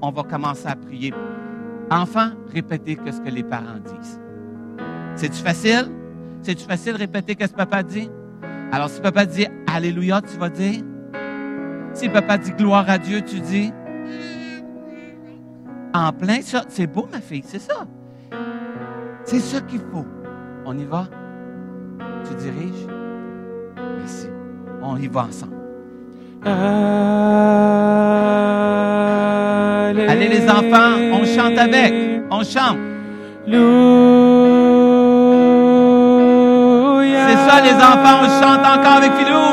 on 0.00 0.10
va 0.10 0.22
commencer 0.22 0.66
à 0.66 0.76
prier. 0.76 1.12
Enfants, 1.90 2.30
répétez 2.52 2.98
ce 3.10 3.20
que 3.20 3.30
les 3.30 3.42
parents 3.42 3.80
disent. 3.84 4.20
C'est-tu 5.16 5.42
facile? 5.42 5.90
C'est-tu 6.42 6.64
facile 6.64 6.92
de 6.94 6.98
répéter 6.98 7.36
ce 7.40 7.48
que 7.48 7.56
papa 7.56 7.82
dit? 7.82 8.10
Alors, 8.70 8.88
si 8.88 9.00
papa 9.00 9.26
dit 9.26 9.46
Alléluia, 9.66 10.20
tu 10.20 10.36
vas 10.38 10.50
dire? 10.50 10.82
Si 11.94 12.08
papa 12.08 12.38
dit 12.38 12.52
gloire 12.52 12.88
à 12.88 12.98
Dieu, 12.98 13.22
tu 13.22 13.40
dis? 13.40 13.72
En 15.94 16.12
plein 16.12 16.42
ça. 16.42 16.62
C'est 16.68 16.86
beau, 16.86 17.08
ma 17.10 17.20
fille, 17.20 17.42
c'est 17.44 17.58
ça. 17.58 17.86
C'est 19.24 19.40
ça 19.40 19.60
qu'il 19.62 19.80
faut. 19.80 20.06
On 20.64 20.78
y 20.78 20.84
va? 20.84 21.08
Tu 22.24 22.34
diriges? 22.34 22.86
Merci. 23.98 24.28
On 24.82 24.96
y 24.96 25.08
va 25.08 25.24
ensemble. 25.24 25.56
Allez 29.88 30.28
les 30.28 30.44
enfants, 30.48 30.98
on 31.12 31.24
chante 31.24 31.56
avec. 31.56 31.94
On 32.30 32.44
chante. 32.44 32.76
C'est 37.26 37.38
ça 37.46 37.60
les 37.62 37.72
enfants, 37.74 38.18
on 38.22 38.28
chante 38.28 38.60
encore 38.66 38.96
avec 38.98 39.12
Philou. 39.14 39.46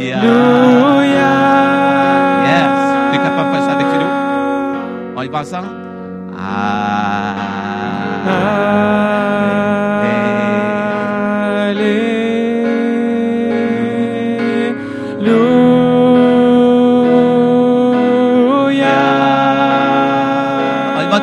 Alléluia. 0.00 0.18
Yes. 2.46 2.74
Tu 3.10 3.16
es 3.16 3.18
capable 3.18 3.48
de 3.48 3.54
faire 3.54 3.64
ça 3.64 3.72
avec 3.72 3.86
Philou? 3.88 4.10
On 5.16 5.22
y 5.22 5.28
va 5.28 5.40
ensemble? 5.40 5.68
On 8.26 8.93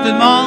y 0.04 0.12
va 0.14 0.41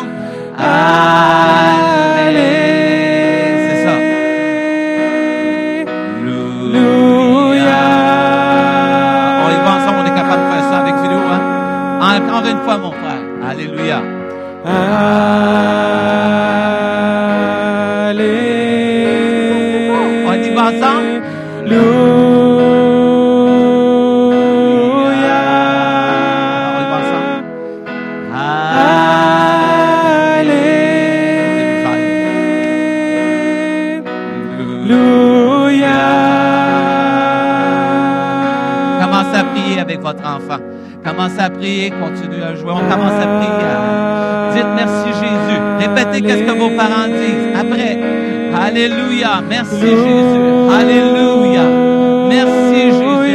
Commencez 41.24 41.40
à 41.42 41.48
prier, 41.48 41.90
continuez 41.90 42.42
à 42.42 42.54
jouer. 42.54 42.72
On 42.72 42.90
commence 42.90 43.12
à 43.12 43.26
prier. 43.38 44.52
Dites 44.52 44.72
merci 44.76 45.08
Jésus. 45.08 45.58
Répétez 45.78 46.20
qu'est-ce 46.20 46.42
que 46.42 46.58
vos 46.58 46.76
parents 46.76 47.06
disent. 47.06 47.58
Après, 47.58 47.98
Alléluia. 48.54 49.42
Merci 49.48 49.80
Jésus. 49.80 50.70
Alléluia. 50.70 51.62
Merci 52.28 52.90
Jésus. 52.92 53.33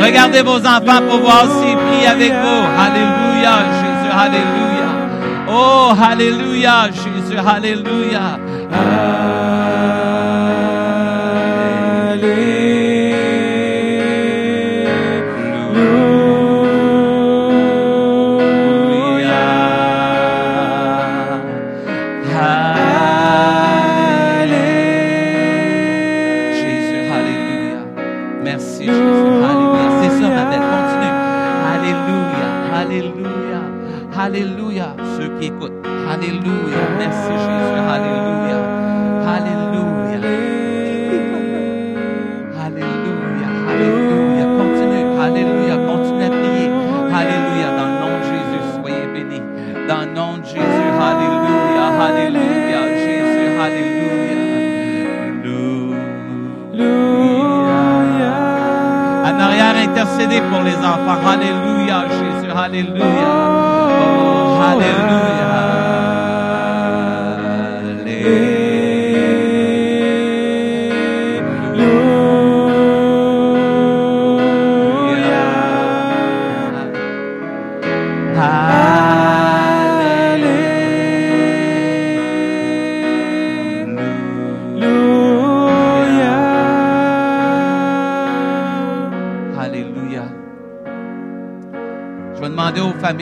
Regardez 0.00 0.42
vos 0.42 0.58
enfants 0.58 1.02
pour 1.08 1.20
voir 1.20 1.44
s'ils 1.44 1.76
prient 1.76 2.06
avec 2.06 2.32
vous. 2.32 2.62
Alléluia, 2.78 3.52
Jésus, 3.80 4.12
Alléluia. 4.12 4.88
Oh, 5.48 5.92
Alléluia, 6.00 6.88
Jésus, 6.90 7.38
Alléluia. 7.38 8.38
Pour 60.42 60.62
les 60.62 60.76
enfants. 60.76 61.20
Alléluia, 61.26 62.04
Jésus, 62.08 62.50
Alléluia. 62.54 63.32
Oh, 63.88 64.62
Alléluia. 64.70 65.75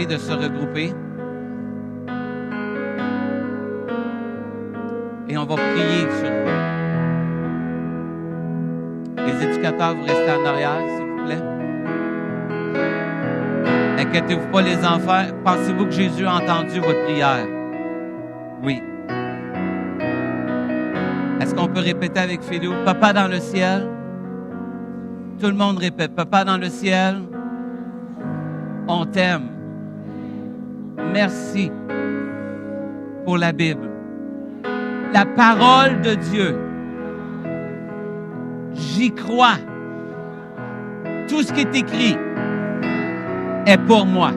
De 0.03 0.17
se 0.17 0.33
regrouper. 0.33 0.93
Et 5.29 5.39
on 5.39 5.45
va 5.47 5.55
prier 5.55 6.01
sur 6.19 6.31
vous. 6.31 6.51
Les 9.25 9.45
éducateurs, 9.47 9.95
vous 9.95 10.03
restez 10.03 10.33
en 10.33 10.45
arrière, 10.45 10.81
s'il 10.89 11.07
vous 11.07 11.25
plaît. 11.25 11.45
Inquiétez-vous 14.03 14.49
pas, 14.53 14.63
les 14.63 14.85
enfants. 14.85 15.33
Pensez-vous 15.45 15.87
que 15.87 15.93
Jésus 15.93 16.27
a 16.27 16.35
entendu 16.35 16.81
votre 16.81 17.05
prière? 17.05 17.47
Oui. 18.63 18.83
Est-ce 21.41 21.55
qu'on 21.55 21.69
peut 21.69 21.81
répéter 21.81 22.21
avec 22.21 22.43
Philou? 22.43 22.73
Papa 22.85 23.13
dans 23.13 23.29
le 23.29 23.39
ciel? 23.39 23.87
Tout 25.41 25.47
le 25.47 25.55
monde 25.55 25.79
répète. 25.79 26.15
Papa 26.15 26.45
dans 26.45 26.59
le 26.59 26.69
ciel. 26.69 27.23
On 28.89 29.07
t'aime. 29.07 29.54
Merci 31.15 31.71
pour 33.25 33.39
la 33.39 33.53
Bible. 33.53 33.89
La 35.13 35.25
parole 35.25 36.01
de 36.01 36.17
Dieu. 36.17 36.59
J'y 38.73 39.15
crois. 39.15 39.59
Tout 41.29 41.43
ce 41.45 41.53
qui 41.53 41.61
est 41.61 41.77
écrit 41.77 42.17
est 43.65 43.79
pour 43.87 44.07
moi. 44.07 44.33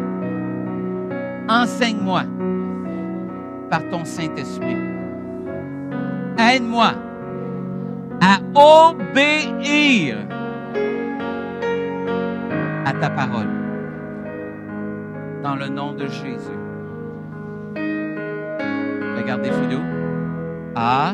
Enseigne-moi 1.50 2.22
par 3.72 3.82
ton 3.90 4.06
Saint-Esprit. 4.06 4.78
Aide-moi 6.38 6.92
à 8.22 8.38
obéir 8.92 10.18
à 12.86 12.94
ta 12.94 13.10
parole. 13.10 13.48
Dans 15.42 15.56
le 15.56 15.70
nom 15.70 15.94
de 15.94 16.06
Jésus. 16.06 16.67
Regardez 19.28 19.52
Philou. 19.52 19.82
A. 20.74 21.14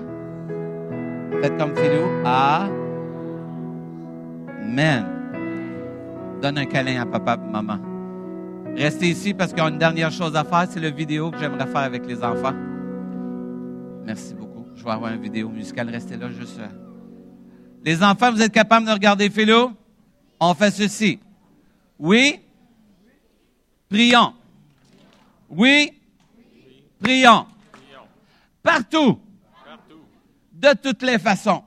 Faites 1.42 1.58
comme 1.58 1.76
Philou. 1.76 2.06
A. 2.24 2.68
Amen. 4.62 5.06
Donne 6.40 6.60
un 6.60 6.66
câlin 6.66 7.02
à 7.02 7.08
papa 7.08 7.40
et 7.44 7.52
maman. 7.52 7.80
Restez 8.76 9.10
ici 9.10 9.34
parce 9.34 9.52
qu'il 9.52 9.64
y 9.64 9.66
a 9.66 9.70
une 9.70 9.80
dernière 9.80 10.12
chose 10.12 10.36
à 10.36 10.44
faire. 10.44 10.68
C'est 10.70 10.80
le 10.80 10.92
vidéo 10.92 11.32
que 11.32 11.40
j'aimerais 11.40 11.66
faire 11.66 11.78
avec 11.78 12.06
les 12.06 12.24
enfants. 12.24 12.54
Merci 14.06 14.36
beaucoup. 14.36 14.68
Je 14.76 14.84
vais 14.84 14.92
avoir 14.92 15.12
une 15.12 15.20
vidéo 15.20 15.50
musicale. 15.50 15.90
Restez 15.90 16.16
là 16.16 16.30
juste. 16.30 16.60
euh. 16.60 16.68
Les 17.84 18.04
enfants, 18.04 18.32
vous 18.32 18.44
êtes 18.44 18.54
capables 18.54 18.86
de 18.86 18.92
regarder 18.92 19.28
Philo? 19.32 19.72
On 20.40 20.54
fait 20.54 20.70
ceci. 20.70 21.18
Oui? 21.98 22.42
Prions. 23.90 24.34
Oui? 25.50 25.94
Prions. 27.02 27.48
Partout. 28.64 29.20
De 30.54 30.74
toutes 30.82 31.02
les 31.02 31.20
façons. 31.20 31.64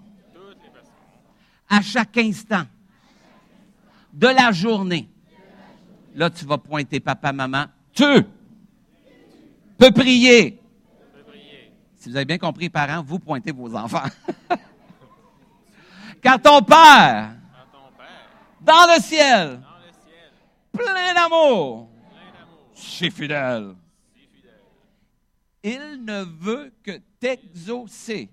À 1.68 1.82
chaque 1.82 2.16
instant. 2.16 2.64
De 4.12 4.28
la 4.28 4.50
journée. 4.50 5.08
Là, 6.14 6.30
tu 6.30 6.46
vas 6.46 6.56
pointer 6.56 6.98
papa, 6.98 7.32
maman. 7.32 7.66
Tu 7.92 8.04
peux 9.76 9.90
prier. 9.90 10.58
Si 11.96 12.08
vous 12.08 12.16
avez 12.16 12.24
bien 12.24 12.38
compris, 12.38 12.70
parents, 12.70 13.02
vous 13.02 13.18
pointez 13.18 13.52
vos 13.52 13.74
enfants. 13.74 14.06
Car 16.22 16.40
ton 16.40 16.62
Père, 16.62 17.32
dans 18.60 18.86
le 18.94 19.02
ciel, 19.02 19.60
plein 20.72 21.14
d'amour, 21.14 21.90
c'est 22.74 23.10
fidèle. 23.10 23.74
Il 25.68 26.04
ne 26.04 26.22
veut 26.22 26.72
que 26.80 26.92
t'exaucer. 27.18 28.30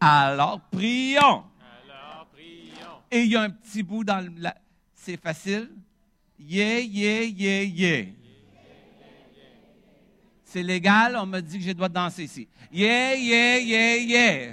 Alors 0.00 0.58
prions. 0.70 1.20
Alors 1.20 2.26
prions. 2.32 3.02
Et 3.10 3.24
il 3.24 3.32
y 3.32 3.36
a 3.36 3.42
un 3.42 3.50
petit 3.50 3.82
bout 3.82 4.04
dans 4.04 4.24
le. 4.24 4.48
C'est 4.94 5.20
facile. 5.20 5.68
Yeah, 6.38 6.80
yeah, 6.80 7.24
yeah, 7.24 7.62
yeah. 7.64 8.06
C'est 10.44 10.62
légal, 10.62 11.14
on 11.16 11.26
m'a 11.26 11.42
dit 11.42 11.58
que 11.58 11.72
droit 11.72 11.90
de 11.90 11.94
danser 11.94 12.24
ici. 12.24 12.48
Yeah, 12.72 13.16
yeah, 13.16 13.58
yeah, 13.58 13.96
yeah. 13.96 14.52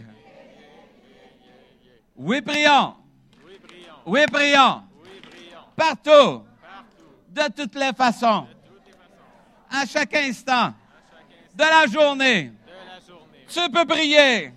Oui, 2.18 2.42
prions. 2.42 2.96
Oui, 3.46 3.54
prions. 3.64 3.96
Oui, 4.06 4.26
prions. 4.30 4.82
Partout. 5.74 6.44
De 7.30 7.50
toutes 7.56 7.76
les 7.76 7.94
façons. 7.94 8.46
À 9.74 9.86
chaque 9.88 10.14
instant. 10.14 10.74
De 11.56 11.64
la 11.64 11.88
journée. 11.88 12.52
Tu 13.48 13.60
peux 13.72 13.86
prier. 13.86 14.52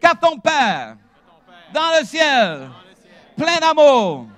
Car 0.00 0.18
ton 0.18 0.38
Père, 0.38 0.96
dans 1.72 1.98
le 1.98 2.04
ciel, 2.04 2.68
plein 3.36 3.58
d'amour, 3.58 4.28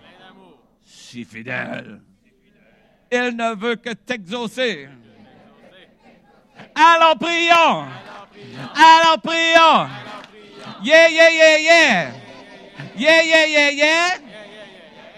si 0.84 1.24
fidèle. 1.24 2.00
Il 3.10 3.36
ne 3.36 3.54
veut 3.54 3.76
que 3.76 3.90
t'exaucer. 3.90 4.88
Alors 6.74 7.16
prions. 7.18 7.84
alors 8.74 9.20
prions. 9.22 9.88
Yeah, 10.82 11.08
yeah, 11.08 11.30
yeah, 11.30 11.58
yeah. 11.58 12.12
Yeah, 12.96 13.22
yeah, 13.22 13.46
yeah, 13.46 13.70
yeah. 13.70 14.18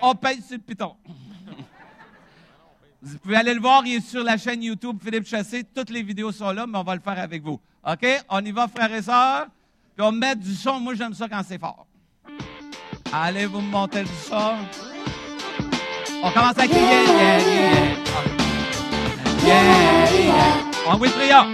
On 0.00 0.14
pèse 0.14 0.46
sur 0.46 0.56
le 0.56 0.62
piton. 0.62 0.96
Vous 3.00 3.16
pouvez 3.18 3.36
aller 3.36 3.54
le 3.54 3.60
voir, 3.60 3.82
il 3.86 3.96
est 3.96 4.00
sur 4.00 4.24
la 4.24 4.36
chaîne 4.36 4.60
YouTube 4.62 4.98
Philippe 5.02 5.26
Chassé. 5.26 5.62
Toutes 5.62 5.90
les 5.90 6.02
vidéos 6.02 6.32
sont 6.32 6.50
là, 6.50 6.66
mais 6.66 6.78
on 6.78 6.82
va 6.82 6.96
le 6.96 7.00
faire 7.00 7.18
avec 7.18 7.44
vous. 7.44 7.60
OK? 7.86 8.06
On 8.28 8.44
y 8.44 8.50
va, 8.50 8.66
frères 8.66 8.92
et 8.92 9.02
sœurs. 9.02 9.46
Puis 9.96 10.04
on 10.04 10.10
met 10.10 10.34
du 10.34 10.52
son. 10.54 10.80
Moi, 10.80 10.94
j'aime 10.94 11.14
ça 11.14 11.28
quand 11.28 11.42
c'est 11.46 11.60
fort. 11.60 11.86
Allez, 13.12 13.46
vous 13.46 13.60
me 13.60 13.70
montez 13.70 14.02
du 14.02 14.10
son. 14.28 14.56
On 16.22 16.30
commence 16.32 16.58
avec 16.58 16.72
yeah, 16.72 16.80
yeah, 16.80 17.38
yeah. 17.38 18.08
Yeah, 19.46 20.12
yeah. 20.12 20.34
On 20.88 20.98
oui, 20.98 21.08
prions. 21.10 21.46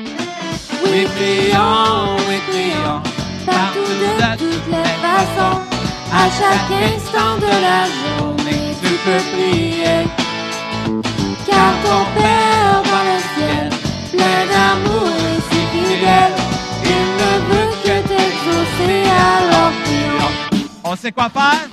Oui, 0.83 1.05
prions, 1.15 2.17
oui, 2.27 2.39
prions. 2.49 3.03
Partout 3.45 3.81
de 3.81 4.39
toutes 4.39 4.67
les 4.69 4.95
façons, 5.05 5.61
à 6.11 6.31
chaque 6.31 6.71
instant 6.95 7.37
de 7.37 7.53
la 7.63 7.85
journée, 7.85 8.75
tu 8.83 8.91
peux 9.05 9.23
prier. 9.37 10.05
Car 11.55 11.75
ton 11.85 12.03
Père 12.17 12.83
dans 12.91 13.05
le 13.11 13.19
ciel, 13.33 13.67
plein 14.13 14.43
d'amour 14.53 15.09
et 15.31 15.39
si 15.49 15.61
fidèle, 15.73 16.35
il 16.95 17.05
ne 17.21 17.33
veut 17.49 17.71
que 17.85 17.97
t'exaucer, 18.09 18.99
alors 19.27 19.73
prions. 19.85 20.35
On 20.83 20.95
sait 20.97 21.13
quoi 21.13 21.29
faire? 21.31 21.67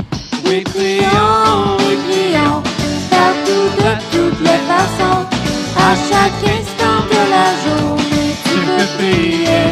Oui, 0.45 0.59
prions, 0.61 1.77
oui, 1.79 1.95
prions, 2.07 2.61
partout 3.09 3.67
de 3.81 3.91
toutes 4.11 4.41
les 4.41 4.61
façons, 4.71 5.21
à 5.77 5.91
chaque 6.09 6.41
instant 6.57 6.99
de 7.13 7.21
la 7.35 7.47
journée, 7.63 8.31
tu 8.45 8.55
peux 8.67 8.87
prier. 8.97 9.65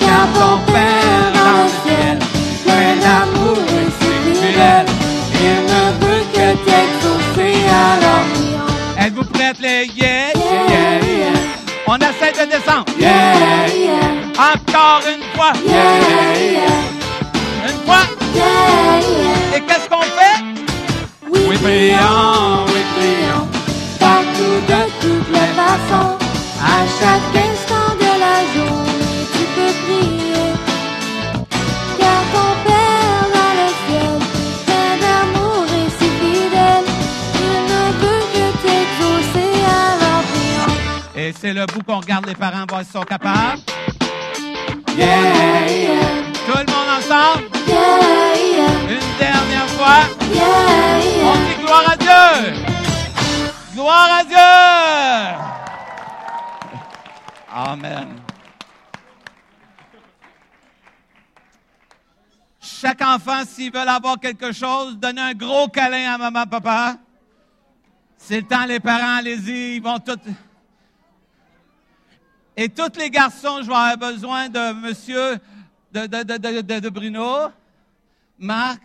Car 0.00 0.24
ton 0.34 0.56
Père 0.72 1.28
dans 1.38 1.56
le 1.62 1.68
ciel, 1.82 2.16
plein 2.64 2.94
d'amour 3.04 3.58
et 3.78 3.88
si 3.98 4.12
fidèle, 4.40 4.88
il 5.48 5.58
ne 5.72 5.82
veut 6.00 6.09
les 9.60 9.86
yeah, 9.96 10.32
Yeah, 10.34 10.68
yeah, 10.68 11.00
yeah, 11.04 11.32
On 11.86 11.96
essaie 11.96 12.32
de 12.32 12.50
descendre. 12.50 12.84
yeah, 12.98 13.66
yeah, 13.68 14.00
Encore 14.38 15.02
une 15.06 15.22
fois. 15.36 15.52
yeah, 15.66 16.52
yeah, 16.52 17.68
Une 17.68 17.80
fois. 17.86 18.04
yeah, 18.34 19.00
yeah. 19.00 19.56
Et 19.56 19.60
qu'est-ce 19.62 19.88
qu'on 19.88 20.02
fait? 20.02 20.42
Oui, 21.30 21.40
Oui, 21.46 21.56
oui, 21.62 22.82
prions. 22.96 23.48
Partout 23.98 24.60
de 24.68 24.80
toutes 25.00 25.28
les 25.32 25.50
façons, 25.60 26.16
à 26.62 26.86
chaque 26.98 27.44
instant 27.44 27.69
Et 41.30 41.32
c'est 41.32 41.52
le 41.52 41.64
bout 41.66 41.84
qu'on 41.84 42.00
regarde 42.00 42.26
les 42.26 42.34
parents 42.34 42.64
voir 42.68 42.82
s'ils 42.82 42.90
sont 42.90 43.04
capables. 43.04 43.60
Yeah, 44.96 45.06
yeah, 45.68 46.00
Tout 46.44 46.58
le 46.58 46.66
monde 46.72 46.90
ensemble? 46.98 47.48
yeah, 47.68 48.34
yeah, 48.34 48.94
Une 48.94 49.16
dernière 49.16 49.68
fois. 49.68 50.00
yeah, 50.34 50.98
On 51.22 51.34
dit 51.36 51.54
gloire 51.64 51.88
à 51.88 51.96
Dieu. 51.96 52.52
Gloire 53.74 54.10
à 54.18 54.24
Dieu. 54.24 54.50
Amen. 57.54 58.08
Chaque 62.60 63.02
enfant, 63.02 63.42
s'ils 63.46 63.72
veulent 63.72 63.88
avoir 63.88 64.18
quelque 64.18 64.50
chose, 64.50 64.98
donnez 64.98 65.20
un 65.20 65.34
gros 65.34 65.68
câlin 65.68 66.14
à 66.14 66.18
maman, 66.18 66.44
papa. 66.46 66.96
C'est 68.16 68.40
le 68.40 68.46
temps, 68.48 68.64
les 68.66 68.80
parents, 68.80 69.18
allez-y, 69.18 69.76
ils 69.76 69.80
vont 69.80 70.00
tous. 70.00 70.18
Et 72.56 72.68
tous 72.68 72.96
les 72.98 73.10
garçons, 73.10 73.58
je 73.62 73.68
vais 73.68 73.74
avoir 73.74 73.96
besoin 73.96 74.48
de 74.48 74.72
monsieur, 74.72 75.38
de, 75.92 76.88
Bruno, 76.88 77.50
Marc. 78.38 78.82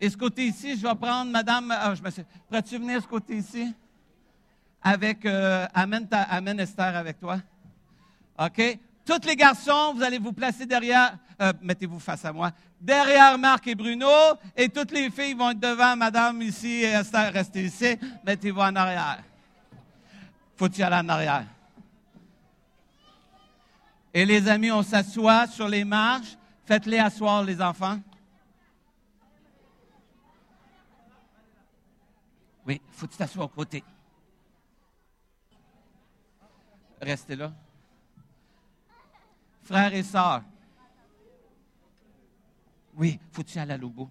Et 0.00 0.10
ce 0.10 0.16
côté 0.16 0.46
ici, 0.46 0.76
je 0.76 0.86
vais 0.86 0.94
prendre 0.94 1.30
madame. 1.30 1.70
ah, 1.76 1.94
je 1.94 2.02
me 2.02 2.10
suis. 2.10 2.24
Pourrais-tu 2.48 2.76
venir 2.78 3.00
ce 3.00 3.06
côté 3.06 3.36
ici? 3.36 3.72
Avec. 4.82 5.24
euh, 5.24 5.66
amène, 5.72 6.08
ta- 6.08 6.22
amène 6.22 6.58
Esther 6.60 6.96
avec 6.96 7.18
toi. 7.20 7.38
OK? 8.38 8.78
Tous 9.04 9.26
les 9.26 9.36
garçons, 9.36 9.94
vous 9.94 10.02
allez 10.02 10.18
vous 10.18 10.32
placer 10.32 10.66
derrière. 10.66 11.16
euh, 11.40 11.52
Mettez-vous 11.62 11.98
face 12.00 12.24
à 12.24 12.32
moi. 12.32 12.50
Derrière 12.80 13.38
Marc 13.38 13.66
et 13.68 13.74
Bruno. 13.76 14.08
Et 14.56 14.68
toutes 14.68 14.90
les 14.90 15.08
filles 15.10 15.34
vont 15.34 15.50
être 15.50 15.60
devant 15.60 15.96
madame 15.96 16.42
ici 16.42 16.82
et 16.82 16.86
Esther, 16.90 17.32
restez 17.32 17.64
ici. 17.64 17.96
Mettez-vous 18.26 18.60
en 18.60 18.74
arrière. 18.74 19.22
Faut-il 20.56 20.82
aller 20.82 20.96
en 20.96 21.08
arrière? 21.08 21.44
Et 24.14 24.26
les 24.26 24.46
amis, 24.48 24.70
on 24.70 24.82
s'assoit 24.82 25.46
sur 25.46 25.68
les 25.68 25.84
marches. 25.84 26.36
Faites-les 26.66 26.98
asseoir, 26.98 27.42
les 27.42 27.60
enfants. 27.60 28.00
Oui, 32.66 32.80
faut 32.90 33.06
que 33.06 33.12
tu 33.12 33.18
t'assoies 33.18 33.44
au 33.44 33.48
côté. 33.48 33.82
Restez 37.00 37.34
là. 37.34 37.52
Frères 39.62 39.94
et 39.94 40.02
sœurs. 40.02 40.42
Oui, 42.94 43.18
faut 43.32 43.42
que 43.42 43.48
tu 43.48 43.58
ailles 43.58 43.72
à 43.72 43.76
l'obo. 43.76 44.10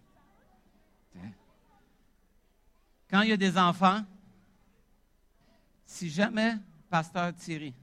Quand 3.09 3.21
il 3.21 3.29
y 3.29 3.33
a 3.33 3.37
des 3.37 3.57
enfants, 3.57 4.03
si 5.85 6.09
jamais, 6.09 6.55
pasteur 6.89 7.33
Thierry, 7.35 7.73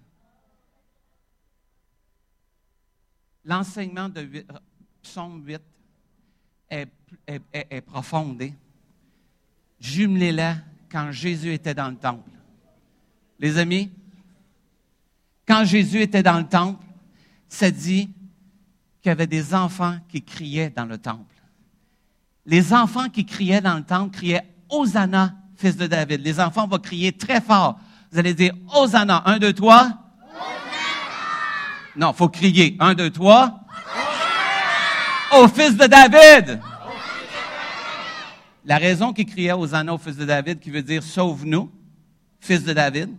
l'enseignement 3.49 4.11
de 4.11 4.45
psaume 5.03 5.43
8 5.45 5.61
est, 6.71 6.89
est, 7.27 7.43
est-. 7.53 8.53
Jumelez-la 9.81 10.57
quand 10.91 11.11
Jésus 11.11 11.53
était 11.55 11.75
dans 11.75 11.89
le 11.89 11.97
temple. 11.97 12.31
Les 13.39 13.57
amis, 13.57 13.91
quand 15.47 15.65
Jésus 15.65 16.03
était 16.03 16.23
dans 16.23 16.39
le 16.39 16.47
temple, 16.47 16.85
ça 17.49 17.71
dit 17.71 18.11
qu'il 19.01 19.09
y 19.09 19.11
avait 19.11 19.27
des 19.27 19.55
enfants 19.55 19.97
qui 20.09 20.23
criaient 20.23 20.71
dans 20.71 20.85
le 20.85 20.99
temple. 20.99 21.35
Les 22.45 22.75
enfants 22.75 23.09
qui 23.09 23.25
criaient 23.25 23.63
dans 23.63 23.79
le 23.79 23.85
temple 23.85 24.15
criaient 24.15 24.47
Hosanna, 24.69 25.35
fils 25.57 25.77
de 25.77 25.87
David. 25.87 26.21
Les 26.21 26.39
enfants 26.39 26.67
vont 26.67 26.79
crier 26.79 27.13
très 27.13 27.41
fort. 27.41 27.79
Vous 28.11 28.19
allez 28.19 28.35
dire 28.35 28.55
Hosanna. 28.75 29.23
Un, 29.25 29.39
deux, 29.39 29.55
trois. 29.55 30.08
Non, 31.99 32.13
faut 32.13 32.29
crier. 32.29 32.77
Un, 32.79 32.95
deux, 32.95 33.11
trois. 33.11 33.59
Au 35.37 35.49
fils 35.49 35.77
de 35.77 35.87
David. 35.87 36.61
La 38.65 38.79
raison 38.79 39.13
qu'il 39.13 39.27
criait 39.27 39.53
Hosanna 39.53 39.93
au 39.93 39.99
fils 39.99 40.17
de 40.17 40.25
David, 40.25 40.61
qui 40.61 40.71
veut 40.71 40.83
dire 40.83 41.03
sauve-nous, 41.03 41.69
fils 42.39 42.63
de 42.63 42.73
David, 42.73 43.11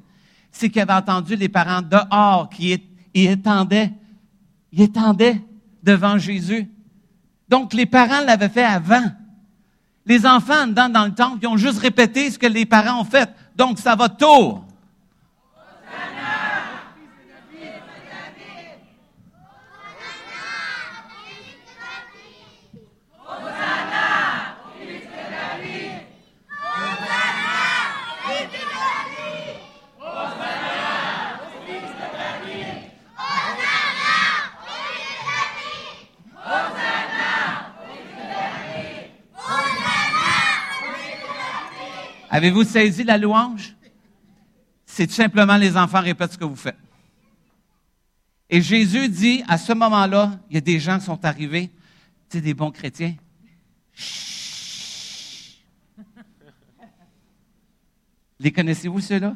c'est 0.49 0.69
qu'il 0.69 0.81
avait 0.81 0.93
entendu 0.93 1.35
les 1.35 1.49
parents 1.49 1.81
dehors 1.81 2.49
qui 2.49 2.81
étendaient, 3.13 3.91
ils 4.71 4.83
étendaient 4.83 5.41
devant 5.83 6.17
Jésus. 6.17 6.69
Donc, 7.49 7.73
les 7.73 7.85
parents 7.85 8.21
l'avaient 8.25 8.47
fait 8.47 8.63
avant. 8.63 9.11
Les 10.05 10.25
enfants, 10.25 10.67
dans 10.67 11.05
le 11.05 11.13
temple, 11.13 11.39
ils 11.41 11.47
ont 11.47 11.57
juste 11.57 11.79
répété 11.79 12.31
ce 12.31 12.39
que 12.39 12.47
les 12.47 12.65
parents 12.65 13.01
ont 13.01 13.05
fait. 13.05 13.29
Donc, 13.57 13.77
ça 13.77 13.95
va 13.95 14.07
tour. 14.07 14.65
Avez-vous 42.29 42.63
saisi 42.63 43.03
la 43.03 43.17
louange? 43.17 43.75
C'est 44.85 45.07
tout 45.07 45.13
simplement 45.13 45.57
les 45.57 45.75
enfants 45.75 46.01
répètent 46.01 46.33
ce 46.33 46.37
que 46.37 46.45
vous 46.45 46.55
faites. 46.55 46.77
Et 48.49 48.61
Jésus 48.61 49.09
dit, 49.09 49.43
à 49.47 49.57
ce 49.57 49.73
moment-là, 49.73 50.39
il 50.49 50.55
y 50.55 50.57
a 50.57 50.61
des 50.61 50.79
gens 50.79 50.97
qui 50.97 51.05
sont 51.05 51.23
arrivés, 51.23 51.69
tu 52.29 52.37
sais, 52.37 52.41
des 52.41 52.53
bons 52.53 52.71
chrétiens. 52.71 53.15
Chut. 53.93 55.63
Les 58.39 58.51
connaissez-vous 58.51 59.01
ceux-là? 59.01 59.35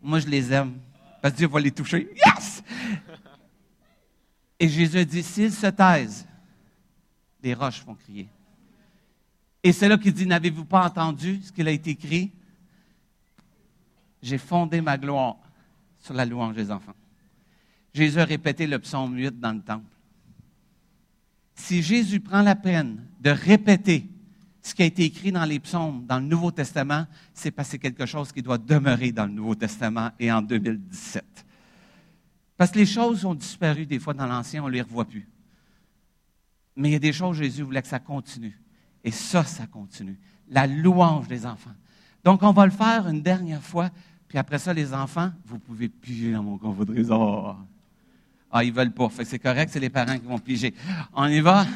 Moi, 0.00 0.20
je 0.20 0.26
les 0.28 0.52
aime. 0.52 0.78
Parce 1.20 1.32
que 1.32 1.38
Dieu 1.38 1.48
va 1.48 1.60
les 1.60 1.72
toucher. 1.72 2.08
Yes! 2.14 2.62
Et 4.60 4.68
Jésus 4.68 5.04
dit, 5.04 5.22
s'ils 5.22 5.52
se 5.52 5.66
taisent, 5.66 6.26
les 7.42 7.54
roches 7.54 7.84
vont 7.84 7.94
crier. 7.94 8.28
Et 9.64 9.72
c'est 9.72 9.88
là 9.88 9.96
qu'il 9.96 10.12
dit, 10.12 10.26
n'avez-vous 10.26 10.66
pas 10.66 10.84
entendu 10.84 11.40
ce 11.42 11.50
qu'il 11.50 11.66
a 11.66 11.70
été 11.70 11.90
écrit? 11.92 12.30
J'ai 14.22 14.36
fondé 14.36 14.82
ma 14.82 14.98
gloire 14.98 15.36
sur 15.98 16.12
la 16.12 16.26
louange 16.26 16.54
des 16.54 16.70
enfants. 16.70 16.94
Jésus 17.94 18.20
a 18.20 18.26
répété 18.26 18.66
le 18.66 18.78
psaume 18.78 19.16
8 19.16 19.40
dans 19.40 19.52
le 19.52 19.62
temple. 19.62 19.86
Si 21.54 21.82
Jésus 21.82 22.20
prend 22.20 22.42
la 22.42 22.56
peine 22.56 23.06
de 23.20 23.30
répéter 23.30 24.06
ce 24.60 24.74
qui 24.74 24.82
a 24.82 24.86
été 24.86 25.04
écrit 25.04 25.32
dans 25.32 25.44
les 25.44 25.60
psaumes, 25.60 26.04
dans 26.04 26.18
le 26.18 26.26
Nouveau 26.26 26.50
Testament, 26.50 27.06
c'est 27.32 27.50
parce 27.50 27.68
que 27.68 27.72
c'est 27.72 27.78
quelque 27.78 28.04
chose 28.04 28.32
qui 28.32 28.42
doit 28.42 28.58
demeurer 28.58 29.12
dans 29.12 29.24
le 29.24 29.32
Nouveau 29.32 29.54
Testament 29.54 30.10
et 30.18 30.30
en 30.30 30.42
2017. 30.42 31.24
Parce 32.58 32.70
que 32.70 32.78
les 32.78 32.86
choses 32.86 33.24
ont 33.24 33.34
disparu 33.34 33.86
des 33.86 33.98
fois 33.98 34.12
dans 34.12 34.26
l'Ancien, 34.26 34.62
on 34.62 34.66
ne 34.66 34.72
les 34.72 34.82
revoit 34.82 35.06
plus. 35.06 35.26
Mais 36.76 36.90
il 36.90 36.92
y 36.92 36.96
a 36.96 36.98
des 36.98 37.12
choses, 37.14 37.38
Jésus 37.38 37.62
voulait 37.62 37.82
que 37.82 37.88
ça 37.88 37.98
continue. 37.98 38.58
Et 39.04 39.10
ça, 39.10 39.44
ça 39.44 39.66
continue. 39.66 40.18
La 40.50 40.66
louange 40.66 41.28
des 41.28 41.46
enfants. 41.46 41.74
Donc, 42.24 42.42
on 42.42 42.52
va 42.52 42.64
le 42.64 42.72
faire 42.72 43.06
une 43.06 43.22
dernière 43.22 43.62
fois. 43.62 43.90
Puis 44.26 44.38
après 44.38 44.58
ça, 44.58 44.72
les 44.72 44.92
enfants, 44.92 45.30
vous 45.44 45.58
pouvez 45.58 45.88
piger 45.88 46.32
dans 46.32 46.42
mon 46.42 46.58
convoi 46.58 46.84
de 46.84 46.92
trésor. 46.92 47.58
Ah, 48.50 48.64
ils 48.64 48.72
veulent 48.72 48.92
pas. 48.92 49.08
Fait 49.08 49.24
c'est 49.24 49.38
correct, 49.38 49.70
c'est 49.72 49.80
les 49.80 49.90
parents 49.90 50.18
qui 50.18 50.26
vont 50.26 50.38
piger. 50.38 50.74
On 51.12 51.26
y 51.26 51.40
va? 51.40 51.66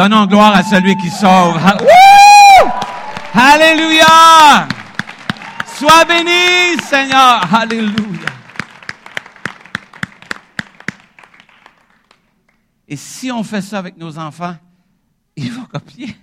Donnons 0.00 0.24
gloire 0.24 0.54
à 0.56 0.62
celui 0.62 0.96
qui 0.96 1.10
sauve. 1.10 1.56
Wouh! 1.62 2.70
Alléluia! 3.34 4.66
Sois 5.66 6.06
béni, 6.06 6.80
Seigneur. 6.82 7.54
Alléluia. 7.54 8.30
Et 12.88 12.96
si 12.96 13.30
on 13.30 13.44
fait 13.44 13.60
ça 13.60 13.78
avec 13.78 13.98
nos 13.98 14.18
enfants, 14.18 14.56
ils 15.36 15.52
vont 15.52 15.66
copier. 15.66 16.16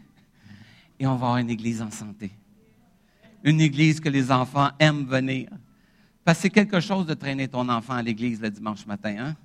Et 0.99 1.05
on 1.05 1.11
va 1.11 1.27
avoir 1.27 1.37
une 1.37 1.51
église 1.51 1.79
en 1.79 1.91
santé. 1.91 2.31
Une 3.43 3.61
église 3.61 3.99
que 3.99 4.09
les 4.09 4.31
enfants 4.31 4.71
aiment 4.79 5.05
venir. 5.05 5.49
Parce 6.25 6.39
que 6.39 6.41
c'est 6.41 6.49
quelque 6.49 6.79
chose 6.79 7.05
de 7.05 7.13
traîner 7.13 7.47
ton 7.47 7.69
enfant 7.69 7.93
à 7.93 8.01
l'église 8.01 8.41
le 8.41 8.49
dimanche 8.49 8.87
matin. 8.87 9.15
Hein? 9.19 9.35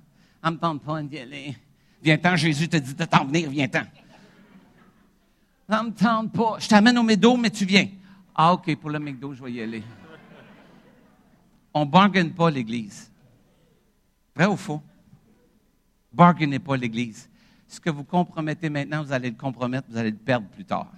On 0.41 0.49
me 0.49 0.57
tente 0.57 0.81
pas 0.81 1.03
d'y 1.03 1.19
aller. 1.19 1.55
Viens-t'en, 2.01 2.35
Jésus 2.35 2.67
te 2.67 2.77
dit 2.77 2.95
de 2.95 3.05
t'en 3.05 3.25
venir, 3.25 3.47
viens-t'en. 3.51 3.83
Ça 5.69 5.83
me 5.83 5.91
tente 5.91 6.33
pas. 6.33 6.57
Je 6.59 6.67
t'amène 6.67 6.97
au 6.97 7.03
McDo, 7.03 7.37
mais 7.37 7.49
tu 7.49 7.65
viens. 7.65 7.87
Ah, 8.35 8.53
OK, 8.53 8.75
pour 8.77 8.89
le 8.89 8.99
McDo, 8.99 9.33
je 9.33 9.43
vais 9.43 9.51
y 9.51 9.61
aller. 9.61 9.83
On 11.73 11.85
bargaine 11.85 12.33
pas 12.33 12.49
l'Église. 12.49 13.11
Vrai 14.35 14.45
ou 14.45 14.57
faux? 14.57 14.81
Bargainez 16.11 16.59
pas 16.59 16.77
l'Église. 16.77 17.29
Ce 17.67 17.79
que 17.79 17.89
vous 17.89 18.03
compromettez 18.03 18.69
maintenant, 18.69 19.03
vous 19.03 19.11
allez 19.11 19.31
le 19.31 19.35
compromettre, 19.35 19.87
vous 19.89 19.97
allez 19.97 20.11
le 20.11 20.17
perdre 20.17 20.47
plus 20.47 20.65
tard. 20.65 20.91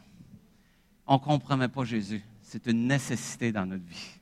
On 1.07 1.13
ne 1.13 1.19
compromet 1.19 1.67
pas 1.67 1.85
Jésus. 1.85 2.21
C'est 2.41 2.65
une 2.67 2.87
nécessité 2.87 3.51
dans 3.51 3.65
notre 3.65 3.85
vie. 3.85 4.19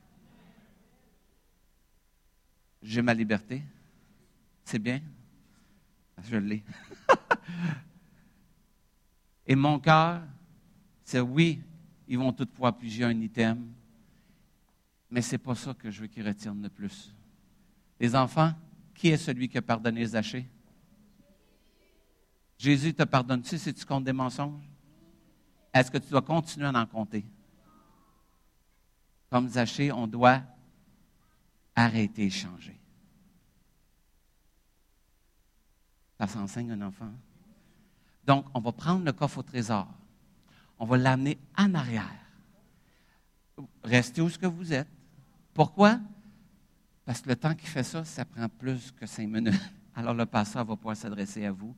J'ai 2.81 3.01
ma 3.01 3.13
liberté. 3.13 3.63
C'est 4.65 4.79
bien? 4.79 5.01
Je 6.21 6.37
l'ai. 6.37 6.63
Et 9.47 9.55
mon 9.55 9.79
cœur, 9.79 10.21
oui, 11.19 11.61
ils 12.07 12.17
vont 12.17 12.33
piger 12.73 13.03
un 13.03 13.19
item, 13.19 13.71
mais 15.09 15.21
ce 15.21 15.33
n'est 15.33 15.37
pas 15.37 15.55
ça 15.55 15.73
que 15.73 15.89
je 15.91 16.01
veux 16.01 16.07
qu'ils 16.07 16.25
retiennent 16.27 16.61
le 16.61 16.69
plus. 16.69 17.13
Les 17.99 18.15
enfants, 18.15 18.53
qui 18.93 19.09
est 19.09 19.17
celui 19.17 19.47
qui 19.47 19.57
a 19.57 19.61
pardonné 19.61 20.05
Zachée? 20.05 20.47
Jésus 22.57 22.93
te 22.93 23.03
pardonne-tu 23.03 23.57
si 23.57 23.73
tu 23.73 23.85
comptes 23.85 24.03
des 24.03 24.13
mensonges? 24.13 24.63
Est-ce 25.73 25.89
que 25.89 25.97
tu 25.97 26.09
dois 26.09 26.21
continuer 26.21 26.67
à 26.67 26.79
en 26.79 26.85
compter? 26.85 27.25
Comme 29.29 29.49
Zachée, 29.49 29.91
on 29.91 30.07
doit 30.07 30.41
arrêter 31.75 32.25
et 32.25 32.29
changer. 32.29 32.79
Ça 36.19 36.27
s'enseigne 36.27 36.71
un 36.71 36.81
enfant. 36.83 37.11
Donc, 38.25 38.45
on 38.53 38.59
va 38.59 38.71
prendre 38.71 39.03
le 39.03 39.11
coffre 39.11 39.39
au 39.39 39.43
trésor. 39.43 39.87
On 40.83 40.85
va 40.85 40.97
l'amener 40.97 41.37
en 41.57 41.73
arrière. 41.75 42.11
Restez 43.85 44.19
où 44.19 44.29
ce 44.29 44.37
que 44.37 44.47
vous 44.47 44.73
êtes. 44.73 44.89
Pourquoi? 45.53 45.97
Parce 47.05 47.21
que 47.21 47.29
le 47.29 47.37
temps 47.37 47.55
qu'il 47.55 47.69
fait 47.69 47.83
ça, 47.83 48.03
ça 48.03 48.25
prend 48.25 48.49
plus 48.49 48.91
que 48.91 49.05
cinq 49.05 49.29
minutes. 49.29 49.61
Alors 49.95 50.13
le 50.13 50.25
pasteur 50.25 50.65
va 50.65 50.75
pouvoir 50.75 50.97
s'adresser 50.97 51.45
à 51.45 51.53
vous. 51.53 51.73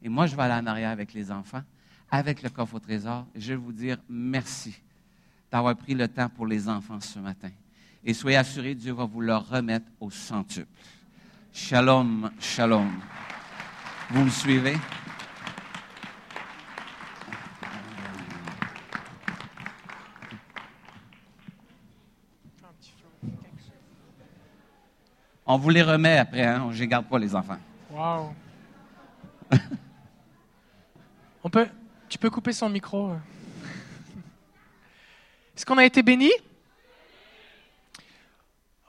Et 0.00 0.08
moi, 0.08 0.26
je 0.26 0.34
vais 0.34 0.40
aller 0.40 0.54
en 0.54 0.66
arrière 0.66 0.88
avec 0.88 1.12
les 1.12 1.30
enfants, 1.30 1.62
avec 2.10 2.42
le 2.42 2.48
coffre 2.48 2.76
au 2.76 2.80
trésor. 2.80 3.26
Je 3.34 3.48
vais 3.48 3.56
vous 3.56 3.72
dire 3.72 3.98
merci 4.08 4.74
d'avoir 5.52 5.76
pris 5.76 5.92
le 5.92 6.08
temps 6.08 6.30
pour 6.30 6.46
les 6.46 6.66
enfants 6.66 6.98
ce 7.02 7.18
matin. 7.18 7.50
Et 8.02 8.14
soyez 8.14 8.38
assurés, 8.38 8.74
Dieu 8.74 8.94
va 8.94 9.04
vous 9.04 9.20
le 9.20 9.36
remettre 9.36 9.92
au 10.00 10.10
centuple. 10.10 10.72
Shalom, 11.52 12.30
shalom. 12.40 12.90
Vous 14.08 14.24
me 14.24 14.30
suivez? 14.30 14.78
On 25.48 25.58
vous 25.58 25.70
les 25.70 25.82
remet 25.82 26.18
après, 26.18 26.42
hein? 26.42 26.68
Je 26.72 26.80
les 26.80 26.88
garde 26.88 27.06
pas, 27.06 27.20
les 27.20 27.32
enfants. 27.34 27.58
Wow. 27.90 28.34
On 31.44 31.50
peut, 31.50 31.68
tu 32.08 32.18
peux 32.18 32.30
couper 32.30 32.52
son 32.52 32.68
micro. 32.68 33.12
Est-ce 35.56 35.64
qu'on 35.64 35.78
a 35.78 35.84
été 35.84 36.02
béni 36.02 36.32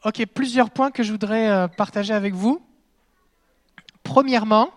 Ok, 0.04 0.26
plusieurs 0.34 0.72
points 0.72 0.90
que 0.90 1.04
je 1.04 1.12
voudrais 1.12 1.48
euh, 1.48 1.68
partager 1.68 2.14
avec 2.14 2.34
vous. 2.34 2.66
Premièrement, 4.02 4.72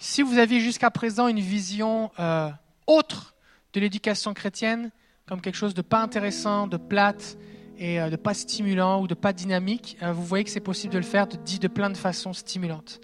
si 0.00 0.22
vous 0.22 0.38
aviez 0.38 0.58
jusqu'à 0.58 0.90
présent 0.90 1.28
une 1.28 1.38
vision 1.38 2.10
euh, 2.18 2.50
autre 2.88 3.36
de 3.72 3.78
l'éducation 3.78 4.34
chrétienne, 4.34 4.90
comme 5.26 5.40
quelque 5.40 5.54
chose 5.54 5.74
de 5.74 5.82
pas 5.82 6.00
intéressant, 6.00 6.66
de 6.66 6.76
plate 6.76 7.36
et 7.78 8.00
euh, 8.00 8.10
de 8.10 8.16
pas 8.16 8.34
stimulant 8.34 9.00
ou 9.00 9.06
de 9.06 9.14
pas 9.14 9.32
dynamique, 9.32 9.96
euh, 10.02 10.12
vous 10.12 10.24
voyez 10.24 10.44
que 10.44 10.50
c'est 10.50 10.60
possible 10.60 10.92
de 10.92 10.98
le 10.98 11.04
faire 11.04 11.26
de, 11.26 11.36
de 11.36 11.68
plein 11.68 11.90
de 11.90 11.96
façons 11.96 12.32
stimulantes. 12.32 13.00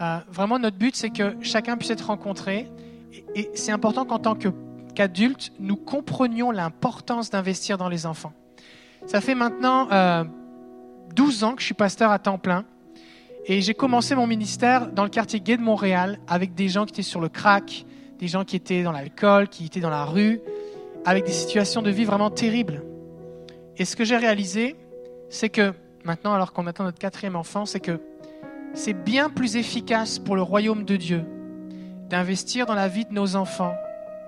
Euh, 0.00 0.18
vraiment, 0.30 0.58
notre 0.58 0.78
but, 0.78 0.96
c'est 0.96 1.10
que 1.10 1.36
chacun 1.42 1.76
puisse 1.76 1.90
être 1.90 2.06
rencontré. 2.06 2.68
Et, 3.34 3.50
c'est 3.54 3.72
important 3.72 4.04
qu'en 4.04 4.18
tant 4.18 4.36
qu'adultes, 4.94 5.52
nous 5.58 5.76
comprenions 5.76 6.50
l'importance 6.50 7.30
d'investir 7.30 7.76
dans 7.76 7.88
les 7.88 8.06
enfants. 8.06 8.32
Ça 9.06 9.20
fait 9.20 9.34
maintenant 9.34 9.88
euh, 9.92 10.24
12 11.14 11.44
ans 11.44 11.54
que 11.54 11.60
je 11.60 11.66
suis 11.66 11.74
pasteur 11.74 12.10
à 12.10 12.18
temps 12.18 12.38
plein. 12.38 12.64
Et 13.46 13.62
j'ai 13.62 13.74
commencé 13.74 14.14
mon 14.14 14.26
ministère 14.26 14.90
dans 14.90 15.04
le 15.04 15.10
quartier 15.10 15.40
gay 15.40 15.56
de 15.56 15.62
Montréal 15.62 16.18
avec 16.28 16.54
des 16.54 16.68
gens 16.68 16.84
qui 16.84 16.92
étaient 16.92 17.02
sur 17.02 17.20
le 17.20 17.28
crack, 17.28 17.84
des 18.18 18.28
gens 18.28 18.44
qui 18.44 18.56
étaient 18.56 18.82
dans 18.82 18.92
l'alcool, 18.92 19.48
qui 19.48 19.66
étaient 19.66 19.80
dans 19.80 19.90
la 19.90 20.04
rue, 20.04 20.40
avec 21.04 21.24
des 21.24 21.32
situations 21.32 21.82
de 21.82 21.90
vie 21.90 22.04
vraiment 22.04 22.30
terribles. 22.30 22.82
Et 23.80 23.86
ce 23.86 23.96
que 23.96 24.04
j'ai 24.04 24.18
réalisé, 24.18 24.76
c'est 25.30 25.48
que 25.48 25.72
maintenant, 26.04 26.34
alors 26.34 26.52
qu'on 26.52 26.66
attend 26.66 26.84
notre 26.84 26.98
quatrième 26.98 27.34
enfant, 27.34 27.64
c'est 27.64 27.80
que 27.80 27.98
c'est 28.74 28.92
bien 28.92 29.30
plus 29.30 29.56
efficace 29.56 30.18
pour 30.18 30.36
le 30.36 30.42
royaume 30.42 30.84
de 30.84 30.96
Dieu 30.96 31.24
d'investir 32.10 32.66
dans 32.66 32.74
la 32.74 32.88
vie 32.88 33.06
de 33.06 33.14
nos 33.14 33.36
enfants 33.36 33.74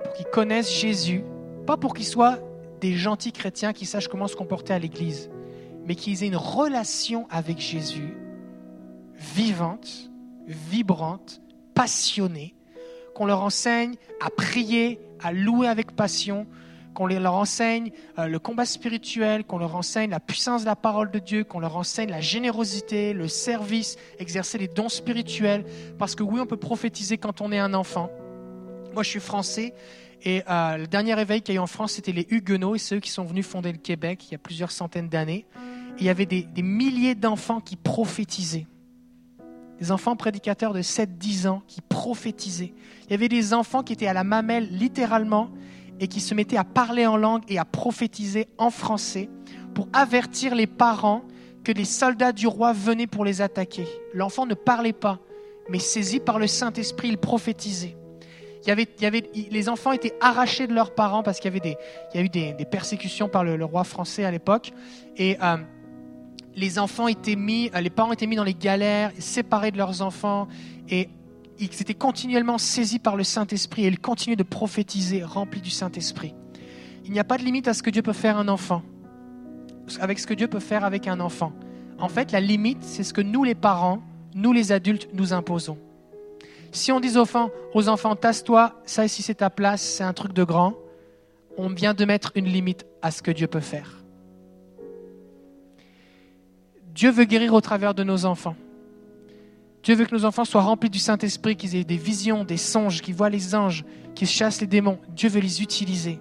pour 0.02 0.14
qu'ils 0.14 0.26
connaissent 0.32 0.72
Jésus, 0.72 1.22
pas 1.66 1.76
pour 1.76 1.92
qu'ils 1.92 2.06
soient 2.06 2.38
des 2.80 2.94
gentils 2.94 3.32
chrétiens 3.32 3.74
qui 3.74 3.84
sachent 3.84 4.08
comment 4.08 4.26
se 4.26 4.36
comporter 4.36 4.72
à 4.72 4.78
l'église, 4.78 5.30
mais 5.84 5.96
qu'ils 5.96 6.24
aient 6.24 6.28
une 6.28 6.36
relation 6.36 7.26
avec 7.28 7.58
Jésus 7.58 8.16
vivante, 9.16 10.10
vibrante, 10.46 11.42
passionnée, 11.74 12.54
qu'on 13.14 13.26
leur 13.26 13.42
enseigne 13.42 13.96
à 14.24 14.30
prier, 14.30 14.98
à 15.20 15.30
louer 15.30 15.68
avec 15.68 15.94
passion, 15.94 16.46
qu'on 16.94 17.06
leur 17.06 17.34
enseigne 17.34 17.90
euh, 18.18 18.26
le 18.26 18.38
combat 18.38 18.64
spirituel, 18.64 19.44
qu'on 19.44 19.58
leur 19.58 19.76
enseigne 19.76 20.10
la 20.10 20.20
puissance 20.20 20.62
de 20.62 20.66
la 20.66 20.76
parole 20.76 21.10
de 21.10 21.18
Dieu, 21.18 21.44
qu'on 21.44 21.60
leur 21.60 21.76
enseigne 21.76 22.10
la 22.10 22.20
générosité, 22.20 23.12
le 23.12 23.28
service, 23.28 23.96
exercer 24.18 24.58
les 24.58 24.68
dons 24.68 24.88
spirituels. 24.88 25.64
Parce 25.98 26.14
que 26.14 26.22
oui, 26.22 26.40
on 26.40 26.46
peut 26.46 26.56
prophétiser 26.56 27.18
quand 27.18 27.40
on 27.40 27.52
est 27.52 27.58
un 27.58 27.74
enfant. 27.74 28.10
Moi, 28.94 29.02
je 29.02 29.08
suis 29.08 29.20
français 29.20 29.74
et 30.24 30.42
euh, 30.48 30.76
le 30.76 30.86
dernier 30.86 31.14
réveil 31.14 31.42
qu'il 31.42 31.54
y 31.54 31.58
a 31.58 31.60
eu 31.60 31.62
en 31.62 31.66
France, 31.66 31.92
c'était 31.92 32.12
les 32.12 32.26
Huguenots 32.30 32.74
et 32.74 32.78
ceux 32.78 33.00
qui 33.00 33.10
sont 33.10 33.24
venus 33.24 33.46
fonder 33.46 33.72
le 33.72 33.78
Québec 33.78 34.24
il 34.28 34.32
y 34.32 34.34
a 34.34 34.38
plusieurs 34.38 34.70
centaines 34.70 35.08
d'années. 35.08 35.46
Il 35.98 36.04
y 36.04 36.08
avait 36.08 36.26
des, 36.26 36.42
des 36.42 36.62
milliers 36.62 37.14
d'enfants 37.14 37.60
qui 37.60 37.76
prophétisaient. 37.76 38.66
Des 39.80 39.90
enfants 39.90 40.14
prédicateurs 40.14 40.74
de 40.74 40.82
7-10 40.82 41.48
ans 41.48 41.62
qui 41.66 41.80
prophétisaient. 41.80 42.72
Il 43.06 43.10
y 43.10 43.14
avait 43.14 43.28
des 43.28 43.52
enfants 43.52 43.82
qui 43.82 43.92
étaient 43.92 44.06
à 44.06 44.12
la 44.12 44.22
mamelle 44.22 44.68
littéralement 44.70 45.50
et 46.00 46.08
qui 46.08 46.20
se 46.20 46.34
mettaient 46.34 46.56
à 46.56 46.64
parler 46.64 47.06
en 47.06 47.16
langue 47.16 47.42
et 47.48 47.58
à 47.58 47.64
prophétiser 47.64 48.48
en 48.58 48.70
français 48.70 49.28
pour 49.74 49.88
avertir 49.92 50.54
les 50.54 50.66
parents 50.66 51.22
que 51.64 51.72
les 51.72 51.84
soldats 51.84 52.32
du 52.32 52.46
roi 52.46 52.72
venaient 52.72 53.06
pour 53.06 53.24
les 53.24 53.40
attaquer. 53.40 53.86
L'enfant 54.14 54.46
ne 54.46 54.54
parlait 54.54 54.92
pas, 54.92 55.20
mais 55.68 55.78
saisi 55.78 56.20
par 56.20 56.38
le 56.38 56.46
Saint-Esprit, 56.46 57.08
il 57.08 57.18
prophétisait. 57.18 57.96
Il 58.64 58.68
y 58.68 58.70
avait, 58.70 58.86
il 58.98 59.02
y 59.02 59.06
avait, 59.06 59.30
les 59.50 59.68
enfants 59.68 59.92
étaient 59.92 60.14
arrachés 60.20 60.66
de 60.66 60.74
leurs 60.74 60.94
parents 60.94 61.22
parce 61.22 61.38
qu'il 61.38 61.46
y 61.46 61.52
avait 61.52 61.60
des, 61.60 61.76
il 62.14 62.18
y 62.18 62.20
a 62.20 62.24
eu 62.24 62.28
des, 62.28 62.64
persécutions 62.64 63.28
par 63.28 63.42
le, 63.42 63.56
le 63.56 63.64
roi 63.64 63.82
français 63.82 64.24
à 64.24 64.30
l'époque. 64.30 64.72
Et 65.16 65.36
euh, 65.42 65.56
les 66.54 66.78
enfants 66.78 67.08
étaient 67.08 67.36
mis, 67.36 67.70
euh, 67.74 67.80
les 67.80 67.90
parents 67.90 68.12
étaient 68.12 68.26
mis 68.26 68.36
dans 68.36 68.44
les 68.44 68.54
galères, 68.54 69.10
séparés 69.18 69.72
de 69.72 69.78
leurs 69.78 70.02
enfants, 70.02 70.48
et 70.88 71.08
ils 71.58 71.66
étaient 71.66 71.94
continuellement 71.94 72.58
saisis 72.58 72.98
par 72.98 73.16
le 73.16 73.24
Saint-Esprit, 73.24 73.84
et 73.84 73.88
ils 73.88 73.98
continuaient 73.98 74.36
de 74.36 74.42
prophétiser, 74.42 75.22
remplis 75.22 75.60
du 75.60 75.70
Saint-Esprit. 75.70 76.34
Il 77.04 77.12
n'y 77.12 77.20
a 77.20 77.24
pas 77.24 77.38
de 77.38 77.44
limite 77.44 77.68
à 77.68 77.74
ce 77.74 77.82
que 77.82 77.90
Dieu 77.90 78.02
peut 78.02 78.12
faire 78.12 78.38
un 78.38 78.48
enfant, 78.48 78.82
avec 80.00 80.18
ce 80.18 80.26
que 80.26 80.34
Dieu 80.34 80.48
peut 80.48 80.60
faire 80.60 80.84
avec 80.84 81.08
un 81.08 81.20
enfant. 81.20 81.52
En 81.98 82.08
fait, 82.08 82.32
la 82.32 82.40
limite, 82.40 82.82
c'est 82.82 83.04
ce 83.04 83.12
que 83.12 83.20
nous, 83.20 83.44
les 83.44 83.54
parents, 83.54 84.02
nous, 84.34 84.52
les 84.52 84.72
adultes, 84.72 85.08
nous 85.12 85.32
imposons. 85.32 85.78
Si 86.72 86.90
on 86.90 87.00
dit 87.00 87.10
aux 87.10 87.18
enfants, 87.18 87.50
aux 87.74 87.88
enfants 87.88 88.16
tasse-toi, 88.16 88.80
ça 88.86 89.04
ici 89.04 89.22
c'est 89.22 89.36
ta 89.36 89.50
place, 89.50 89.82
c'est 89.82 90.04
un 90.04 90.14
truc 90.14 90.32
de 90.32 90.42
grand, 90.42 90.74
on 91.58 91.68
vient 91.68 91.92
de 91.92 92.04
mettre 92.06 92.32
une 92.34 92.46
limite 92.46 92.86
à 93.02 93.10
ce 93.10 93.20
que 93.20 93.30
Dieu 93.30 93.46
peut 93.46 93.60
faire. 93.60 94.02
Dieu 96.94 97.10
veut 97.10 97.24
guérir 97.24 97.52
au 97.52 97.60
travers 97.60 97.94
de 97.94 98.04
nos 98.04 98.24
enfants. 98.24 98.56
Dieu 99.82 99.96
veut 99.96 100.04
que 100.04 100.14
nos 100.14 100.24
enfants 100.24 100.44
soient 100.44 100.62
remplis 100.62 100.90
du 100.90 101.00
Saint-Esprit, 101.00 101.56
qu'ils 101.56 101.74
aient 101.74 101.84
des 101.84 101.96
visions, 101.96 102.44
des 102.44 102.56
songes, 102.56 103.00
qu'ils 103.00 103.16
voient 103.16 103.30
les 103.30 103.54
anges, 103.54 103.84
qu'ils 104.14 104.28
chassent 104.28 104.60
les 104.60 104.68
démons. 104.68 104.98
Dieu 105.08 105.28
veut 105.28 105.40
les 105.40 105.60
utiliser. 105.60 106.20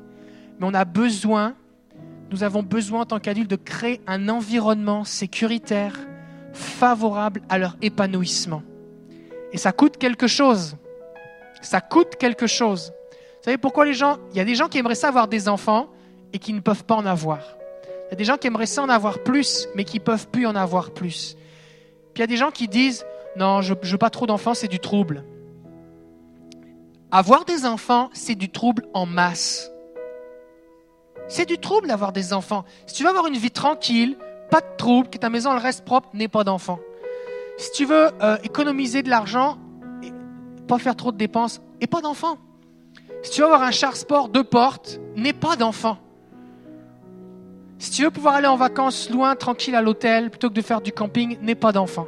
Mais 0.60 0.66
on 0.66 0.74
a 0.74 0.84
besoin, 0.84 1.54
nous 2.32 2.44
avons 2.44 2.64
besoin 2.64 3.02
en 3.02 3.06
tant 3.06 3.20
qu'adultes 3.20 3.52
de 3.52 3.56
créer 3.56 4.02
un 4.08 4.30
environnement 4.30 5.04
sécuritaire, 5.04 5.96
favorable 6.54 7.42
à 7.50 7.60
leur 7.60 7.78
épanouissement. 7.84 8.64
Et 9.54 9.58
ça 9.58 9.72
coûte 9.72 9.98
quelque 9.98 10.28
chose. 10.28 10.76
Ça 11.62 11.82
coûte 11.82 12.16
quelque 12.16 12.48
chose. 12.48 12.92
Vous 13.12 13.46
savez 13.46 13.58
pourquoi 13.58 13.86
les 13.86 13.94
gens... 13.94 14.18
Il 14.32 14.38
y 14.38 14.40
a 14.40 14.46
des 14.46 14.56
gens 14.56 14.70
qui 14.70 14.80
aimeraient 14.80 14.96
ça 14.96 15.10
avoir 15.10 15.28
des 15.28 15.48
enfants 15.48 15.88
et 16.34 16.40
qui 16.40 16.54
ne 16.54 16.62
peuvent 16.62 16.84
pas 16.84 16.96
en 16.96 17.06
avoir. 17.06 17.40
Il 18.08 18.12
y 18.12 18.14
a 18.14 18.16
des 18.16 18.26
gens 18.26 18.38
qui 18.38 18.48
aimeraient 18.48 18.66
ça 18.66 18.82
en 18.82 18.90
avoir 18.90 19.20
plus, 19.20 19.68
mais 19.76 19.84
qui 19.84 20.00
ne 20.00 20.04
peuvent 20.04 20.28
plus 20.28 20.48
en 20.48 20.56
avoir 20.56 20.92
plus. 20.92 21.38
Puis 22.14 22.18
il 22.18 22.22
y 22.22 22.24
a 22.24 22.28
des 22.28 22.38
gens 22.38 22.52
qui 22.52 22.68
disent, 22.68 23.06
non, 23.36 23.62
je 23.62 23.74
ne 23.74 23.80
veux 23.86 23.98
pas 23.98 24.10
trop 24.10 24.26
d'enfants, 24.26 24.54
c'est 24.54 24.68
du 24.68 24.80
trouble. 24.80 25.24
Avoir 27.12 27.46
des 27.46 27.66
enfants, 27.66 28.10
c'est 28.14 28.36
du 28.36 28.50
trouble 28.50 28.86
en 28.94 29.06
masse. 29.06 29.72
C'est 31.28 31.46
du 31.46 31.58
trouble 31.58 31.88
d'avoir 31.88 32.12
des 32.12 32.34
enfants. 32.34 32.66
Si 32.88 32.96
tu 32.96 33.04
veux 33.04 33.10
avoir 33.10 33.28
une 33.28 33.38
vie 33.38 33.52
tranquille, 33.52 34.18
pas 34.50 34.62
de 34.62 34.76
trouble, 34.78 35.10
que 35.10 35.18
ta 35.18 35.30
maison 35.30 35.52
elle 35.54 35.62
reste 35.62 35.86
propre, 35.86 36.10
n'aie 36.14 36.28
pas 36.28 36.44
d'enfants. 36.44 36.80
Si 37.58 37.72
tu 37.72 37.86
veux 37.86 38.10
euh, 38.22 38.38
économiser 38.44 39.04
de 39.04 39.10
l'argent, 39.10 39.58
pas 40.68 40.78
faire 40.78 40.96
trop 40.96 41.12
de 41.12 41.18
dépenses, 41.18 41.62
et 41.80 41.88
pas 41.88 42.02
d'enfants. 42.02 42.38
Si 43.24 43.32
tu 43.32 43.42
veux 43.42 43.46
avoir 43.46 43.64
un 43.64 43.72
char 43.72 43.96
sport 43.96 44.30
deux 44.30 44.44
portes, 44.44 45.00
n'aie 45.16 45.34
pas 45.34 45.56
d'enfants. 45.56 45.98
Si 47.78 47.92
tu 47.92 48.04
veux 48.04 48.12
pouvoir 48.12 48.36
aller 48.36 48.48
en 48.48 48.58
vacances 48.58 49.10
loin, 49.10 49.36
tranquille 49.36 49.76
à 49.76 49.82
l'hôtel, 49.82 50.30
plutôt 50.30 50.50
que 50.50 50.54
de 50.54 50.62
faire 50.62 50.82
du 50.82 50.92
camping, 50.92 51.38
n'aie 51.42 51.56
pas 51.56 51.72
d'enfants. 51.72 52.08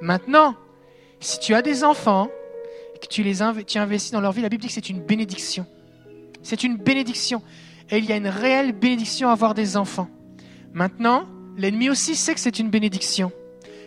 Maintenant, 0.00 0.54
si 1.20 1.38
tu 1.38 1.54
as 1.54 1.62
des 1.62 1.84
enfants 1.84 2.28
que 3.00 3.06
tu 3.06 3.22
les 3.22 3.36
tu 3.66 3.78
investis 3.78 4.12
dans 4.12 4.20
leur 4.20 4.32
vie, 4.32 4.42
la 4.42 4.48
Bible 4.48 4.62
dit 4.62 4.68
que 4.68 4.74
c'est 4.74 4.90
une 4.90 5.00
bénédiction. 5.00 5.66
C'est 6.42 6.64
une 6.64 6.76
bénédiction. 6.76 7.42
Et 7.90 7.98
il 7.98 8.04
y 8.04 8.12
a 8.12 8.16
une 8.16 8.28
réelle 8.28 8.72
bénédiction 8.72 9.28
à 9.28 9.32
avoir 9.32 9.54
des 9.54 9.76
enfants. 9.76 10.08
Maintenant, 10.72 11.26
l'ennemi 11.56 11.90
aussi 11.90 12.14
sait 12.14 12.34
que 12.34 12.40
c'est 12.40 12.58
une 12.58 12.70
bénédiction. 12.70 13.32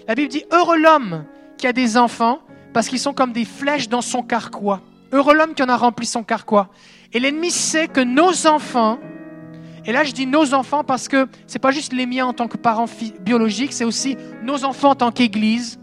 La 0.08 0.16
Bible 0.16 0.30
dit 0.30 0.44
Heureux 0.52 0.78
l'homme 0.78 1.26
qui 1.58 1.68
a 1.68 1.74
des 1.74 1.98
enfants, 1.98 2.40
parce 2.74 2.88
qu'ils 2.88 3.00
sont 3.00 3.14
comme 3.14 3.32
des 3.32 3.46
flèches 3.46 3.88
dans 3.88 4.02
son 4.02 4.22
carquois. 4.24 4.82
Heureux 5.12 5.34
l'homme 5.34 5.54
qui 5.54 5.64
en 5.64 5.70
a 5.70 5.78
rempli 5.78 6.06
son 6.06 6.24
carquois. 6.24 6.70
Et 7.14 7.20
l'ennemi 7.20 7.52
sait 7.52 7.88
que 7.88 8.02
nos 8.02 8.48
enfants, 8.48 9.00
et 9.86 9.92
là 9.92 10.04
je 10.04 10.12
dis 10.12 10.26
nos 10.26 10.54
enfants 10.54 10.84
parce 10.84 11.08
que 11.08 11.28
c'est 11.46 11.60
pas 11.60 11.72
juste 11.72 11.94
les 11.94 12.06
miens 12.06 12.26
en 12.26 12.34
tant 12.34 12.48
que 12.48 12.58
parents 12.58 12.88
biologiques, 13.22 13.74
c'est 13.74 13.84
aussi 13.84 14.18
nos 14.42 14.66
enfants 14.66 14.92
en 14.92 14.96
tant 14.96 15.12
qu'Église. 15.12 15.80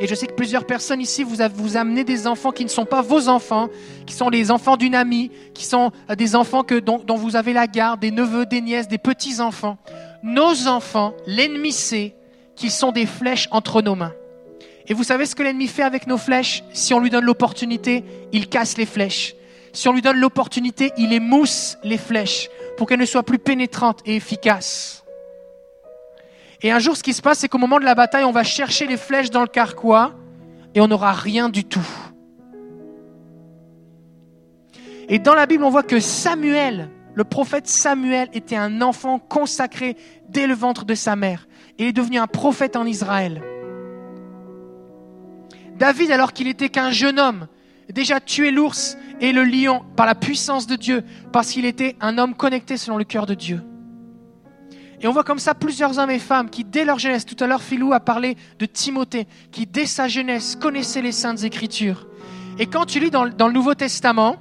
Et 0.00 0.06
je 0.06 0.14
sais 0.14 0.26
que 0.26 0.34
plusieurs 0.34 0.66
personnes 0.66 1.00
ici, 1.00 1.22
vous, 1.22 1.36
vous 1.54 1.76
amenez 1.76 2.04
des 2.04 2.26
enfants 2.26 2.50
qui 2.50 2.64
ne 2.64 2.68
sont 2.68 2.84
pas 2.84 3.02
vos 3.02 3.28
enfants, 3.28 3.68
qui 4.06 4.14
sont 4.14 4.28
les 4.28 4.50
enfants 4.50 4.76
d'une 4.76 4.94
amie, 4.94 5.30
qui 5.54 5.64
sont 5.64 5.92
euh, 6.10 6.14
des 6.14 6.34
enfants 6.34 6.64
que, 6.64 6.74
dont, 6.74 6.98
dont 6.98 7.16
vous 7.16 7.36
avez 7.36 7.52
la 7.52 7.66
garde, 7.66 8.00
des 8.00 8.10
neveux, 8.10 8.46
des 8.46 8.60
nièces, 8.60 8.88
des 8.88 8.98
petits-enfants. 8.98 9.78
Nos 10.22 10.66
enfants, 10.66 11.14
l'ennemi 11.26 11.72
sait 11.72 12.14
qu'ils 12.56 12.70
sont 12.70 12.92
des 12.92 13.06
flèches 13.06 13.48
entre 13.50 13.82
nos 13.82 13.94
mains. 13.94 14.12
Et 14.86 14.94
vous 14.94 15.04
savez 15.04 15.26
ce 15.26 15.34
que 15.34 15.42
l'ennemi 15.42 15.68
fait 15.68 15.82
avec 15.82 16.06
nos 16.06 16.18
flèches? 16.18 16.62
Si 16.72 16.92
on 16.92 17.00
lui 17.00 17.10
donne 17.10 17.24
l'opportunité, 17.24 18.04
il 18.32 18.48
casse 18.48 18.76
les 18.76 18.86
flèches. 18.86 19.34
Si 19.72 19.88
on 19.88 19.92
lui 19.92 20.02
donne 20.02 20.18
l'opportunité, 20.18 20.92
il 20.98 21.12
émousse 21.12 21.78
les 21.82 21.98
flèches 21.98 22.48
pour 22.76 22.86
qu'elles 22.86 23.00
ne 23.00 23.06
soient 23.06 23.22
plus 23.22 23.38
pénétrantes 23.38 24.00
et 24.04 24.16
efficaces. 24.16 25.03
Et 26.64 26.72
un 26.72 26.78
jour, 26.78 26.96
ce 26.96 27.02
qui 27.02 27.12
se 27.12 27.20
passe, 27.20 27.40
c'est 27.40 27.48
qu'au 27.48 27.58
moment 27.58 27.78
de 27.78 27.84
la 27.84 27.94
bataille, 27.94 28.24
on 28.24 28.32
va 28.32 28.42
chercher 28.42 28.86
les 28.86 28.96
flèches 28.96 29.28
dans 29.30 29.42
le 29.42 29.48
carquois 29.48 30.14
et 30.74 30.80
on 30.80 30.88
n'aura 30.88 31.12
rien 31.12 31.50
du 31.50 31.62
tout. 31.62 31.86
Et 35.10 35.18
dans 35.18 35.34
la 35.34 35.44
Bible, 35.44 35.62
on 35.62 35.68
voit 35.68 35.82
que 35.82 36.00
Samuel, 36.00 36.88
Le 37.16 37.22
prophète 37.22 37.68
Samuel 37.68 38.28
était 38.32 38.56
un 38.56 38.80
enfant 38.80 39.20
consacré 39.20 39.96
dès 40.30 40.48
le 40.48 40.54
ventre 40.54 40.84
de 40.84 40.94
sa 40.94 41.14
mère 41.14 41.46
et 41.78 41.88
est 41.88 41.92
devenu 41.92 42.18
un 42.18 42.26
prophète 42.26 42.74
en 42.76 42.86
Israël. 42.86 43.40
David, 45.78 46.10
alors 46.10 46.32
qu'il 46.32 46.48
était 46.48 46.70
qu'un 46.70 46.90
jeune 46.90 47.20
homme, 47.20 47.46
déjà 47.92 48.20
tué 48.20 48.50
l'ours 48.50 48.96
et 49.20 49.32
le 49.32 49.44
lion 49.44 49.84
par 49.96 50.06
la 50.06 50.16
puissance 50.16 50.66
de 50.66 50.74
Dieu, 50.74 51.04
parce 51.30 51.52
qu'il 51.52 51.66
était 51.66 51.94
un 52.00 52.18
homme 52.18 52.34
connecté 52.34 52.78
selon 52.78 52.96
le 52.96 53.04
cœur 53.04 53.26
de 53.26 53.34
Dieu. 53.34 53.60
Et 55.00 55.06
on 55.08 55.12
voit 55.12 55.24
comme 55.24 55.38
ça 55.38 55.54
plusieurs 55.54 55.98
hommes 55.98 56.10
et 56.10 56.18
femmes 56.18 56.50
qui, 56.50 56.64
dès 56.64 56.84
leur 56.84 56.98
jeunesse, 56.98 57.26
tout 57.26 57.36
à 57.42 57.46
l'heure 57.46 57.62
Philou 57.62 57.92
a 57.92 58.00
parlé 58.00 58.36
de 58.58 58.66
Timothée, 58.66 59.26
qui 59.52 59.66
dès 59.66 59.86
sa 59.86 60.08
jeunesse 60.08 60.56
connaissait 60.56 61.02
les 61.02 61.12
saintes 61.12 61.44
écritures. 61.44 62.06
Et 62.58 62.66
quand 62.66 62.86
tu 62.86 63.00
lis 63.00 63.10
dans, 63.10 63.24
le 63.24 63.52
Nouveau 63.52 63.74
Testament, 63.74 64.36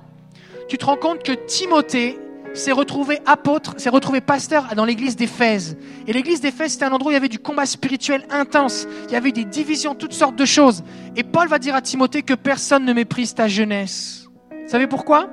tu 0.68 0.78
te 0.78 0.86
rends 0.86 0.97
compte 0.97 1.24
que 1.24 1.32
Timothée 1.32 2.18
s'est 2.54 2.72
retrouvé 2.72 3.20
apôtre, 3.26 3.74
s'est 3.78 3.89
retrouvé 3.89 4.22
pasteur 4.22 4.76
dans 4.76 4.86
l'église 4.86 5.16
d'Éphèse. 5.16 5.78
Et 6.08 6.14
l'église 6.14 6.39
d'Éphèse, 6.39 6.74
c'était 6.74 6.86
un 6.86 6.91
endroit 6.91 7.10
où 7.10 7.12
il 7.12 7.16
y 7.16 7.18
avait 7.18 7.28
du 7.28 7.39
combat 7.39 7.66
spirituel 7.66 8.26
intense. 8.30 8.88
Il 9.08 9.14
y 9.14 9.16
avait 9.16 9.32
des 9.32 9.45
divisions, 9.45 9.95
toutes 9.95 10.14
sortes 10.14 10.36
de 10.36 10.45
choses. 10.45 10.84
Et 11.16 11.24
Paul 11.24 11.47
va 11.47 11.58
dire 11.58 11.74
à 11.74 11.82
Timothée 11.82 12.22
que 12.22 12.36
personne 12.36 12.86
ne 12.86 12.93
méprise 12.93 13.34
ta 13.34 13.47
jeunesse. 13.47 14.30
Vous 14.51 14.70
savez 14.70 14.88
pourquoi? 14.88 15.30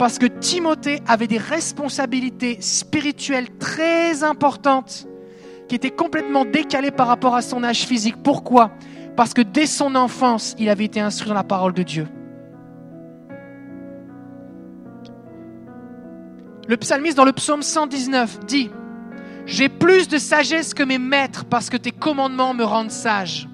Parce 0.00 0.18
que 0.18 0.24
Timothée 0.24 1.02
avait 1.06 1.26
des 1.26 1.36
responsabilités 1.36 2.56
spirituelles 2.62 3.50
très 3.58 4.24
importantes 4.24 5.06
qui 5.68 5.74
étaient 5.74 5.90
complètement 5.90 6.46
décalées 6.46 6.90
par 6.90 7.06
rapport 7.06 7.34
à 7.34 7.42
son 7.42 7.62
âge 7.62 7.84
physique. 7.84 8.16
Pourquoi? 8.22 8.70
Parce 9.14 9.34
que 9.34 9.42
dès 9.42 9.66
son 9.66 9.94
enfance, 9.94 10.56
il 10.58 10.70
avait 10.70 10.86
été 10.86 11.00
instruit 11.00 11.28
dans 11.28 11.34
la 11.34 11.44
parole 11.44 11.74
de 11.74 11.82
Dieu. 11.82 12.08
Le 16.66 16.78
psalmiste 16.78 17.18
dans 17.18 17.26
le 17.26 17.34
psaume 17.34 17.60
119 17.60 18.46
dit, 18.46 18.70
J'ai 19.44 19.68
plus 19.68 20.08
de 20.08 20.16
sagesse 20.16 20.72
que 20.72 20.82
mes 20.82 20.96
maîtres 20.96 21.44
parce 21.44 21.68
que 21.68 21.76
tes 21.76 21.92
commandements 21.92 22.54
me 22.54 22.64
rendent 22.64 22.90
sage. 22.90 23.50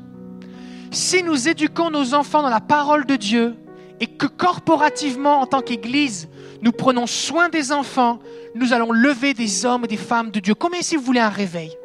Si 0.93 1.25
nous 1.25 1.49
éduquons 1.49 1.91
nos 1.91 2.15
enfants 2.15 2.43
dans 2.43 2.51
la 2.51 2.61
parole 2.61 3.05
de 3.05 3.17
Dieu 3.17 3.57
et 3.99 4.07
que 4.07 4.27
corporativement 4.27 5.41
en 5.41 5.47
tant 5.47 5.61
qu'Église, 5.61 6.29
nous 6.63 6.73
prenons 6.73 7.07
soin 7.07 7.49
des 7.49 7.73
enfants, 7.73 8.19
nous 8.55 8.73
allons 8.73 8.93
lever 8.93 9.35
des 9.35 9.65
hommes 9.65 9.85
et 9.85 9.89
des 9.89 9.97
femmes 9.97 10.31
de 10.31 10.41
Dieu. 10.41 10.55
Combien 10.55 10.81
ici 10.81 10.97
vous 10.97 11.03
voulez 11.03 11.21
un 11.21 11.29
réveil 11.29 11.77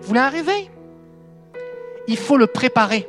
Vous 0.00 0.08
voulez 0.08 0.20
un 0.20 0.28
réveil? 0.28 0.70
Il 2.06 2.16
faut 2.16 2.36
le 2.36 2.46
préparer. 2.46 3.08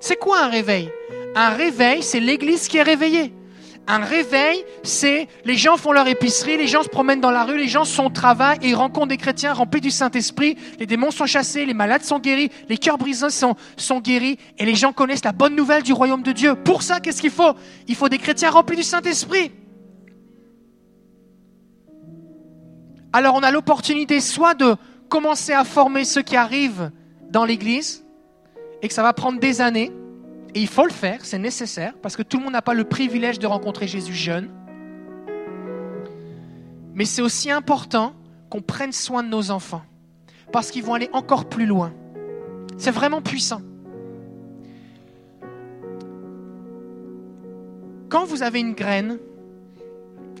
C'est 0.00 0.16
quoi 0.16 0.42
un 0.42 0.48
réveil? 0.48 0.90
Un 1.34 1.50
réveil, 1.50 2.02
c'est 2.02 2.20
l'Église 2.20 2.68
qui 2.68 2.76
est 2.76 2.82
réveillée. 2.82 3.32
Un 3.86 3.98
réveil, 3.98 4.64
c'est 4.82 5.28
les 5.44 5.56
gens 5.56 5.76
font 5.76 5.92
leur 5.92 6.08
épicerie, 6.08 6.56
les 6.56 6.66
gens 6.66 6.82
se 6.82 6.88
promènent 6.88 7.20
dans 7.20 7.30
la 7.30 7.44
rue, 7.44 7.58
les 7.58 7.68
gens 7.68 7.84
sont 7.84 8.06
au 8.06 8.10
travail 8.10 8.58
et 8.62 8.70
ils 8.70 8.74
rencontrent 8.74 9.08
des 9.08 9.18
chrétiens 9.18 9.52
remplis 9.52 9.82
du 9.82 9.90
Saint-Esprit, 9.90 10.56
les 10.78 10.86
démons 10.86 11.10
sont 11.10 11.26
chassés, 11.26 11.66
les 11.66 11.74
malades 11.74 12.02
sont 12.02 12.18
guéris, 12.18 12.50
les 12.70 12.78
cœurs 12.78 12.96
brisés 12.96 13.28
sont, 13.28 13.56
sont 13.76 14.00
guéris 14.00 14.38
et 14.56 14.64
les 14.64 14.74
gens 14.74 14.94
connaissent 14.94 15.24
la 15.24 15.32
bonne 15.32 15.54
nouvelle 15.54 15.82
du 15.82 15.92
royaume 15.92 16.22
de 16.22 16.32
Dieu. 16.32 16.54
Pour 16.54 16.82
ça, 16.82 16.98
qu'est-ce 16.98 17.20
qu'il 17.20 17.30
faut? 17.30 17.52
Il 17.86 17.94
faut 17.94 18.08
des 18.08 18.16
chrétiens 18.16 18.50
remplis 18.50 18.76
du 18.76 18.82
Saint-Esprit. 18.82 19.52
Alors 23.12 23.34
on 23.34 23.42
a 23.42 23.50
l'opportunité 23.50 24.20
soit 24.20 24.54
de 24.54 24.76
commencer 25.10 25.52
à 25.52 25.64
former 25.64 26.04
ceux 26.04 26.22
qui 26.22 26.36
arrivent 26.36 26.90
dans 27.28 27.44
l'Église 27.44 28.02
et 28.80 28.88
que 28.88 28.94
ça 28.94 29.02
va 29.02 29.12
prendre 29.12 29.38
des 29.38 29.60
années, 29.60 29.92
et 30.54 30.60
il 30.60 30.68
faut 30.68 30.84
le 30.84 30.92
faire, 30.92 31.24
c'est 31.24 31.38
nécessaire, 31.38 31.94
parce 32.00 32.16
que 32.16 32.22
tout 32.22 32.38
le 32.38 32.44
monde 32.44 32.52
n'a 32.52 32.62
pas 32.62 32.74
le 32.74 32.84
privilège 32.84 33.40
de 33.40 33.46
rencontrer 33.46 33.88
Jésus 33.88 34.14
jeune. 34.14 34.50
Mais 36.94 37.04
c'est 37.04 37.22
aussi 37.22 37.50
important 37.50 38.14
qu'on 38.50 38.62
prenne 38.62 38.92
soin 38.92 39.24
de 39.24 39.28
nos 39.28 39.50
enfants, 39.50 39.82
parce 40.52 40.70
qu'ils 40.70 40.84
vont 40.84 40.94
aller 40.94 41.10
encore 41.12 41.48
plus 41.48 41.66
loin. 41.66 41.92
C'est 42.78 42.92
vraiment 42.92 43.20
puissant. 43.20 43.62
Quand 48.08 48.24
vous 48.24 48.44
avez 48.44 48.60
une 48.60 48.74
graine, 48.74 49.18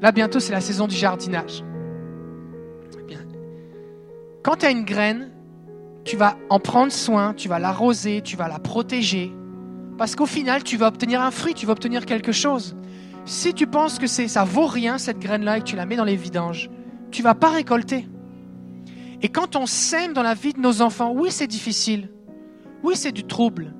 là 0.00 0.12
bientôt 0.12 0.38
c'est 0.38 0.52
la 0.52 0.60
saison 0.60 0.86
du 0.86 0.94
jardinage. 0.94 1.64
Bien. 3.08 3.18
Quand 4.44 4.56
tu 4.58 4.66
as 4.66 4.70
une 4.70 4.84
graine, 4.84 5.32
tu 6.04 6.16
vas 6.16 6.36
en 6.50 6.60
prendre 6.60 6.92
soin, 6.92 7.34
tu 7.34 7.48
vas 7.48 7.58
l'arroser, 7.58 8.22
tu 8.22 8.36
vas 8.36 8.46
la 8.46 8.60
protéger, 8.60 9.32
parce 9.96 10.16
qu'au 10.16 10.26
final, 10.26 10.64
tu 10.64 10.76
vas 10.76 10.88
obtenir 10.88 11.22
un 11.22 11.30
fruit, 11.30 11.54
tu 11.54 11.66
vas 11.66 11.72
obtenir 11.72 12.06
quelque 12.06 12.32
chose. 12.32 12.76
Si 13.26 13.54
tu 13.54 13.66
penses 13.66 13.98
que 13.98 14.06
ça 14.06 14.44
vaut 14.44 14.66
rien, 14.66 14.98
cette 14.98 15.18
graine-là, 15.18 15.58
et 15.58 15.60
que 15.60 15.66
tu 15.66 15.76
la 15.76 15.86
mets 15.86 15.96
dans 15.96 16.04
les 16.04 16.16
vidanges, 16.16 16.68
tu 17.10 17.22
vas 17.22 17.34
pas 17.34 17.50
récolter. 17.50 18.06
Et 19.22 19.28
quand 19.28 19.56
on 19.56 19.66
sème 19.66 20.12
dans 20.12 20.22
la 20.22 20.34
vie 20.34 20.52
de 20.52 20.60
nos 20.60 20.82
enfants, 20.82 21.12
oui, 21.14 21.30
c'est 21.30 21.46
difficile. 21.46 22.10
Oui, 22.82 22.96
c'est 22.96 23.12
du 23.12 23.24
trouble. 23.24 23.72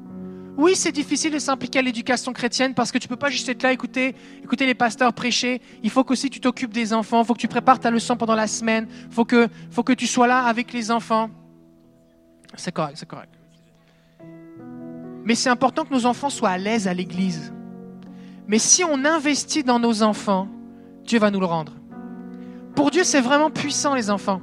Oui, 0.57 0.77
c'est 0.77 0.93
difficile 0.93 1.33
de 1.33 1.39
s'impliquer 1.39 1.81
à 1.81 1.83
l'éducation 1.83 2.33
chrétienne 2.33 2.75
parce 2.75 2.93
que 2.93 2.99
tu 2.99 3.09
peux 3.09 3.17
pas 3.17 3.29
juste 3.29 3.49
être 3.49 3.62
là, 3.62 3.73
écouter, 3.73 4.15
écouter 4.43 4.67
les 4.67 4.75
pasteurs 4.75 5.12
prêcher. 5.12 5.61
Il 5.83 5.91
faut 5.91 6.05
qu'aussi 6.05 6.31
tu 6.31 6.41
t'occupes 6.41 6.73
des 6.73 6.93
enfants. 6.93 7.23
Il 7.23 7.27
faut 7.27 7.35
que 7.35 7.41
tu 7.41 7.49
prépares 7.49 7.81
ta 7.81 7.91
leçon 7.91 8.17
pendant 8.17 8.37
la 8.37 8.47
semaine. 8.47 8.87
Il 9.09 9.12
faut 9.12 9.25
que, 9.25 9.49
faut 9.71 9.83
que 9.83 9.93
tu 9.93 10.07
sois 10.07 10.29
là 10.29 10.45
avec 10.45 10.73
les 10.73 10.93
enfants. 10.93 11.29
C'est 12.57 12.73
correct, 12.73 12.97
c'est 12.97 13.09
correct. 13.09 13.35
Mais 15.25 15.35
c'est 15.35 15.49
important 15.49 15.85
que 15.85 15.93
nos 15.93 16.07
enfants 16.07 16.31
soient 16.31 16.51
à 16.51 16.59
l'aise 16.59 16.87
à 16.87 16.95
l'église. 16.95 17.53
Mais 18.47 18.59
si 18.59 18.85
on 18.85 19.05
investit 19.05 19.64
dans 19.64 19.79
nos 19.79 20.03
enfants, 20.03 20.49
Dieu 21.05 21.18
va 21.18 21.31
nous 21.31 21.41
le 21.41 21.47
rendre. 21.47 21.72
Pour 22.75 22.91
Dieu, 22.91 23.05
c'est 23.05 23.20
vraiment 23.20 23.51
puissant, 23.51 23.95
les 23.95 24.11
enfants. 24.11 24.43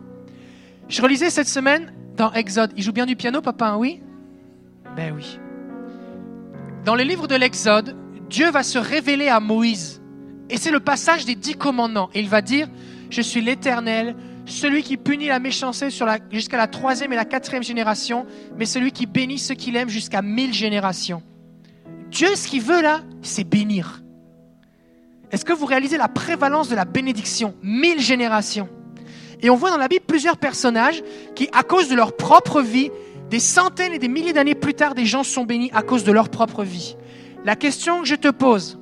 Je 0.88 1.02
relisais 1.02 1.30
cette 1.30 1.48
semaine 1.48 1.94
dans 2.18 2.32
Exode. 2.34 2.74
Il 2.76 2.84
joue 2.84 2.94
bien 2.94 3.06
du 3.06 3.16
piano, 3.16 3.42
papa, 3.42 3.68
hein, 3.68 3.78
oui? 3.78 4.02
Ben 4.96 5.14
oui. 5.16 5.40
Dans 6.84 6.96
le 6.96 7.04
livre 7.04 7.28
de 7.28 7.36
l'Exode, 7.36 7.96
Dieu 8.30 8.50
va 8.50 8.64
se 8.64 8.80
révéler 8.80 9.28
à 9.28 9.40
Moïse. 9.40 10.02
Et 10.50 10.58
c'est 10.58 10.72
le 10.72 10.80
passage 10.80 11.26
des 11.26 11.36
dix 11.36 11.56
commandements. 11.56 12.10
Et 12.14 12.20
il 12.20 12.30
va 12.30 12.42
dire, 12.42 12.68
je 13.10 13.22
suis 13.22 13.42
l'Éternel, 13.42 14.16
celui 14.46 14.84
qui 14.84 14.98
punit 14.98 15.28
la 15.28 15.40
méchanceté 15.40 15.88
jusqu'à 16.32 16.58
la 16.58 16.68
troisième 16.68 17.14
et 17.14 17.16
la 17.16 17.26
quatrième 17.26 17.64
génération, 17.64 18.26
mais 18.58 18.66
celui 18.66 18.92
qui 18.92 19.06
bénit 19.06 19.40
ceux 19.40 19.56
qu'il 19.56 19.76
aime 19.76 19.90
jusqu'à 19.90 20.22
mille 20.22 20.54
générations. 20.54 21.22
Dieu, 22.10 22.36
ce 22.36 22.48
qu'il 22.48 22.62
veut 22.62 22.82
là, 22.82 23.02
c'est 23.22 23.44
bénir. 23.44 24.04
Est-ce 25.32 25.46
que 25.46 25.54
vous 25.54 25.66
réalisez 25.66 25.98
la 25.98 26.10
prévalence 26.10 26.68
de 26.68 26.76
la 26.76 26.86
bénédiction? 26.86 27.56
Mille 27.64 28.02
générations. 28.02 28.68
Et 29.42 29.50
on 29.50 29.56
voit 29.56 29.72
dans 29.72 29.78
la 29.78 29.88
Bible 29.88 30.06
plusieurs 30.06 30.38
personnages 30.38 31.02
qui, 31.36 31.50
à 31.54 31.64
cause 31.64 31.88
de 31.88 31.96
leur 31.96 32.16
propre 32.16 32.62
vie, 32.62 32.92
des 33.30 33.40
centaines 33.40 33.94
et 33.94 34.00
des 34.00 34.10
milliers 34.10 34.34
d'années 34.34 34.56
plus 34.56 34.74
tard, 34.74 34.94
des 34.94 35.06
gens 35.06 35.24
sont 35.24 35.46
bénis 35.46 35.72
à 35.74 35.84
cause 35.84 36.04
de 36.04 36.12
leur 36.12 36.30
propre 36.30 36.64
vie. 36.64 36.98
La 37.46 37.56
question 37.56 38.02
que 38.02 38.08
je 38.08 38.16
te 38.16 38.28
pose, 38.28 38.78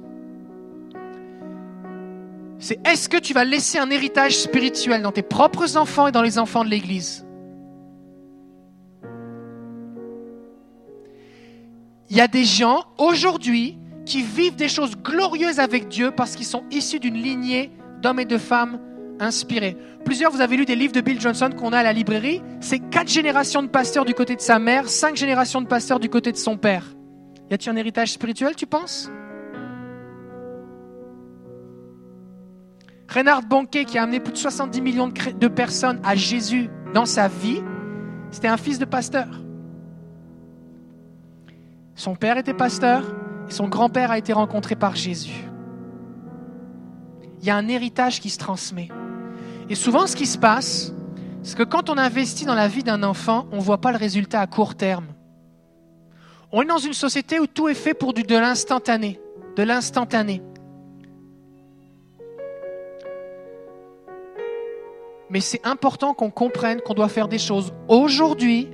c'est 2.59 2.85
est-ce 2.85 3.07
que 3.07 3.17
tu 3.17 3.33
vas 3.33 3.45
laisser 3.45 3.77
un 3.77 3.89
héritage 3.89 4.37
spirituel 4.37 5.01
dans 5.01 5.11
tes 5.11 5.21
propres 5.21 5.77
enfants 5.77 6.07
et 6.07 6.11
dans 6.11 6.21
les 6.21 6.37
enfants 6.37 6.63
de 6.63 6.69
l'Église? 6.69 7.25
Il 12.09 12.17
y 12.17 12.21
a 12.21 12.27
des 12.27 12.43
gens 12.43 12.83
aujourd'hui 12.97 13.77
qui 14.05 14.23
vivent 14.23 14.55
des 14.55 14.67
choses 14.67 14.95
glorieuses 14.97 15.59
avec 15.59 15.87
Dieu 15.87 16.11
parce 16.11 16.35
qu'ils 16.35 16.45
sont 16.45 16.63
issus 16.71 16.99
d'une 16.99 17.15
lignée 17.15 17.71
d'hommes 18.01 18.19
et 18.19 18.25
de 18.25 18.37
femmes 18.37 18.79
inspirés. 19.19 19.77
Plusieurs, 20.03 20.31
vous 20.31 20.41
avez 20.41 20.57
lu 20.57 20.65
des 20.65 20.75
livres 20.75 20.93
de 20.93 21.01
Bill 21.01 21.21
Johnson 21.21 21.49
qu'on 21.55 21.71
a 21.71 21.79
à 21.79 21.83
la 21.83 21.93
librairie. 21.93 22.41
C'est 22.61 22.79
quatre 22.79 23.09
générations 23.09 23.61
de 23.61 23.67
pasteurs 23.67 24.05
du 24.05 24.13
côté 24.13 24.35
de 24.35 24.41
sa 24.41 24.57
mère, 24.57 24.89
cinq 24.89 25.15
générations 25.15 25.61
de 25.61 25.67
pasteurs 25.67 25.99
du 25.99 26.09
côté 26.09 26.31
de 26.31 26.37
son 26.37 26.57
père. 26.57 26.95
Y 27.51 27.53
a-t-il 27.53 27.69
un 27.69 27.75
héritage 27.75 28.13
spirituel, 28.13 28.55
tu 28.55 28.65
penses? 28.65 29.11
Reinhard 33.09 33.41
Bonquet, 33.43 33.85
qui 33.85 33.97
a 33.97 34.03
amené 34.03 34.19
plus 34.19 34.33
de 34.33 34.37
70 34.37 34.81
millions 34.81 35.07
de, 35.07 35.47
personnes 35.47 35.99
à 36.03 36.15
Jésus 36.15 36.69
dans 36.93 37.05
sa 37.05 37.27
vie, 37.27 37.63
c'était 38.29 38.47
un 38.47 38.57
fils 38.57 38.77
de 38.77 38.85
pasteur. 38.85 39.27
Son 41.95 42.15
père 42.15 42.37
était 42.37 42.53
pasteur 42.53 43.03
et 43.49 43.51
son 43.51 43.67
grand-père 43.67 44.11
a 44.11 44.19
été 44.19 44.31
rencontré 44.31 44.75
par 44.75 44.95
Jésus. 44.95 45.43
Il 47.41 47.47
y 47.47 47.49
a 47.49 47.55
un 47.55 47.67
héritage 47.67 48.19
qui 48.19 48.29
se 48.29 48.37
transmet. 48.37 48.89
Et 49.69 49.75
souvent, 49.75 50.05
ce 50.05 50.15
qui 50.15 50.27
se 50.27 50.37
passe, 50.37 50.93
c'est 51.41 51.57
que 51.57 51.63
quand 51.63 51.89
on 51.89 51.97
investit 51.97 52.45
dans 52.45 52.55
la 52.55 52.67
vie 52.67 52.83
d'un 52.83 53.01
enfant, 53.01 53.47
on 53.51 53.57
ne 53.57 53.61
voit 53.61 53.81
pas 53.81 53.91
le 53.91 53.97
résultat 53.97 54.41
à 54.41 54.47
court 54.47 54.75
terme. 54.75 55.07
On 56.51 56.61
est 56.61 56.65
dans 56.65 56.77
une 56.77 56.93
société 56.93 57.39
où 57.39 57.47
tout 57.47 57.69
est 57.69 57.75
fait 57.75 57.93
pour 57.93 58.13
du, 58.13 58.21
de 58.23 58.35
l'instantané, 58.35 59.19
de 59.55 59.63
l'instantané. 59.63 60.43
Mais 65.29 65.41
c'est 65.41 65.65
important 65.65 66.13
qu'on 66.13 66.31
comprenne 66.31 66.81
qu'on 66.81 66.93
doit 66.93 67.09
faire 67.09 67.27
des 67.27 67.37
choses 67.37 67.73
aujourd'hui 67.87 68.69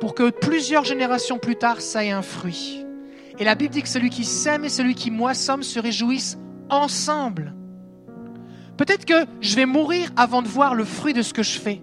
pour 0.00 0.14
que 0.14 0.30
plusieurs 0.30 0.84
générations 0.84 1.38
plus 1.38 1.56
tard, 1.56 1.80
ça 1.80 2.04
ait 2.04 2.10
un 2.10 2.22
fruit. 2.22 2.84
Et 3.38 3.44
la 3.44 3.54
Bible 3.54 3.72
dit 3.72 3.82
que 3.82 3.88
celui 3.88 4.10
qui 4.10 4.24
sème 4.24 4.64
et 4.64 4.68
celui 4.68 4.94
qui 4.94 5.10
moissonne 5.10 5.62
se 5.62 5.78
réjouissent 5.78 6.38
ensemble. 6.68 7.54
Peut-être 8.76 9.04
que 9.04 9.26
je 9.40 9.56
vais 9.56 9.66
mourir 9.66 10.10
avant 10.16 10.42
de 10.42 10.48
voir 10.48 10.74
le 10.74 10.84
fruit 10.84 11.12
de 11.12 11.22
ce 11.22 11.34
que 11.34 11.42
je 11.42 11.58
fais. 11.58 11.82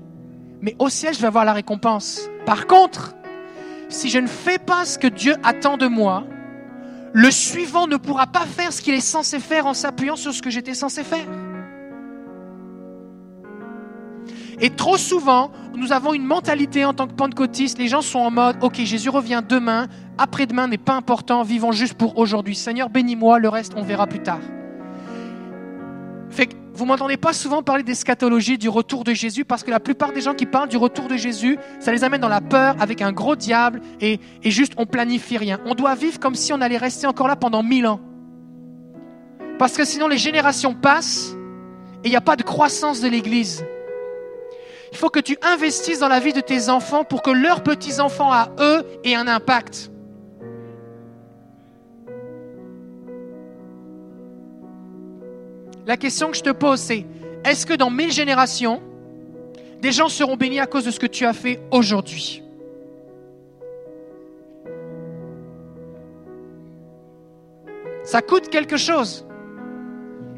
Mais 0.61 0.75
au 0.79 0.89
ciel, 0.89 1.13
je 1.13 1.19
vais 1.19 1.27
avoir 1.27 1.45
la 1.45 1.53
récompense. 1.53 2.29
Par 2.45 2.65
contre, 2.65 3.15
si 3.89 4.09
je 4.09 4.17
ne 4.17 4.27
fais 4.27 4.57
pas 4.57 4.83
ce 4.83 4.97
que 4.97 5.07
Dieu 5.07 5.35
attend 5.43 5.77
de 5.77 5.87
moi, 5.87 6.25
le 7.13 7.31
suivant 7.31 7.87
ne 7.87 7.97
pourra 7.97 8.27
pas 8.27 8.45
faire 8.45 8.73
ce 8.73 8.81
qu'il 8.81 8.93
est 8.93 8.99
censé 8.99 9.39
faire 9.39 9.67
en 9.67 9.73
s'appuyant 9.73 10.15
sur 10.15 10.33
ce 10.33 10.41
que 10.41 10.49
j'étais 10.49 10.73
censé 10.73 11.03
faire. 11.03 11.27
Et 14.59 14.71
trop 14.71 14.97
souvent, 14.97 15.51
nous 15.75 15.91
avons 15.91 16.13
une 16.13 16.25
mentalité 16.25 16.83
en 16.83 16.93
tant 16.93 17.05
que 17.05 17.13
pentecôtistes, 17.13 17.77
les 17.77 17.87
gens 17.87 18.01
sont 18.01 18.19
en 18.19 18.31
mode, 18.31 18.57
ok, 18.61 18.77
Jésus 18.77 19.09
revient 19.09 19.43
demain, 19.47 19.87
après-demain 20.17 20.67
n'est 20.67 20.79
pas 20.79 20.95
important, 20.95 21.43
vivons 21.43 21.71
juste 21.71 21.93
pour 21.93 22.17
aujourd'hui. 22.17 22.55
Seigneur, 22.55 22.89
bénis-moi, 22.89 23.37
le 23.37 23.49
reste, 23.49 23.73
on 23.75 23.83
verra 23.83 24.07
plus 24.07 24.21
tard. 24.21 24.39
Fait 26.31 26.47
que 26.47 26.55
vous 26.73 26.85
m'entendez 26.85 27.17
pas 27.17 27.33
souvent 27.33 27.61
parler 27.61 27.83
d'eschatologie, 27.83 28.57
du 28.57 28.69
retour 28.69 29.03
de 29.03 29.13
Jésus, 29.13 29.45
parce 29.45 29.63
que 29.63 29.69
la 29.69 29.79
plupart 29.79 30.11
des 30.11 30.21
gens 30.21 30.33
qui 30.33 30.47
parlent 30.47 30.69
du 30.69 30.77
retour 30.77 31.07
de 31.07 31.17
Jésus, 31.17 31.57
ça 31.79 31.91
les 31.91 32.03
amène 32.03 32.21
dans 32.21 32.27
la 32.27 32.41
peur 32.41 32.75
avec 32.79 33.01
un 33.01 33.11
gros 33.11 33.35
diable 33.35 33.81
et, 34.01 34.19
et 34.43 34.51
juste 34.51 34.73
on 34.77 34.87
planifie 34.87 35.37
rien. 35.37 35.59
On 35.65 35.75
doit 35.75 35.93
vivre 35.93 36.19
comme 36.19 36.35
si 36.35 36.51
on 36.51 36.61
allait 36.61 36.77
rester 36.77 37.05
encore 37.05 37.27
là 37.27 37.35
pendant 37.35 37.61
mille 37.61 37.87
ans. 37.87 37.99
Parce 39.59 39.75
que 39.75 39.85
sinon 39.85 40.07
les 40.07 40.17
générations 40.17 40.73
passent 40.75 41.35
et 42.03 42.07
il 42.07 42.11
n'y 42.11 42.15
a 42.15 42.21
pas 42.21 42.35
de 42.35 42.43
croissance 42.43 43.01
de 43.01 43.07
l'Église. 43.07 43.63
Il 44.91 44.97
faut 44.97 45.09
que 45.09 45.19
tu 45.19 45.37
investisses 45.41 45.99
dans 45.99 46.07
la 46.07 46.19
vie 46.19 46.33
de 46.33 46.41
tes 46.41 46.69
enfants 46.69 47.03
pour 47.03 47.21
que 47.21 47.31
leurs 47.31 47.63
petits-enfants 47.63 48.31
à 48.31 48.49
eux 48.59 48.85
aient 49.03 49.15
un 49.15 49.27
impact. 49.27 49.91
La 55.85 55.97
question 55.97 56.31
que 56.31 56.37
je 56.37 56.43
te 56.43 56.49
pose, 56.49 56.79
c'est 56.79 57.05
est-ce 57.45 57.65
que 57.65 57.73
dans 57.73 57.89
mille 57.89 58.11
générations, 58.11 58.81
des 59.81 59.91
gens 59.91 60.09
seront 60.09 60.35
bénis 60.35 60.59
à 60.59 60.65
cause 60.65 60.85
de 60.85 60.91
ce 60.91 60.99
que 60.99 61.05
tu 61.05 61.25
as 61.25 61.33
fait 61.33 61.61
aujourd'hui? 61.71 62.43
Ça 68.03 68.21
coûte 68.21 68.49
quelque 68.49 68.77
chose, 68.77 69.25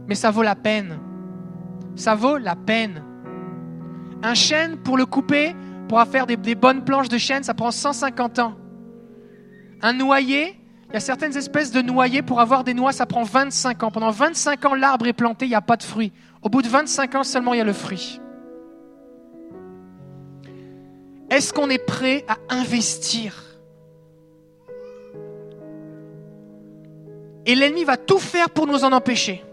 mais 0.07 0.15
ça 0.15 0.31
vaut 0.31 0.43
la 0.43 0.55
peine. 0.55 0.99
Ça 1.95 2.15
vaut 2.15 2.37
la 2.37 2.55
peine. 2.55 3.03
Un 4.21 4.33
chêne, 4.33 4.77
pour 4.77 4.97
le 4.97 5.05
couper, 5.05 5.55
pour 5.87 6.01
faire 6.03 6.27
des, 6.27 6.55
bonnes 6.55 6.83
planches 6.83 7.09
de 7.09 7.17
chêne, 7.17 7.43
ça 7.43 7.53
prend 7.53 7.71
150 7.71 8.39
ans. 8.39 8.55
Un 9.81 9.93
noyer, 9.93 10.59
il 10.89 10.93
y 10.93 10.97
a 10.97 10.99
certaines 10.99 11.37
espèces 11.37 11.71
de 11.71 11.81
noyers, 11.81 12.21
pour 12.21 12.41
avoir 12.41 12.63
des 12.63 12.73
noix, 12.73 12.91
ça 12.91 13.05
prend 13.05 13.23
25 13.23 13.83
ans. 13.83 13.91
Pendant 13.91 14.11
25 14.11 14.65
ans, 14.65 14.75
l'arbre 14.75 15.07
est 15.07 15.13
planté, 15.13 15.45
il 15.45 15.49
n'y 15.49 15.55
a 15.55 15.61
pas 15.61 15.77
de 15.77 15.83
fruit. 15.83 16.11
Au 16.41 16.49
bout 16.49 16.61
de 16.61 16.67
25 16.67 17.15
ans 17.15 17.23
seulement, 17.23 17.53
il 17.53 17.57
y 17.57 17.61
a 17.61 17.65
le 17.65 17.73
fruit. 17.73 18.21
Est-ce 21.29 21.53
qu'on 21.53 21.69
est 21.69 21.85
prêt 21.85 22.25
à 22.27 22.37
investir? 22.53 23.43
Et 27.45 27.55
l'ennemi 27.55 27.83
va 27.83 27.97
tout 27.97 28.19
faire 28.19 28.49
pour 28.49 28.67
nous 28.67 28.83
en 28.83 28.91
empêcher. 28.91 29.43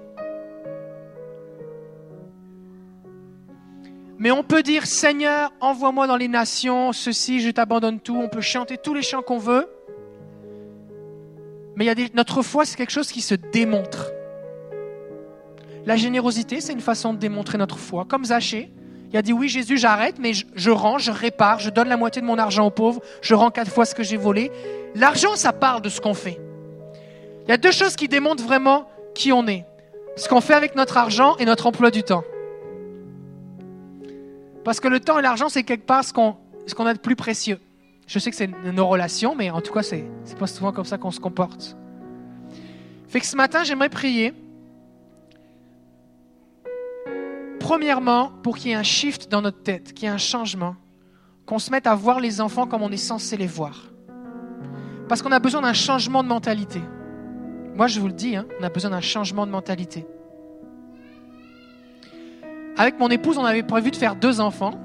Mais 4.19 4.31
on 4.31 4.43
peut 4.43 4.62
dire, 4.62 4.87
Seigneur, 4.87 5.53
envoie-moi 5.61 6.07
dans 6.07 6.17
les 6.17 6.29
nations, 6.29 6.93
ceci, 6.93 7.41
je 7.41 7.51
t'abandonne 7.51 8.01
tout. 8.01 8.17
On 8.17 8.29
peut 8.29 8.41
chanter 8.41 8.79
tous 8.79 8.95
les 8.95 9.03
chants 9.03 9.23
qu'on 9.23 9.39
veut. 9.39 9.69
Mais 11.77 11.93
notre 12.14 12.41
foi, 12.43 12.64
c'est 12.64 12.77
quelque 12.77 12.93
chose 12.93 13.12
qui 13.12 13.21
se 13.21 13.35
démontre. 13.35 14.11
La 15.85 15.97
générosité, 15.97 16.61
c'est 16.61 16.73
une 16.73 16.81
façon 16.81 17.12
de 17.12 17.19
démontrer 17.19 17.59
notre 17.59 17.79
foi. 17.79 18.07
Comme 18.09 18.25
Zachée, 18.25 18.71
il 19.12 19.17
a 19.19 19.23
dit 19.23 19.35
oui, 19.35 19.49
Jésus, 19.49 19.77
j'arrête, 19.77 20.17
mais 20.19 20.33
je, 20.33 20.47
je 20.55 20.71
rends, 20.71 20.99
je 20.99 21.11
répare, 21.11 21.61
je 21.61 21.69
donne 21.69 21.89
la 21.89 21.99
moitié 21.99 22.23
de 22.23 22.27
mon 22.27 22.39
argent 22.39 22.67
aux 22.67 22.71
pauvres, 22.71 23.01
je 23.21 23.35
rends 23.35 23.51
quatre 23.51 23.71
fois 23.71 23.85
ce 23.85 23.95
que 23.95 24.03
j'ai 24.03 24.17
volé. 24.17 24.51
L'argent, 24.95 25.37
ça 25.37 25.53
parle 25.53 25.83
de 25.83 25.91
ce 25.91 26.01
qu'on 26.01 26.14
fait. 26.14 26.41
Il 27.45 27.51
y 27.51 27.53
a 27.53 27.59
deux 27.59 27.71
choses 27.71 27.95
qui 27.95 28.09
démontrent 28.09 28.43
vraiment 28.43 28.89
qui 29.14 29.33
on 29.33 29.47
est. 29.47 29.64
Ce 30.17 30.29
qu'on 30.29 30.41
fait 30.41 30.55
avec 30.55 30.75
notre 30.75 30.97
argent 30.97 31.37
et 31.37 31.45
notre 31.45 31.67
emploi 31.67 31.91
du 31.91 32.03
temps. 32.03 32.25
Parce 34.67 34.81
que 34.81 34.89
le 34.89 34.99
temps 34.99 35.17
et 35.21 35.23
l'argent, 35.23 35.49
c'est 35.49 35.62
quelque 35.62 35.87
part 35.87 36.03
ce 36.03 36.12
qu'on 36.12 36.37
ce 36.67 36.75
a 36.83 36.93
de 36.93 36.99
plus 36.99 37.14
précieux. 37.14 37.61
Je 38.09 38.19
sais 38.19 38.31
que 38.31 38.37
c'est 38.37 38.49
nos 38.49 38.89
relations, 38.89 39.37
mais 39.37 39.49
en 39.49 39.61
tout 39.61 39.73
cas, 39.73 39.85
c'est 39.85 40.05
c'est 40.25 40.37
pas 40.37 40.49
souvent 40.49 40.73
comme 40.73 40.85
ça 40.85 40.99
qu'on 40.99 41.12
se 41.12 41.21
comporte. 41.21 41.77
Fait 43.07 43.21
que 43.21 43.27
ce 43.27 43.37
matin, 43.37 43.62
j'aimerais 43.62 43.91
prier. 43.91 44.35
Premièrement, 47.61 48.33
pour 48.43 48.57
qu'il 48.59 48.73
y 48.73 48.73
ait 48.73 48.77
un 48.77 48.83
shift 48.83 49.31
dans 49.31 49.41
notre 49.41 49.62
tête, 49.62 49.93
qu'il 49.93 50.09
y 50.09 50.11
ait 50.11 50.14
un 50.14 50.19
changement, 50.19 50.75
qu'on 51.47 51.61
se 51.61 51.71
mette 51.71 51.87
à 51.87 51.95
voir 51.95 52.19
les 52.19 52.41
enfants 52.41 52.67
comme 52.67 52.83
on 52.83 52.91
est 52.91 52.97
censé 52.97 53.37
les 53.37 53.47
voir. 53.47 53.93
Parce 55.09 55.23
qu'on 55.23 55.31
a 55.31 55.39
besoin 55.39 55.62
d'un 55.62 55.75
changement 55.75 56.25
de 56.25 56.29
mentalité. 56.29 56.81
Moi, 57.77 57.87
je 57.87 58.01
vous 58.01 58.09
le 58.09 58.14
dis, 58.14 58.35
hein, 58.35 58.47
on 58.61 58.64
a 58.64 58.69
besoin 58.69 58.91
d'un 58.91 59.01
changement 59.01 59.47
de 59.47 59.53
mentalité. 59.53 60.09
Avec 62.77 62.99
mon 62.99 63.09
épouse, 63.09 63.39
on 63.39 63.45
avait 63.45 63.62
prévu 63.62 63.91
de 63.91 63.97
faire 63.97 64.16
deux 64.16 64.41
enfants. 64.41 64.79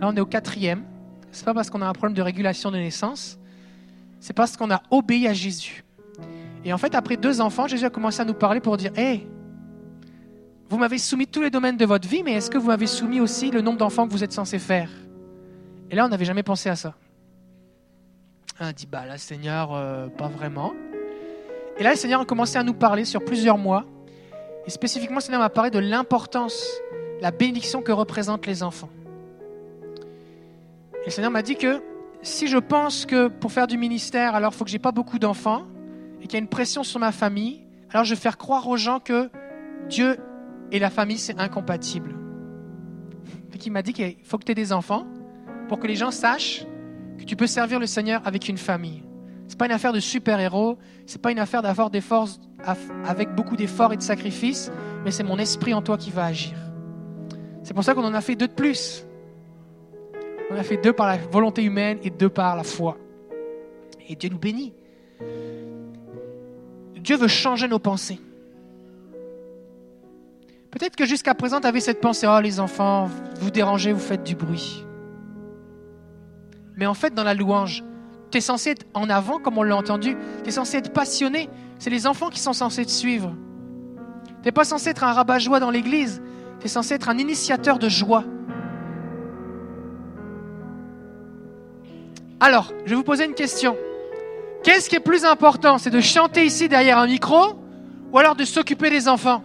Là, 0.00 0.08
on 0.08 0.16
est 0.16 0.20
au 0.20 0.26
quatrième. 0.26 0.84
C'est 1.30 1.44
pas 1.44 1.54
parce 1.54 1.68
qu'on 1.68 1.82
a 1.82 1.86
un 1.86 1.92
problème 1.92 2.14
de 2.14 2.22
régulation 2.22 2.70
de 2.70 2.76
naissance, 2.76 3.38
c'est 4.20 4.32
parce 4.32 4.56
qu'on 4.56 4.70
a 4.70 4.82
obéi 4.90 5.26
à 5.26 5.32
Jésus. 5.32 5.84
Et 6.64 6.72
en 6.72 6.78
fait, 6.78 6.94
après 6.94 7.16
deux 7.16 7.40
enfants, 7.40 7.66
Jésus 7.66 7.84
a 7.84 7.90
commencé 7.90 8.20
à 8.20 8.24
nous 8.24 8.34
parler 8.34 8.60
pour 8.60 8.76
dire 8.76 8.92
Hé, 8.96 9.26
vous 10.70 10.78
m'avez 10.78 10.98
soumis 10.98 11.26
tous 11.26 11.42
les 11.42 11.50
domaines 11.50 11.76
de 11.76 11.84
votre 11.84 12.08
vie, 12.08 12.22
mais 12.22 12.32
est-ce 12.34 12.50
que 12.50 12.56
vous 12.56 12.68
m'avez 12.68 12.86
soumis 12.86 13.20
aussi 13.20 13.50
le 13.50 13.60
nombre 13.60 13.78
d'enfants 13.78 14.06
que 14.06 14.12
vous 14.12 14.24
êtes 14.24 14.32
censé 14.32 14.58
faire? 14.58 14.88
Et 15.90 15.96
là, 15.96 16.06
on 16.06 16.08
n'avait 16.08 16.24
jamais 16.24 16.42
pensé 16.42 16.68
à 16.70 16.76
ça. 16.76 16.94
On 18.60 18.66
a 18.66 18.72
dit 18.72 18.86
Bah 18.86 19.04
là, 19.04 19.18
Seigneur, 19.18 19.74
euh, 19.74 20.06
pas 20.06 20.28
vraiment. 20.28 20.72
Et 21.76 21.82
là, 21.82 21.90
le 21.90 21.96
Seigneur 21.96 22.20
a 22.20 22.24
commencé 22.24 22.56
à 22.56 22.62
nous 22.62 22.74
parler 22.74 23.04
sur 23.04 23.24
plusieurs 23.24 23.58
mois. 23.58 23.84
Et 24.66 24.70
spécifiquement, 24.70 25.16
le 25.16 25.22
Seigneur 25.22 25.40
m'a 25.40 25.50
parlé 25.50 25.70
de 25.70 25.80
l'importance, 25.80 26.64
la 27.24 27.30
bénédiction 27.30 27.80
que 27.80 27.90
représentent 27.90 28.46
les 28.46 28.62
enfants. 28.62 28.90
Et 30.92 31.06
le 31.06 31.10
Seigneur 31.10 31.30
m'a 31.30 31.40
dit 31.40 31.56
que 31.56 31.80
si 32.20 32.48
je 32.48 32.58
pense 32.58 33.06
que 33.06 33.28
pour 33.28 33.50
faire 33.50 33.66
du 33.66 33.78
ministère, 33.78 34.34
alors 34.34 34.52
il 34.52 34.56
faut 34.58 34.64
que 34.66 34.70
j'ai 34.70 34.78
pas 34.78 34.92
beaucoup 34.92 35.18
d'enfants 35.18 35.62
et 36.20 36.26
qu'il 36.26 36.34
y 36.34 36.36
a 36.36 36.40
une 36.40 36.48
pression 36.48 36.82
sur 36.82 37.00
ma 37.00 37.12
famille, 37.12 37.62
alors 37.90 38.04
je 38.04 38.10
vais 38.10 38.20
faire 38.20 38.36
croire 38.36 38.68
aux 38.68 38.76
gens 38.76 39.00
que 39.00 39.30
Dieu 39.88 40.18
et 40.70 40.78
la 40.78 40.90
famille, 40.90 41.16
c'est 41.16 41.40
incompatible. 41.40 42.14
Il 43.64 43.72
m'a 43.72 43.80
dit 43.80 43.94
qu'il 43.94 44.16
faut 44.22 44.36
que 44.36 44.44
tu 44.44 44.52
aies 44.52 44.54
des 44.54 44.74
enfants 44.74 45.06
pour 45.68 45.78
que 45.78 45.86
les 45.86 45.96
gens 45.96 46.10
sachent 46.10 46.66
que 47.18 47.24
tu 47.24 47.36
peux 47.36 47.46
servir 47.46 47.80
le 47.80 47.86
Seigneur 47.86 48.20
avec 48.26 48.50
une 48.50 48.58
famille. 48.58 49.02
C'est 49.48 49.58
pas 49.58 49.64
une 49.64 49.72
affaire 49.72 49.94
de 49.94 50.00
super-héros, 50.00 50.76
c'est 51.06 51.22
pas 51.22 51.30
une 51.30 51.38
affaire 51.38 51.62
d'avoir 51.62 51.88
des 51.88 52.02
forces 52.02 52.38
avec 53.06 53.34
beaucoup 53.34 53.56
d'efforts 53.56 53.94
et 53.94 53.96
de 53.96 54.02
sacrifices, 54.02 54.70
mais 55.06 55.10
c'est 55.10 55.22
mon 55.22 55.38
esprit 55.38 55.72
en 55.72 55.80
toi 55.80 55.96
qui 55.96 56.10
va 56.10 56.26
agir. 56.26 56.63
C'est 57.64 57.72
pour 57.72 57.82
ça 57.82 57.94
qu'on 57.94 58.04
en 58.04 58.14
a 58.14 58.20
fait 58.20 58.36
deux 58.36 58.46
de 58.46 58.52
plus. 58.52 59.06
On 60.50 60.54
a 60.54 60.62
fait 60.62 60.76
deux 60.76 60.92
par 60.92 61.06
la 61.06 61.16
volonté 61.16 61.64
humaine 61.64 61.98
et 62.04 62.10
deux 62.10 62.28
par 62.28 62.54
la 62.56 62.62
foi. 62.62 62.98
Et 64.06 64.14
Dieu 64.14 64.28
nous 64.28 64.38
bénit. 64.38 64.74
Dieu 66.94 67.16
veut 67.16 67.28
changer 67.28 67.66
nos 67.66 67.78
pensées. 67.78 68.20
Peut-être 70.70 70.94
que 70.94 71.06
jusqu'à 71.06 71.34
présent, 71.34 71.60
tu 71.60 71.66
avais 71.66 71.80
cette 71.80 72.00
pensée, 72.00 72.26
oh 72.28 72.40
les 72.40 72.60
enfants, 72.60 73.08
vous 73.40 73.50
dérangez, 73.50 73.92
vous 73.92 74.00
faites 74.00 74.24
du 74.24 74.34
bruit. 74.34 74.84
Mais 76.76 76.86
en 76.86 76.94
fait, 76.94 77.14
dans 77.14 77.24
la 77.24 77.34
louange, 77.34 77.82
tu 78.30 78.38
es 78.38 78.40
censé 78.40 78.70
être 78.70 78.84
en 78.92 79.08
avant, 79.08 79.38
comme 79.38 79.56
on 79.56 79.62
l'a 79.62 79.76
entendu. 79.76 80.16
Tu 80.42 80.48
es 80.48 80.52
censé 80.52 80.78
être 80.78 80.92
passionné. 80.92 81.48
C'est 81.78 81.90
les 81.90 82.06
enfants 82.06 82.28
qui 82.28 82.40
sont 82.40 82.52
censés 82.52 82.84
te 82.84 82.90
suivre. 82.90 83.34
Tu 84.42 84.48
n'es 84.48 84.52
pas 84.52 84.64
censé 84.64 84.90
être 84.90 85.04
un 85.04 85.12
rabat-joie 85.12 85.60
dans 85.60 85.70
l'église. 85.70 86.20
Es 86.64 86.68
censé 86.68 86.94
être 86.94 87.10
un 87.10 87.18
initiateur 87.18 87.78
de 87.78 87.90
joie. 87.90 88.24
Alors, 92.40 92.72
je 92.84 92.90
vais 92.90 92.96
vous 92.96 93.04
poser 93.04 93.26
une 93.26 93.34
question. 93.34 93.76
Qu'est-ce 94.62 94.88
qui 94.88 94.96
est 94.96 95.00
plus 95.00 95.26
important 95.26 95.76
C'est 95.76 95.90
de 95.90 96.00
chanter 96.00 96.46
ici 96.46 96.68
derrière 96.70 96.98
un 96.98 97.06
micro 97.06 97.54
ou 98.10 98.18
alors 98.18 98.34
de 98.34 98.44
s'occuper 98.44 98.88
des 98.88 99.08
enfants? 99.08 99.44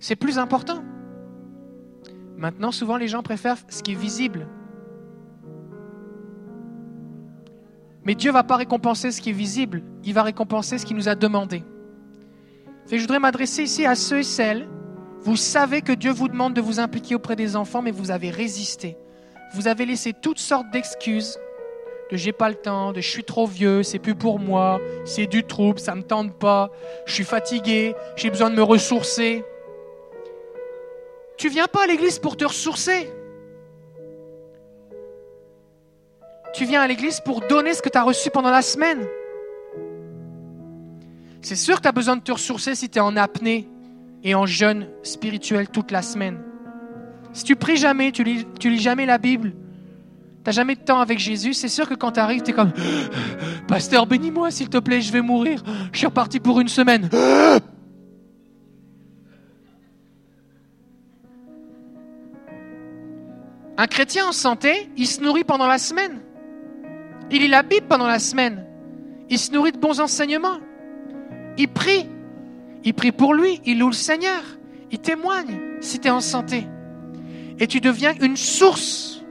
C'est 0.00 0.16
plus 0.16 0.38
important. 0.38 0.82
Maintenant, 2.36 2.72
souvent, 2.72 2.96
les 2.96 3.06
gens 3.06 3.22
préfèrent 3.22 3.58
ce 3.68 3.82
qui 3.82 3.92
est 3.92 3.94
visible. 3.94 4.48
Mais 8.04 8.14
Dieu 8.14 8.30
ne 8.30 8.34
va 8.34 8.42
pas 8.42 8.56
récompenser 8.56 9.12
ce 9.12 9.20
qui 9.20 9.30
est 9.30 9.34
visible, 9.34 9.82
il 10.04 10.14
va 10.14 10.22
récompenser 10.22 10.78
ce 10.78 10.86
qu'il 10.86 10.96
nous 10.96 11.08
a 11.08 11.14
demandé. 11.14 11.62
Que 12.88 12.96
je 12.96 13.02
voudrais 13.02 13.20
m'adresser 13.20 13.62
ici 13.62 13.86
à 13.86 13.94
ceux 13.94 14.18
et 14.18 14.24
celles. 14.24 14.68
Vous 15.20 15.36
savez 15.36 15.80
que 15.80 15.92
Dieu 15.92 16.10
vous 16.10 16.28
demande 16.28 16.54
de 16.54 16.60
vous 16.60 16.80
impliquer 16.80 17.14
auprès 17.14 17.36
des 17.36 17.54
enfants, 17.54 17.82
mais 17.82 17.92
vous 17.92 18.10
avez 18.10 18.30
résisté. 18.30 18.96
Vous 19.54 19.68
avez 19.68 19.86
laissé 19.86 20.12
toutes 20.12 20.40
sortes 20.40 20.70
d'excuses 20.72 21.38
de 22.10 22.16
j'ai 22.16 22.32
pas 22.32 22.48
le 22.48 22.56
temps, 22.56 22.92
de 22.92 23.00
je 23.00 23.08
suis 23.08 23.24
trop 23.24 23.46
vieux, 23.46 23.82
c'est 23.82 23.98
plus 23.98 24.14
pour 24.14 24.38
moi, 24.38 24.80
c'est 25.04 25.26
du 25.26 25.44
trouble, 25.44 25.78
ça 25.78 25.94
me 25.94 26.02
tente 26.02 26.36
pas, 26.38 26.70
je 27.06 27.14
suis 27.14 27.24
fatigué, 27.24 27.94
j'ai 28.16 28.30
besoin 28.30 28.50
de 28.50 28.56
me 28.56 28.62
ressourcer. 28.62 29.44
Tu 31.36 31.48
viens 31.48 31.68
pas 31.68 31.84
à 31.84 31.86
l'église 31.86 32.18
pour 32.18 32.36
te 32.36 32.44
ressourcer. 32.44 33.10
Tu 36.52 36.64
viens 36.64 36.82
à 36.82 36.88
l'église 36.88 37.20
pour 37.20 37.40
donner 37.48 37.74
ce 37.74 37.82
que 37.82 37.88
tu 37.88 37.98
as 37.98 38.02
reçu 38.02 38.30
pendant 38.30 38.50
la 38.50 38.62
semaine. 38.62 39.06
C'est 41.42 41.56
sûr 41.56 41.76
que 41.76 41.82
tu 41.82 41.88
as 41.88 41.92
besoin 41.92 42.16
de 42.16 42.22
te 42.22 42.32
ressourcer 42.32 42.74
si 42.74 42.88
tu 42.88 42.98
es 42.98 43.00
en 43.00 43.16
apnée 43.16 43.68
et 44.22 44.34
en 44.34 44.46
jeûne 44.46 44.88
spirituel 45.02 45.68
toute 45.68 45.90
la 45.90 46.02
semaine. 46.02 46.40
Si 47.32 47.44
tu 47.44 47.56
pries 47.56 47.76
jamais, 47.76 48.12
tu 48.12 48.24
lis, 48.24 48.46
tu 48.58 48.68
lis 48.70 48.80
jamais 48.80 49.06
la 49.06 49.18
Bible, 49.18 49.52
T'as 50.42 50.52
jamais 50.52 50.74
de 50.74 50.80
temps 50.80 51.00
avec 51.00 51.18
Jésus, 51.18 51.52
c'est 51.52 51.68
sûr 51.68 51.86
que 51.86 51.94
quand 51.94 52.12
tu 52.12 52.20
arrives, 52.20 52.42
tu 52.42 52.52
es 52.52 52.54
comme 52.54 52.72
Pasteur, 53.68 54.06
bénis-moi 54.06 54.50
s'il 54.50 54.70
te 54.70 54.78
plaît, 54.78 55.02
je 55.02 55.12
vais 55.12 55.20
mourir. 55.20 55.62
Je 55.92 55.98
suis 55.98 56.06
reparti 56.06 56.40
pour 56.40 56.60
une 56.60 56.68
semaine. 56.68 57.10
Un 63.76 63.86
chrétien 63.86 64.26
en 64.26 64.32
santé, 64.32 64.90
il 64.96 65.06
se 65.06 65.20
nourrit 65.22 65.44
pendant 65.44 65.66
la 65.66 65.78
semaine. 65.78 66.20
Il 67.30 67.42
lit 67.42 67.48
la 67.48 67.62
pendant 67.88 68.06
la 68.06 68.18
semaine. 68.18 68.64
Il 69.28 69.38
se 69.38 69.52
nourrit 69.52 69.72
de 69.72 69.78
bons 69.78 70.00
enseignements. 70.00 70.58
Il 71.56 71.68
prie. 71.68 72.08
Il 72.84 72.94
prie 72.94 73.12
pour 73.12 73.34
lui. 73.34 73.60
Il 73.64 73.78
loue 73.78 73.88
le 73.88 73.94
Seigneur. 73.94 74.42
Il 74.90 74.98
témoigne 74.98 75.60
si 75.80 76.00
tu 76.00 76.08
es 76.08 76.10
en 76.10 76.20
santé. 76.20 76.66
Et 77.58 77.66
tu 77.66 77.80
deviens 77.80 78.14
une 78.20 78.36
source. 78.36 79.22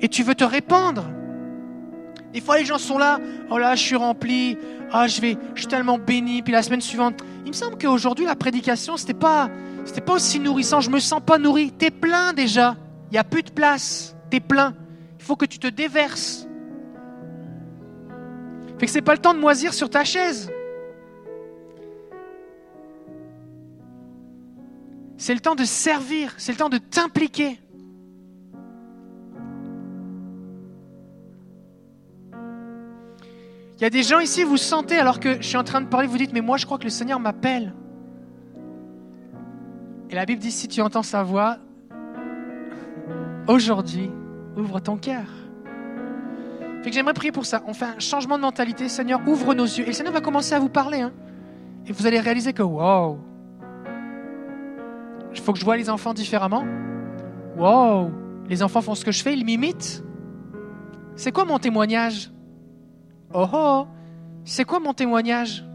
Et 0.00 0.08
tu 0.08 0.22
veux 0.22 0.34
te 0.34 0.44
répandre. 0.44 1.04
Des 2.32 2.42
fois, 2.42 2.58
les 2.58 2.66
gens 2.66 2.78
sont 2.78 2.98
là. 2.98 3.18
Oh 3.50 3.56
là, 3.56 3.74
je 3.74 3.82
suis 3.82 3.96
rempli. 3.96 4.58
Ah, 4.92 5.06
je 5.06 5.20
vais, 5.20 5.38
je 5.54 5.60
suis 5.60 5.68
tellement 5.68 5.98
béni. 5.98 6.42
Puis 6.42 6.52
la 6.52 6.62
semaine 6.62 6.82
suivante, 6.82 7.22
il 7.44 7.48
me 7.48 7.56
semble 7.56 7.78
qu'aujourd'hui, 7.78 8.26
la 8.26 8.36
prédication, 8.36 8.98
c'était 8.98 9.14
pas, 9.14 9.48
pas 10.04 10.12
aussi 10.12 10.38
nourrissant. 10.40 10.80
Je 10.80 10.90
me 10.90 10.98
sens 10.98 11.20
pas 11.24 11.38
nourri. 11.38 11.72
T'es 11.72 11.90
plein 11.90 12.34
déjà. 12.34 12.76
Il 13.10 13.12
n'y 13.12 13.18
a 13.18 13.24
plus 13.24 13.42
de 13.42 13.50
place. 13.50 14.14
T'es 14.28 14.40
plein. 14.40 14.74
Il 15.18 15.24
faut 15.24 15.36
que 15.36 15.46
tu 15.46 15.58
te 15.58 15.68
déverses. 15.68 16.47
Fait 18.78 18.86
que 18.86 18.92
c'est 18.92 19.02
pas 19.02 19.14
le 19.14 19.20
temps 19.20 19.34
de 19.34 19.40
moisir 19.40 19.74
sur 19.74 19.90
ta 19.90 20.04
chaise. 20.04 20.50
C'est 25.16 25.34
le 25.34 25.40
temps 25.40 25.56
de 25.56 25.64
servir, 25.64 26.32
c'est 26.38 26.52
le 26.52 26.58
temps 26.58 26.68
de 26.68 26.78
t'impliquer. 26.78 27.58
Il 33.78 33.82
y 33.82 33.84
a 33.84 33.90
des 33.90 34.02
gens 34.02 34.20
ici, 34.20 34.44
vous 34.44 34.56
sentez, 34.56 34.96
alors 34.96 35.20
que 35.20 35.36
je 35.40 35.46
suis 35.46 35.56
en 35.56 35.64
train 35.64 35.80
de 35.80 35.86
parler, 35.86 36.06
vous 36.06 36.18
dites, 36.18 36.32
mais 36.32 36.40
moi 36.40 36.56
je 36.56 36.66
crois 36.66 36.78
que 36.78 36.84
le 36.84 36.90
Seigneur 36.90 37.20
m'appelle. 37.20 37.74
Et 40.10 40.14
la 40.14 40.24
Bible 40.24 40.40
dit, 40.40 40.50
si 40.50 40.68
tu 40.68 40.80
entends 40.80 41.02
sa 41.02 41.22
voix, 41.22 41.58
aujourd'hui, 43.46 44.10
ouvre 44.56 44.80
ton 44.80 44.96
cœur. 44.96 45.37
Que 46.88 46.94
j'aimerais 46.94 47.12
prier 47.12 47.32
pour 47.32 47.44
ça. 47.44 47.62
On 47.66 47.74
fait 47.74 47.84
un 47.84 47.98
changement 47.98 48.36
de 48.36 48.42
mentalité. 48.42 48.88
Seigneur, 48.88 49.20
ouvre 49.26 49.52
nos 49.52 49.64
yeux. 49.64 49.84
Et 49.84 49.88
le 49.88 49.92
Seigneur 49.92 50.12
va 50.14 50.22
commencer 50.22 50.54
à 50.54 50.58
vous 50.58 50.70
parler. 50.70 51.02
hein. 51.02 51.12
Et 51.86 51.92
vous 51.92 52.06
allez 52.06 52.18
réaliser 52.18 52.54
que, 52.54 52.62
wow, 52.62 53.18
il 55.32 55.40
faut 55.40 55.52
que 55.52 55.58
je 55.58 55.64
vois 55.64 55.76
les 55.76 55.90
enfants 55.90 56.14
différemment. 56.14 56.64
Wow, 57.58 58.10
les 58.48 58.62
enfants 58.62 58.80
font 58.80 58.94
ce 58.94 59.04
que 59.04 59.12
je 59.12 59.22
fais, 59.22 59.34
ils 59.34 59.44
m'imitent. 59.44 60.02
C'est 61.14 61.30
quoi 61.32 61.44
mon 61.44 61.58
témoignage? 61.58 62.30
Oh 63.34 63.46
oh, 63.52 63.86
c'est 64.44 64.64
quoi 64.64 64.80
mon 64.80 64.94
témoignage? 64.94 65.66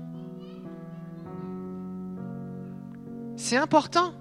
C'est 3.35 3.57
important. 3.57 4.13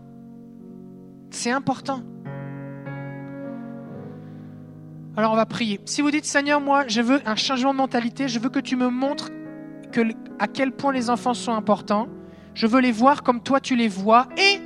C'est 1.30 1.50
important. 1.52 2.02
Alors 5.16 5.32
on 5.32 5.36
va 5.36 5.44
prier. 5.46 5.80
Si 5.84 6.00
vous 6.00 6.10
dites 6.10 6.24
Seigneur, 6.24 6.60
moi 6.60 6.84
je 6.88 7.02
veux 7.02 7.20
un 7.26 7.36
changement 7.36 7.72
de 7.72 7.78
mentalité, 7.78 8.28
je 8.28 8.38
veux 8.38 8.48
que 8.48 8.60
tu 8.60 8.76
me 8.76 8.88
montres 8.88 9.30
à 10.38 10.48
quel 10.48 10.72
point 10.72 10.90
les 10.90 11.10
enfants 11.10 11.34
sont 11.34 11.52
importants, 11.52 12.08
je 12.54 12.66
veux 12.66 12.80
les 12.80 12.92
voir 12.92 13.22
comme 13.22 13.42
toi 13.42 13.60
tu 13.60 13.76
les 13.76 13.88
vois 13.88 14.26
et 14.38 14.58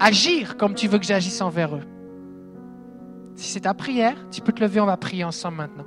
agir 0.00 0.58
comme 0.58 0.74
tu 0.74 0.86
veux 0.86 0.98
que 0.98 1.06
j'agisse 1.06 1.40
envers 1.40 1.76
eux. 1.76 1.84
Si 3.36 3.50
c'est 3.50 3.60
ta 3.60 3.72
prière, 3.72 4.16
tu 4.30 4.42
peux 4.42 4.52
te 4.52 4.60
lever, 4.60 4.80
on 4.80 4.86
va 4.86 4.98
prier 4.98 5.24
ensemble 5.24 5.56
maintenant. 5.56 5.86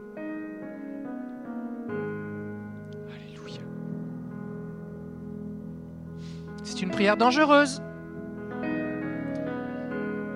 Alléluia. 3.15 3.61
C'est 6.63 6.81
une 6.81 6.89
prière 6.89 7.15
dangereuse. 7.15 7.81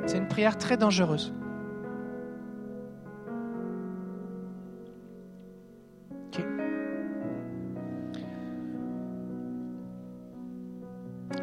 C'est 0.06 0.18
une 0.18 0.28
prière 0.28 0.58
très 0.58 0.78
dangereuse. 0.78 1.34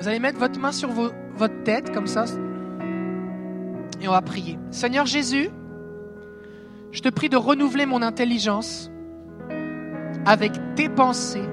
Vous 0.01 0.09
allez 0.09 0.19
mettre 0.21 0.39
votre 0.39 0.59
main 0.61 0.73
sur 0.73 0.91
vos- 0.91 1.13
votre 1.37 1.63
tête 1.65 1.93
comme 1.93 2.07
ça 2.07 2.25
et 4.01 4.07
on 4.09 4.13
va 4.13 4.23
prier. 4.23 4.59
Seigneur 4.71 5.07
Jésus, 5.07 5.49
je 6.93 7.01
te 7.01 7.09
prie 7.09 7.29
de 7.29 7.37
renouveler 7.37 7.87
mon 7.87 8.03
intelligence 8.03 8.91
avec 10.25 10.53
tes 10.75 10.89
pensées 10.89 11.49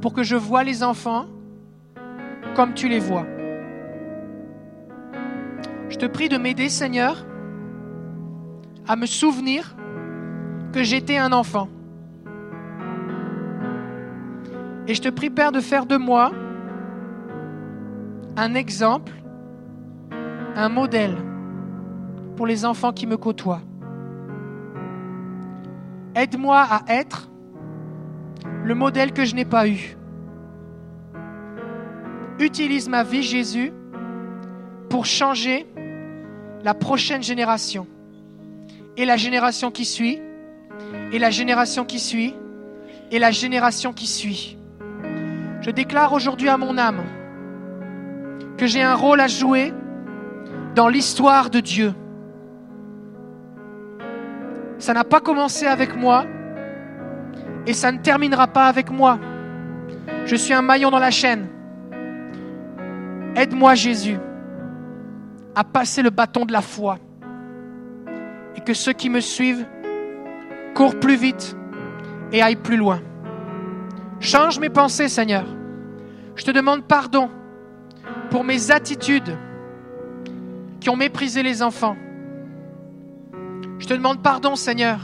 pour 0.00 0.12
que 0.12 0.22
je 0.22 0.36
vois 0.36 0.62
les 0.64 0.82
enfants 0.82 1.26
comme 2.54 2.74
tu 2.74 2.88
les 2.88 2.98
vois. 2.98 3.26
Je 5.88 5.96
te 5.96 6.06
prie 6.06 6.28
de 6.28 6.38
m'aider, 6.38 6.68
Seigneur, 6.68 7.26
à 8.86 8.96
me 8.96 9.06
souvenir 9.06 9.76
que 10.72 10.82
j'étais 10.82 11.18
un 11.18 11.32
enfant. 11.32 11.68
Et 14.88 14.94
je 14.94 15.02
te 15.02 15.08
prie, 15.08 15.30
Père, 15.30 15.52
de 15.52 15.60
faire 15.60 15.86
de 15.86 15.96
moi 15.96 16.32
un 18.36 18.54
exemple, 18.54 19.12
un 20.56 20.68
modèle 20.68 21.16
pour 22.36 22.46
les 22.46 22.64
enfants 22.64 22.92
qui 22.92 23.06
me 23.06 23.16
côtoient. 23.16 23.62
Aide-moi 26.14 26.58
à 26.58 26.82
être 26.88 27.30
le 28.64 28.74
modèle 28.74 29.12
que 29.12 29.24
je 29.24 29.34
n'ai 29.34 29.44
pas 29.44 29.68
eu. 29.68 29.96
Utilise 32.38 32.88
ma 32.88 33.02
vie, 33.02 33.22
Jésus, 33.22 33.72
pour 34.88 35.06
changer 35.06 35.66
la 36.62 36.74
prochaine 36.74 37.22
génération. 37.22 37.86
Et 38.96 39.04
la 39.04 39.16
génération 39.16 39.70
qui 39.70 39.84
suit, 39.84 40.20
et 41.12 41.18
la 41.18 41.30
génération 41.30 41.84
qui 41.84 41.98
suit, 41.98 42.34
et 43.10 43.18
la 43.18 43.30
génération 43.30 43.92
qui 43.92 44.06
suit. 44.06 44.58
Je 45.60 45.70
déclare 45.70 46.12
aujourd'hui 46.12 46.48
à 46.48 46.58
mon 46.58 46.76
âme 46.76 47.02
que 48.62 48.68
j'ai 48.68 48.80
un 48.80 48.94
rôle 48.94 49.20
à 49.20 49.26
jouer 49.26 49.74
dans 50.76 50.86
l'histoire 50.86 51.50
de 51.50 51.58
Dieu. 51.58 51.92
Ça 54.78 54.94
n'a 54.94 55.02
pas 55.02 55.18
commencé 55.18 55.66
avec 55.66 55.96
moi 55.96 56.26
et 57.66 57.72
ça 57.72 57.90
ne 57.90 57.98
terminera 57.98 58.46
pas 58.46 58.66
avec 58.66 58.88
moi. 58.88 59.18
Je 60.26 60.36
suis 60.36 60.54
un 60.54 60.62
maillon 60.62 60.92
dans 60.92 61.00
la 61.00 61.10
chaîne. 61.10 61.48
Aide-moi 63.34 63.74
Jésus 63.74 64.20
à 65.56 65.64
passer 65.64 66.02
le 66.02 66.10
bâton 66.10 66.44
de 66.44 66.52
la 66.52 66.62
foi 66.62 66.98
et 68.54 68.60
que 68.60 68.74
ceux 68.74 68.92
qui 68.92 69.10
me 69.10 69.18
suivent 69.18 69.66
courent 70.76 71.00
plus 71.00 71.16
vite 71.16 71.56
et 72.30 72.40
aillent 72.42 72.54
plus 72.54 72.76
loin. 72.76 73.00
Change 74.20 74.60
mes 74.60 74.70
pensées 74.70 75.08
Seigneur. 75.08 75.46
Je 76.36 76.44
te 76.44 76.52
demande 76.52 76.84
pardon 76.84 77.28
pour 78.30 78.44
mes 78.44 78.70
attitudes 78.70 79.36
qui 80.80 80.90
ont 80.90 80.96
méprisé 80.96 81.42
les 81.42 81.62
enfants. 81.62 81.96
Je 83.78 83.86
te 83.86 83.94
demande 83.94 84.22
pardon, 84.22 84.56
Seigneur, 84.56 85.00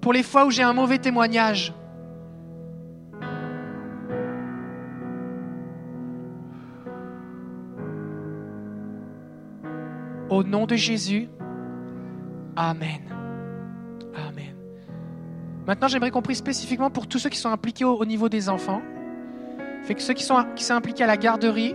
pour 0.00 0.12
les 0.12 0.22
fois 0.22 0.46
où 0.46 0.50
j'ai 0.50 0.62
un 0.62 0.72
mauvais 0.72 0.98
témoignage. 0.98 1.74
Au 10.30 10.44
nom 10.44 10.66
de 10.66 10.76
Jésus, 10.76 11.28
Amen. 12.58 13.00
Amen. 14.16 14.56
Maintenant, 15.64 15.86
j'aimerais 15.86 16.10
qu'on 16.10 16.22
prie 16.22 16.34
spécifiquement 16.34 16.90
pour 16.90 17.06
tous 17.06 17.20
ceux 17.20 17.30
qui 17.30 17.38
sont 17.38 17.50
impliqués 17.50 17.84
au, 17.84 17.94
au 17.94 18.04
niveau 18.04 18.28
des 18.28 18.48
enfants. 18.48 18.82
Fait 19.82 19.94
que 19.94 20.02
ceux 20.02 20.14
qui 20.14 20.24
sont, 20.24 20.44
qui 20.54 20.64
sont 20.64 20.74
impliqués 20.74 21.04
à 21.04 21.06
la 21.06 21.16
garderie, 21.16 21.74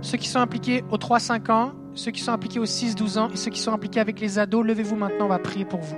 ceux 0.00 0.18
qui 0.18 0.28
sont 0.28 0.40
impliqués 0.40 0.84
aux 0.90 0.96
3-5 0.96 1.50
ans, 1.50 1.72
ceux 1.94 2.10
qui 2.10 2.20
sont 2.20 2.32
impliqués 2.32 2.58
aux 2.58 2.64
6-12 2.64 3.18
ans 3.18 3.28
et 3.32 3.36
ceux 3.36 3.50
qui 3.50 3.60
sont 3.60 3.72
impliqués 3.72 4.00
avec 4.00 4.20
les 4.20 4.38
ados, 4.38 4.64
levez-vous 4.64 4.96
maintenant, 4.96 5.26
on 5.26 5.28
va 5.28 5.38
prier 5.38 5.64
pour 5.64 5.80
vous. 5.80 5.96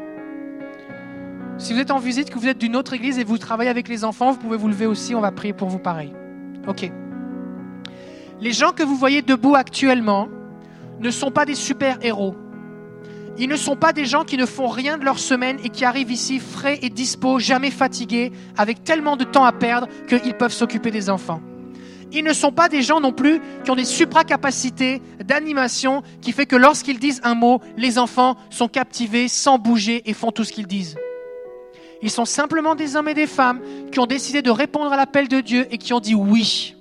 Si 1.57 1.73
vous 1.73 1.79
êtes 1.79 1.93
en 1.93 1.99
visite, 1.99 2.31
que 2.31 2.39
vous 2.39 2.49
êtes 2.49 2.59
d'une 2.59 2.75
autre 2.75 2.95
église 2.95 3.19
et 3.19 3.25
vous 3.25 3.39
travaillez 3.39 3.71
avec 3.71 3.89
les 3.89 4.05
enfants, 4.05 4.33
vous 4.33 4.39
pouvez 4.39 4.57
vous 4.57 4.69
lever 4.69 4.87
aussi, 4.87 5.15
on 5.15 5.21
va 5.21 5.31
prier 5.31 5.53
pour 5.53 5.69
vous 5.69 5.79
pareil. 5.79 6.13
Ok. 6.67 6.91
Les 8.41 8.53
gens 8.53 8.73
que 8.73 8.83
vous 8.83 8.97
voyez 8.97 9.23
debout 9.23 9.55
actuellement 9.55 10.29
ne 10.99 11.11
sont 11.11 11.31
pas 11.31 11.45
des 11.45 11.55
super-héros. 11.55 12.35
Ils 13.37 13.49
ne 13.49 13.57
sont 13.57 13.75
pas 13.75 13.93
des 13.93 14.05
gens 14.05 14.25
qui 14.25 14.37
ne 14.37 14.47
font 14.47 14.69
rien 14.69 14.97
de 14.97 15.05
leur 15.05 15.19
semaine 15.19 15.59
et 15.65 15.69
qui 15.69 15.85
arrivent 15.85 16.13
ici 16.13 16.39
frais 16.39 16.79
et 16.83 16.89
dispos, 16.89 17.41
jamais 17.41 17.71
fatigués, 17.71 18.31
avec 18.57 18.85
tellement 18.85 19.17
de 19.17 19.25
temps 19.25 19.45
à 19.45 19.53
perdre 19.53 19.89
qu'ils 20.09 20.35
peuvent 20.35 20.53
s'occuper 20.53 20.93
des 20.93 21.11
enfants. 21.11 21.41
Ils 22.13 22.23
ne 22.23 22.33
sont 22.33 22.53
pas 22.53 22.69
des 22.69 22.83
gens 22.83 23.01
non 23.01 23.13
plus 23.13 23.41
qui 23.65 23.71
ont 23.73 23.75
des 23.75 23.85
supracapacités 23.85 25.03
d'animation 25.25 26.03
qui 26.21 26.31
fait 26.31 26.47
que 26.47 26.55
lorsqu'ils 26.55 27.01
disent 27.01 27.21
un 27.25 27.35
mot, 27.35 27.61
les 27.77 27.99
enfants 27.99 28.37
sont 28.51 28.69
captivés 28.69 29.27
sans 29.27 29.59
bouger 29.59 30.09
et 30.09 30.13
font 30.13 30.31
tout 30.31 30.45
ce 30.45 30.53
qu'ils 30.53 30.69
disent. 30.69 30.97
Ils 32.03 32.11
sont 32.11 32.25
simplement 32.25 32.77
des 32.77 32.95
hommes 32.95 33.09
et 33.09 33.15
des 33.15 33.27
femmes 33.27 33.61
qui 33.91 33.99
ont 33.99 34.07
décidé 34.07 34.43
de 34.43 34.51
répondre 34.51 34.93
à 34.93 34.97
l'appel 34.97 35.27
de 35.27 35.41
Dieu 35.41 35.67
et 35.73 35.79
qui 35.79 35.93
ont 35.93 36.01
dit 36.01 36.15
oui. 36.15 36.77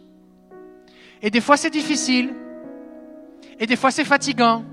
Et 1.24 1.32
des 1.32 1.42
fois 1.42 1.58
c'est 1.58 1.72
difficile, 1.72 2.34
et 3.60 3.66
des 3.66 3.78
fois 3.78 3.90
c'est 3.90 4.04
fatigant, 4.04 4.64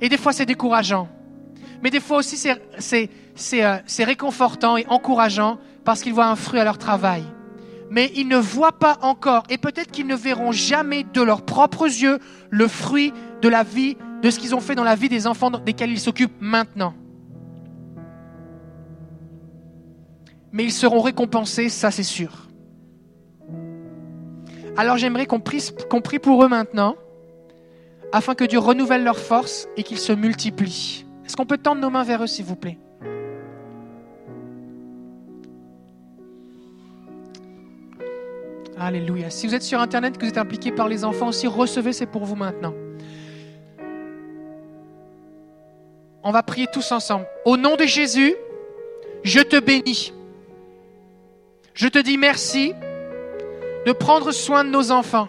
et 0.00 0.08
des 0.08 0.16
fois 0.16 0.32
c'est 0.32 0.46
décourageant. 0.46 1.08
Mais 1.82 1.90
des 1.90 2.00
fois 2.00 2.18
aussi 2.18 2.48
euh, 2.48 3.78
c'est 3.86 4.04
réconfortant 4.04 4.76
et 4.76 4.86
encourageant 4.88 5.58
parce 5.84 6.02
qu'ils 6.02 6.14
voient 6.14 6.26
un 6.26 6.36
fruit 6.36 6.60
à 6.60 6.64
leur 6.64 6.78
travail. 6.78 7.22
Mais 7.90 8.10
ils 8.16 8.26
ne 8.26 8.38
voient 8.38 8.78
pas 8.78 8.98
encore, 9.02 9.44
et 9.50 9.58
peut-être 9.58 9.90
qu'ils 9.90 10.06
ne 10.06 10.16
verront 10.16 10.52
jamais 10.52 11.04
de 11.04 11.20
leurs 11.20 11.42
propres 11.42 11.84
yeux 11.84 12.18
le 12.50 12.66
fruit 12.66 13.12
de 13.42 13.48
la 13.48 13.62
vie, 13.62 13.96
de 14.22 14.30
ce 14.30 14.38
qu'ils 14.38 14.54
ont 14.54 14.60
fait 14.60 14.74
dans 14.74 14.84
la 14.84 14.94
vie 14.94 15.10
des 15.10 15.26
enfants 15.26 15.50
desquels 15.50 15.90
ils 15.90 16.00
s'occupent 16.00 16.40
maintenant. 16.40 16.94
Mais 20.50 20.64
ils 20.64 20.72
seront 20.72 21.02
récompensés, 21.02 21.68
ça 21.68 21.90
c'est 21.90 22.02
sûr. 22.02 22.48
Alors 24.76 24.96
j'aimerais 24.96 25.26
qu'on 25.26 25.40
prie 25.40 26.18
pour 26.18 26.42
eux 26.42 26.48
maintenant, 26.48 26.96
afin 28.14 28.36
que 28.36 28.44
Dieu 28.44 28.60
renouvelle 28.60 29.02
leurs 29.02 29.18
forces 29.18 29.66
et 29.76 29.82
qu'ils 29.82 29.98
se 29.98 30.12
multiplient. 30.12 31.04
Est-ce 31.26 31.36
qu'on 31.36 31.46
peut 31.46 31.58
tendre 31.58 31.80
nos 31.80 31.90
mains 31.90 32.04
vers 32.04 32.22
eux, 32.22 32.28
s'il 32.28 32.44
vous 32.44 32.54
plaît? 32.54 32.78
Alléluia. 38.78 39.30
Si 39.30 39.48
vous 39.48 39.54
êtes 39.56 39.64
sur 39.64 39.80
Internet, 39.80 40.16
que 40.16 40.22
vous 40.22 40.28
êtes 40.28 40.38
impliqué 40.38 40.70
par 40.70 40.86
les 40.86 41.04
enfants 41.04 41.26
aussi, 41.26 41.48
recevez, 41.48 41.92
c'est 41.92 42.06
pour 42.06 42.24
vous 42.24 42.36
maintenant. 42.36 42.72
On 46.22 46.30
va 46.30 46.44
prier 46.44 46.68
tous 46.72 46.92
ensemble. 46.92 47.26
Au 47.44 47.56
nom 47.56 47.74
de 47.74 47.84
Jésus, 47.84 48.36
je 49.24 49.40
te 49.40 49.58
bénis. 49.58 50.12
Je 51.74 51.88
te 51.88 51.98
dis 51.98 52.16
merci 52.16 52.74
de 53.84 53.90
prendre 53.90 54.30
soin 54.30 54.62
de 54.62 54.70
nos 54.70 54.92
enfants. 54.92 55.28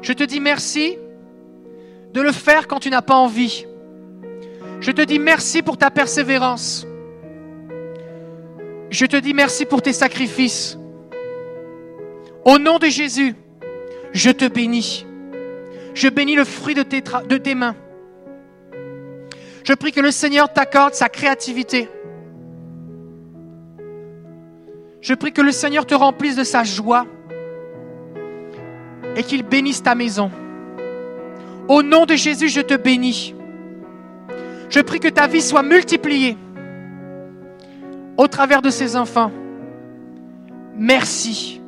Je 0.00 0.12
te 0.12 0.22
dis 0.22 0.38
merci 0.38 0.96
de 2.12 2.20
le 2.20 2.32
faire 2.32 2.66
quand 2.66 2.80
tu 2.80 2.90
n'as 2.90 3.02
pas 3.02 3.14
envie. 3.14 3.66
Je 4.80 4.90
te 4.90 5.02
dis 5.02 5.18
merci 5.18 5.62
pour 5.62 5.76
ta 5.76 5.90
persévérance. 5.90 6.86
Je 8.90 9.06
te 9.06 9.16
dis 9.16 9.34
merci 9.34 9.66
pour 9.66 9.82
tes 9.82 9.92
sacrifices. 9.92 10.78
Au 12.44 12.58
nom 12.58 12.78
de 12.78 12.86
Jésus, 12.86 13.34
je 14.12 14.30
te 14.30 14.48
bénis. 14.48 15.06
Je 15.94 16.08
bénis 16.08 16.34
le 16.34 16.44
fruit 16.44 16.74
de 16.74 16.82
tes, 16.82 17.54
mains. 17.54 17.76
Je 19.64 19.74
prie 19.74 19.92
que 19.92 20.00
le 20.00 20.10
Seigneur 20.10 20.52
t'accorde 20.52 20.94
sa 20.94 21.08
créativité. 21.08 21.88
Je 25.00 25.14
prie 25.14 25.32
que 25.32 25.42
le 25.42 25.52
Seigneur 25.52 25.86
te 25.86 25.94
remplisse 25.94 26.36
de 26.36 26.44
sa 26.44 26.64
joie 26.64 27.06
et 29.16 29.22
qu'il 29.22 29.42
bénisse 29.42 29.82
ta 29.82 29.94
maison. 29.94 30.30
Au 31.70 31.84
nom 31.84 32.04
de 32.04 32.16
Jésus, 32.16 32.48
je 32.48 32.60
te 32.60 32.74
bénis. 32.74 33.32
Je 34.70 34.80
prie 34.80 34.98
que 34.98 35.06
ta 35.06 35.28
vie 35.28 35.40
soit 35.40 35.62
multipliée 35.62 36.36
au 38.16 38.26
travers 38.26 38.60
de 38.60 38.70
ces 38.70 38.96
enfants. 38.96 39.30
Merci. 40.76 41.60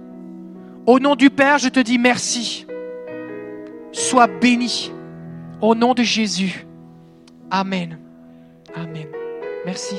Au 0.86 0.98
nom 0.98 1.14
du 1.14 1.30
Père, 1.30 1.58
je 1.58 1.68
te 1.68 1.78
dis 1.78 1.98
merci. 1.98 2.66
Sois 3.92 4.26
béni. 4.26 4.90
Au 5.60 5.76
nom 5.76 5.94
de 5.94 6.02
Jésus. 6.02 6.66
Amen. 7.48 7.96
Amen. 8.74 9.06
Merci. 9.64 9.94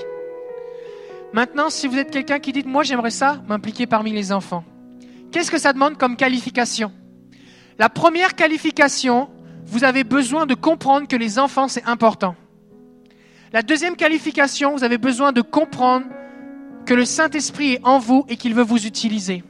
Maintenant, 1.32 1.70
si 1.70 1.88
vous 1.88 1.98
êtes 1.98 2.12
quelqu'un 2.12 2.40
qui 2.40 2.52
dit, 2.52 2.64
moi 2.66 2.84
j'aimerais 2.84 3.10
ça, 3.10 3.42
m'impliquer 3.48 3.88
parmi 3.88 4.12
les 4.12 4.34
enfants. 4.34 4.66
Qu'est-ce 5.32 5.50
que 5.50 5.58
ça 5.58 5.72
demande 5.72 5.98
comme 5.98 6.18
qualification? 6.18 6.92
La 7.80 7.88
première 7.88 8.36
qualification, 8.36 9.30
vous 9.74 9.84
avez 9.84 10.04
besoin 10.04 10.46
de 10.46 10.54
comprendre 10.54 11.08
que 11.08 11.16
les 11.16 11.40
enfants, 11.40 11.68
c'est 11.68 11.84
important. 11.86 12.36
La 13.52 13.64
deuxième 13.64 13.96
qualification, 13.96 14.76
vous 14.76 14.84
avez 14.84 15.00
besoin 15.00 15.32
de 15.32 15.42
comprendre 15.42 16.06
que 16.86 16.94
le 16.94 17.06
Saint-Esprit 17.06 17.74
est 17.74 17.80
en 17.84 17.98
vous 17.98 18.24
et 18.30 18.38
qu'il 18.38 18.54
veut 18.54 18.62
vous 18.62 18.86
utiliser. 18.86 19.44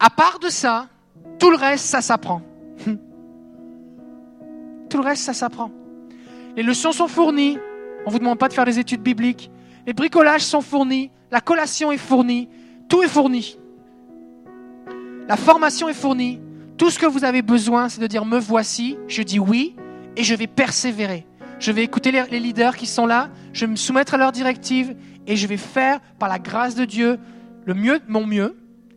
À 0.00 0.10
part 0.10 0.40
de 0.40 0.48
ça, 0.48 0.88
tout 1.38 1.52
le 1.52 1.56
reste, 1.56 1.84
ça 1.84 2.00
s'apprend. 2.00 2.42
Tout 4.90 4.98
le 4.98 5.04
reste, 5.04 5.22
ça 5.22 5.34
s'apprend. 5.34 5.70
Les 6.56 6.64
leçons 6.64 6.90
sont 6.90 7.08
fournies. 7.08 7.58
On 8.04 8.08
ne 8.08 8.12
vous 8.12 8.18
demande 8.18 8.38
pas 8.38 8.48
de 8.48 8.54
faire 8.54 8.64
des 8.64 8.80
études 8.80 9.02
bibliques. 9.02 9.52
Les 9.86 9.92
bricolages 9.92 10.42
sont 10.42 10.60
fournis. 10.60 11.12
La 11.30 11.40
collation 11.40 11.92
est 11.92 11.98
fournie. 11.98 12.48
Tout 12.88 13.04
est 13.04 13.08
fourni. 13.08 13.56
La 15.28 15.36
formation 15.36 15.88
est 15.88 15.94
fournie. 15.94 16.40
Tout 16.76 16.90
ce 16.90 16.98
que 16.98 17.06
vous 17.06 17.24
avez 17.24 17.42
besoin, 17.42 17.88
c'est 17.88 18.00
de 18.00 18.06
dire 18.06 18.24
me 18.24 18.38
voici. 18.38 18.96
Je 19.06 19.22
dis 19.22 19.38
oui 19.38 19.76
et 20.16 20.24
je 20.24 20.34
vais 20.34 20.46
persévérer. 20.46 21.26
Je 21.58 21.72
vais 21.72 21.82
écouter 21.82 22.10
les, 22.10 22.40
leaders 22.40 22.76
qui 22.76 22.86
sont 22.86 23.06
là. 23.06 23.30
Je 23.52 23.64
vais 23.64 23.70
me 23.70 23.76
soumettre 23.76 24.14
à 24.14 24.16
leurs 24.16 24.32
directives 24.32 24.96
et 25.26 25.36
je 25.36 25.46
vais 25.46 25.56
faire, 25.56 26.00
par 26.18 26.28
la 26.28 26.38
grâce 26.38 26.74
de 26.74 26.84
Dieu, 26.84 27.18
le 27.64 27.74
mieux 27.74 28.00
mon 28.08 28.26
mieux. 28.26 28.56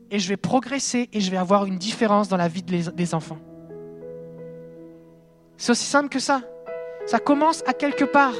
Et 0.09 0.19
je 0.19 0.29
vais 0.29 0.37
progresser 0.37 1.09
et 1.13 1.19
je 1.19 1.29
vais 1.29 1.37
avoir 1.37 1.65
une 1.65 1.77
différence 1.77 2.29
dans 2.29 2.37
la 2.37 2.47
vie 2.47 2.63
des 2.63 3.13
enfants. 3.13 3.37
C'est 5.57 5.71
aussi 5.71 5.85
simple 5.85 6.09
que 6.09 6.19
ça. 6.19 6.41
Ça 7.05 7.19
commence 7.19 7.63
à 7.67 7.73
quelque 7.73 8.05
part. 8.05 8.33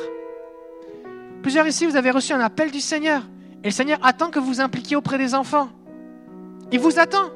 Plusieurs 1.42 1.68
ici, 1.68 1.86
vous 1.86 1.96
avez 1.96 2.12
reçu 2.12 2.34
un 2.34 2.40
appel 2.40 2.72
du 2.72 2.80
Seigneur. 2.80 3.24
Et 3.64 3.68
le 3.68 3.72
Seigneur 3.72 4.00
attend 4.04 4.30
que 4.30 4.40
vous 4.40 4.48
vous 4.48 4.62
impliquiez 4.62 4.96
auprès 4.96 5.18
des 5.18 5.34
enfants. 5.34 5.70
Il 6.72 6.80
vous 6.80 7.00
attend. 7.00 7.32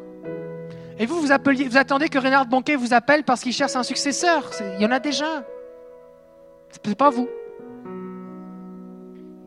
Et 1.01 1.07
vous, 1.07 1.19
vous, 1.19 1.31
appeliez, 1.31 1.67
vous 1.67 1.77
attendez 1.77 2.09
que 2.09 2.19
Renard 2.19 2.45
Bonquet 2.45 2.75
vous 2.75 2.93
appelle 2.93 3.23
parce 3.23 3.41
qu'il 3.41 3.53
cherche 3.53 3.75
un 3.75 3.81
successeur. 3.81 4.51
Il 4.77 4.83
y 4.83 4.85
en 4.85 4.91
a 4.91 4.99
déjà. 4.99 5.43
C'est 6.69 6.95
pas 6.95 7.09
vous. 7.09 7.27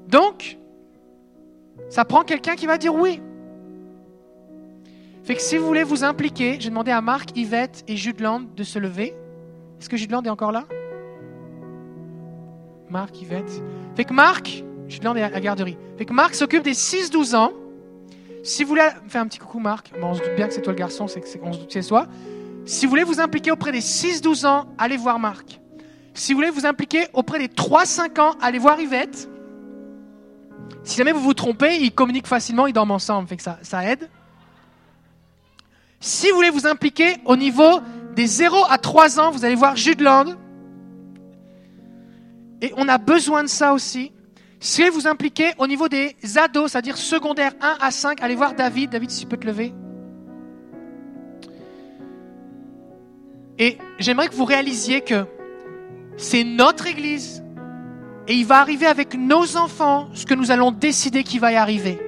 Donc, 0.09 0.59
ça 1.91 2.05
prend 2.05 2.25
quelqu'un 2.25 2.57
qui 2.57 2.67
va 2.67 2.77
dire 2.77 2.93
oui. 2.93 3.23
Fait 5.23 5.37
que 5.37 5.41
si 5.41 5.57
vous 5.57 5.65
voulez 5.65 5.85
vous 5.85 6.03
impliquer, 6.03 6.57
j'ai 6.59 6.71
demandé 6.71 6.91
à 6.91 7.01
Marc, 7.01 7.37
Yvette 7.37 7.85
et 7.87 7.97
Judeland 7.97 8.43
de 8.57 8.65
se 8.65 8.81
lever. 8.81 9.15
Est-ce 9.79 9.89
que 9.89 9.97
Judeland 9.97 10.23
est 10.25 10.31
encore 10.31 10.51
là? 10.51 10.65
Marc, 12.91 13.23
Yvette. 13.23 13.63
Fait 13.95 14.05
que 14.05 14.13
Marc, 14.13 14.65
Judeland 14.89 15.15
est 15.15 15.23
à 15.23 15.31
la 15.31 15.41
garderie. 15.41 15.79
Fait 15.99 16.05
que 16.05 16.13
Marc 16.13 16.35
s'occupe 16.35 16.65
des 16.65 16.75
6-12 16.75 17.37
ans. 17.37 17.53
Si 18.45 18.62
vous 18.62 18.69
voulez 18.69 18.87
faire 19.09 19.23
un 19.23 19.27
petit 19.27 19.39
coucou, 19.39 19.59
Marc, 19.59 19.91
bon, 19.99 20.09
on 20.09 20.15
se 20.15 20.21
doute 20.21 20.37
bien 20.37 20.47
que 20.47 20.53
c'est 20.55 20.61
toi 20.61 20.75
le 20.75 20.79
garçon, 20.79 21.09
c'est 21.09 21.21
que 21.21 21.27
c'est- 21.27 21.41
on 21.43 21.53
se 21.55 21.59
doute 21.61 21.73
c'est 21.73 21.83
toi. 21.83 22.07
Si 22.66 22.85
vous 22.85 22.91
voulez 22.91 23.03
vous 23.03 23.19
impliquer 23.19 23.51
auprès 23.51 23.73
des 23.73 23.81
6-12 23.81 24.45
ans, 24.45 24.66
allez 24.77 24.99
voir 24.99 25.19
Marc. 25.19 25.61
Si 26.12 26.33
vous 26.33 26.39
voulez 26.41 26.51
vous 26.51 26.66
impliquer 26.66 27.07
auprès 27.15 27.39
des 27.39 27.49
3-5 27.49 28.19
ans, 28.19 28.35
allez 28.43 28.59
voir 28.59 28.79
Yvette. 28.79 29.29
Si 30.83 30.99
jamais 30.99 31.12
vous 31.12 31.21
vous 31.21 31.33
trompez, 31.35 31.77
ils 31.81 31.91
communiquent 31.91 32.27
facilement, 32.27 32.66
ils 32.66 32.75
dorment 32.75 32.91
ensemble, 32.93 33.27
fait 33.29 33.37
que 33.39 33.43
ça, 33.43 33.59
ça 33.62 33.91
aide. 33.91 34.11
Si 35.99 36.29
vous 36.29 36.37
voulez 36.37 36.51
vous 36.51 36.66
impliquer 36.66 37.16
au 37.25 37.37
niveau 37.37 37.81
des 38.15 38.27
0 38.27 38.57
à 38.69 38.77
3 38.77 39.19
ans, 39.19 39.31
vous 39.31 39.47
allez 39.47 39.55
voir 39.55 39.75
Judeland. 39.75 40.35
Et 42.61 42.75
on 42.77 42.89
a 42.89 42.99
besoin 42.99 43.43
de 43.43 43.49
ça 43.49 43.73
aussi. 43.73 44.12
Si 44.65 44.89
vous 44.89 45.07
impliquer 45.07 45.53
au 45.59 45.66
niveau 45.66 45.89
des 45.89 46.16
ados, 46.36 46.73
c'est-à-dire 46.73 46.97
secondaire 46.97 47.53
1 47.61 47.77
à 47.82 47.91
5, 47.91 48.23
allez 48.23 48.35
voir 48.35 48.55
David. 48.55 48.89
David, 48.89 49.11
si 49.11 49.20
tu 49.20 49.27
peux 49.27 49.36
te 49.36 49.47
lever. 49.47 49.74
Et 53.59 53.77
j'aimerais 53.99 54.28
que 54.28 54.35
vous 54.35 54.47
réalisiez 54.47 55.03
que 55.03 55.27
c'est 56.16 56.45
notre 56.45 56.86
Église. 56.86 57.45
Et 58.27 58.36
il 58.36 58.47
va 58.47 58.59
arriver 58.61 58.86
avec 58.86 59.15
nos 59.15 59.59
enfants 59.59 60.09
ce 60.15 60.24
que 60.24 60.32
nous 60.32 60.51
allons 60.51 60.70
décider 60.70 61.24
qui 61.24 61.39
va 61.39 61.53
y 61.53 61.57
arriver. 61.57 62.01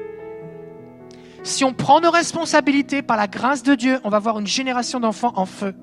Si 1.43 1.63
on 1.63 1.75
prend 1.75 2.01
nos 2.01 2.11
responsabilités 2.11 3.03
par 3.03 3.19
la 3.19 3.27
grâce 3.27 3.65
de 3.65 3.75
Dieu, 3.75 4.01
on 4.03 4.09
va 4.09 4.17
avoir 4.17 4.39
une 4.39 4.47
génération 4.47 4.99
d'enfants 4.99 5.35
en 5.37 5.45
feu. 5.45 5.75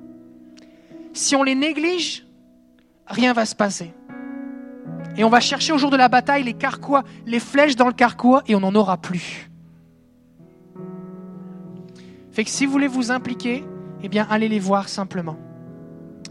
Si 1.14 1.36
on 1.36 1.44
les 1.44 1.54
néglige, 1.54 2.26
rien 3.06 3.34
va 3.34 3.46
se 3.46 3.54
passer. 3.54 3.94
Et 5.16 5.24
on 5.24 5.30
va 5.30 5.40
chercher 5.40 5.74
au 5.74 5.78
jour 5.78 5.92
de 5.92 5.98
la 5.98 6.08
bataille 6.08 6.44
les 6.44 6.54
carquois, 6.54 7.04
les 7.26 7.40
flèches 7.40 7.76
dans 7.76 7.88
le 7.88 7.94
carquois, 7.94 8.42
et 8.48 8.56
on 8.56 8.62
n'en 8.62 8.74
aura 8.74 8.98
plus. 8.98 9.50
Fait 12.32 12.44
que 12.44 12.50
si 12.50 12.66
vous 12.66 12.72
voulez 12.72 12.88
vous 12.88 13.12
impliquer, 13.12 13.64
eh 14.02 14.10
bien, 14.10 14.26
allez 14.30 14.50
les 14.50 14.60
voir 14.60 14.90
simplement. 14.90 15.38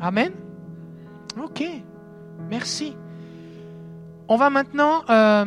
Amen. 0.01 0.33
Ok. 1.41 1.65
Merci. 2.51 2.97
On 4.29 4.37
va 4.37 4.51
maintenant, 4.51 5.05
euh, 5.11 5.45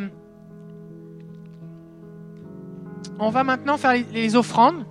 on 3.20 3.30
va 3.30 3.44
maintenant 3.44 3.78
faire 3.78 3.94
les, 3.94 4.36
offrandes. 4.36 4.86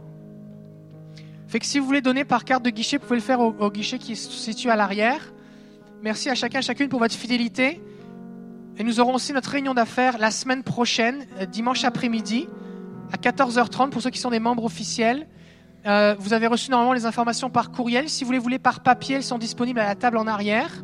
Fait 1.49 1.61
que 1.61 1.67
si 1.67 1.79
vous 1.79 1.87
voulez 1.87 2.03
donner 2.03 2.25
par 2.25 2.45
carte 2.45 2.65
de 2.65 2.71
guichet, 2.71 2.99
vous 2.99 3.05
pouvez 3.05 3.17
le 3.17 3.23
faire 3.23 3.41
au, 3.41 3.71
guichet 3.71 3.99
qui 3.99 4.17
se 4.17 4.31
situe 4.31 4.69
à 4.69 4.77
l'arrière. 4.77 5.33
Merci 6.03 6.29
à 6.29 6.35
chacun, 6.35 6.61
chacune 6.61 6.89
pour 6.89 6.99
votre 6.99 7.15
fidélité. 7.15 7.81
Et 8.77 8.83
nous 8.83 8.99
aurons 8.99 9.15
aussi 9.15 9.33
notre 9.33 9.51
réunion 9.51 9.73
d'affaires 9.73 10.19
la 10.19 10.31
semaine 10.31 10.65
prochaine, 10.65 11.27
euh, 11.39 11.47
dimanche 11.47 11.85
après-midi, 11.85 12.49
à 13.13 13.17
14h30 13.17 13.91
pour 13.91 14.03
ceux 14.03 14.11
qui 14.11 14.19
sont 14.19 14.31
des 14.31 14.41
membres 14.41 14.65
officiels. 14.65 15.29
Euh, 15.87 16.17
vous 16.19 16.33
avez 16.33 16.47
reçu 16.47 16.71
normalement 16.71 16.95
les 16.95 17.07
informations 17.07 17.51
par 17.51 17.71
courriel. 17.71 18.09
Si 18.09 18.25
vous 18.25 18.33
les 18.33 18.39
voulez 18.39 18.59
par 18.59 18.83
papier, 18.83 19.17
elles 19.17 19.23
sont 19.23 19.39
disponibles 19.39 19.79
à 19.79 19.85
la 19.85 19.95
table 19.95 20.17
en 20.17 20.27
arrière. 20.27 20.83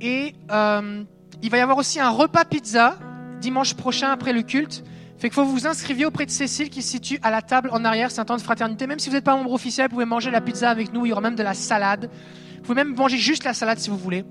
Et 0.00 0.34
euh, 0.52 1.02
il 1.42 1.50
va 1.50 1.58
y 1.58 1.60
avoir 1.60 1.78
aussi 1.78 1.98
un 1.98 2.10
repas 2.10 2.44
pizza 2.44 2.96
dimanche 3.40 3.74
prochain 3.74 4.10
après 4.10 4.32
le 4.32 4.42
culte. 4.42 4.84
Fait 5.18 5.28
qu'il 5.28 5.34
faut 5.34 5.44
vous 5.44 5.66
inscriviez 5.66 6.06
auprès 6.06 6.26
de 6.26 6.30
Cécile 6.30 6.70
qui 6.70 6.82
se 6.82 6.90
situe 6.90 7.18
à 7.22 7.32
la 7.32 7.42
table 7.42 7.70
en 7.72 7.84
arrière. 7.84 8.12
C'est 8.12 8.20
un 8.20 8.24
temps 8.24 8.36
de 8.36 8.42
fraternité. 8.42 8.86
Même 8.86 9.00
si 9.00 9.08
vous 9.08 9.16
n'êtes 9.16 9.24
pas 9.24 9.34
membre 9.34 9.52
officiel, 9.52 9.88
vous 9.88 9.94
pouvez 9.94 10.04
manger 10.04 10.30
la 10.30 10.40
pizza 10.40 10.70
avec 10.70 10.92
nous. 10.92 11.06
Il 11.06 11.08
y 11.08 11.12
aura 11.12 11.22
même 11.22 11.34
de 11.34 11.42
la 11.42 11.54
salade. 11.54 12.08
Vous 12.58 12.62
pouvez 12.62 12.84
même 12.84 12.94
manger 12.94 13.16
juste 13.16 13.42
la 13.42 13.54
salade 13.54 13.78
si 13.78 13.90
vous 13.90 13.98
voulez. 13.98 14.24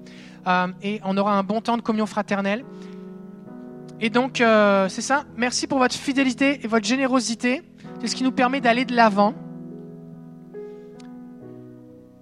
Euh, 0.48 0.68
et 0.82 1.02
on 1.04 1.18
aura 1.18 1.38
un 1.38 1.44
bon 1.44 1.62
temps 1.62 1.78
de 1.78 1.82
communion 1.82 2.06
fraternelle. 2.06 2.64
Et 4.00 4.10
donc, 4.10 4.40
euh, 4.40 4.88
c'est 4.90 5.02
ça. 5.02 5.26
Merci 5.36 5.68
pour 5.68 5.80
votre 5.80 5.96
fidélité 5.96 6.60
et 6.64 6.68
votre 6.68 6.86
générosité. 6.86 7.64
C'est 8.00 8.08
ce 8.08 8.16
qui 8.16 8.24
nous 8.24 8.32
permet 8.32 8.62
d'aller 8.62 8.86
de 8.86 8.96
l'avant. 8.96 9.34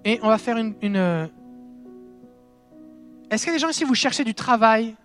Et 0.06 0.20
on 0.24 0.28
va 0.30 0.38
faire 0.38 0.58
une. 0.58 0.74
euh, 0.96 1.28
Est-ce 3.30 3.44
qu'il 3.44 3.52
y 3.52 3.56
a 3.56 3.58
des 3.58 3.62
gens 3.62 3.70
ici, 3.70 3.84
vous 3.84 3.96
cherchez 3.96 4.24
du 4.24 4.34
travail? 4.34 4.96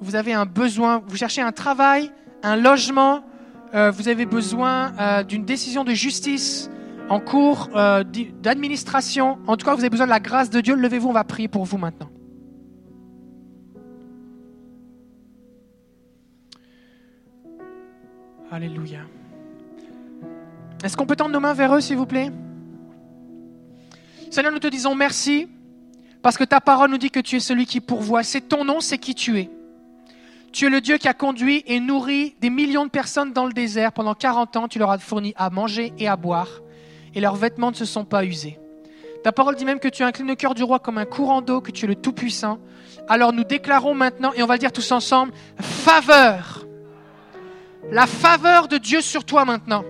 Vous 0.00 0.14
avez 0.14 0.34
un 0.34 0.44
besoin, 0.44 1.02
vous 1.06 1.16
cherchez 1.16 1.40
un 1.40 1.52
travail, 1.52 2.10
un 2.42 2.56
logement, 2.56 3.24
vous 3.72 4.08
avez 4.08 4.26
besoin 4.26 5.22
d'une 5.22 5.44
décision 5.46 5.84
de 5.84 5.92
justice 5.92 6.70
en 7.08 7.18
cours 7.18 7.70
d'administration. 8.42 9.38
En 9.46 9.56
tout 9.56 9.64
cas, 9.64 9.74
vous 9.74 9.80
avez 9.80 9.88
besoin 9.90 10.04
de 10.06 10.10
la 10.10 10.20
grâce 10.20 10.50
de 10.50 10.60
Dieu. 10.60 10.74
Levez-vous, 10.74 11.08
on 11.08 11.12
va 11.12 11.24
prier 11.24 11.48
pour 11.48 11.64
vous 11.64 11.78
maintenant. 11.78 12.10
Alléluia. 18.56 19.00
Est-ce 20.82 20.96
qu'on 20.96 21.04
peut 21.04 21.14
tendre 21.14 21.32
nos 21.32 21.40
mains 21.40 21.52
vers 21.52 21.74
eux, 21.74 21.82
s'il 21.82 21.98
vous 21.98 22.06
plaît? 22.06 22.30
Seigneur, 24.30 24.50
nous 24.50 24.58
te 24.58 24.66
disons 24.66 24.94
merci 24.94 25.46
parce 26.22 26.38
que 26.38 26.44
ta 26.44 26.62
parole 26.62 26.90
nous 26.90 26.96
dit 26.96 27.10
que 27.10 27.20
tu 27.20 27.36
es 27.36 27.40
celui 27.40 27.66
qui 27.66 27.82
pourvoit. 27.82 28.22
C'est 28.22 28.40
ton 28.40 28.64
nom, 28.64 28.80
c'est 28.80 28.96
qui 28.96 29.14
tu 29.14 29.38
es. 29.38 29.50
Tu 30.52 30.64
es 30.64 30.70
le 30.70 30.80
Dieu 30.80 30.96
qui 30.96 31.06
a 31.06 31.12
conduit 31.12 31.64
et 31.66 31.80
nourri 31.80 32.34
des 32.40 32.48
millions 32.48 32.86
de 32.86 32.90
personnes 32.90 33.34
dans 33.34 33.44
le 33.44 33.52
désert. 33.52 33.92
Pendant 33.92 34.14
40 34.14 34.56
ans, 34.56 34.68
tu 34.68 34.78
leur 34.78 34.90
as 34.90 34.96
fourni 35.00 35.34
à 35.36 35.50
manger 35.50 35.92
et 35.98 36.08
à 36.08 36.16
boire 36.16 36.48
et 37.14 37.20
leurs 37.20 37.36
vêtements 37.36 37.72
ne 37.72 37.76
se 37.76 37.84
sont 37.84 38.06
pas 38.06 38.24
usés. 38.24 38.58
Ta 39.22 39.32
parole 39.32 39.56
dit 39.56 39.66
même 39.66 39.80
que 39.80 39.88
tu 39.88 40.02
inclines 40.02 40.28
le 40.28 40.34
cœur 40.34 40.54
du 40.54 40.62
roi 40.62 40.78
comme 40.78 40.96
un 40.96 41.04
courant 41.04 41.42
d'eau, 41.42 41.60
que 41.60 41.72
tu 41.72 41.84
es 41.84 41.88
le 41.88 41.94
Tout-Puissant. 41.94 42.58
Alors 43.06 43.34
nous 43.34 43.44
déclarons 43.44 43.94
maintenant, 43.94 44.32
et 44.32 44.42
on 44.42 44.46
va 44.46 44.54
le 44.54 44.60
dire 44.60 44.72
tous 44.72 44.92
ensemble, 44.92 45.34
faveur. 45.60 46.66
La 47.90 48.06
faveur 48.06 48.68
de 48.68 48.78
Dieu 48.78 49.00
sur 49.00 49.24
toi 49.24 49.44
maintenant. 49.44 49.84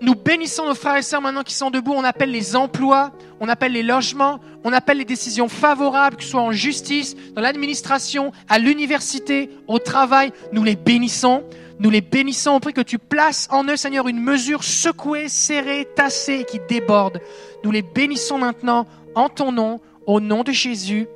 Nous 0.00 0.14
bénissons 0.14 0.66
nos 0.66 0.74
frères 0.74 0.96
et 0.96 1.02
sœurs 1.02 1.22
maintenant 1.22 1.42
qui 1.42 1.54
sont 1.54 1.70
debout. 1.70 1.92
On 1.92 2.04
appelle 2.04 2.30
les 2.30 2.54
emplois, 2.54 3.12
on 3.40 3.48
appelle 3.48 3.72
les 3.72 3.82
logements, 3.82 4.40
on 4.62 4.72
appelle 4.72 4.98
les 4.98 5.04
décisions 5.04 5.48
favorables, 5.48 6.16
que 6.16 6.22
ce 6.22 6.30
soit 6.30 6.40
en 6.40 6.52
justice, 6.52 7.16
dans 7.34 7.40
l'administration, 7.40 8.30
à 8.48 8.58
l'université, 8.58 9.50
au 9.66 9.78
travail. 9.78 10.32
Nous 10.52 10.62
les 10.62 10.76
bénissons. 10.76 11.42
Nous 11.78 11.90
les 11.90 12.02
bénissons. 12.02 12.50
On 12.50 12.60
prie 12.60 12.74
que 12.74 12.82
tu 12.82 12.98
places 12.98 13.48
en 13.50 13.64
eux, 13.64 13.76
Seigneur, 13.76 14.06
une 14.06 14.20
mesure 14.20 14.62
secouée, 14.62 15.28
serrée, 15.28 15.88
tassée 15.96 16.44
qui 16.48 16.60
déborde. 16.68 17.20
Nous 17.64 17.70
les 17.70 17.82
bénissons 17.82 18.38
maintenant 18.38 18.86
en 19.14 19.28
ton 19.28 19.50
nom, 19.50 19.80
au 20.06 20.20
nom 20.20 20.44
de 20.44 20.52
Jésus. 20.52 21.06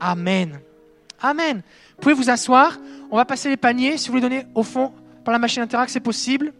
Amen. 0.00 0.60
Amen. 1.20 1.62
Vous 1.96 2.02
pouvez 2.02 2.14
vous 2.14 2.30
asseoir. 2.30 2.78
On 3.10 3.16
va 3.16 3.24
passer 3.24 3.48
les 3.48 3.56
paniers. 3.56 3.96
Si 3.96 4.08
vous 4.08 4.12
voulez 4.12 4.22
donner 4.22 4.46
au 4.54 4.62
fond 4.62 4.92
par 5.24 5.32
la 5.32 5.38
machine 5.38 5.62
Interact, 5.62 5.90
c'est 5.90 6.00
possible. 6.00 6.52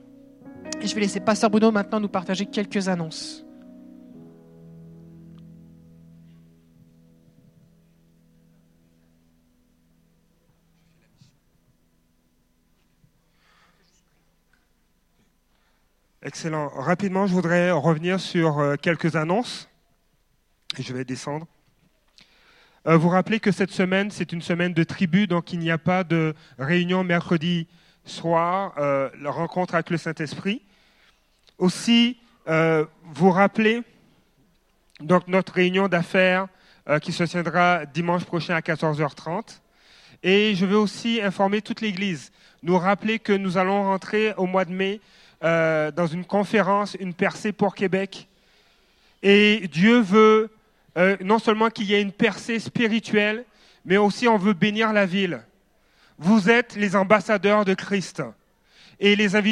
Et 0.80 0.86
je 0.86 0.94
vais 0.94 1.02
laisser 1.02 1.20
Pasteur 1.20 1.50
Bruno 1.50 1.70
maintenant 1.70 2.00
nous 2.00 2.08
partager 2.08 2.46
quelques 2.46 2.88
annonces. 2.88 3.44
Excellent. 16.22 16.68
Rapidement, 16.68 17.26
je 17.26 17.32
voudrais 17.32 17.70
revenir 17.70 18.20
sur 18.20 18.58
euh, 18.58 18.76
quelques 18.76 19.16
annonces. 19.16 19.68
Je 20.78 20.92
vais 20.92 21.04
descendre. 21.04 21.46
Euh, 22.88 22.96
vous 22.96 23.10
rappelez 23.10 23.38
que 23.38 23.52
cette 23.52 23.70
semaine, 23.70 24.10
c'est 24.10 24.32
une 24.32 24.40
semaine 24.40 24.72
de 24.72 24.82
tribu, 24.82 25.26
donc 25.26 25.52
il 25.52 25.58
n'y 25.58 25.70
a 25.70 25.76
pas 25.76 26.04
de 26.04 26.34
réunion 26.58 27.04
mercredi 27.04 27.66
soir, 28.06 28.72
euh, 28.78 29.10
la 29.20 29.30
rencontre 29.30 29.74
avec 29.74 29.90
le 29.90 29.98
Saint-Esprit. 29.98 30.62
Aussi, 31.58 32.16
euh, 32.48 32.86
vous 33.04 33.30
rappelez 33.30 33.82
donc 35.00 35.28
notre 35.28 35.52
réunion 35.52 35.88
d'affaires 35.88 36.48
qui 37.02 37.12
se 37.12 37.22
tiendra 37.24 37.84
dimanche 37.84 38.24
prochain 38.24 38.54
à 38.54 38.62
14h30. 38.62 39.60
Et 40.22 40.54
je 40.54 40.64
veux 40.64 40.78
aussi 40.78 41.20
informer 41.20 41.60
toute 41.60 41.82
l'Église, 41.82 42.32
nous 42.62 42.78
rappeler 42.78 43.18
que 43.18 43.34
nous 43.34 43.58
allons 43.58 43.82
rentrer 43.82 44.32
au 44.38 44.46
mois 44.46 44.64
de 44.64 44.72
mai 44.72 45.02
dans 45.42 46.06
une 46.10 46.24
conférence, 46.24 46.96
une 46.98 47.12
percée 47.12 47.52
pour 47.52 47.74
Québec. 47.74 48.26
Et 49.22 49.68
Dieu 49.68 50.00
veut 50.00 50.50
euh, 50.98 51.16
non 51.20 51.38
seulement 51.38 51.70
qu'il 51.70 51.86
y 51.86 51.94
ait 51.94 52.02
une 52.02 52.12
percée 52.12 52.58
spirituelle, 52.58 53.44
mais 53.84 53.96
aussi 53.96 54.26
on 54.28 54.36
veut 54.36 54.52
bénir 54.52 54.92
la 54.92 55.06
ville. 55.06 55.40
Vous 56.18 56.50
êtes 56.50 56.74
les 56.74 56.96
ambassadeurs 56.96 57.64
de 57.64 57.74
Christ. 57.74 58.22
Et 59.00 59.14
les 59.14 59.36
invités 59.36 59.46